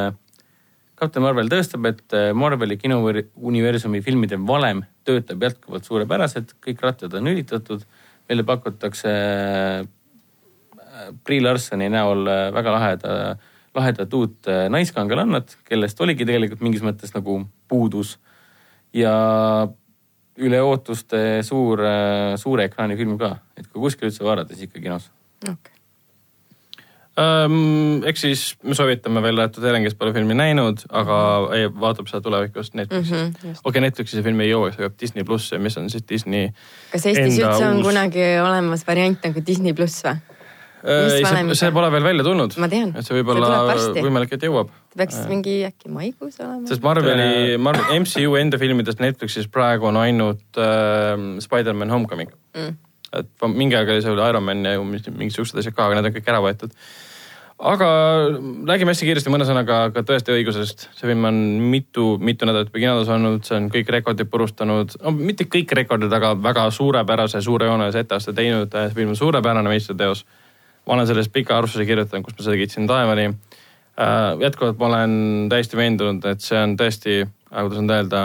[0.96, 7.84] Captain Marvel tõestab, et Marveli kinouniversumi filmide valem töötab jätkuvalt suurepäraselt, kõik rattad on lülitatud.
[8.30, 9.12] meile pakutakse
[11.26, 13.36] Brie Larsoni näol väga laheda,
[13.76, 18.16] lahedat uut naiskangelannat, kellest oligi tegelikult mingis mõttes nagu puudus.
[18.96, 19.16] Ja
[20.36, 21.84] üle ootuste suur,
[22.42, 25.10] suure ekraani film ka, et kui kuskil üldse vaadata, siis ikka kinos
[25.46, 25.76] okay.
[27.16, 31.20] Um, eks siis me soovitame välja jäetud Helen, kes pole filmi näinud, aga
[31.56, 33.54] ei, vaatab seda tulevikus Netflixis mm -hmm,.
[33.54, 36.50] okei okay,, Netflixi see film ei jõua, see peab Disney plussi, mis on siis Disney
[36.92, 40.20] kas Eestis üldse on uus- kunagi olemas variant nagu Disney pluss või?
[40.86, 42.54] Äh, ei, see, see pole veel välja tulnud.
[42.62, 42.92] Ma tean.
[42.94, 44.04] et see võib See olla tuleb varsti.
[44.06, 44.70] võimalik, et jõuab.
[44.70, 46.68] ta peaks mingi äkki maikuus olema?
[46.70, 51.16] sest Marveli, Marvel, MCU enda filmidest Netflixis praegu on ainult äh,
[51.46, 52.78] Spider-man Homecoming Mm.
[53.20, 56.14] et mingi aeg oli seal Iron Man ja mingid siuksed asjad ka, aga need on
[56.16, 56.72] kõik ära võetud.
[57.60, 57.90] aga
[58.68, 60.88] räägime hästi kiiresti mõne sõnaga ka tõesti õigusest.
[60.96, 61.36] see film on
[61.72, 66.14] mitu, mitu nädalat juba kinodes olnud, see on kõik rekordid purustanud, no mitte kõik rekordid,
[66.14, 68.72] aga väga suurepärase suurejoonelise etteaste teinud.
[68.72, 70.26] see film on suurepärane meistriteos.
[70.86, 75.16] Ma olen sellest pika arvustuse kirjutanud, kus ma seda kiitsin taevani äh, jätkuvalt ma olen
[75.50, 78.24] täiesti veendunud, et see on tõesti, äh, kuidas nüüd öelda,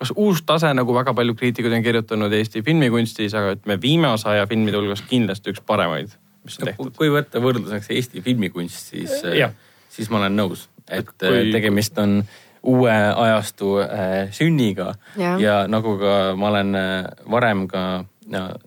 [0.00, 4.46] kas uus tase, nagu väga paljud kriitikud on kirjutanud Eesti filmikunstis, aga ütleme viimase aja
[4.50, 6.96] filmide hulgas kindlasti üks paremaid, mis on tehtud.
[6.98, 9.54] kui võtta võrdluseks Eesti filmikunst, siis Jah.,
[9.90, 12.20] siis ma olen nõus, et kui- tegemist on
[12.66, 15.36] uue ajastu äh, sünniga ja.
[15.38, 18.66] ja nagu ka ma olen äh, varem ka tähendab,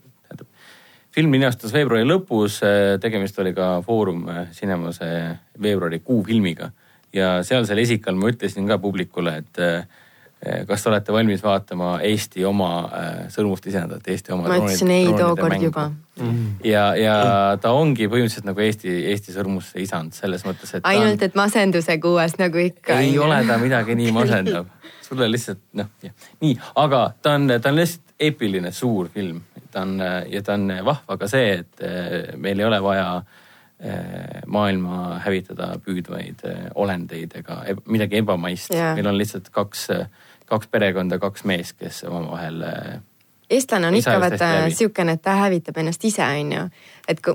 [1.14, 2.60] film linastus veebruari lõpus,
[3.02, 6.70] tegemist oli ka Foorum äh, Cinemas äh, veebruarikuu filmiga
[7.12, 9.82] ja sealsel esikal ma ütlesin ka publikule, et äh,
[10.68, 15.08] kas te olete valmis vaatama Eesti oma äh, sõrmust isendat, Eesti oma ma ütlesin ei
[15.10, 15.90] tookord juba.
[16.64, 17.16] ja, ja
[17.60, 22.38] ta ongi põhimõtteliselt nagu Eesti, Eesti sõrmusse isand selles mõttes, et ainult, et masendusega uues
[22.40, 23.00] nagu ikka.
[23.02, 24.70] ei ole ta midagi nii masendav.
[25.10, 25.90] sulle lihtsalt noh,
[26.40, 29.40] nii, aga ta on, ta on lihtsalt eepiline suur film.
[29.70, 33.22] ta on ja ta on vahva ka see, et eh, meil ei ole vaja
[33.80, 38.94] eh, maailma hävitada püüdvaid eh, olendeid ega eb- midagi ebamaist Jaa.
[38.98, 39.86] meil on lihtsalt kaks,
[40.50, 42.64] kaks perekonda, kaks meest, kes omavahel
[43.50, 46.66] eestlane on ikka vaata siukene, et ta hävitab ennast ise, onju.
[47.08, 47.34] et kui,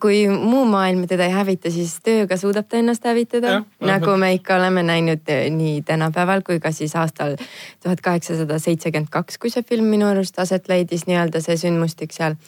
[0.00, 4.56] kui muu maailm teda ei hävita, siis tööga suudab ta ennast hävitada nagu me ikka
[4.60, 7.34] oleme näinud eh, nii tänapäeval kui ka siis aastal
[7.82, 12.38] tuhat kaheksasada seitsekümmend kaks, kui see film minu arust aset leidis, nii-öelda see sündmustik seal.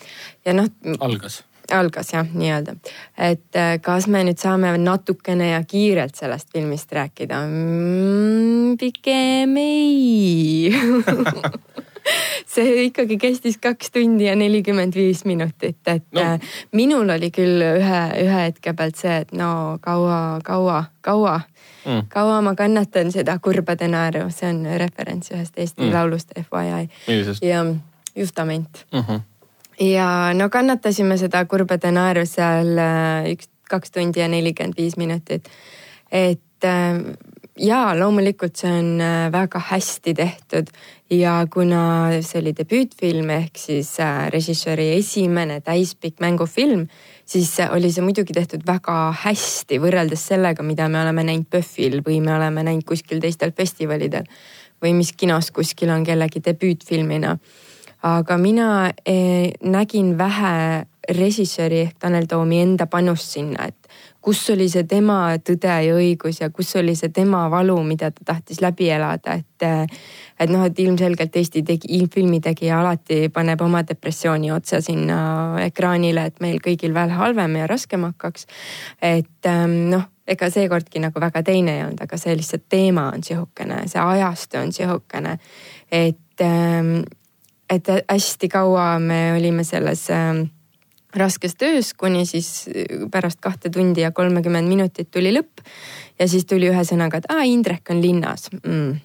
[0.45, 1.41] ja noh, algas.
[1.75, 2.77] algas jah, nii-öelda.
[3.17, 8.77] et äh, kas me nüüd saame natukene ja kiirelt sellest filmist rääkida mm,?
[8.79, 10.71] pigem ei
[12.53, 16.23] see ikkagi kestis kaks tundi ja nelikümmend viis minutit, et No.
[16.23, 16.39] no.
[16.71, 21.41] minul oli küll ühe, ühe hetke pealt see, et no kaua, kaua, kaua
[21.85, 22.01] Mm.
[22.11, 25.87] kaua ma kannatan seda kurbade naeru, see on referents ühest Eesti Mm.
[25.87, 25.93] mm.
[25.93, 26.89] laulust FYI
[27.49, 27.65] ja
[28.15, 28.99] Justament mm?
[28.99, 29.19] -hmm.
[29.85, 35.49] ja no kannatasime seda kurbade naeru seal äh, üks, kaks tundi ja nelikümmend viis minutit.
[36.11, 36.99] et äh,
[37.59, 40.71] jaa, loomulikult see on äh, väga hästi tehtud.
[41.09, 41.81] Ja kuna
[42.21, 46.85] see oli debüütfilm ehk siis äh, režissööri esimene täispikk mängufilm,
[47.25, 52.03] siis äh, oli see muidugi tehtud väga hästi võrreldes sellega, mida me oleme näinud PÖFFil
[52.05, 54.29] või me oleme näinud kuskil teistel festivalidel
[54.83, 57.35] või mis kinos kuskil on kellegi debüütfilmina.
[58.07, 58.69] Aga mina
[59.03, 63.78] eh, nägin vähe režissööri ehk Tanel Toomi enda panust sinna, et
[64.29, 68.27] kus oli see tema tõde ja õigus ja kus oli see tema valu, mida ta
[68.33, 69.47] tahtis läbi elada, et
[70.39, 75.17] et noh, et ilmselgelt Eesti tegi, filmitegija alati paneb oma depressiooni otse sinna
[75.65, 78.45] ekraanile, et meil kõigil veel halvem ja raskem hakkaks.
[79.01, 83.25] et ähm, noh, ega seekordki nagu väga teine ei olnud, aga see lihtsalt teema on
[83.25, 85.39] sihukene, see ajastu on sihukene,
[85.91, 86.99] et ähm,
[87.69, 90.45] et hästi kaua me olime selles ähm,
[91.15, 92.69] raskes töös, kuni siis
[93.11, 95.63] pärast kahte tundi ja kolmekümmend minutit tuli lõpp.
[96.19, 98.99] ja siis tuli ühesõnaga, et aa, Indrek on linnas mm,.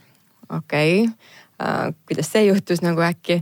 [0.51, 3.39] okei okay., kuidas see juhtus nagu äkki,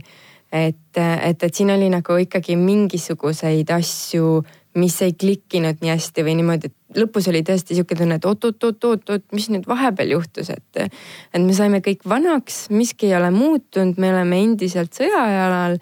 [0.53, 4.43] et, et, et siin oli nagu ikkagi mingisuguseid asju,
[4.79, 9.25] mis ei klikkinud nii hästi või niimoodi, et lõpus oli tõesti sihuke tunne, et oot-oot-oot-oot-oot,
[9.33, 10.87] mis nüüd vahepeal juhtus, et,
[11.33, 15.79] et me saime kõik vanaks, miski ei ole muutunud, me oleme endiselt sõjajalal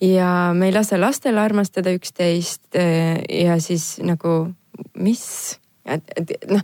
[0.00, 4.54] ja me ei lase lastel armastada üksteist ja siis nagu
[4.98, 5.24] mis,
[5.86, 6.62] et, et noh,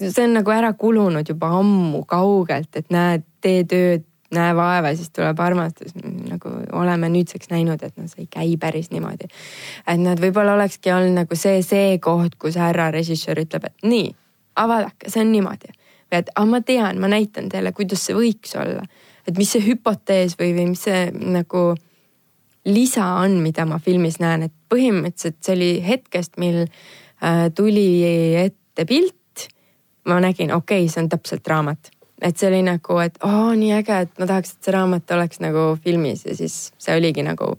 [0.00, 5.10] see on nagu ära kulunud juba ammu kaugelt, et näed, tee tööd näe vaeva, siis
[5.10, 9.26] tuleb armastus, nagu oleme nüüdseks näinud, et noh, see ei käi päris niimoodi.
[9.86, 14.12] et nad võib-olla olekski olnud nagu see, see koht, kus härra režissöör ütleb, et nii,
[14.54, 15.74] aga vaadake, see on niimoodi.
[16.12, 18.86] või et, aga ma tean, ma näitan teile, kuidas see võiks olla.
[19.26, 21.74] et mis see hüpotees või, või mis see nagu
[22.64, 28.04] lisa on, mida ma filmis näen, et põhimõtteliselt see oli hetkest, mil äh, tuli
[28.36, 29.16] ette pilt.
[30.08, 31.90] ma nägin, okei okay,, see on täpselt raamat
[32.20, 35.40] et see oli nagu, et oo nii äge, et ma tahaks, et see raamat oleks
[35.42, 37.54] nagu filmis ja siis see oligi nagu,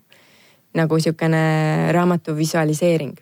[0.77, 1.43] nagu sihukene
[1.95, 3.17] raamatu visualiseering.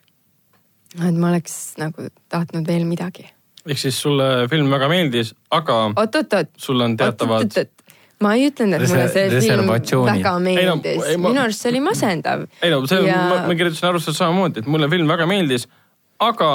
[1.07, 3.29] et ma oleks nagu tahtnud veel midagi.
[3.65, 6.51] ehk siis sulle film väga meeldis, aga oot-oot-oot.
[6.57, 7.55] sul on teatavad.
[8.23, 9.69] Ma ei ütelnud, et mulle see film
[10.09, 11.29] väga meeldis no,, ma...
[11.29, 12.47] minu arust see oli masendav.
[12.61, 13.21] ei no see ja...
[13.31, 15.69] ma, ma kirjutasin arvustuse samamoodi, et mulle film väga meeldis,
[16.23, 16.51] aga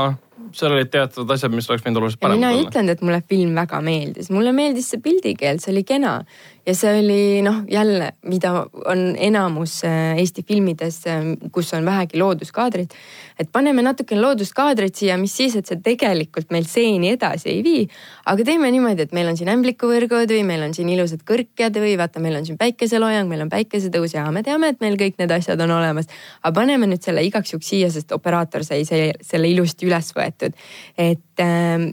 [0.55, 2.51] seal olid teatud asjad, mis oleks võinud oluliselt paremad olla.
[2.53, 6.19] mina ei ütelnud, et mulle film väga meeldis, mulle meeldis see pildikeel, see oli kena
[6.67, 8.53] ja see oli noh, jälle, mida
[8.85, 12.95] on enamus äh, Eesti filmides, äh, kus on vähegi looduskaadrit.
[13.39, 17.83] et paneme natukene looduskaadrit siia, mis siis, et see tegelikult meil stseeni edasi ei vii.
[18.27, 21.99] aga teeme niimoodi, et meil on siin ämblikuvõrgud või meil on siin ilusad kõrkjad või
[22.01, 25.37] vaata, meil on siin päikeseloojang, meil on päikesetõus ja me teame, et meil kõik need
[25.37, 26.09] asjad on olemas.
[26.43, 30.57] aga paneme nüüd selle igaks juhuks siia, sest operaator sai selle, ilusti üles võetud.
[30.97, 31.91] et äh,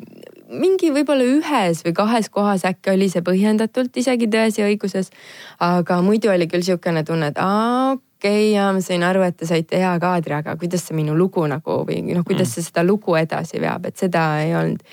[0.51, 5.11] mingi võib-olla ühes või kahes kohas äkki oli see põhjendatult isegi Tões ja õiguses.
[5.59, 9.37] aga muidu oli küll sihukene tunne, et aa okei okay, ja ma sain aru, et
[9.37, 12.53] te saite hea kaadri, aga kuidas see minu lugu nagu või noh, kuidas mm.
[12.53, 14.83] see seda lugu edasi veab, et seda ei olnud.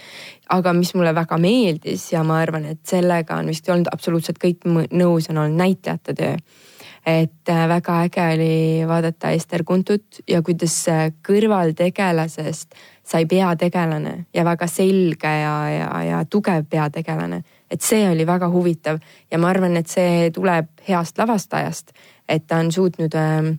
[0.49, 4.65] aga mis mulle väga meeldis ja ma arvan, et sellega on vist olnud absoluutselt kõik
[4.65, 6.37] nõus, on olnud näitlejate töö
[7.09, 10.75] et äh, väga äge oli vaadata Ester Kuntut ja kuidas
[11.25, 12.75] kõrvaltegelasest
[13.09, 17.43] sai peategelane ja väga selge ja, ja, ja tugev peategelane.
[17.71, 18.99] et see oli väga huvitav
[19.31, 21.93] ja ma arvan, et see tuleb heast lavastajast,
[22.29, 23.53] et ta on suutnud äh,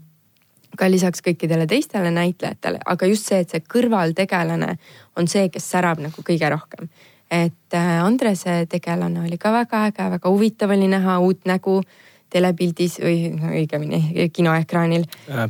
[0.78, 4.76] ka lisaks kõikidele teistele näitlejatele, aga just see, et see kõrvaltegelane
[5.18, 6.90] on see, kes särab nagu kõige rohkem.
[7.32, 11.82] et äh, Andrese tegelane oli ka väga äge, väga huvitav oli näha uut nägu
[12.30, 15.06] telepildis või õigemini kinoekraanil.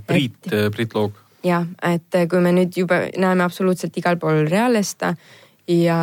[0.08, 5.14] Priit, Priit Loog jah, et kui me nüüd juba näeme absoluutselt igal pool Realesta
[5.70, 6.00] ja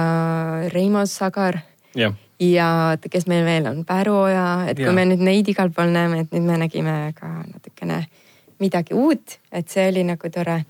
[0.73, 1.59] Reimo Sagar.
[2.41, 4.93] ja kes meil veel on, Päruoja, et kui ja.
[4.93, 8.05] me nüüd neid igal pool näeme, et nüüd me nägime ka natukene
[8.61, 10.65] midagi uut, et see oli nagu tore.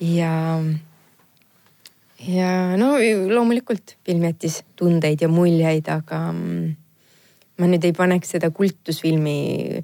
[0.00, 0.34] ja,
[2.26, 2.94] ja no
[3.34, 6.70] loomulikult film jättis tundeid ja muljeid, aga mm,
[7.58, 9.82] ma nüüd ei paneks seda kultusfilmi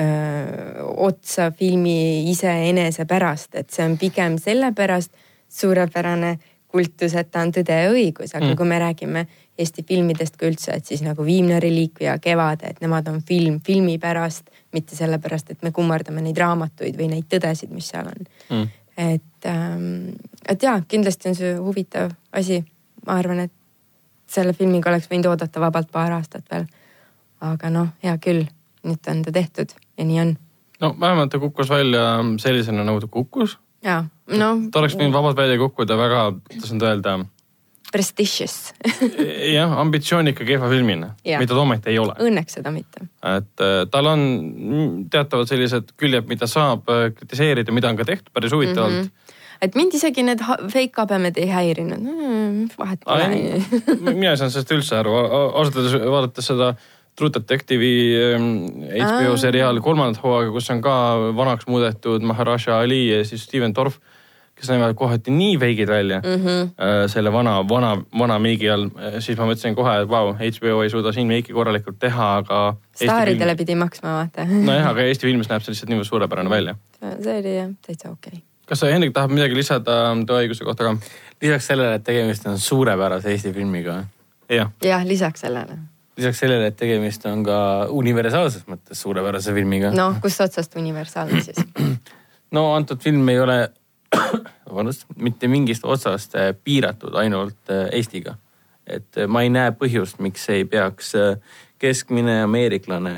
[0.00, 5.12] öö, otsa filmi iseenese pärast, et see on pigem sellepärast
[5.50, 6.38] suurepärane
[6.70, 8.56] kultus, et ta on Tõde ja õigus, aga mm.
[8.58, 9.24] kui me räägime
[9.60, 13.98] Eesti filmidest kui üldse, et siis nagu Viimne reliikvia, Kevade, et nemad on film filmi
[14.00, 18.68] pärast, mitte sellepärast, et me kummardame neid raamatuid või neid tõdesid, mis seal on mm..
[18.96, 19.88] et ähm,,
[20.48, 22.62] et jaa, kindlasti on see huvitav asi.
[23.06, 23.52] ma arvan, et
[24.30, 26.66] selle filmiga oleks võinud oodata vabalt paar aastat veel.
[27.40, 28.46] aga noh, hea küll,
[28.86, 30.36] nüüd on ta tehtud ja nii on.
[30.80, 32.06] no vähemalt ta kukkus välja
[32.42, 33.58] sellisena, nagu ta kukkus.
[33.84, 34.54] jaa, no.
[34.72, 37.20] ta oleks võinud vabalt välja kukkuda väga, kuidas nüüd öelda
[37.90, 38.70] prestigious
[39.58, 42.14] jah, ambitsioonika kehva filmina, mida ta ometi ei ole.
[42.22, 43.06] Õnneks seda mitte.
[43.26, 44.22] et äh, tal on
[45.10, 49.10] teatavad sellised küljed, mida saab äh, kritiseerida, mida on ka tehtud päris huvitavalt mm.
[49.10, 50.40] -hmm et mind isegi need
[50.72, 52.70] fake habemed ei häirinud mm,.
[52.78, 53.26] vahet pole.
[54.00, 56.70] mina ei saanud sellest üldse aru, ausalt öeldes vaadates seda
[57.18, 58.14] True Detective'i
[58.94, 60.94] HBO ähm, seriaali kolmandat hooaega, kus on ka
[61.36, 63.98] vanaks muudetud Maharaja Ali ja siis Steven Dorff,
[64.60, 66.70] kes näevad kohati nii veigid välja mm -hmm.
[67.08, 71.12] selle vana, vana, vana meigi all, siis ma mõtlesin kohe, et vau, HBO ei suuda
[71.12, 72.76] siin meiki korralikult teha, aga.
[72.94, 74.44] staaridele pidi maksma, vaata.
[74.44, 76.74] nojah, aga Eesti filmis näeb see lihtsalt niivõrd suurepärane välja.
[77.22, 78.42] see oli jah, täitsa okei okay.
[78.66, 80.96] kas sa, Hendrik, tahad midagi lisada Tõeõiguse kohta ka?
[81.42, 84.04] lisaks sellele, et tegemist on suurepärase Eesti filmiga.
[84.48, 85.78] jah ja, lisaks sellele
[86.20, 87.58] lisaks sellele, et tegemist on ka
[87.96, 89.92] universaalses mõttes suurepärase filmiga.
[89.96, 91.60] noh, kust otsast universaalne siis?
[92.56, 93.58] no antud film ei ole,
[94.68, 98.36] vabandust, mitte mingist otsast äh, piiratud ainult äh, Eestiga.
[98.86, 101.14] et äh, ma ei näe põhjust, miks ei peaks
[101.80, 103.14] keskmine ameeriklane,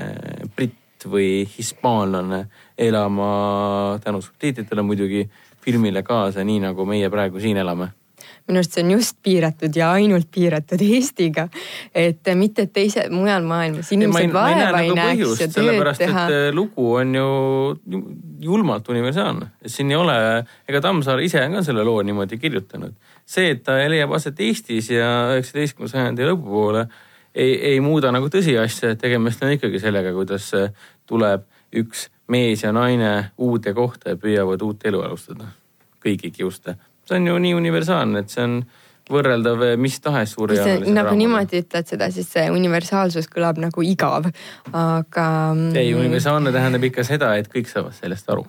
[0.56, 2.44] britt või hispaanlane
[2.78, 5.24] elama tänu subtiitritele muidugi
[5.62, 7.90] filmile kaasa, nii nagu meie praegu siin elame
[8.48, 11.48] minu arust see on just piiratud ja ainult piiratud Eestiga.
[11.94, 16.26] et mitte, teise, mujal maailmas inimesed vaeva ei, ei nagu näeks ja tööd teha.
[16.26, 17.28] Äh, lugu on ju
[18.42, 20.16] julmalt universaalne, et siin ei ole,
[20.68, 22.94] ega Tammsaar ise on ka selle loo niimoodi kirjutanud.
[23.26, 26.86] see, et ta leiab aset Eestis ja üheksateistkümnenda sajandi lõpupoole
[27.34, 30.72] ei, ei muuda nagu tõsiasja, et tegemist on ikkagi sellega, kuidas äh,
[31.08, 35.52] tuleb üks mees ja naine uude kohta ja püüavad uut elu alustada.
[36.02, 36.74] kõigi kiuste.
[37.08, 38.60] See on ju nii universaalne, et see on
[39.12, 43.58] võrreldav eh, mis tahes suure kui sa nagu niimoodi ütled seda, siis see universaalsus kõlab
[43.62, 44.30] nagu igav,
[44.70, 45.26] aga.
[45.54, 48.46] Mm, ei, universaalne tähendab ikka seda, et kõik saavad sellest aru.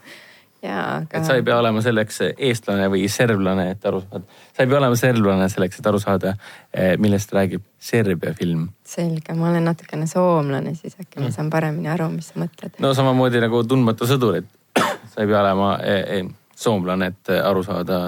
[0.64, 1.18] Aga...
[1.20, 4.24] et sa ei pea olema selleks eestlane või serblane, et aru saada.
[4.56, 6.36] sa ei pea olema serblane selleks, et aru saada,
[6.72, 8.70] eh, millest räägib Serbia film.
[8.88, 11.26] selge, ma olen natukene soomlane, siis äkki mm.
[11.26, 12.80] ma saan paremini aru, mis sa mõtled.
[12.80, 14.80] no samamoodi nagu Tundmatu sõdur, et
[15.12, 18.00] sa ei pea olema eh, eh, soomlane, et aru saada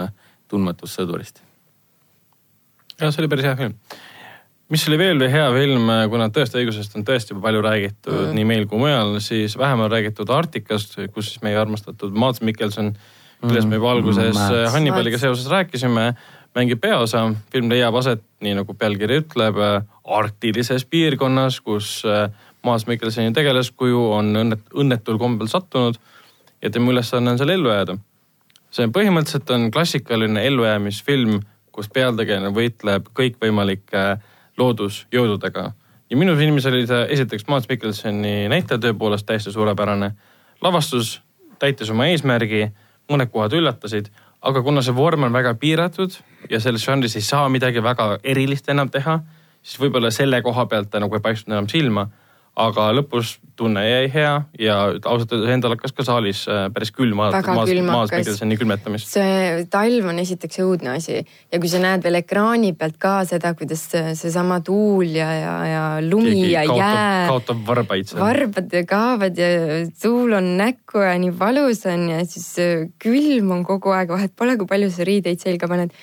[0.56, 1.44] tundmatust sõdurist
[3.00, 3.76] jah, see oli päris hea film.
[4.74, 8.38] mis oli veel hea film, kuna tõesti õigusest on tõesti palju räägitud mm.
[8.38, 12.96] nii meil kui mujal, siis vähem on räägitud Arktikast, kus siis meie armastatud Mads Mikkelson,
[13.44, 16.08] kellest me juba alguses mm, Hannibaliga seoses rääkisime,
[16.58, 17.28] mängib peaosa.
[17.52, 19.60] film leiab aset, nii nagu pealkiri ütleb,
[20.18, 22.32] arktilises piirkonnas, kus äh,
[22.66, 26.00] Mads Mikkelsoni tegelaskuju on õnnet-, õnnetul kombel sattunud
[26.64, 28.00] ja tema ülesanne on seal ellu jääda.
[28.76, 31.40] See põhimõtteliselt on klassikaline ellujäämisfilm
[31.76, 34.06] kus pealtegelane võitleb kõikvõimalike
[34.60, 35.72] loodusjõududega.
[36.10, 40.12] ja minu silmis oli see esiteks Mads Mikkelsoni näitlejatöö poolest täiesti suurepärane.
[40.62, 41.22] lavastus
[41.60, 42.72] täitis oma eesmärgi,
[43.12, 44.08] mõned kohad üllatasid,
[44.42, 46.16] aga kuna see vorm on väga piiratud
[46.50, 49.20] ja selles žanris ei saa midagi väga erilist enam teha,
[49.62, 52.08] siis võib-olla selle koha pealt ta nagu ei paistnud enam silma
[52.56, 54.76] aga lõpus tunne jäi hea ja
[55.08, 59.12] ausalt öeldes endal hakkas ka saalis äh, päris külm vaadata maas, maas Mikkelsoni külmetamist.
[59.12, 63.54] see talv on esiteks õudne asi ja kui sa näed veel ekraani pealt ka seda,
[63.60, 67.26] kuidas seesama tuul ja, ja, ja lumi Keegi ja kaotab, jää.
[67.32, 68.24] kaotab varbaid seal.
[68.24, 69.50] varbad kaovad ja
[70.04, 74.36] tuul on näkku ja nii valus on ja siis äh, külm on kogu aeg, vahet
[74.36, 75.96] pole, kui palju sa riideid selga paned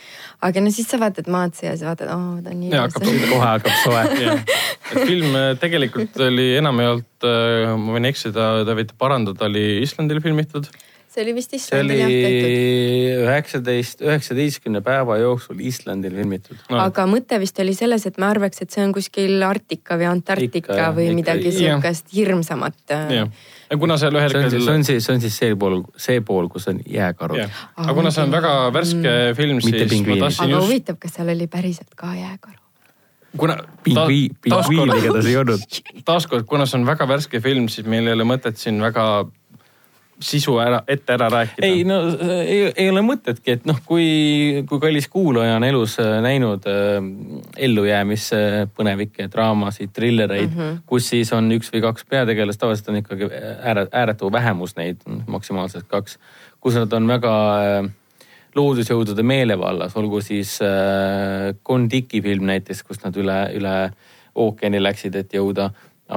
[0.43, 2.97] aga no siis sa vaatad Maatsi ja sa vaatad, oo ta on nii ilus.
[3.31, 4.31] kohe hakkab soe
[4.93, 10.23] et film äh, tegelikult oli enamjaolt, äh, ma võin eksida, te võite parandada, oli Islandil
[10.25, 10.67] filmitud.
[11.13, 13.23] see oli vist Islandil jah tehtud.
[13.29, 16.83] üheksateist, üheksateistkümne päeva jooksul Islandil filmitud no..
[16.89, 20.75] aga mõte vist oli selles, et me arvaks, et see on kuskil Arktika või Antarktika
[20.75, 23.27] ikka, või ikka, midagi sihukest hirmsamat ja
[23.81, 24.65] kuna seal ühel hetkel.
[24.65, 27.63] see on siis, see on siis see pool, see pool, kus on jääkarud yeah..
[27.77, 29.39] aga kuna see on väga värske mm.
[29.39, 30.67] film, siis ma tahtsin aga just.
[30.67, 32.59] huvitav, kas seal oli päriselt ka jääkaru?
[33.37, 35.63] kuna pingviin, pingviin igatahes ei olnud.
[36.09, 39.07] taaskord, kuna see on väga värske film, siis meil ei ole mõtet siin väga
[40.23, 41.67] sisu ära, ette ära rääkida.
[41.67, 41.99] ei no
[42.41, 46.99] ei, ei ole mõtetki, et noh, kui, kui kallis kuulaja on elus äh, näinud äh,
[47.69, 50.83] ellujäämispõnevikke, draamasid, trillereid mm, -hmm.
[50.87, 55.89] kus siis on üks või kaks peategelast, tavaliselt on ikkagi ääre, ääretu vähemus neid, maksimaalselt
[55.89, 56.19] kaks,
[56.61, 57.91] kus nad on väga äh,
[58.55, 63.77] loodusjõudude meelevallas, olgu siis äh, Kon-Tiki film näiteks, kus nad üle, üle
[64.35, 65.71] ookeani läksid, et jõuda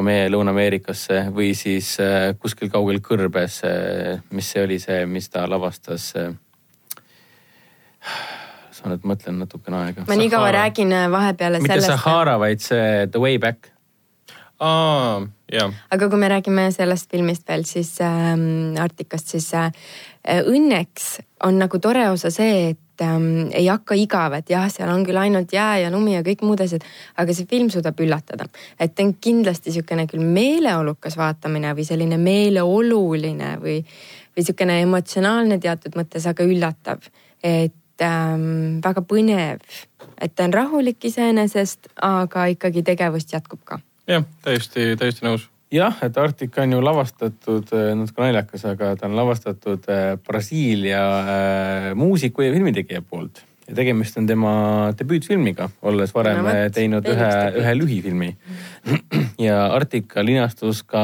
[0.03, 6.09] Lõuna-Ameerikasse või siis äh, kuskil kaugel kõrbes, äh, mis see oli see, mis ta lavastas?
[6.19, 6.33] Äh,
[8.75, 10.03] sa nüüd mõtlen natukene aega.
[10.07, 11.89] ma nii kaua räägin vahepeale mitte sellest.
[11.89, 13.71] mitte Sahara, vaid see The Way Back.
[14.59, 15.73] aa, jah.
[15.91, 19.71] aga kui me räägime sellest filmist veel, siis ähm, Arktikast, siis äh,
[20.43, 25.05] õnneks on nagu tore osa see, et ähm, ei hakka igav, et jah, seal on
[25.07, 26.83] küll ainult jää ja lumi ja kõik muud asjad,
[27.21, 28.47] aga see film suudab üllatada.
[28.79, 35.59] et ta on kindlasti niisugune küll meeleolukas vaatamine või selline meeleoluline või, või niisugune emotsionaalne
[35.59, 37.09] teatud mõttes, aga üllatav.
[37.43, 39.59] et ähm, väga põnev,
[40.21, 43.79] et ta on rahulik iseenesest, aga ikkagi tegevust jätkub ka.
[44.07, 49.09] jah, täiesti, täiesti nõus jah, et Arktika on ju lavastatud, äh, natuke naljakas, aga ta
[49.09, 53.43] on lavastatud äh, Brasiilia äh, muusiku ja filmitegija poolt.
[53.67, 54.51] ja tegemist on tema
[54.97, 57.29] debüütfilmiga, olles varem no, võt, teinud ühe,
[57.61, 58.35] ühe lühifilmi.
[59.47, 61.01] ja Arktika linastus ka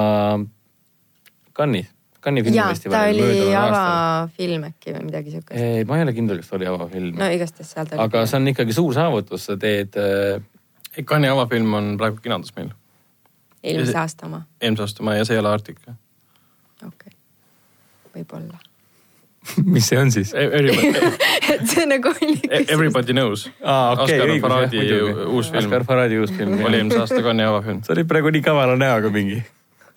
[1.57, 1.89] Cannes'is,
[2.21, 3.17] Cannes'i filmifestivalil.
[3.17, 5.87] ta oli avafilm äkki või midagi siukest.
[5.89, 7.17] ma ei ole kindel, kas ta oli avafilm.
[7.17, 8.05] no igastahes seal ta oli.
[8.05, 9.97] aga see on ikkagi suur saavutus, sa teed.
[11.01, 12.69] Cannes'i avafilm on praegu kinodes meil
[13.63, 14.43] eelmise aasta oma?
[14.61, 15.95] eelmise aasta oma ja see ei ole Arktika.
[16.87, 17.17] okei okay.,
[18.15, 18.59] võib-olla
[19.73, 20.45] mis see on siis e?
[21.53, 23.97] et see nagu oli e- Everybody knows ah,.
[23.97, 24.83] Okay, Oscar Faradi
[25.25, 25.65] uus film.
[25.65, 26.61] Oscar Faradi uus film.
[26.65, 27.81] oli eelmise aasta Cannes'i avafilm.
[27.85, 29.41] sa olid praegu nii kavala näoga mingi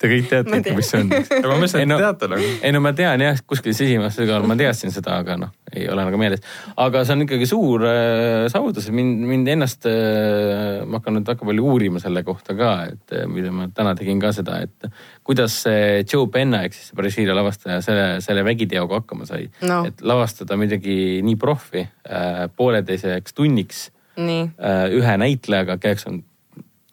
[0.05, 1.11] Te kõik teate ikka, mis see on.
[1.15, 2.49] aga ma mõtlesin, et no, teate nagu.
[2.67, 6.05] ei no ma tean jah, kuskil sisimas sügaval ma teadsin seda, aga noh, ei ole
[6.05, 6.43] nagu meeles.
[6.81, 11.49] aga see on ikkagi suur äh, saavutus, mind, mind ennast äh,, ma hakkan nüüd väga
[11.49, 14.89] palju uurima selle kohta ka, et äh, mida ma täna tegin ka seda, et
[15.25, 19.81] kuidas see Joe Penna ehk siis Brasiilia lavastaja selle, selle vägiteoga hakkama sai no..
[19.89, 23.87] et lavastada midagi nii profi äh, pooleteiseks tunniks
[24.21, 26.21] äh, ühe näitlejaga, kelleks on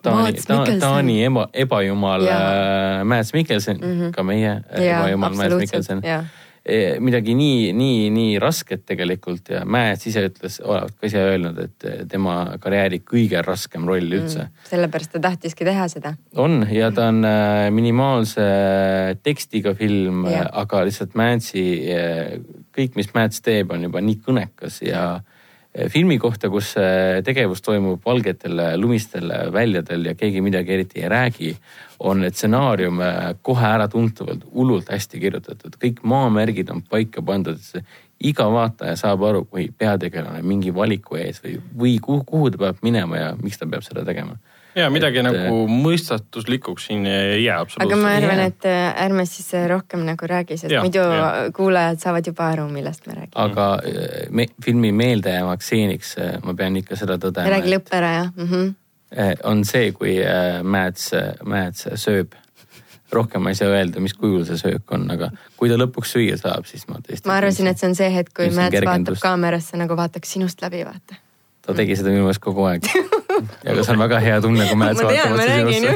[0.02, 0.80] Taani Mads, ta, Mikkelsen.
[0.82, 2.38] Taani eba, ebajumal Jaa.
[3.00, 4.14] äh, Mads Mikkelsen mm, -hmm.
[4.14, 6.24] ka meie äh, Jaa, ebajumal Mads Mikkelsen jaa..
[7.00, 11.86] midagi nii, nii, nii rasket tegelikult ja Mads ise ütles, olevat ka ise öelnud, et
[11.90, 14.68] eh, tema karjääri kõige raskem roll üldse mm.
[14.70, 16.14] sellepärast ta tahtiski teha seda.
[16.36, 18.46] on ja ta on äh, minimaalse
[19.22, 21.66] tekstiga film Jah., aga lihtsalt Madsi,
[22.78, 25.31] kõik, mis Mads teeb, on juba nii kõnekas ja äh,
[25.88, 31.56] filmi kohta, kus äh, tegevus toimub valgetel lumistel väljadel ja keegi midagi eriti ei räägi,
[32.02, 32.98] on stsenaarium
[33.42, 37.60] kohe äratuntavalt hullult hästi kirjutatud, kõik maamärgid on paika pandud,
[38.22, 42.82] iga vaataja saab aru, kui peategelane mingi valiku ees või, või kuhu, kuhu ta peab
[42.82, 44.38] minema ja miks ta peab seda tegema
[44.74, 48.02] ja midagi Et, nagu mõistatuslikuks siin ei jää aga absoluutselt.
[48.02, 51.40] ma arvan, et äh, ärme siis äh, rohkem nagu räägi, sest Jah, muidu jah.
[51.56, 53.40] kuulajad saavad juba aru, millest me räägime.
[53.44, 58.12] aga äh, me, filmi meeldejäävaks stseeniks äh, ma pean ikka seda tõdema, räägi lõpp ära
[58.16, 58.48] jah mm.
[58.52, 59.42] -hmm.
[59.44, 61.10] on see, kui äh, Mads,
[61.44, 62.38] Mads sööb.
[63.12, 66.38] rohkem ma ei saa öelda, mis kujul see söök on, aga kui ta lõpuks süüa
[66.40, 67.28] saab, siis ma tõesti.
[67.28, 70.84] ma arvasin, et see on see hetk, kui Mäts vaatab kaamerasse nagu vaataks sinust läbi,
[70.88, 71.20] vaata.
[71.66, 72.88] ta tegi seda minu meelest kogu aeg.
[73.64, 75.94] ja aga see on väga hea tunne, kui tean, ma räägin ju.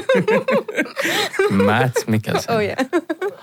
[1.68, 2.80] Mads Mikkelson oh jah.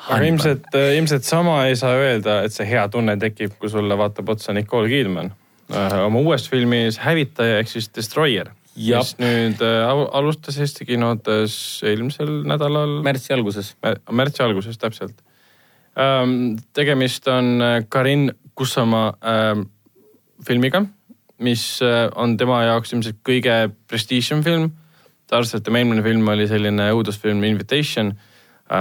[0.09, 0.67] aga ilmselt,
[0.97, 4.91] ilmselt sama ei saa öelda, et see hea tunne tekib, kui sulle vaatab otsa Nicole
[4.91, 5.31] Kidman
[5.73, 11.55] äh, oma uuest filmis Hävitaja ehk siis Destroyer, mis nüüd äh, al- alustas Eesti kinodes
[11.87, 12.99] eelmisel nädalal.
[13.05, 13.75] märtsi alguses.
[14.11, 15.15] märtsi alguses täpselt.
[16.73, 19.67] tegemist on äh, Karin Kussamaa ähm,
[20.45, 20.83] filmiga,
[21.39, 24.71] mis äh, on tema jaoks ilmselt kõige prestiižsem film.
[25.27, 28.13] ta arvas, et tema eelmine film oli selline õudusfilm Invitation,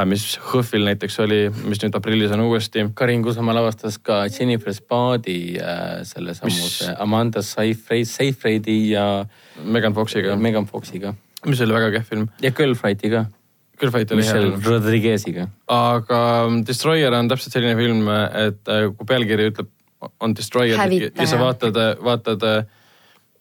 [0.07, 2.85] mis HÖFFil näiteks oli, mis nüüd aprillis on uuesti.
[2.95, 9.25] Karin Kusamaa lavastas ka Jennifer Spadi äh, selle sammuse Amanda Seyfried, Seyfriedi ja
[9.65, 11.15] Megan Foxiga, Megan Foxiga
[11.49, 12.27] mis oli väga kehv film.
[12.43, 13.25] ja Girlfighti ka,
[13.81, 14.59] küll Fight oli hea film.
[14.67, 15.49] Rodriguez'iga.
[15.75, 16.23] aga
[16.67, 19.71] Destroyer on täpselt selline film, et äh, kui pealkiri ütleb,
[20.21, 21.23] on Destroyer Hävitaja.
[21.23, 22.65] ja sa vaatad, vaatad äh,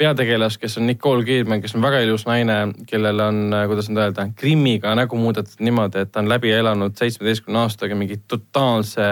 [0.02, 2.58] peategelast, kes on Nicole Kidman, kes on väga ilus naine,
[2.90, 7.62] kellel on, kuidas nüüd öelda, grimmiga nägu muudetud niimoodi, et ta on läbi elanud seitsmeteistkümne
[7.62, 9.12] aastaga mingi totaalse,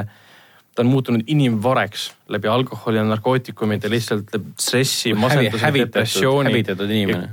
[0.74, 6.64] ta on muutunud inimvareks läbi alkoholi ja narkootikumide lihtsalt stressi, masenduse, depressiooni.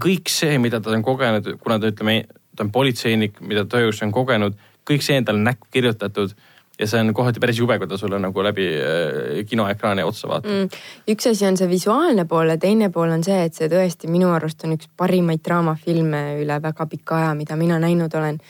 [0.05, 2.19] kõik see, mida ta on kogenud, kuna ta ütleme,
[2.57, 6.37] ta on politseinik, mida ta töös on kogenud, kõik see on talle näkku kirjutatud
[6.79, 10.53] ja see on kohati päris jube, kui ta sulle nagu läbi äh, kinoekraani otsa vaatab
[10.53, 10.83] mm..
[11.13, 14.31] Üks asi on see visuaalne pool ja teine pool on see, et see tõesti minu
[14.37, 18.41] arust on üks parimaid draamafilme üle väga pika aja, mida mina näinud olen.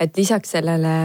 [0.00, 0.96] et lisaks sellele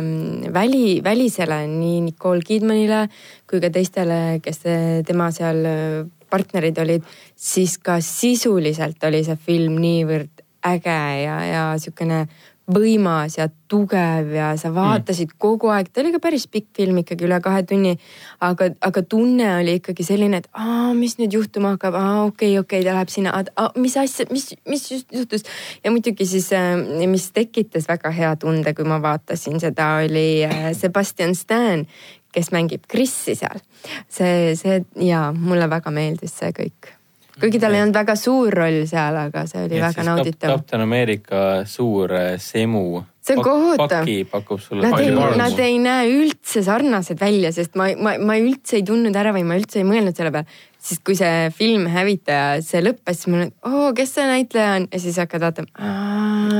[0.00, 3.04] mm, väli, välisele nii Nicole Kidmanile
[3.48, 4.64] kui ka teistele, kes
[5.06, 6.02] tema seal äh,
[6.32, 7.04] partnerid olid,
[7.36, 12.24] siis ka sisuliselt oli see film niivõrd äge ja, ja sihukene
[12.74, 15.38] võimas ja tugev ja sa vaatasid mm.
[15.40, 17.94] kogu aeg, ta oli ka päris pikk film ikkagi üle kahe tunni.
[18.40, 22.60] aga, aga tunne oli ikkagi selline, et aa, mis nüüd juhtuma hakkab, aa okei okay,,
[22.60, 23.34] okei okay,, ta läheb sinna,
[23.76, 25.46] mis asja, mis, mis just juhtus.
[25.84, 26.50] ja muidugi siis,
[27.08, 31.86] mis tekitas väga hea tunde, kui ma vaatasin seda, oli äh, Sebastian Stan,
[32.32, 33.60] kes mängib Krissi seal.
[34.08, 36.92] see, see ja mulle väga meeldis see kõik
[37.42, 40.52] kuigi tal ei olnud väga suur roll seal, aga see oli väga nauditav.
[40.54, 43.02] Kapten Ameerika suur äh, semu.
[43.22, 44.06] See on kohutav.
[44.82, 49.14] Nad ei nad ei näe üldse sarnased välja, sest ma, ma, ma üldse ei tundnud
[49.18, 50.58] ära või ma üldse ei mõelnud selle peale.
[50.82, 54.88] siis kui see film Hävitaja, see lõppes, siis ma olin, oo, kes see näitleja on
[54.90, 55.70] ja siis hakkad vaatama.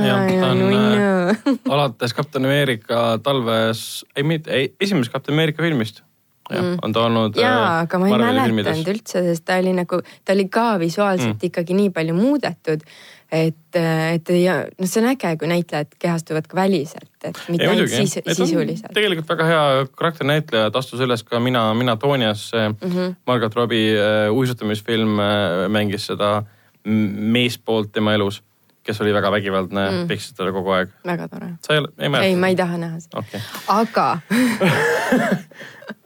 [0.06, 1.58] Jah, ta on, nunnu.
[1.74, 6.04] alates Kapten Ameerika talves, ei mitte, esimesest Kapten Ameerika filmist.
[6.52, 7.40] Jah mm., on ta olnud.
[7.40, 11.50] jaa, aga ma ei mäletanud üldse, sest ta oli nagu, ta oli ka visuaalselt mm.
[11.50, 12.84] ikkagi nii palju muudetud,
[13.32, 17.92] et, et ja noh, see on äge, kui näitlejad kehastuvad ka väliselt, et mitte ainult
[17.92, 18.92] sis, sisuliselt.
[18.94, 19.64] tegelikult väga hea
[19.96, 22.76] karakternäitleja, ta astus üles ka Mina, Mina Toonias mm.
[22.82, 23.14] -hmm.
[23.26, 26.42] Margot Robbie äh, uisutamisfilm äh, mängis seda
[26.84, 28.42] meespoolt tema elus,
[28.82, 30.88] kes oli väga vägivaldne mm., peksis talle kogu aeg.
[31.06, 31.52] väga tore.
[31.66, 32.26] sa ei ole, ei mäleta?
[32.26, 34.18] ei, ma ei taha näha seda okei, aga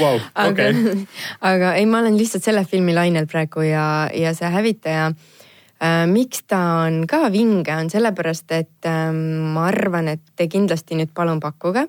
[0.00, 0.94] vau, aga okei.
[1.52, 6.06] aga ei, ma olen lihtsalt selle filmi lainel praegu ja, ja see hävitaja äh,.
[6.10, 11.12] miks ta on ka vinge, on sellepärast, et äh, ma arvan, et te kindlasti nüüd
[11.16, 11.86] palun pakkuge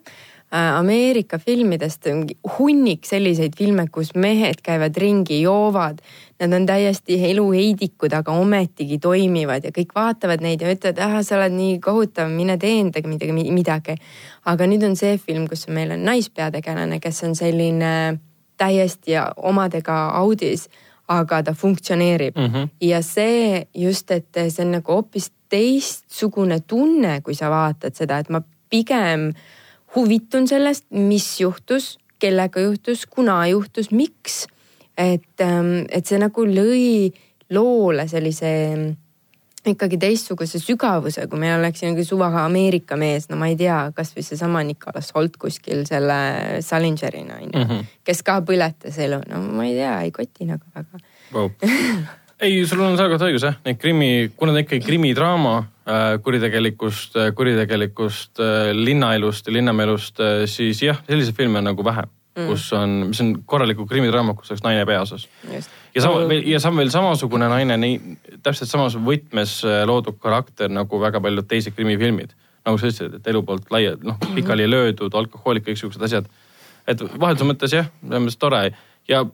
[0.51, 2.09] äh, Ameerika filmidest
[2.57, 6.01] hunnik selliseid filme, kus mehed käivad ringi, joovad.
[6.41, 11.37] Nad on täiesti eluheidikud, aga ometigi toimivad ja kõik vaatavad neid ja ütlevad, ah, sa
[11.37, 13.97] oled nii kohutav, mine tee endaga midagi, midagi.
[14.49, 17.91] aga nüüd on see film, kus meil on naispeategelane, kes on selline
[18.57, 20.67] täiesti omadega audis,
[21.11, 22.49] aga ta funktsioneerib mm.
[22.53, 22.69] -hmm.
[22.81, 28.29] ja see just, et see on nagu hoopis teistsugune tunne, kui sa vaatad seda, et
[28.29, 29.33] ma pigem
[29.95, 34.47] huvitun sellest, mis juhtus, kellega juhtus, kuna juhtus, miks.
[35.01, 37.11] Et, ähm, et see nagu lõi
[37.51, 38.51] loole sellise
[39.67, 44.23] ikkagi teistsuguse sügavuse, kui meil oleks mingi suvaga Ameerika mees, no ma ei tea, kasvõi
[44.25, 47.91] seesama Nicolas Holt kuskil selle Salingerina onju mm, -hmm.
[48.03, 51.51] kes ka põletas elu, no ma ei tea, ei koti nagu väga wow.
[52.45, 58.41] ei, sul on kohta õigus jah, neid krimi, kuna ta ikkagi krimidraama äh, kuritegelikust, kuritegelikust
[58.41, 62.89] äh, linnaelust ja linnameelust, äh, siis jah, selliseid filme on nagu vähe mm., kus on,
[63.11, 65.27] mis on korraliku krimidraama, kus oleks naine peaosas.
[65.95, 71.01] ja sama, ja on veel samasugune naine, nii täpselt samas võtmes äh, loodud karakter nagu
[71.01, 72.35] väga paljud teised krimifilmid.
[72.65, 76.29] nagu sa ütlesid, et elu poolt laia, noh pikali löödud, alkohoolik, kõik siuksed asjad.
[76.87, 78.65] et vahetuse mõttes jah, selles mõttes tore
[79.09, 79.25] ja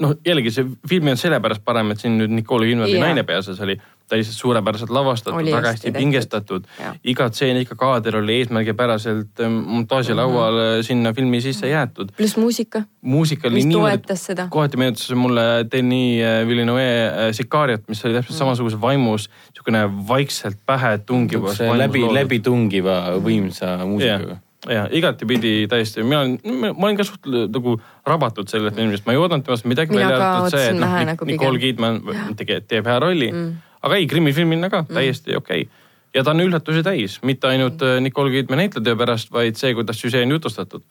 [0.00, 3.04] noh, jällegi see film ei olnud sellepärast parem, et siin nüüd Nicole Kidmani yeah.
[3.04, 3.76] naine peaosas oli
[4.10, 6.66] ta lihtsalt suurepäraselt lavastatud, väga hästi pingestatud.
[7.06, 10.86] iga tseen, iga kaader oli eesmärgipäraselt ähm, montaažilaual mm -hmm.
[10.86, 12.10] sinna filmi sisse jäetud.
[12.16, 12.82] pluss muusika.
[13.00, 13.72] muusika oli nii.
[13.72, 14.48] toetas seda.
[14.50, 18.38] kohati meenutas mulle Denis äh, Villeneuve äh, Sicariat, mis oli täpselt mm.
[18.38, 21.60] samasuguses vaimus, niisugune vaikselt pähe tungivas.
[21.60, 26.36] läbi, läbitungiva võimsa muusikaga yeah ja igatipidi täiesti, mina olen,
[26.76, 30.56] ma olin ka suht nagu rabatud sellest filmist, ma ei oodanud temast midagi välja arvatud
[30.56, 32.02] see, et noh, nagu Nicole Kidman
[32.36, 34.94] teeb, teeb hea rolli mm aga ei, krimifilmina ka mm.
[34.94, 35.84] täiesti okei okay.
[36.14, 38.04] ja ta on üllatusi täis, mitte ainult mm.
[38.06, 40.84] Nicole Kidman näitlejatöö pärast, vaid see, kuidas süžee on jutustatud.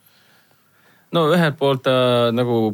[1.12, 1.94] no ühelt poolt ta
[2.34, 2.72] nagu,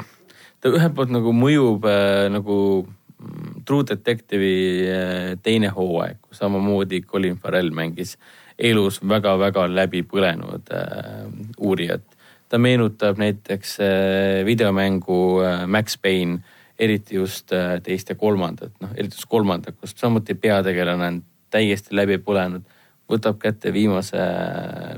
[0.61, 4.57] ta ühelt poolt nagu mõjub äh, nagu mm, True Detective'i
[4.89, 8.17] äh, teine hooaeg, kus samamoodi Colin Farrell mängis
[8.59, 11.27] elus väga-väga läbi põlenud äh,
[11.59, 12.03] uurijat.
[12.49, 16.43] ta meenutab näiteks äh, videomängu äh, Max Payne
[16.79, 21.97] eriti just äh, teist ja kolmandat, noh eriti just kolmandat, kus samuti peategelane on täiesti
[21.97, 22.65] läbi põlenud.
[23.07, 24.19] võtab kätte viimase,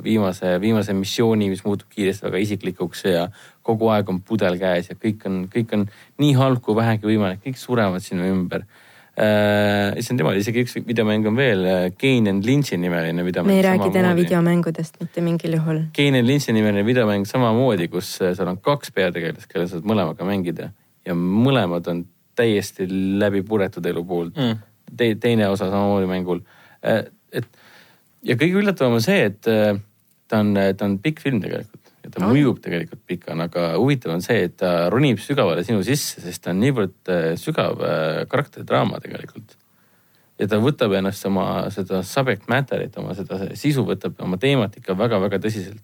[0.01, 3.27] viimase, viimase missiooni, mis muutub kiiresti väga isiklikuks ja
[3.62, 5.85] kogu aeg on pudel käes ja kõik on, kõik on
[6.17, 8.65] nii halb kui vähegi võimalik, kõik surevad sinu ümber.
[9.18, 13.50] Issand jumal, isegi üks videomäng on veel, äh, Kane and Lynch'i nimeline videomäng.
[13.50, 15.80] me ei räägi täna videomängudest mitte mingil juhul.
[15.97, 20.26] Kane and Lynch'i nimeline videomäng samamoodi, kus äh, seal on kaks peategelast, kelle saad mõlemaga
[20.28, 20.70] mängida
[21.06, 22.05] ja mõlemad on
[22.38, 22.86] täiesti
[23.18, 24.62] läbi puretud elu poolt mm.
[24.97, 25.14] Te,.
[25.20, 26.44] teine osa samamoodi mängul.
[26.86, 27.48] Äh, et
[28.22, 29.74] ja kõige üllatavam on see, et äh,
[30.28, 31.88] ta on, ta on pikk film tegelikult
[32.18, 32.34] ta oh.
[32.34, 36.52] mõjub tegelikult pikana, aga huvitav on see, et ta ronib sügavale sinu sisse, sest ta
[36.55, 37.80] on niivõrd äh, sügav
[38.28, 39.56] karakteridraama tegelikult
[40.38, 44.94] ja ta võtab ennast oma seda subject matter'it, oma seda sisu võtab oma teemat ikka
[44.98, 45.82] väga-väga tõsiselt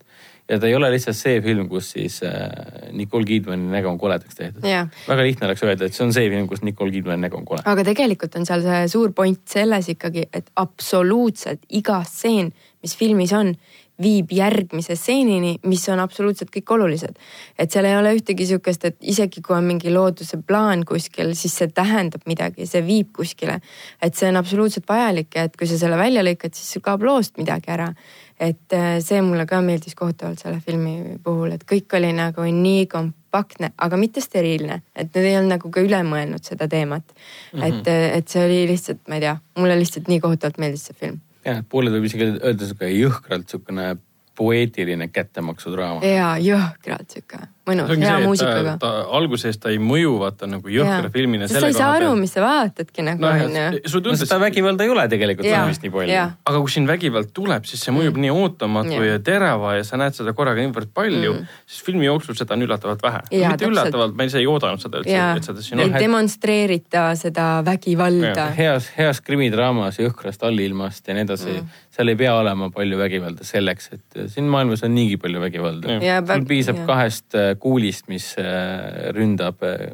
[0.48, 2.48] ja ta ei ole lihtsalt see film, kus siis äh,
[2.92, 4.64] Nicole Kidmani nägu on koledaks tehtud.
[5.08, 7.64] väga lihtne oleks öelda, et see on see film, kus Nicole Kidmani nägu on kole.
[7.64, 12.52] aga tegelikult on seal see suur point selles ikkagi, et absoluutselt iga stseen,
[12.84, 13.54] mis filmis on,
[14.02, 17.14] viib järgmise stseenini, mis on absoluutselt kõik olulised.
[17.58, 21.55] et seal ei ole ühtegi sihukest, et isegi kui on mingi looduse plaan kuskil, siis
[21.58, 23.60] see tähendab midagi, see viib kuskile.
[24.02, 27.39] et see on absoluutselt vajalik ja et kui sa selle välja lõikad, siis kaob loost
[27.39, 27.92] midagi ära
[28.40, 32.86] et äh, see mulle ka meeldis kohutavalt selle filmi puhul, et kõik oli nagu nii
[32.90, 37.60] kompaktne, aga mitte steriilne, et nad ei olnud nagu ka üle mõelnud seda teemat mm.
[37.60, 37.66] -hmm.
[37.68, 40.98] et, äh, et see oli lihtsalt, ma ei tea, mulle lihtsalt nii kohutavalt meeldis see
[40.98, 41.20] film.
[41.44, 43.94] Jah, pooled võib isegi öelda sihuke jõhkralt sihukene
[44.36, 46.05] poeetiline kättemaksudraama.
[46.06, 48.75] ja jõhkralt sihuke mõnus, hea muusikaga.
[48.81, 51.49] ta alguses ta ei mõju vaata nagu jõhkra filmina.
[51.49, 53.65] sa ei saa aru, mis sa vaatadki nagu onju
[54.05, 54.17] no,.
[54.20, 56.18] seda vägivalda ei ole tegelikult filmist nii palju.
[56.51, 58.26] aga kui siin vägivald tuleb, siis see mõjub mm.
[58.26, 59.15] nii ootamatu ja.
[59.15, 62.67] ja terava ja sa näed seda korraga niivõrd palju mm., siis filmi jooksul seda on
[62.67, 63.23] üllatavalt vähe.
[63.31, 63.67] mitte täpselt.
[63.70, 65.86] üllatavalt, ma ise ei oodanud seda üldse, et seda siin on.
[65.89, 68.51] ei demonstreerita seda vägivalda.
[68.59, 73.47] heas, heas krimidraamas jõhkrast allilmast ja nii edasi mm., seal ei pea olema palju vägivalda
[73.47, 75.99] selleks, et siin maailmas on niigi palju vägivalda.
[76.28, 79.92] sul piisab kahest äh, kuulist, mis äh, ründab äh,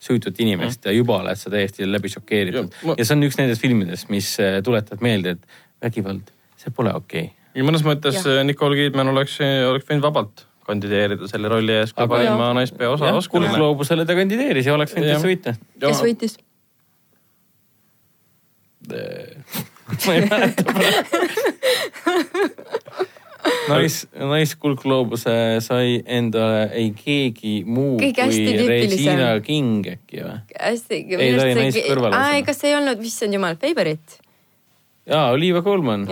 [0.00, 2.76] süütut inimest ja juba oled sa täiesti läbi šokeeritud.
[2.86, 2.96] Ma...
[2.98, 5.42] ja see on üks nendest filmidest, mis äh, tuletab meelde, et
[5.84, 6.30] vägivald,
[6.60, 7.34] see pole okei okay..
[7.58, 8.44] ja mõnes mõttes ja.
[8.46, 9.38] Nicole Kidman oleks,
[9.70, 13.50] oleks võinud vabalt kandideerida selle rolli ees kui parima naispea osa Oscarile.
[13.50, 15.50] Kuldgloobusele ta kandideeris ja oleks võinud täitsa võita.
[15.86, 16.38] kes võitis?
[20.06, 21.00] ma ei mäleta praegu
[23.70, 30.38] nais, naiskuldgloobuse sai endale ei keegi muu Kõik kui Regina King äkki või?
[30.60, 30.98] hästi.
[31.18, 32.18] ei, ta oli naiskõrvalas.
[32.18, 34.18] aa, kas ei olnud, issand jumal, Favorite?
[35.10, 36.04] jaa, Olivia Colman.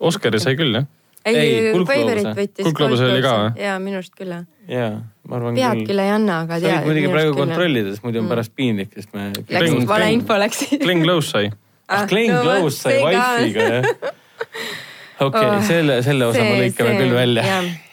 [0.00, 0.86] Oscari sai küll jah
[1.26, 2.44] Ei, ei, Kuldgloobuse.
[2.62, 3.48] Kuldgloobuse oli ka või?
[3.58, 4.44] jaa, minu arust küll jah.
[4.70, 4.92] jaa,
[5.26, 5.86] ma arvan pead küll.
[5.88, 8.30] küll ei anna, aga võid muidugi praegu kontrollida, sest muidu on Mm.
[8.30, 9.32] pärast piinlik, sest me.
[9.50, 10.78] Kling- valeinfo läksid.
[10.84, 11.50] Glen Close sai.
[11.88, 13.90] ah, Glen Close sai wifi'ga jah.
[15.20, 17.44] okei, Oh, selle, selle osa me lõikame küll välja.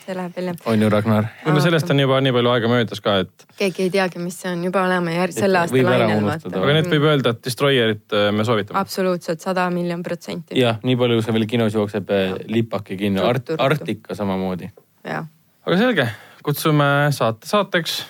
[0.03, 0.53] see läheb välja.
[0.67, 1.27] on ju, Ragnar?
[1.45, 4.51] võib-olla sellest on juba nii palju aega möödas ka, et keegi ei teagi, mis see
[4.51, 6.59] on, juba oleme järg-, selle aasta lainel unustada.
[6.63, 8.79] aga nüüd võib öelda, et Destroyerit äh, me soovitame.
[8.79, 10.59] absoluutselt sada miljon protsenti.
[10.59, 12.11] jah, nii palju, kui see veel kinos jookseb,
[12.51, 13.79] lipake kinni, Ruttu, Art-.
[13.79, 14.71] Arktika samamoodi.
[15.07, 16.09] aga selge,
[16.43, 18.01] kutsume saate saateks.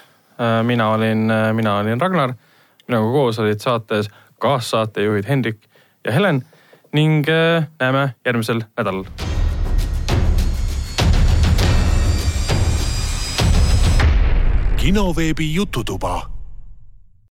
[0.66, 2.34] mina olin, mina olin Ragnar,
[2.88, 4.10] minuga koos olid saates
[4.42, 5.62] kaassaatejuhid Hendrik
[6.06, 6.42] ja Helen
[6.94, 9.06] ning äh, näeme järgmisel nädalal.
[14.78, 16.33] kinoveebi Jututuba